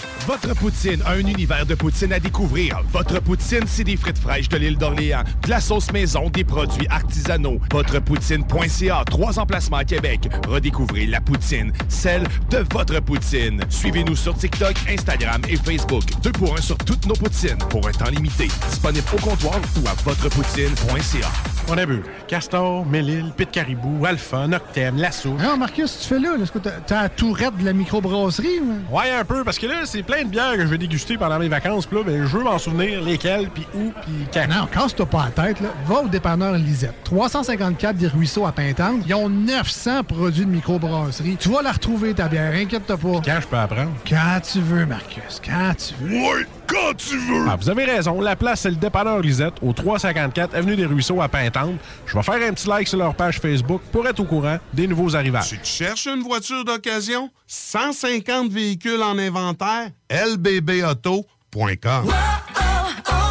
[0.27, 2.79] Votre poutine, un univers de poutine à découvrir.
[2.93, 6.87] Votre poutine, c'est des frites fraîches de l'île d'Orléans, de la sauce maison, des produits
[6.89, 7.59] artisanaux.
[7.71, 10.29] Votrepoutine.ca, trois emplacements à Québec.
[10.47, 13.61] Redécouvrez la poutine, celle de votre poutine.
[13.69, 16.03] Suivez-nous sur TikTok, Instagram et Facebook.
[16.21, 18.47] Deux pour un sur toutes nos poutines, pour un temps limité.
[18.69, 21.29] Disponible au comptoir ou à votrepoutine.ca.
[21.67, 25.29] On a bu Castor, Mélile, Pit Caribou, Alpha, Noctem, Lasso.
[25.39, 28.59] Non, Marcus, tu fais là, est-ce que t'as la tourette de la microbrasserie?
[28.59, 28.95] ou?
[28.97, 31.39] Ouais, un peu, parce que là, c'est plein de bières que je vais déguster pendant
[31.39, 31.85] mes vacances.
[31.85, 34.47] Puis là, ben, je veux m'en souvenir lesquelles, puis où, puis quand.
[34.49, 35.69] Non, casse-toi pas la tête, là.
[35.85, 36.95] Va au dépanneur Lisette.
[37.05, 39.03] 354 des Ruisseaux à Pintante.
[39.07, 41.37] Ils ont 900 produits de microbrasserie.
[41.39, 43.21] Tu vas la retrouver, ta bière, inquiète-toi pas.
[43.23, 43.91] Quand je peux apprendre?
[44.07, 46.17] Quand tu veux, Marcus, quand tu veux.
[46.17, 47.45] Ouais, quand tu veux!
[47.47, 48.19] Ah, vous avez raison.
[48.19, 51.75] La place, c'est le dépanneur Lisette, au 354 Avenue des Ruisseaux à Pintante.
[52.05, 54.87] Je vais faire un petit like sur leur page Facebook pour être au courant des
[54.87, 55.49] nouveaux arrivages.
[55.49, 57.29] Tu cherches une voiture d'occasion?
[57.47, 59.91] 150 véhicules en inventaire?
[60.11, 62.11] lbbauto.com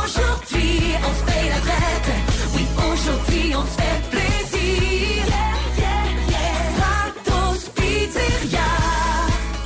[0.03, 2.11] Aujourd'hui, on se paye la traite.
[2.55, 5.25] Oui, aujourd'hui, on se fait plaisir.
[6.73, 8.69] Stratos Pizzeria.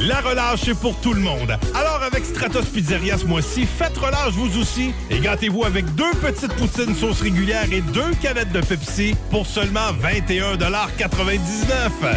[0.00, 1.56] La relâche est pour tout le monde.
[1.74, 6.52] Alors avec Stratos Pizzeria ce mois-ci, faites relâche vous aussi et gâtez-vous avec deux petites
[6.54, 12.16] poutines sauce régulière et deux canettes de Pepsi pour seulement 21,99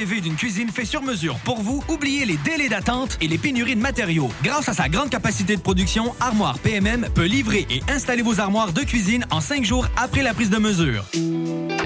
[0.00, 1.84] Rêvez d'une cuisine faite sur mesure pour vous?
[1.88, 4.30] Oubliez les délais d'attente et les pénuries de matériaux.
[4.42, 8.72] Grâce à sa grande capacité de production, Armoire PMM peut livrer et installer vos armoires
[8.72, 11.04] de cuisine en cinq jours après la prise de mesure.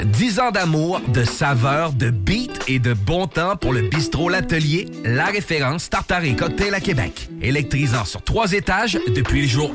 [0.05, 4.87] 10 ans d'amour, de saveur, de beat et de bon temps pour le bistrot L'Atelier,
[5.05, 7.29] la référence tartare et cocktail à Québec.
[7.43, 9.73] Électrisant sur trois étages depuis le jour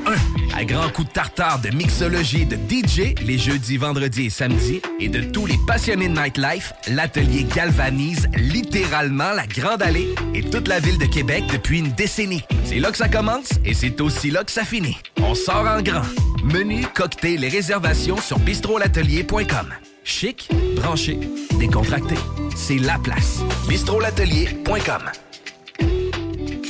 [0.54, 0.58] 1.
[0.58, 5.10] À grands coups de tartare, de mixologie, de DJ, les jeudis, vendredis et samedis, et
[5.10, 10.80] de tous les passionnés de nightlife, L'Atelier galvanise littéralement la Grande Allée et toute la
[10.80, 12.44] ville de Québec depuis une décennie.
[12.66, 14.98] C'est là que ça commence et c'est aussi là que ça finit.
[15.22, 16.06] On sort en grand.
[16.44, 19.74] Menu, cocktail et réservations sur bistrolatelier.com.
[20.04, 21.20] Chic, branché,
[21.60, 22.16] décontracté.
[22.56, 23.42] C'est la place.
[23.68, 25.29] bistrolatelier.com.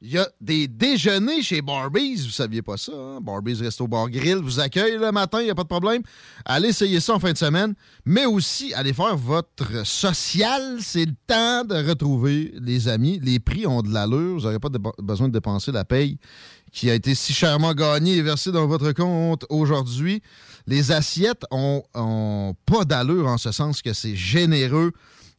[0.00, 2.22] Il y a des déjeuners chez Barbies.
[2.22, 3.20] Vous saviez pas ça, hein?
[3.20, 6.02] Barbies Resto Bar Grill vous accueille le matin, il n'y a pas de problème.
[6.44, 7.74] Allez essayer ça en fin de semaine.
[8.04, 10.78] Mais aussi, allez faire votre social.
[10.80, 13.18] C'est le temps de retrouver les amis.
[13.24, 14.36] Les prix ont de l'allure.
[14.36, 14.68] Vous n'aurez pas
[15.00, 16.18] besoin de dépenser la paye
[16.70, 20.22] qui a été si chèrement gagnée et versée dans votre compte aujourd'hui.
[20.68, 24.92] Les assiettes ont, ont pas d'allure en ce sens que c'est généreux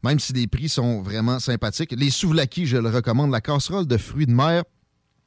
[0.03, 1.94] même si les prix sont vraiment sympathiques.
[1.98, 3.32] Les souvlaki, je le recommande.
[3.32, 4.64] La casserole de fruits de mer,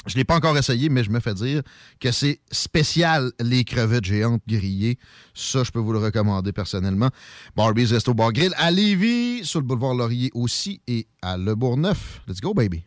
[0.07, 1.62] je ne l'ai pas encore essayé, mais je me fais dire
[2.01, 4.99] que c'est spécial, les crevettes géantes grillées.
[5.34, 7.10] Ça, je peux vous le recommander personnellement.
[7.55, 12.20] Barbie's Resto Bar Grill à Lévis, sur le boulevard Laurier aussi, et à Le Bourgneuf.
[12.26, 12.84] Let's go, baby.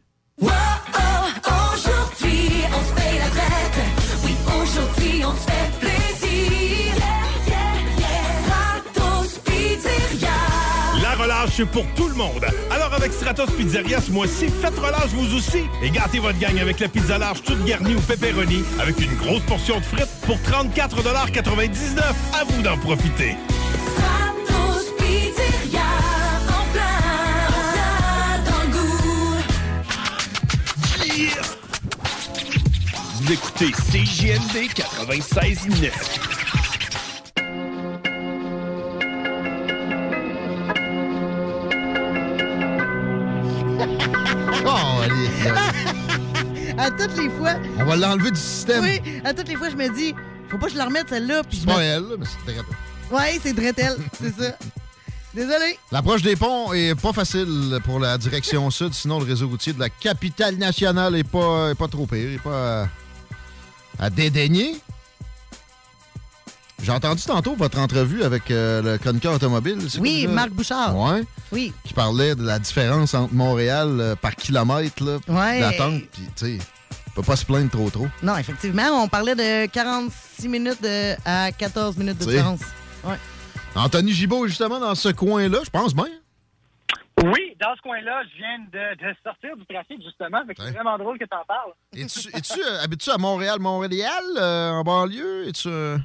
[11.56, 12.46] Relâche pour tout le monde.
[12.72, 16.80] Alors avec Stratos Pizzeria ce mois-ci, faites relâche vous aussi et gâtez votre gang avec
[16.80, 22.00] la pizza large toute garnie au pepperoni avec une grosse portion de frites pour 34,99
[22.40, 23.36] À vous d'en profiter.
[23.94, 25.82] Stratos Pizzeria.
[26.48, 27.00] En plein,
[27.50, 29.38] en plein dans le goût.
[33.22, 36.45] Vous écoutez CJMD 96.9.
[46.78, 47.54] À toutes les fois.
[47.78, 48.84] On va l'enlever du système.
[48.84, 50.14] Oui, à toutes les fois, je me dis,
[50.50, 51.42] faut pas que je la remette celle-là.
[51.52, 52.62] C'est pas me- elle, mais c'est très
[53.16, 54.58] Ouais, c'est Dretel, c'est ça.
[55.34, 55.78] Désolé.
[55.92, 59.80] L'approche des ponts est pas facile pour la direction sud, sinon le réseau routier de
[59.80, 62.88] la capitale nationale est pas, est pas trop pire, est pas à,
[64.06, 64.76] à dédaigner.
[66.84, 69.80] J'ai entendu tantôt votre entrevue avec euh, le chroniqueur automobile.
[70.00, 70.28] Oui?
[70.28, 70.96] Marc Bouchard.
[70.98, 71.24] Ouais.
[71.52, 71.74] Oui.
[71.84, 75.60] Qui parlait de la différence entre Montréal euh, par kilomètre là, Ouais.
[75.62, 76.02] d'attente.
[76.12, 76.58] Puis, tu sais,
[77.08, 78.08] on peut pas se plaindre trop trop.
[78.22, 82.60] Non, effectivement, on parlait de 46 minutes de- à 14 minutes de Tu différence.
[83.04, 83.16] Ouais.
[83.76, 86.06] Anthony Gibault, justement, dans ce coin-là, je pense bien.
[87.24, 90.46] Oui, dans ce coin-là, je viens de, de sortir du trafic, justement.
[90.46, 91.72] Fait que c'est vraiment drôle que t'en parles.
[91.96, 95.48] Es-tu es-tu, euh, habites-tu à Montréal, Montréal, euh, en banlieue?
[95.48, 95.98] Es-tu euh,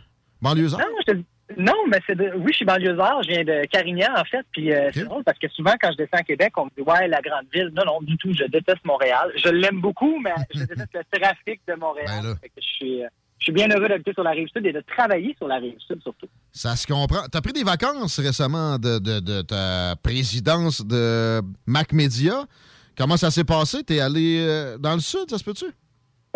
[0.42, 0.80] banlieusard?
[0.80, 1.18] Non, je te-
[1.58, 2.32] non, mais c'est de...
[2.36, 4.46] oui, je suis banlieusard, je viens de Carignan, en fait.
[4.52, 6.82] Puis euh, c'est drôle parce que souvent, quand je descends à Québec, on me dit
[6.86, 7.70] Ouais, la grande ville.
[7.74, 9.32] Non, non, du tout, je déteste Montréal.
[9.36, 12.36] Je l'aime beaucoup, mais je déteste le trafic de Montréal.
[12.40, 13.02] Fait que je suis.
[13.04, 13.08] euh,
[13.40, 15.78] Je suis bien heureux d'habiter sur la rive sud et de travailler sur la rive
[15.88, 16.26] sud surtout.
[16.52, 17.22] Ça se comprend.
[17.32, 22.44] T'as pris des vacances récemment de, de- de ta présidence de Mac Media.
[22.96, 23.82] Comment ça s'est passé?
[23.82, 25.64] T'es allé euh, dans le sud, ça se peut-tu?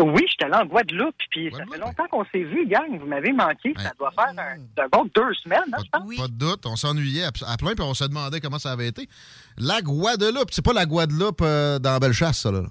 [0.00, 2.98] Oui, je suis allé en Guadeloupe, puis ça fait longtemps qu'on s'est vu, gang.
[2.98, 3.72] Vous m'avez manqué.
[3.78, 6.16] Ça doit faire un, un bon deux semaines, hein, je pense.
[6.16, 6.66] Pas de doute.
[6.66, 9.08] On s'ennuyait à, à plein, puis on se demandait comment ça avait été.
[9.56, 12.62] La Guadeloupe, c'est pas la Guadeloupe euh, dans Bellechasse, ça, là.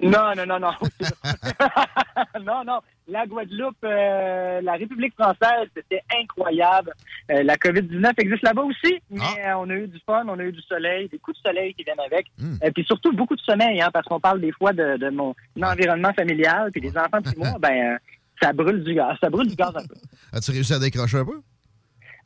[0.00, 0.72] Non, non, non, non.
[2.40, 2.80] non, non.
[3.08, 6.92] La Guadeloupe, euh, la République française, c'était incroyable.
[7.30, 10.42] Euh, la COVID-19 existe là-bas aussi, mais euh, on a eu du fun, on a
[10.42, 12.26] eu du soleil, des coups de soleil qui viennent avec.
[12.64, 15.34] Et puis surtout beaucoup de sommeil, hein, parce qu'on parle des fois de, de mon
[15.60, 17.98] environnement familial, puis les enfants de moi, ben,
[18.40, 19.16] ça brûle du gaz.
[19.20, 19.94] Ça brûle du gaz un peu.
[20.32, 21.40] As-tu réussi à décrocher un peu?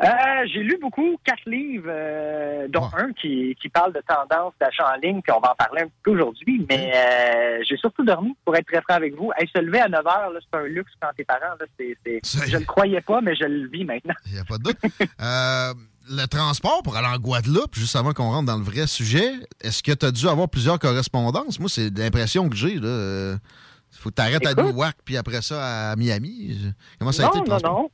[0.03, 0.07] Euh,
[0.53, 5.01] j'ai lu beaucoup, quatre livres, euh, dont un qui, qui parle de tendance d'achat en
[5.01, 8.55] ligne, puis on va en parler un peu aujourd'hui, mais euh, j'ai surtout dormi, pour
[8.57, 9.33] être très franc avec vous.
[9.39, 11.55] Hey, se lever à 9 heures, c'est un luxe quand t'es parent.
[11.59, 14.15] Là, c'est, c'est- je le croyais pas, mais je le vis maintenant.
[14.27, 14.77] Il n'y a pas de doute.
[16.09, 19.83] Le transport pour aller en Guadeloupe, juste avant qu'on rentre dans le vrai sujet, est-ce
[19.83, 21.59] que tu as dû avoir plusieurs correspondances?
[21.59, 22.75] Moi, c'est l'impression que j'ai.
[22.75, 23.39] Il
[23.99, 24.55] faut que tu arrêtes à.
[24.55, 26.73] Newark, puis après ça à Miami.
[26.99, 27.81] Comment ça a non, été le non, transport?
[27.83, 27.91] non.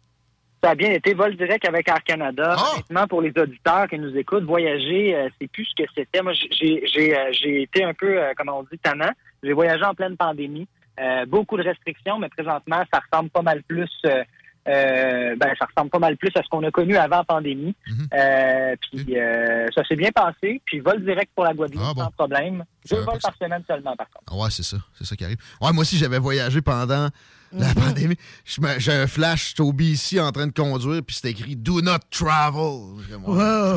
[0.63, 2.57] Ça a bien été vol direct avec Air Canada.
[2.73, 6.23] Honnêtement, pour les auditeurs qui nous écoutent, voyager, euh, c'est plus ce que c'était.
[6.23, 9.11] Moi, j'ai j'ai euh, j'ai été un peu, euh, comment on dit, tannant.
[9.43, 10.69] J'ai voyagé en pleine pandémie.
[11.01, 13.91] Euh, beaucoup de restrictions, mais présentement, ça ressemble pas mal plus.
[14.05, 17.75] euh, ben, ça ressemble pas mal plus à ce qu'on a connu avant la pandémie.
[18.15, 20.61] Euh, puis euh, ça s'est bien passé.
[20.65, 22.63] Puis vol direct pour la Guadeloupe, sans problème.
[22.89, 24.31] Deux vols par semaine seulement, par contre.
[24.31, 24.77] Ah Ouais, c'est ça.
[24.95, 25.39] C'est ça qui arrive.
[25.61, 27.09] Ouais, moi aussi, j'avais voyagé pendant
[27.53, 27.75] la Mhm.
[27.75, 28.17] pandémie.
[28.45, 31.81] Je J'ai un flash, j'étais au BC en train de conduire, puis c'était écrit Do
[31.81, 32.97] not travel.
[33.01, 33.15] Je suis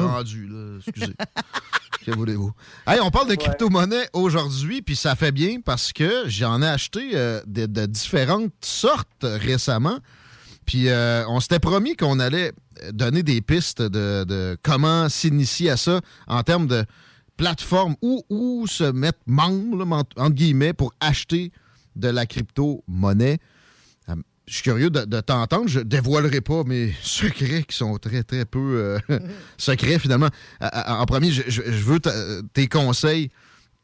[0.08, 0.78] rendu, là.
[0.88, 1.14] Excusez.
[2.06, 2.52] que voulez-vous?
[2.88, 7.12] Hey, on parle de crypto-monnaie aujourd'hui, puis ça fait bien parce que j'en ai acheté
[7.14, 9.98] euh, de, de différentes sortes récemment.
[10.66, 12.52] Puis euh, on s'était promis qu'on allait
[12.92, 16.86] donner des pistes de, de comment s'initier à ça en termes de
[17.38, 19.86] plateforme où, où se mettre membre,
[20.18, 21.52] entre guillemets, pour acheter
[21.96, 23.40] de la crypto-monnaie.
[24.48, 25.68] Je suis curieux de, de t'entendre.
[25.68, 29.20] Je dévoilerai pas mes secrets qui sont très, très peu euh,
[29.58, 30.30] secrets finalement.
[30.62, 32.00] Euh, euh, En premier, je, veux
[32.54, 33.32] tes conseils.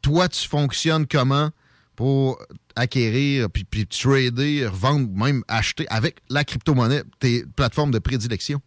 [0.02, 1.50] Toi, tu fonctionnes comment
[1.96, 2.38] pour
[2.74, 8.60] acquérir, puis, puis trader, revendre, même acheter avec la crypto-monnaie tes plateformes de prédilection?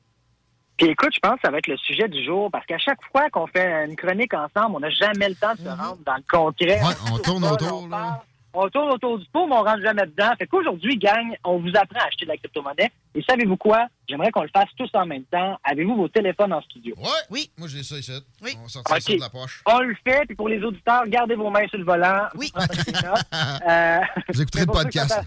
[0.78, 3.00] Puis écoute, je pense que ça va être le sujet du jour parce qu'à chaque
[3.12, 6.16] fois qu'on fait une chronique ensemble, on n'a jamais le temps de se rendre dans
[6.16, 6.80] le concret.
[7.12, 8.20] on tourne autour, parle,
[8.56, 10.32] on tourne autour du pot, mais on rentre jamais dedans.
[10.38, 12.92] Fait qu'aujourd'hui, gang, on vous apprend à acheter de la crypto-monnaie.
[13.14, 13.88] Et savez-vous quoi?
[14.08, 15.58] J'aimerais qu'on le fasse tous en même temps.
[15.64, 16.96] Avez-vous vos téléphones en studio?
[16.98, 17.10] Ouais.
[17.30, 17.50] Oui.
[17.58, 18.12] Moi, j'ai ça ici.
[18.42, 18.52] Oui.
[18.60, 19.62] On va sortir ça de la poche.
[19.66, 22.28] On le fait, puis pour les auditeurs, gardez vos mains sur le volant.
[22.36, 22.52] Oui.
[24.30, 25.22] Vous écouterez le podcast.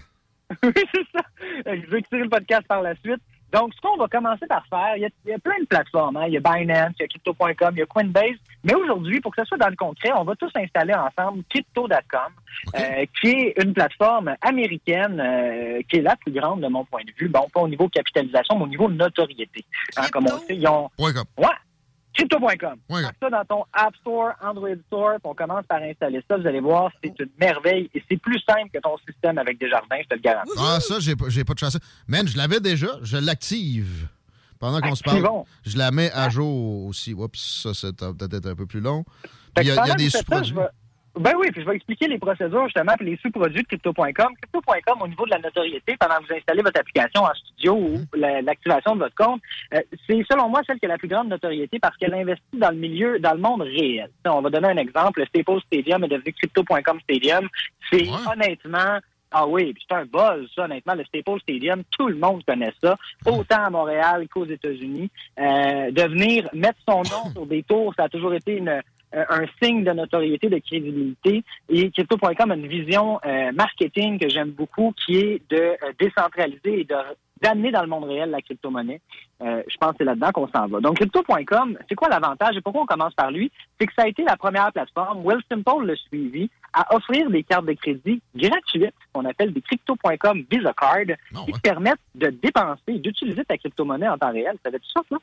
[0.63, 1.21] oui, c'est ça.
[1.67, 3.21] Euh, Je vais écouter le podcast par la suite.
[3.51, 5.65] Donc, ce qu'on va commencer par faire, il y a, il y a plein de
[5.65, 6.17] plateformes.
[6.17, 6.25] hein.
[6.27, 8.37] Il y a Binance, il y a Crypto.com, il y a Coinbase.
[8.63, 12.31] Mais aujourd'hui, pour que ce soit dans le concret, on va tous installer ensemble Crypto.com,
[12.75, 17.01] euh, qui est une plateforme américaine euh, qui est la plus grande de mon point
[17.03, 17.29] de vue.
[17.29, 19.65] Bon, pas au niveau capitalisation, mais au niveau notoriété.
[19.97, 20.89] Hein, comme on sait, ils ont...
[21.37, 21.47] Ouais.
[22.13, 22.79] Crypto.com.
[22.89, 26.37] Mets ça dans ton App Store, Android Store, on commence par installer ça.
[26.37, 29.97] Vous allez voir, c'est une merveille et c'est plus simple que ton système avec Desjardins,
[30.01, 30.51] je te le garantis.
[30.57, 31.77] Ah, ça, j'ai pas, j'ai pas de chance.
[32.07, 34.07] Man, je l'avais déjà, je l'active.
[34.59, 35.25] Pendant qu'on se parle,
[35.65, 37.13] je la mets à jour aussi.
[37.13, 39.05] Oups, ça, c'est peut-être un peu plus long.
[39.57, 40.53] Il y a, y des sous-produits.
[41.17, 44.11] Ben oui, puis je vais expliquer les procédures justement puis les sous-produits de Crypto.com.
[44.13, 47.89] Crypto.com, au niveau de la notoriété, pendant que vous installez votre application en studio ou
[47.97, 48.05] Mhm.
[48.15, 49.41] la- l'activation de votre compte,
[49.73, 52.69] euh, c'est selon moi celle qui a la plus grande notoriété parce qu'elle investit dans
[52.69, 54.09] le milieu, dans le monde réel.
[54.25, 55.19] On va donner un exemple.
[55.21, 57.49] Le Staples Stadium est devenu Crypto.com Stadium.
[57.91, 58.99] C'est honnêtement
[59.31, 60.95] ah oui, puis c'est un buzz, ça, honnêtement.
[60.95, 62.97] Le Staples Stadium, tout le monde connaît ça,
[63.27, 65.11] autant à Montréal qu'aux États-Unis.
[65.39, 68.81] Euh, de venir mettre son nom sur des tours, ça a toujours été une,
[69.13, 71.43] un signe de notoriété, de crédibilité.
[71.69, 76.81] Et Crypto.com a une vision euh, marketing que j'aime beaucoup, qui est de euh, décentraliser
[76.81, 76.95] et de
[77.41, 79.01] d'amener dans le monde réel la crypto-monnaie.
[79.41, 80.81] Euh, je pense que c'est là-dedans qu'on s'en va.
[80.81, 83.51] Donc, Crypto.com, c'est quoi l'avantage et pourquoi on commence par lui?
[83.79, 87.43] C'est que ça a été la première plateforme, Will Simple l'a suivi, à offrir des
[87.43, 91.15] cartes de crédit gratuites, qu'on appelle des Crypto.com Visa Card,
[91.45, 94.57] qui te permettent de dépenser et d'utiliser ta crypto-monnaie en temps réel.
[94.63, 95.17] Ça fait tout ça, ça?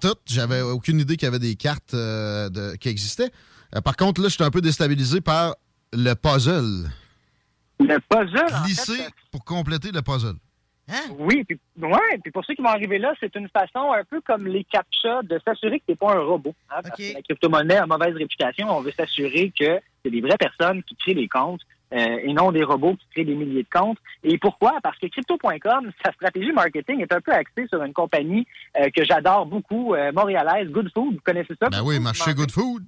[0.00, 0.14] Tout.
[0.26, 3.30] J'avais aucune idée qu'il y avait des cartes euh, de- qui existaient.
[3.76, 5.54] Euh, par contre, là, je suis un peu déstabilisé par
[5.92, 6.90] le puzzle.
[7.80, 10.34] Le puzzle, en Glisser fait, pour compléter le puzzle.
[11.18, 14.22] Oui, puis ouais, puis pour ceux qui vont arriver là, c'est une façon un peu
[14.22, 16.54] comme les captcha de s'assurer que t'es pas un robot.
[16.70, 18.74] hein, parce que la crypto-monnaie a mauvaise réputation.
[18.74, 21.60] On veut s'assurer que c'est des vraies personnes qui créent les comptes
[21.92, 23.98] euh, et non des robots qui créent des milliers de comptes.
[24.22, 24.74] Et pourquoi?
[24.82, 28.46] Parce que Crypto.com, sa stratégie marketing est un peu axée sur une compagnie
[28.78, 31.14] euh, que j'adore beaucoup, euh, montréalaise, Good Food.
[31.14, 31.68] Vous connaissez ça?
[31.70, 32.84] Ben oui, marché Good Food.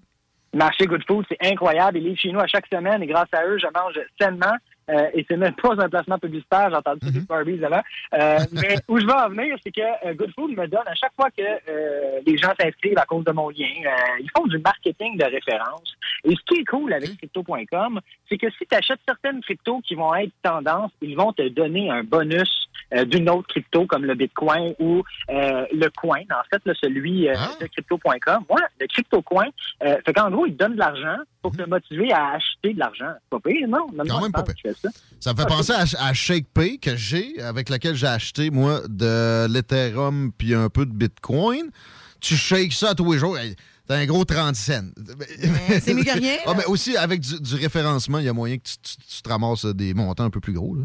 [0.52, 1.98] Marché Good Food, c'est incroyable.
[1.98, 4.56] Ils livrent chez nous à chaque semaine et grâce à eux, je mange sainement.
[4.90, 7.82] Euh, et c'est même pas un placement publicitaire, j'ai entendu ça des Barbies avant.
[8.14, 10.94] Euh, mais où je veux en venir, c'est que euh, Good Food me donne à
[10.94, 14.46] chaque fois que euh, les gens s'inscrivent à cause de mon lien, euh, ils font
[14.46, 15.94] du marketing de référence.
[16.24, 19.94] Et ce qui est cool avec crypto.com, c'est que si tu achètes certaines cryptos qui
[19.94, 24.14] vont être tendance, ils vont te donner un bonus euh, d'une autre crypto comme le
[24.14, 28.44] Bitcoin ou euh, le coin, en fait, là, celui euh, de crypto.com.
[28.48, 29.46] Ouais, le crypto-coin.
[29.84, 32.78] Euh, fait qu'en gros, ils te donnent de l'argent pour te motiver à acheter de
[32.78, 33.12] l'argent.
[33.22, 33.86] C'est Pas pire, non?
[33.96, 34.74] Quand même pas pire.
[35.20, 35.32] Ça?
[35.32, 39.46] Me fait Ah, penser à, à ShakePay que j'ai, avec laquelle j'ai acheté, moi, de
[39.48, 41.70] l'Ethereum puis un peu de Bitcoin.
[42.20, 43.36] Tu shakes ça tous les jours.
[43.86, 44.88] T'as un gros 30 cents.
[45.82, 48.56] c'est mieux que rien, Ah, mais aussi, avec du, du référencement, il y a moyen
[48.58, 50.74] que tu, tu- tu te ramasses des montants un peu plus gros.
[50.76, 50.84] là.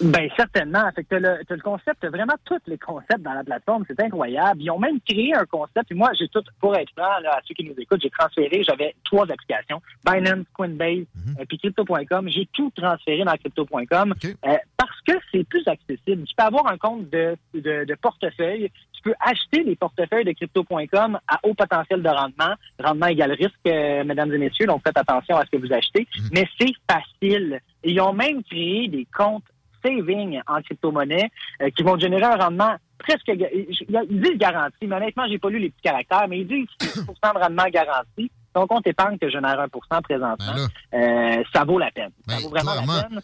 [0.00, 0.90] Ben certainement.
[0.94, 3.84] Fait que t'as le, le concept, t'as vraiment tous les concepts dans la plateforme.
[3.86, 4.60] C'est incroyable.
[4.60, 5.90] Ils ont même créé un concept.
[5.90, 8.62] Et moi, j'ai tout, pour être franc, là, à ceux qui nous écoutent, j'ai transféré,
[8.64, 9.80] j'avais trois applications.
[10.04, 11.04] Binance, Coinbase,
[11.38, 12.28] euh, puis Crypto.com.
[12.28, 16.24] J'ai tout transféré dans Crypto.com euh, parce que c'est plus accessible.
[16.24, 18.70] Tu peux avoir un compte de, de, de portefeuille.
[18.92, 22.54] Tu peux acheter des portefeuilles de Crypto.com à haut potentiel de rendement.
[22.82, 24.66] Rendement égal risque, euh, mesdames et messieurs.
[24.66, 26.08] Donc, faites attention à ce que vous achetez.
[26.32, 27.60] Mais c'est facile.
[27.84, 29.44] Ils ont même créé des comptes
[29.84, 31.30] saving en crypto-monnaie
[31.62, 33.28] euh, qui vont générer un rendement presque...
[33.28, 37.00] Ils disent garanti, mais honnêtement, j'ai pas lu les petits caractères, mais ils disent 6
[37.06, 38.30] de rendement garanti.
[38.54, 40.54] Ton compte épargne que génère 1% présentement,
[40.94, 42.10] euh, ça vaut la peine.
[42.28, 43.20] Ça vaut vraiment la peine.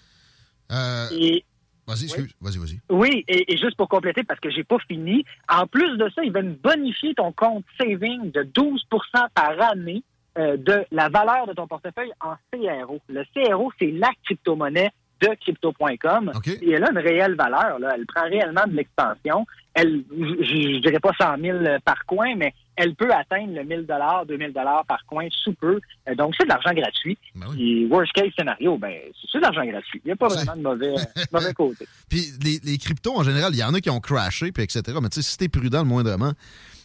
[0.73, 1.45] Euh, Et-
[1.87, 2.33] Vas-y, excuse.
[2.41, 2.81] Vas-y, vas-y.
[2.89, 6.23] Oui, et, et juste pour compléter, parce que j'ai pas fini, en plus de ça,
[6.23, 8.79] ils veulent bonifier ton compte saving de 12%
[9.35, 10.05] par année
[10.39, 13.01] euh, de la valeur de ton portefeuille en CRO.
[13.09, 16.33] Le CRO, c'est la crypto-monnaie de crypto.com.
[16.63, 17.79] Et elle a une réelle valeur.
[17.79, 17.93] Là.
[17.95, 19.47] Elle prend réellement de l'expansion.
[19.75, 23.87] Elle, je, je dirais pas 100 000 par coin, mais elle peut atteindre le 1000
[24.27, 25.81] 2000 par coin sous peu.
[26.09, 27.19] Euh, donc, c'est de l'argent gratuit.
[27.59, 28.93] Et worst case scénario, ben,
[29.31, 30.01] c'est de l'argent gratuit.
[30.05, 30.95] Il n'y a pas vraiment de mauvais,
[31.33, 31.87] mauvais côté.
[32.09, 34.83] Puis les, les cryptos, en général, il y en a qui ont crashé, puis etc.
[35.03, 36.33] Mais tu sais, si t'es prudent le moindrement,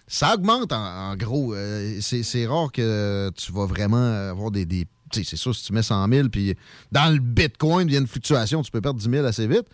[0.07, 1.55] ça augmente en, en gros.
[1.55, 5.73] Euh, c'est rare que tu vas vraiment avoir des, des tu c'est sûr, si tu
[5.73, 6.55] mets 100 000, puis
[6.91, 9.65] dans le Bitcoin, il y a une fluctuation, tu peux perdre 10 000 assez vite.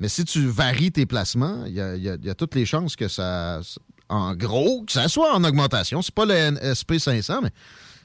[0.00, 2.34] Mais si tu varies tes placements, il y a, il y a- il y a
[2.34, 3.60] toutes les chances que ça,
[4.08, 6.02] en gros, que ça soit en augmentation.
[6.02, 7.50] C'est pas le NSP 500, mais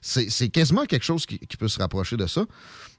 [0.02, 2.46] c'est quasiment quelque chose qui, qui peut se rapprocher de ça.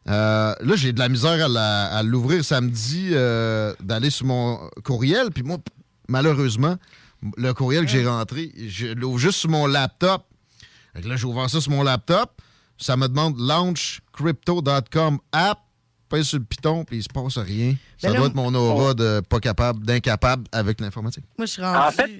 [0.08, 5.30] Euh, là, j'ai de la misère à l'ouvrir samedi, euh, d'aller sur mon courriel.
[5.30, 5.58] Puis moi,
[6.08, 6.76] malheureusement,
[7.36, 10.24] le courriel que j'ai rentré, je l'ouvre juste sur mon laptop.
[10.94, 12.40] Là, j'ai ouvert ça sur mon laptop.
[12.76, 15.58] Ça me demande launchcrypto.com app.
[16.08, 17.74] Pèse sur le piton, puis il se passe rien.
[17.96, 21.24] Ça Ben là, doit être mon aura de pas capable, d'incapable avec l'informatique.
[21.38, 22.10] Moi, je suis En fait,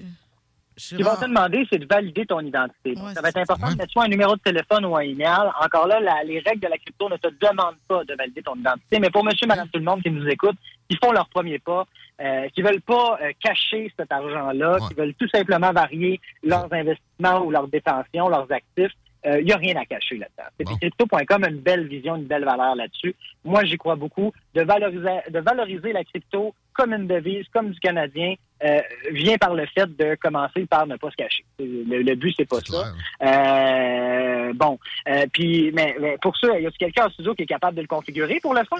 [0.75, 2.95] ce qu'ils vont te demander, c'est de valider ton identité.
[3.13, 5.49] Ça va être important de mettre soit un numéro de téléphone ou un email.
[5.63, 8.55] Encore là, la- les règles de la crypto ne te demandent pas de valider ton
[8.55, 8.99] identité.
[8.99, 10.57] Mais pour monsieur, madame, tout le monde qui nous écoute,
[10.89, 11.85] qui font leur premier pas,
[12.21, 17.45] euh, qui veulent pas euh, cacher cet argent-là, qui veulent tout simplement varier leurs investissements
[17.45, 18.91] ou leurs détentions, leurs actifs,
[19.25, 20.49] il n'y a rien à cacher là-dedans.
[20.57, 23.15] Puis Crypto.com a une belle vision, une belle valeur là-dessus.
[23.43, 24.31] Moi, j'y crois beaucoup.
[24.53, 28.79] De valoriser, de valoriser la crypto comme une devise, comme du Canadien, euh,
[29.11, 31.43] vient par le fait de commencer par ne pas se cacher.
[31.59, 32.91] Le, le but, c'est pas ça.
[33.21, 37.47] Euh, bon, euh, puis, mais, mais pour ça, y a quelqu'un en studio qui est
[37.47, 38.77] capable de le configurer pour le fun?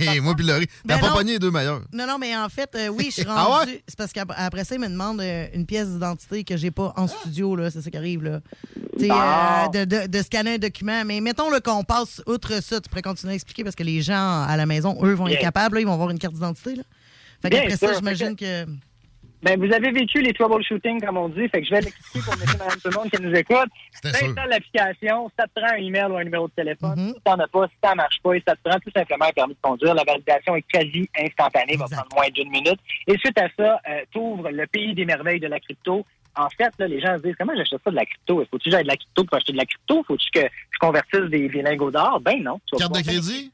[0.00, 1.82] Hey, moi, puis Laurie, t'as Ben pas pogné les deux meilleurs.
[1.92, 3.70] Non, non, mais en fait, euh, oui, je suis Ah rendu.
[3.72, 3.82] ouais?
[3.86, 7.06] C'est parce qu'après ça, ils me demandent euh, une pièce d'identité que j'ai pas en
[7.06, 7.70] studio, là.
[7.70, 8.40] C'est ça qui arrive, là.
[9.10, 9.66] Ah.
[9.74, 11.04] euh, de, de- de scanner un document.
[11.04, 14.00] Mais mettons le qu'on passe outre ça, tu pourrais continuer à expliquer parce que les
[14.00, 15.34] gens à la maison, eux, vont Bien.
[15.34, 16.82] être capables, là, ils vont avoir une carte d'identité, là.
[17.42, 18.64] Fait qu'après ça, j'imagine que.
[19.42, 22.36] Ben, vous avez vécu les troubleshooting, comme on dit, fait que je vais l'expliquer pour
[22.38, 23.68] monsieur, madame, tout le monde qui nous écoute.
[24.02, 26.94] T'installes l'application, ça te prend un email ou un numéro de téléphone.
[26.96, 27.14] Mm-hmm.
[27.14, 29.32] Si t'en as pas, si ça marche pas, et ça te prend tout simplement un
[29.32, 29.94] permis de conduire.
[29.94, 32.78] La validation est quasi instantanée, va prendre moins d'une minute.
[33.08, 36.06] Et suite à ça, euh, t'ouvres le pays des merveilles de la crypto.
[36.36, 38.44] En fait, là, les gens se disent, comment j'achète ça de la crypto?
[38.50, 40.02] Faut-tu que j'aille de la crypto pour acheter de la crypto?
[40.06, 40.40] Faut-tu que
[40.70, 42.20] je convertisse des, des lingots d'or?
[42.20, 42.58] Ben non.
[42.78, 43.50] Carte de crédit?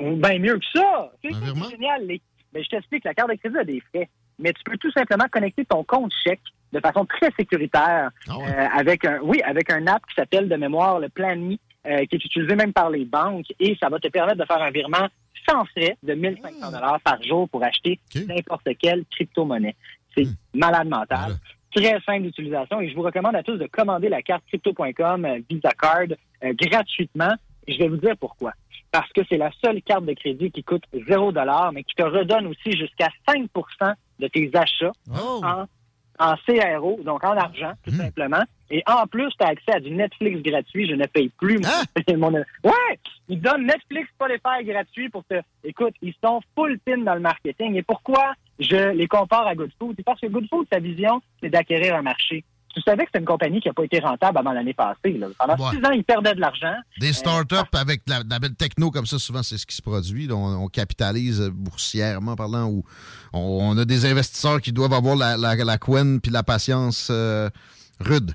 [0.00, 1.12] Ben mieux que ça.
[1.22, 2.06] C'est génial.
[2.06, 2.20] Les-
[2.52, 5.26] Ben, je t'explique, la carte de crédit a des frais, mais tu peux tout simplement
[5.30, 6.40] connecter ton compte chèque
[6.72, 10.56] de façon très sécuritaire Ah euh, avec un oui avec un app qui s'appelle de
[10.56, 14.08] mémoire le Planmi, euh, qui est utilisé même par les banques et ça va te
[14.08, 15.08] permettre de faire un virement
[15.48, 19.76] sans frais de 1500 dollars par jour pour acheter n'importe quelle crypto-monnaie.
[20.16, 21.36] C'est malade mental.
[21.74, 25.40] Très simple d'utilisation et je vous recommande à tous de commander la carte crypto.com euh,
[25.50, 26.06] Visa Card
[26.44, 27.34] euh, gratuitement.
[27.66, 28.52] Et je vais vous dire pourquoi.
[28.92, 31.32] Parce que c'est la seule carte de crédit qui coûte 0
[31.72, 33.50] mais qui te redonne aussi jusqu'à 5
[34.18, 34.92] de tes achats
[35.44, 35.66] en,
[36.18, 38.42] en CRO, donc en argent, tout simplement.
[38.70, 40.88] Et en plus, tu as accès à du Netflix gratuit.
[40.88, 41.58] Je ne paye plus
[42.16, 42.98] mon- Ouais!
[43.28, 45.34] Ils donnent Netflix Spotify gratuit pour te...
[45.64, 47.74] Écoute, ils sont full pin dans le marketing.
[47.76, 49.94] Et pourquoi je les compare à Good Food?
[49.96, 52.44] C'est parce que Good Food, sa vision, c'est d'acquérir un marché.
[52.74, 55.16] Tu savais que c'est une compagnie qui n'a pas été rentable avant l'année passée.
[55.16, 55.28] Là.
[55.38, 55.76] Pendant Ouais.
[55.76, 56.74] six ans, ils perdaient de l'argent.
[57.00, 59.64] Des Euh, startups avec de la, de la belle techno comme ça, souvent, c'est ce
[59.66, 60.26] qui se produit.
[60.26, 60.34] là.
[60.34, 62.82] On, on capitalise boursièrement parlant ou
[63.32, 63.40] on,
[63.74, 67.48] on a des investisseurs qui doivent avoir la, la, la couenne puis la patience euh,
[68.00, 68.32] rude.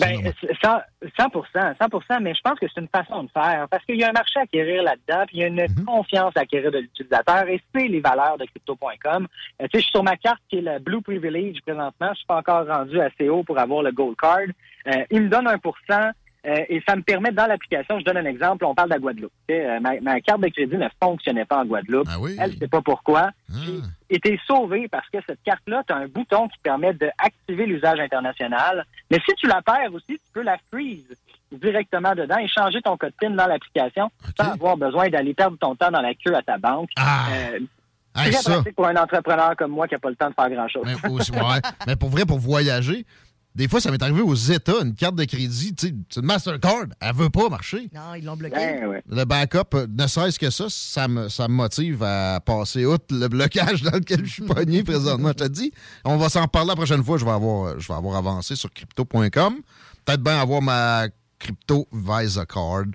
[0.00, 0.32] Ben,
[0.62, 0.80] 100,
[1.18, 4.08] 100%, 100%, mais je pense que c'est une façon de faire parce qu'il y a
[4.08, 5.84] un marché à acquérir là-dedans, puis il y a une Mhm.
[5.84, 9.26] confiance à acquérir de l'utilisateur et c'est les valeurs de crypto.com.
[9.60, 12.08] Euh, tu sais, je suis sur ma carte qui est le Blue Privilege présentement.
[12.10, 14.38] Je suis pas encore rendu assez haut pour avoir le Gold Card.
[14.86, 15.58] Euh, il me donne 1
[16.46, 19.00] euh, et ça me permet, dans l'application, je donne un exemple, on parle de la
[19.00, 19.32] Guadeloupe.
[19.50, 22.06] Euh, ma, ma carte de crédit ne fonctionnait pas en Guadeloupe.
[22.38, 23.30] Elle, ne sait pas pourquoi.
[24.10, 27.98] J'ai été sauvé parce que cette carte-là, tu as un bouton qui permet d'activer l'usage
[28.00, 28.84] international.
[29.10, 31.14] Mais si tu la perds aussi, tu peux la freeze
[31.52, 35.74] directement dedans et changer ton code PIN dans l'application sans avoir besoin d'aller perdre ton
[35.76, 36.90] temps dans la queue à ta banque.
[36.98, 37.58] Euh,
[38.16, 40.48] Hey, très pratique pour un entrepreneur comme moi qui n'a pas le temps de faire
[40.48, 40.84] grand-chose.
[40.86, 41.38] Mais, aussi- ouais.
[41.88, 43.04] Mais pour vrai, pour voyager,
[43.54, 46.26] des fois, ça m'est arrivé aux États, une carte de crédit, tu sais, c'est une
[46.26, 47.88] Mastercard, elle veut pas marcher.
[47.94, 48.56] Non, ils l'ont bloqué.
[48.56, 52.84] Ben, Le backup, euh, ne serait-ce que ça, ça me, ça me motive à passer
[52.84, 55.28] outre le blocage dans lequel je suis pogné présentement.
[55.28, 55.72] Je te dis,
[56.04, 57.16] on va s'en reparler la prochaine fois.
[57.16, 59.54] Je vais avoir, je vais avoir avancé sur crypto.com.
[60.04, 61.06] Peut-être bien avoir ma
[61.38, 62.86] crypto Visa Card.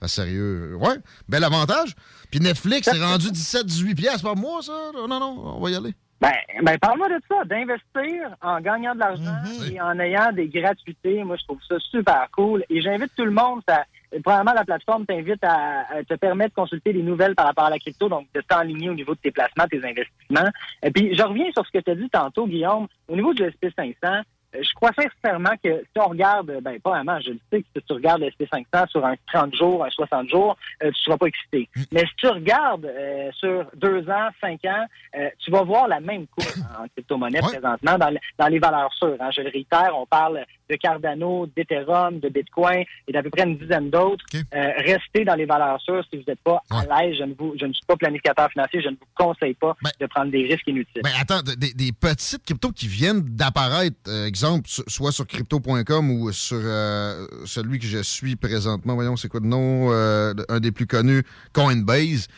[0.00, 0.76] Ah, sérieux.
[0.76, 0.96] Ouais,
[1.28, 1.94] bel avantage.
[2.30, 4.90] Puis Netflix, c'est rendu 17-18 piastres par mois, ça?
[4.94, 5.94] Non, non, on va y aller.
[6.20, 6.32] Ben,
[6.62, 9.36] ben parle-moi de ça, d'investir en gagnant de l'argent
[9.70, 11.22] et en ayant des gratuités.
[11.22, 12.64] Moi, je trouve ça super cool.
[12.68, 13.60] Et j'invite tout le monde.
[13.68, 13.84] Ça,
[14.24, 17.70] premièrement, la plateforme t'invite à, à te permettre de consulter des nouvelles par rapport à
[17.70, 20.50] la crypto, donc de t'enligner au niveau de tes placements, tes investissements.
[20.82, 22.88] Et puis, je reviens sur ce que tu as dit tantôt, Guillaume.
[23.06, 24.22] Au niveau du SP500, euh,
[24.54, 27.82] je crois sincèrement que si on regarde, ben pas vraiment, je le sais que si
[27.86, 31.26] tu regardes le SP500 sur un 30 jours, un 60 jours, euh, tu seras pas
[31.26, 31.68] excité.
[31.92, 34.86] Mais si tu regardes euh, sur deux ans, cinq ans,
[35.18, 36.48] euh, tu vas voir la même courbe
[36.80, 39.16] en crypto-monnaie présentement dans, le- dans les valeurs sûres.
[39.20, 39.30] hein.
[39.34, 43.56] Je le réitère, on parle de Cardano, d'Ethereum, de Bitcoin et d'à peu près une
[43.56, 44.24] dizaine d'autres.
[44.54, 47.16] Euh, restez dans les valeurs sûres si vous n'êtes pas à l'aise.
[47.18, 50.06] Je ne, vous, je ne suis pas planificateur financier, je ne vous conseille pas de
[50.06, 51.00] prendre des risques inutiles.
[51.02, 56.10] Ben attends, des, des petites cryptos qui viennent d'apparaître, euh, exemple, so- soit sur crypto.com
[56.10, 60.60] ou sur euh, celui que je suis présentement, voyons, c'est quoi le nom, euh, un
[60.60, 62.28] des plus connus, Coinbase.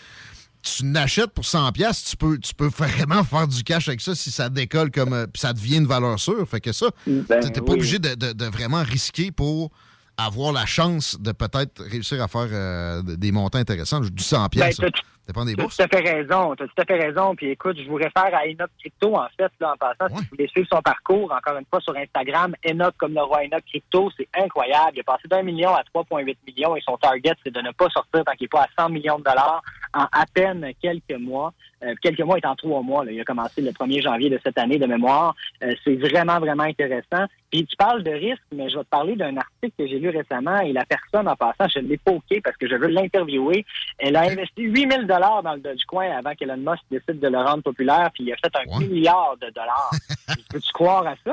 [0.62, 4.15] Tu n'achètes pour 100 pièces, tu peux, tu peux vraiment faire du cash avec ça
[4.15, 6.47] si ça décolle comme euh, puis ça devient une valeur sûre.
[6.49, 7.79] Fait que ça, Ben t'es pas oui.
[7.79, 9.70] obligé de, de- de vraiment risquer pour
[10.19, 14.01] avoir la chance de peut-être réussir à faire des montants intéressants.
[14.01, 16.55] Du 100 pièces, Ben, t'as- dépend des Tu as tout à fait raison.
[16.57, 17.34] Tu as tout à fait raison.
[17.34, 20.15] Puis écoute, je vous réfère à Enoch Crypto, en fait, là, en passant.
[20.15, 23.41] Si vous voulez suivre son parcours, encore une fois, sur Instagram, Enoch comme le roi
[23.44, 24.92] Enoch Crypto, c'est incroyable.
[24.94, 27.89] Il est passé d'un million à 3,8 millions et son target, c'est de ne pas
[27.89, 29.62] sortir tant qu'il n'est pas à 100 millions de dollars
[29.94, 31.52] en à peine quelques mois.
[31.83, 33.05] Euh, quelques mois étant trois mois.
[33.05, 33.12] là.
[33.12, 35.34] Il a commencé le 1er janvier de cette année de mémoire.
[35.62, 37.25] Euh, c'est vraiment, vraiment intéressant.
[37.50, 40.10] Puis tu parles de risque, mais je vais te parler d'un article que j'ai lu
[40.10, 43.65] récemment et la personne en passant, je l'ai poké parce que je veux l'interviewer.
[43.99, 47.62] Elle a investi 8000 dollars dans le Dogecoin avant qu'Elon Musk décide de le rendre
[47.62, 49.91] populaire, puis il a fait un milliard de dollars.
[50.50, 51.33] Peux-tu croire à ça?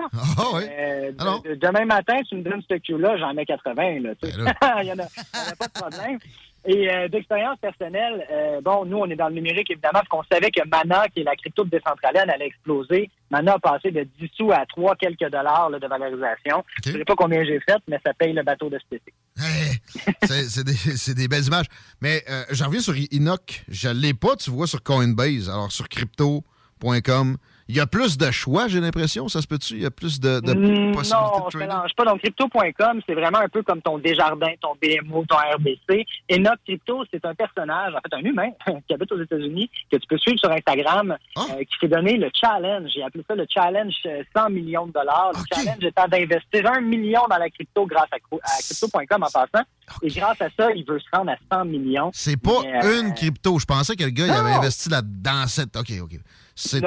[0.63, 3.99] Euh, de- de- demain matin, tu me donnes ce Q-là, j'en mets 80.
[4.01, 4.35] Là, tu sais.
[4.37, 6.19] il n'y en, a il y en a pas de problème.
[6.65, 10.23] Et euh, d'expérience personnelle, euh, bon, nous, on est dans le numérique, évidemment, parce qu'on
[10.23, 13.09] savait que Mana, qui est la crypto de décentrale, allait exploser.
[13.29, 16.63] Mana a passé de 10 sous à 3 quelques dollars là, de valorisation.
[16.83, 19.13] Je ne sais pas combien j'ai fait, mais ça paye le bateau de cet été.
[20.23, 20.49] C'est
[20.97, 21.67] c'est des, belles images.
[22.01, 23.63] Mais euh, j'en reviens sur Enoch.
[23.69, 25.49] Je ne l'ai pas, tu vois, sur Coinbase.
[25.49, 27.37] Alors, sur crypto.com,
[27.69, 29.27] il y a plus de choix, j'ai l'impression.
[29.27, 29.73] Ça se peut-tu?
[29.75, 31.59] Il y a plus de, de Mm, possibilités non, de je trading?
[31.59, 32.05] mélange pas.
[32.05, 36.05] Donc, crypto.com, c'est vraiment un peu comme ton Desjardins, ton BMO, ton RBC.
[36.29, 38.49] Et notre crypto, c'est un personnage, en fait, un humain
[38.87, 41.41] qui habite aux États-Unis, que tu peux suivre sur Instagram, Ah.
[41.51, 42.89] euh, qui s'est donné le challenge.
[42.93, 45.31] J'ai appelé ça le challenge euh, 100 millions de dollars.
[45.33, 49.65] Le challenge étant d'investir un million dans la crypto grâce à, crypto.com en passant.
[50.01, 52.11] Et grâce à ça, il veut se rendre à 100 millions.
[52.13, 53.57] C'est pas Mais, euh, une crypto.
[53.59, 54.57] Je pensais que le gars, il avait Non.
[54.59, 55.75] investi là dans cette.
[55.75, 56.11] OK, OK.
[56.57, 56.83] C'est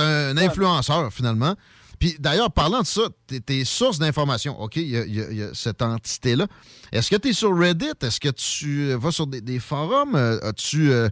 [0.00, 1.54] un, influenceur, finalement.
[1.98, 3.02] Puis d'ailleurs, parlant de ça,
[3.46, 6.46] tes, sources d'information, OK, il y a, y y cette entité-là.
[6.90, 7.92] Est-ce que tu es sur Reddit?
[8.02, 10.16] Est-ce que tu euh, vas sur des, des forums?
[10.16, 11.08] Euh, As-tu euh,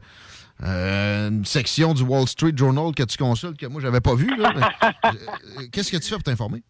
[0.62, 4.36] euh, une section du Wall Street Journal que tu consultes que moi, j'avais pas vu?
[4.36, 4.52] là?
[4.54, 6.62] Mais, euh, Qu'est-ce que tu fais pour t'informer?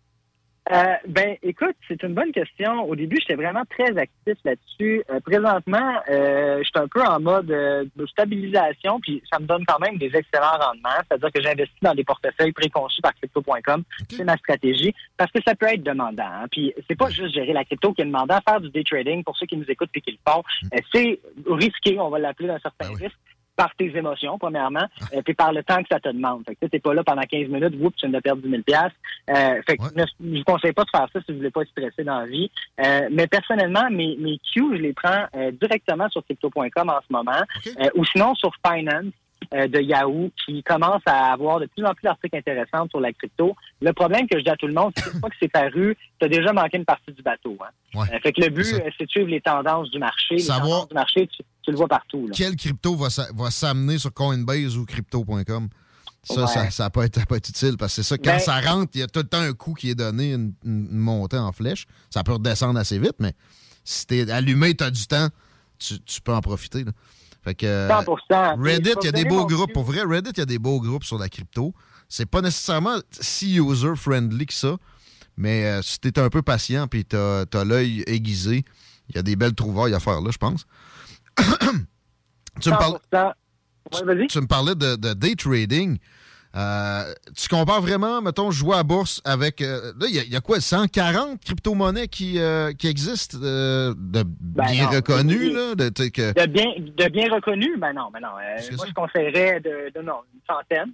[0.70, 2.82] Euh, ben, écoute, c'est une bonne question.
[2.84, 5.02] Au début, j'étais vraiment très actif là-dessus.
[5.10, 9.47] Euh, présentement, euh, je suis un peu en mode euh, de stabilisation, puis ça me
[9.47, 11.02] donne quand même des excellents rendements.
[11.08, 13.82] C'est-à-dire que j'investis dans des portefeuilles préconçus par crypto.com.
[14.08, 16.23] C'est ma stratégie parce que ça peut être demandant.
[16.23, 16.47] hein.
[16.50, 18.39] Puis c'est pas juste gérer la crypto qui est demandant.
[18.49, 21.18] Faire du day trading, pour ceux qui nous écoutent et qui le font, euh, c'est
[21.49, 23.16] risqué, on va l'appeler d'un certain risque
[23.57, 26.43] par tes émotions, premièrement, euh, puis par le temps que ça te demande.
[26.47, 28.49] Fait que tu t'es pas là pendant 15 minutes, whoop, tu viens de perdre 10
[28.51, 28.63] 000
[29.31, 31.63] euh, Fait que ne- je vous conseille pas de faire ça si vous voulez pas
[31.63, 32.51] être stressé dans la vie.
[32.85, 37.13] Euh, mais personnellement, mes, mes cues, je les prends euh, directement sur crypto.com en ce
[37.13, 37.43] moment,
[37.79, 39.13] euh, ou sinon sur Finance
[39.55, 43.13] euh, de Yahoo, qui commence à avoir de plus en plus d'articles intéressants sur la
[43.13, 43.55] crypto.
[43.81, 45.97] Le problème que je dis à tout le monde, c'est qu'une fois que c'est paru,
[46.19, 47.57] tu as déjà manqué une partie du bateau.
[47.61, 48.05] Hein.
[48.13, 50.37] Euh, fait que le but, euh, c'est de suivre les tendances du marché.
[50.37, 52.27] Les Savoir- tendances du marché, tu, tu le vois partout.
[52.27, 52.33] Là.
[52.37, 55.69] Quelle crypto va s'a- va s'amener sur Coinbase ou crypto.com?
[56.25, 56.47] Ça, Ouais.
[56.47, 58.61] ça, ça peut être, ça peut être utile parce que c'est ça, quand Ben- ça
[58.61, 61.37] rentre, il y a tout le temps un coup qui est donné, une, une montée
[61.37, 61.85] en flèche.
[62.11, 63.33] Ça peut redescendre assez vite, mais
[63.85, 65.27] si t'es allumé, t'as du temps,
[65.81, 66.85] tu, tu peux en profiter.
[66.85, 66.93] là.
[67.43, 68.57] Fait que, euh, 100%.
[68.62, 69.73] Reddit, Je vais il y a des beaux groupes.
[69.73, 71.75] Pour vrai, Reddit, il y a des beaux groupes sur la crypto.
[72.09, 74.77] C'est pas nécessairement si user-friendly que ça,
[75.37, 78.65] mais euh, si t'es un peu patient puis t'as as, l'œil aiguisé,
[79.09, 80.67] il y a des belles trouvailles à faire là, je pense.
[82.61, 84.27] tu, me parles- 100%.
[84.29, 85.99] tu me parlais de, de day trading.
[86.55, 89.63] Euh, tu compares vraiment, mettons, jouer à bourse avec.
[89.63, 94.23] euh, là, il y, y a quoi, 140 crypto-monnaies qui, euh, qui existent euh, de
[94.27, 95.75] bien non, reconnues, là?
[95.75, 98.29] De, que- De bien, de bien reconnu, ben non, ben non.
[98.39, 100.93] Euh, moi, je conseillerais de, de non, une centaine.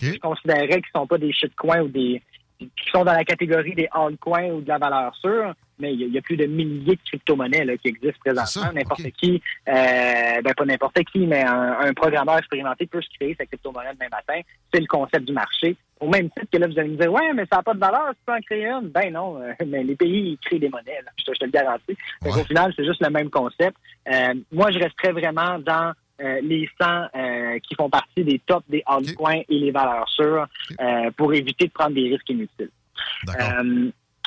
[0.00, 2.22] Je considérerais qu'ils sont pas des shitcoins ou des
[2.60, 6.04] qui sont dans la catégorie des altcoins ou de la valeur sûre, mais il y,
[6.04, 8.72] a- il y a plus de milliers de crypto-monnaies là, qui existent présentement.
[8.74, 13.34] N'importe qui, euh, ben pas n'importe qui, mais un, un programmeur expérimenté peut se créer
[13.38, 14.40] sa crypto-monnaie demain matin.
[14.72, 15.76] C'est le concept du marché.
[16.00, 17.78] Au même titre que là, vous allez me dire, ouais, mais ça n'a pas de
[17.78, 18.88] valeur, tu peux en créer une.
[18.88, 21.10] Ben non, euh, mais les pays, ils créent des monnaies, là.
[21.18, 21.96] Je, te, je te le garantis.
[22.22, 23.76] Fait qu'au final, c'est juste le même concept.
[24.10, 25.92] Euh, moi, je resterais vraiment dans
[26.22, 26.86] euh, les 100
[27.16, 30.46] euh, qui font partie des tops des altcoins et les valeurs sûres
[30.80, 32.70] euh, pour éviter de prendre des risques inutiles.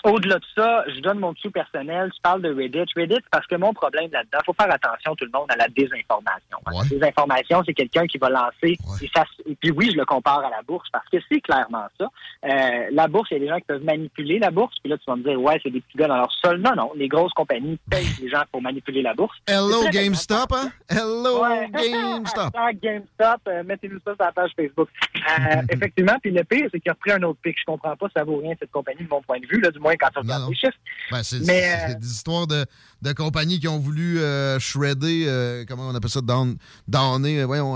[0.03, 2.11] Au-delà de ça, je donne mon dessous personnel.
[2.13, 2.91] Tu parles de Reddit.
[2.93, 6.57] Reddit, parce que mon problème là-dedans, faut faire attention tout le monde à la désinformation.
[6.71, 8.77] La désinformation, c'est quelqu'un qui va lancer.
[9.01, 11.85] Et, ça, et puis oui, je le compare à la bourse parce que c'est clairement
[11.97, 12.09] ça.
[12.43, 14.75] Euh, la bourse, il y a des gens qui peuvent manipuler la bourse.
[14.83, 16.59] Puis là, tu vas me dire, ouais, c'est des petits gars dans leur sol.
[16.59, 16.91] Non, non.
[16.97, 19.37] Les grosses compagnies payent les gens pour manipuler la bourse.
[19.47, 20.69] Hello GameStop, hein?
[20.89, 21.69] Hello Ouais.
[21.71, 22.53] GameStop.
[22.81, 24.89] GameStop, euh, mettez-nous ça sur la page Facebook.
[25.15, 27.55] Euh, effectivement, puis le pire, c'est qu'il a repris un autre pic.
[27.57, 29.79] Je comprends pas, ça vaut rien cette compagnie de mon point de vue, là, du
[29.79, 30.77] moins quand on regarde les chiffres.
[31.11, 32.65] Ben, c'est euh, des histoires de,
[33.01, 36.55] de compagnies qui ont voulu euh, shredder, euh, comment on appelle ça, down,
[36.87, 37.75] downer, voyons,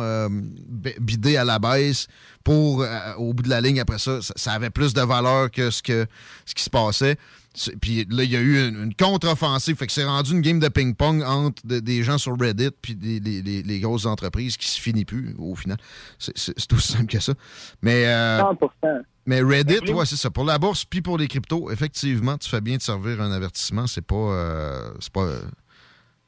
[0.99, 2.07] bider à la baisse
[2.43, 2.85] pour,
[3.17, 5.81] au bout de la ligne, après ça, ça, ça avait plus de valeur que ce,
[5.83, 6.05] que,
[6.45, 7.17] ce qui se passait.
[7.53, 9.75] C'est- Puis là, il y a eu une, une contre-offensive.
[9.77, 12.95] Fait que c'est rendu une game de ping-pong entre de- des gens sur Reddit puis
[12.95, 15.77] des, les, les- les grosses entreprises qui se finit plus, au final.
[16.19, 17.33] C'est aussi simple que ça.
[17.81, 19.01] Mais, euh, 100%.
[19.27, 20.31] Mais Reddit, ouais, c'est ça.
[20.31, 23.85] Pour la bourse puis pour les cryptos, effectivement, tu fais bien de servir un avertissement.
[23.85, 25.41] C'est pas, euh, c'est pas euh,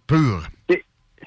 [0.05, 0.43] pur.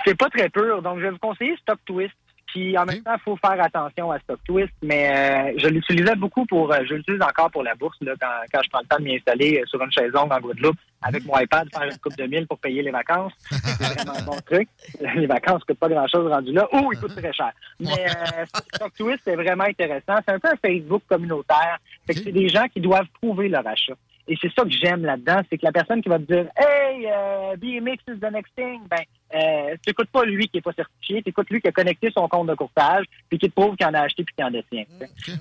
[0.04, 0.82] C'est pas très pur.
[0.82, 2.14] Donc, je vais vous conseiller Stock Twist.
[2.52, 4.72] Puis, en même temps, il faut faire attention à Stock Twist.
[4.82, 6.70] Mais euh, je l'utilisais beaucoup pour...
[6.70, 9.04] euh, je l'utilise encore pour la bourse, là, quand, quand je prends le temps de
[9.04, 12.16] m'y installer euh, sur une chaise longue en Guadeloupe avec mon iPad, faire une coupe
[12.16, 13.32] de mille pour payer les vacances.
[13.50, 14.68] C'est vraiment un bon truc.
[15.16, 16.68] Les vacances coûtent pas grand-chose rendu là.
[16.72, 17.52] Oh, ils coûtent très cher.
[17.80, 20.16] Mais euh, Stock Twist, c'est vraiment intéressant.
[20.26, 21.78] C'est un peu un Facebook communautaire.
[22.06, 23.94] Fait que c'est des gens qui doivent prouver leur achat.
[24.28, 27.06] Et c'est ça que j'aime là-dedans, c'est que la personne qui va te dire Hey,
[27.06, 29.02] euh, BMX is the next thing, ben,
[29.34, 32.10] euh, tu n'écoutes pas lui qui n'est pas certifié, tu écoutes lui qui a connecté
[32.14, 34.50] son compte de courtage, puis qui te prouve qu'il en a acheté puis qu'il en
[34.50, 34.84] détient.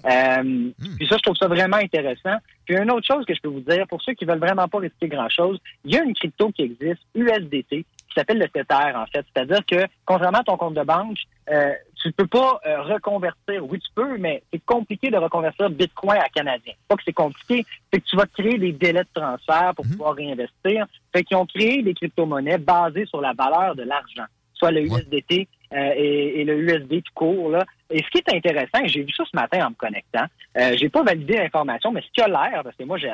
[0.06, 2.38] Euh, Puis ça, je trouve ça vraiment intéressant.
[2.66, 4.80] Puis une autre chose que je peux vous dire, pour ceux qui veulent vraiment pas
[4.80, 9.06] risquer grand-chose, il y a une crypto qui existe, USDT, qui s'appelle le Tether, en
[9.06, 9.26] fait.
[9.34, 11.18] C'est-à-dire que, contrairement à ton compte de banque,
[11.50, 13.66] euh, tu peux pas euh, reconvertir.
[13.68, 16.74] Oui, tu peux, mais c'est compliqué de reconvertir Bitcoin à canadien.
[16.88, 20.16] Pas que c'est compliqué, c'est que tu vas créer des délais de transfert pour pouvoir
[20.16, 20.86] réinvestir.
[21.14, 25.48] Fait qu'ils ont créé des crypto-monnaies basées sur la valeur de l'argent, soit le USDT
[25.74, 27.50] euh, et, et le USD tout court.
[27.50, 27.66] Là.
[27.92, 30.26] Et ce qui est intéressant, j'ai vu ça ce matin en me connectant,
[30.58, 33.12] euh, j'ai pas validé l'information, mais ce qui a l'air, parce que moi j'ai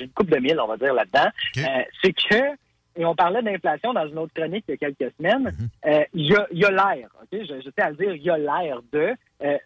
[0.00, 1.28] une coupe de mille, on va dire, là-dedans,
[1.58, 2.56] euh, c'est que
[2.96, 5.52] et on parlait d'inflation dans une autre chronique il y a quelques semaines.
[5.86, 7.28] Euh, Il y a, il y a l'air, ok?
[7.32, 9.14] je, je tiens à le dire, il y a l'air de
[9.44, 9.58] euh,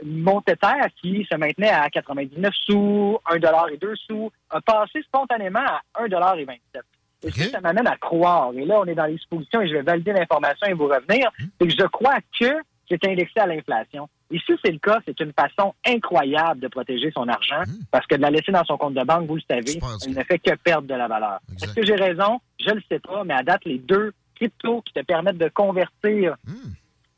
[1.01, 5.83] qui se maintenait à 99 sous, 1 dollar et 2 sous, a passé spontanément à
[6.03, 6.83] 1 dollar et 27.
[7.23, 8.53] Et ça, ça m'amène à croire.
[8.55, 11.31] Et là, on est dans l'exposition et je vais valider l'information et vous revenir.
[11.61, 12.47] C'est que je crois que
[12.89, 14.09] c'est indexé à l'inflation.
[14.31, 18.17] Et si c'est le cas, c'est une façon incroyable de protéger son argent parce que
[18.17, 20.55] de la laisser dans son compte de banque, vous le savez, elle ne fait que
[20.57, 21.39] perdre de la valeur.
[21.63, 22.41] Est-ce que j'ai raison?
[22.61, 25.49] Je ne le sais pas, mais à date, les deux cryptos qui te permettent de
[25.49, 26.37] convertir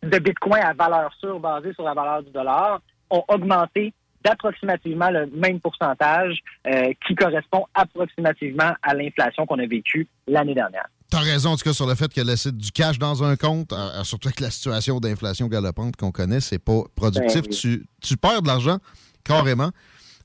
[0.02, 2.80] de Bitcoin à valeur sûre basée sur la valeur du dollar
[3.10, 10.06] ont augmenté d'approximativement le même pourcentage euh, qui correspond approximativement à l'inflation qu'on a vécue
[10.26, 10.88] l'année dernière.
[11.10, 13.72] T'as raison, en tout cas, sur le fait que laisser du cash dans un compte,
[13.72, 17.42] euh, euh, surtout avec la situation d'inflation galopante qu'on connaît, c'est pas productif.
[17.42, 18.78] Ben tu, tu perds de l'argent,
[19.24, 19.70] carrément.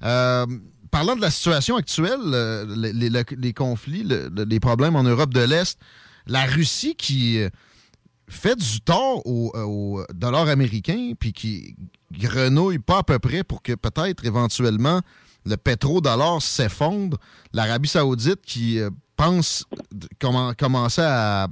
[0.03, 0.45] Euh,
[0.91, 2.19] parlant de la situation actuelle,
[2.67, 5.79] les, les- les conflits, le- le- les problèmes en Europe de l'Est,
[6.27, 7.39] la Russie qui
[8.27, 11.75] fait du tort au, au dollar américain, puis qui
[12.11, 14.99] grenouille pas à peu près pour que peut-être éventuellement
[15.45, 17.17] le pétrodollar s'effondre.
[17.53, 18.79] L'Arabie saoudite qui
[19.15, 19.65] pense
[20.19, 21.47] comment- commencer à,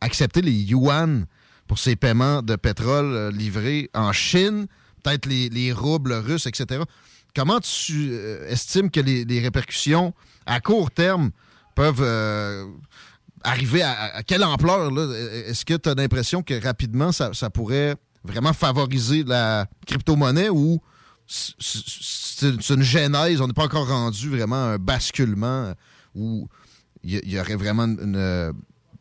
[0.00, 1.26] accepter les yuan
[1.66, 4.66] pour ses paiements de pétrole euh, livrés en Chine,
[5.02, 6.82] peut-être les, les roubles russes, etc.
[7.34, 10.14] Comment tu euh, estimes que les, répercussions
[10.46, 11.30] à court terme
[11.74, 12.64] peuvent euh,
[13.44, 14.90] arriver à, quelle ampleur?
[14.90, 15.14] là?
[15.46, 20.80] Est-ce que tu as l'impression que rapidement, ça, pourrait vraiment favoriser la crypto-monnaie ou
[21.26, 25.74] c'est une genèse, on n'est pas encore rendu vraiment un basculement
[26.14, 26.48] où
[27.08, 28.52] il y, aurait vraiment une euh,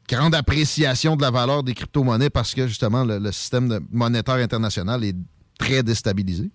[0.09, 5.15] grande appréciation de la valeur des crypto-monnaies parce que justement le, système monétaire international est
[5.59, 6.49] très déstabilisé?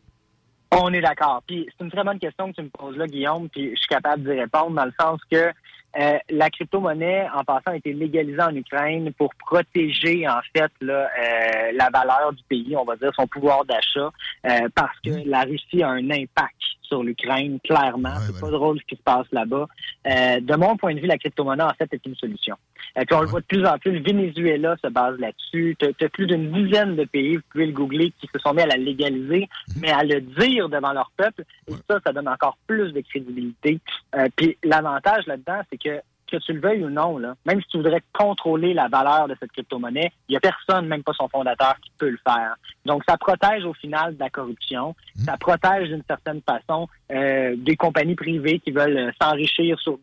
[0.71, 1.43] On est d'accord.
[1.47, 3.89] Puis c'est une très bonne question que tu me poses là, Guillaume, puis je suis
[3.89, 5.53] capable d'y répondre dans le sens que
[5.99, 11.09] euh, la crypto-monnaie, en passant, a été légalisée en Ukraine pour protéger, en fait, là,
[11.19, 14.11] euh, la valeur du pays, on va dire, son pouvoir d'achat,
[14.47, 18.15] euh, parce que la Russie a un impact sur l'Ukraine, clairement.
[18.27, 19.67] c'est pas drôle ce qui se passe là-bas.
[20.07, 22.57] Euh, de mon point de vue, la crypto-monnaie, en fait, est une solution.
[22.99, 25.77] Euh, puis on le voit de plus en plus, le Venezuela se base là-dessus.
[25.79, 28.63] Tu as, plus d'une dizaine de pays, vous pouvez le googler, qui se sont mis
[28.63, 29.49] à la légaliser,
[29.81, 31.45] mais à le dire devant leur peuple.
[31.69, 33.81] Et ça, ça donne encore plus de crédibilité.
[34.15, 36.01] Euh, puis l'avantage là-dedans, c'est que
[36.33, 39.37] que tu le veuilles ou non, là, même si tu voudrais contrôler la valeur de
[39.39, 42.57] cette crypto-monnaie, il n'y a personne, même pas son fondateur, qui peut le faire.
[42.87, 44.95] Donc, ça protège au final de la corruption.
[45.25, 49.99] Ça protège d'une certaine façon euh, des compagnies privées qui veulent euh, s'enrichir sur,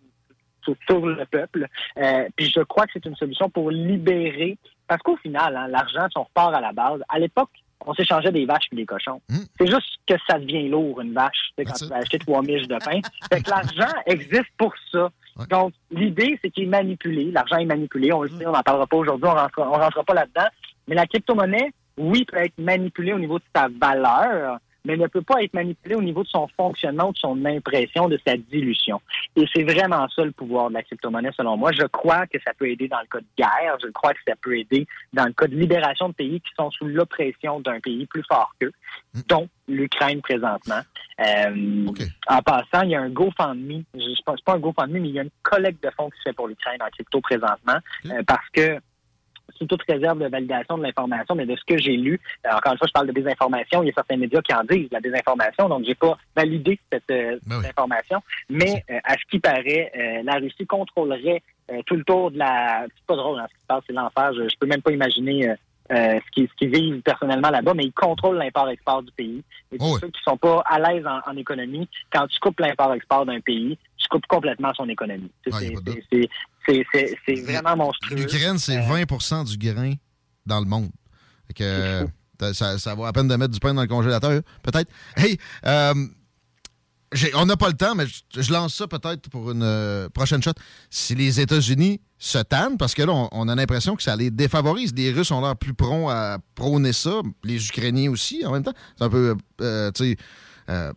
[0.63, 1.67] sur, le peuple.
[1.97, 4.57] Euh, puis je crois que c'est une solution pour libérer,
[4.87, 7.51] parce qu'au final, hein, l'argent, si on repart à la base, à l'époque,
[7.85, 9.21] on s'échangeait des vaches et des cochons.
[9.57, 12.77] C'est juste que ça devient lourd, une vache, quand tu vas acheter trois miches de
[12.77, 12.99] pain.
[13.31, 15.09] fait que l'argent existe pour ça.
[15.49, 17.31] Donc, l'idée, c'est qu'il est manipulé.
[17.31, 18.11] L'argent est manipulé.
[18.11, 20.47] On le sait, on n'en parlera pas aujourd'hui, on ne rentrera, on rentrera pas là-dedans.
[20.87, 25.21] Mais la crypto-monnaie, oui, peut être manipulée au niveau de sa valeur, mais ne peut
[25.21, 29.01] pas être manipulée au niveau de son fonctionnement, de son impression, de sa dilution.
[29.35, 31.71] Et c'est vraiment ça le pouvoir de la crypto-monnaie, selon moi.
[31.71, 33.77] Je crois que ça peut aider dans le cas de guerre.
[33.81, 36.71] Je crois que ça peut aider dans le cas de libération de pays qui sont
[36.71, 38.73] sous l'oppression d'un pays plus fort qu'eux,
[39.27, 40.81] dont l'Ukraine présentement.
[41.19, 41.85] Euh,
[42.27, 43.83] En passant, il y a un GoFundMe.
[43.93, 46.17] Je ne pense pas un GoFundMe, mais il y a une collecte de fonds qui
[46.17, 48.79] se fait pour l'Ukraine en crypto présentement, euh, parce que
[49.57, 52.73] sous toute réserve de validation de l'information, mais de ce que j'ai lu, euh, encore
[52.73, 54.99] une fois, je parle de désinformation, il y a certains médias qui en disent la
[54.99, 59.91] désinformation, donc j'ai pas validé cette, euh, cette information, mais euh, à ce qui paraît,
[59.95, 62.85] euh, la Russie contrôlerait euh, tout le tour de la...
[62.87, 64.91] C'est pas drôle, hein, ce qui se passe, c'est l'enfer, je, je peux même pas
[64.91, 65.53] imaginer...
[65.91, 69.43] euh, euh, ce qu'ils ce qu'ils vivent personnellement là-bas, mais ils contrôlent l'import-export du pays.
[69.71, 73.25] Et tous ceux qui sont pas à l'aise en, en économie, quand tu coupes l'import-export
[73.25, 75.31] d'un pays, tu coupes complètement son économie.
[75.45, 76.85] C'est
[77.25, 78.15] c'est- vraiment monstrueux.
[78.17, 79.93] L'Ukraine, c'est 20% du grain
[80.45, 80.89] dans le monde.
[81.47, 84.41] Fait que, euh, ça, ça vaut à peine de mettre du pain dans le congélateur,
[84.63, 84.89] peut-être.
[85.17, 85.93] Hey, euh,
[87.33, 88.05] on n'a pas le temps, mais
[88.35, 90.53] je, lance ça peut-être pour une euh, prochaine shot.
[90.89, 94.93] Si les États-Unis se tannent, parce que là, on, a l'impression que ça les défavorise.
[94.93, 98.73] Les Russes ont l'air plus prompts à prôner ça, les Ukrainiens aussi, en même temps.
[98.97, 99.91] C'est un peu, euh,
[100.69, 100.93] euh,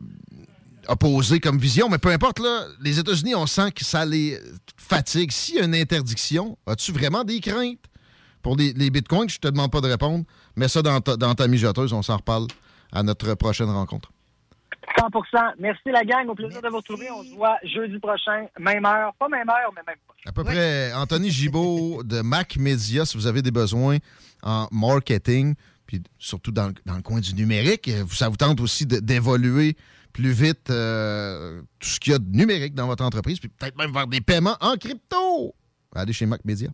[0.88, 4.38] opposé comme vision, mais peu importe, là, les États-Unis, on sent que ça les
[4.76, 5.30] fatigue.
[5.32, 7.78] S'il y a une interdiction, as-tu vraiment des craintes
[8.42, 9.30] pour les, bitcoins?
[9.30, 10.24] Je te demande pas de répondre.
[10.56, 12.48] Mets ça dans ta, dans ta on s'en reparle
[12.92, 14.11] à notre prochaine rencontre.
[14.98, 17.10] 100% Merci la gang, au plaisir de vous retrouver.
[17.10, 20.14] On se voit jeudi prochain, même heure, pas même heure, mais même pas.
[20.26, 23.98] À peu près, Anthony Gibault de Mac Media, si vous avez des besoins
[24.42, 25.54] en marketing,
[25.86, 29.76] puis surtout dans, le- dans le coin du numérique, euh, ça vous tente aussi d'évoluer
[30.12, 33.76] plus vite euh, tout ce qu'il y a de numérique dans votre entreprise, puis peut-être
[33.78, 35.54] même faire des paiements en crypto.
[35.94, 36.68] Allez chez Mac Media.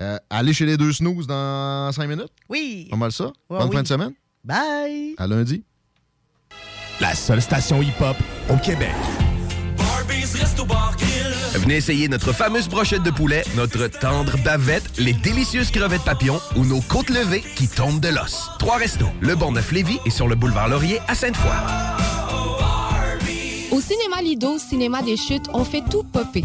[0.00, 2.32] Euh, allez chez les deux snooze dans cinq minutes.
[2.48, 2.88] Oui.
[2.90, 3.26] Pas mal ça.
[3.26, 3.76] Ouais, Bonne oui.
[3.76, 4.12] fin de semaine.
[4.42, 5.14] Bye.
[5.18, 5.62] À lundi.
[7.00, 8.16] La seule station hip-hop
[8.48, 8.92] au Québec.
[11.54, 16.64] Venez essayer notre fameuse brochette de poulet, notre tendre bavette, les délicieuses crevettes papillons ou
[16.64, 18.50] nos côtes levées qui tombent de l'os.
[18.58, 21.50] Trois restos, le Bonneuf-Lévis et sur le boulevard Laurier à Sainte-Foy.
[23.70, 26.44] Au cinéma Lido, cinéma des chutes, on fait tout popper.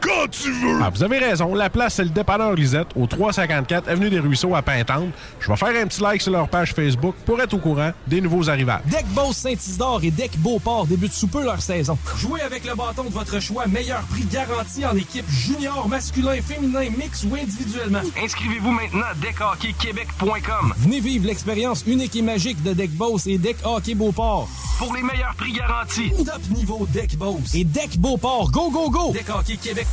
[0.00, 0.80] quand tu veux!
[0.82, 1.54] Ah, vous avez raison.
[1.54, 5.10] La place, c'est le dépanneur Lisette, au 354 Avenue des Ruisseaux à Pintante.
[5.40, 8.20] Je vais faire un petit like sur leur page Facebook pour être au courant des
[8.20, 8.82] nouveaux arrivages.
[8.86, 11.98] Deck Boss Saint-Isidore et Deck Beauport débutent sous peu leur saison.
[12.16, 16.88] Jouez avec le bâton de votre choix, meilleur prix garanti en équipe junior, masculin, féminin,
[16.96, 18.00] mix ou individuellement.
[18.22, 20.74] Inscrivez-vous maintenant à deckhockeyquebec.com.
[20.78, 24.48] Venez vivre l'expérience unique et magique de Deck Boss et Deck Hockey Beauport.
[24.78, 26.12] Pour les meilleurs prix garantis.
[26.24, 28.50] Top niveau Deck Boss et Deck Beauport.
[28.52, 29.12] Go, go, go!
[29.12, 29.87] Deckhockeyquebec.com.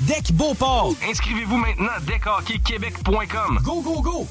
[0.00, 0.94] Deck Beauport.
[1.08, 3.60] Inscrivez-vous maintenant à deckhockeyquebec.com.
[3.62, 4.26] Go, go, go!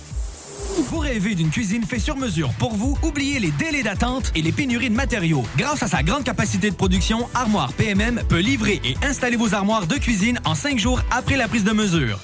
[0.89, 2.97] Vous rêvez d'une cuisine faite sur mesure pour vous?
[3.03, 5.43] Oubliez les délais d'attente et les pénuries de matériaux.
[5.57, 9.87] Grâce à sa grande capacité de production, Armoire PMM peut livrer et installer vos armoires
[9.87, 12.19] de cuisine en cinq jours après la prise de mesure.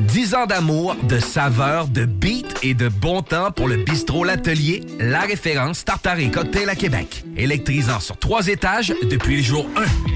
[0.00, 4.82] 10 ans d'amour, de saveur, de beat et de bon temps pour le bistrot L'Atelier,
[5.00, 7.24] la référence tartare et cocktail à Québec.
[7.36, 9.66] Électrisant sur trois étages depuis le jour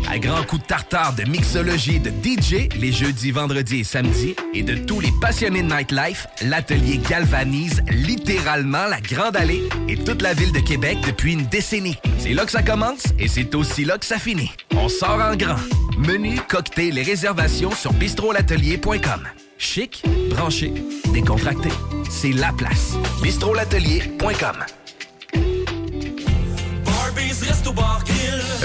[0.09, 0.13] 1.
[0.13, 4.63] À grands coups de tartare, de mixologie, de DJ, les jeudis, vendredis et samedis, et
[4.63, 10.35] de tous les passionnés de nightlife, l'Atelier galvanise littéralement la Grande Allée et toute la
[10.35, 11.97] ville de Québec depuis une décennie.
[12.19, 14.51] C'est là que ça commence et c'est aussi là que ça finit.
[14.75, 15.61] On sort en grand.
[15.97, 19.29] Menu, cocktail et réservations sur bistrolatelier.com.
[19.57, 20.73] Chic, branché,
[21.13, 21.69] décontracté.
[22.11, 22.95] C'est la place.
[23.23, 24.57] bistrolatelier.com.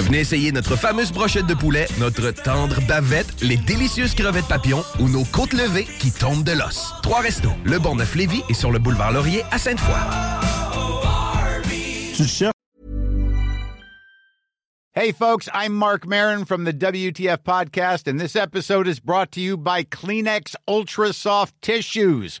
[0.00, 5.08] Venez essayer notre fameuse brochette de poulet, notre tendre bavette, les délicieuses crevettes papillons ou
[5.08, 6.94] nos côtes levées qui tombent de l'os.
[7.02, 9.94] Trois restos, le Bon Neuf Lévis et sur le boulevard Laurier à Sainte-Foy.
[14.94, 19.40] Hey, folks, I'm Mark Marin from the WTF Podcast, and this episode is brought to
[19.40, 22.40] you by Kleenex Ultra Soft Tissues,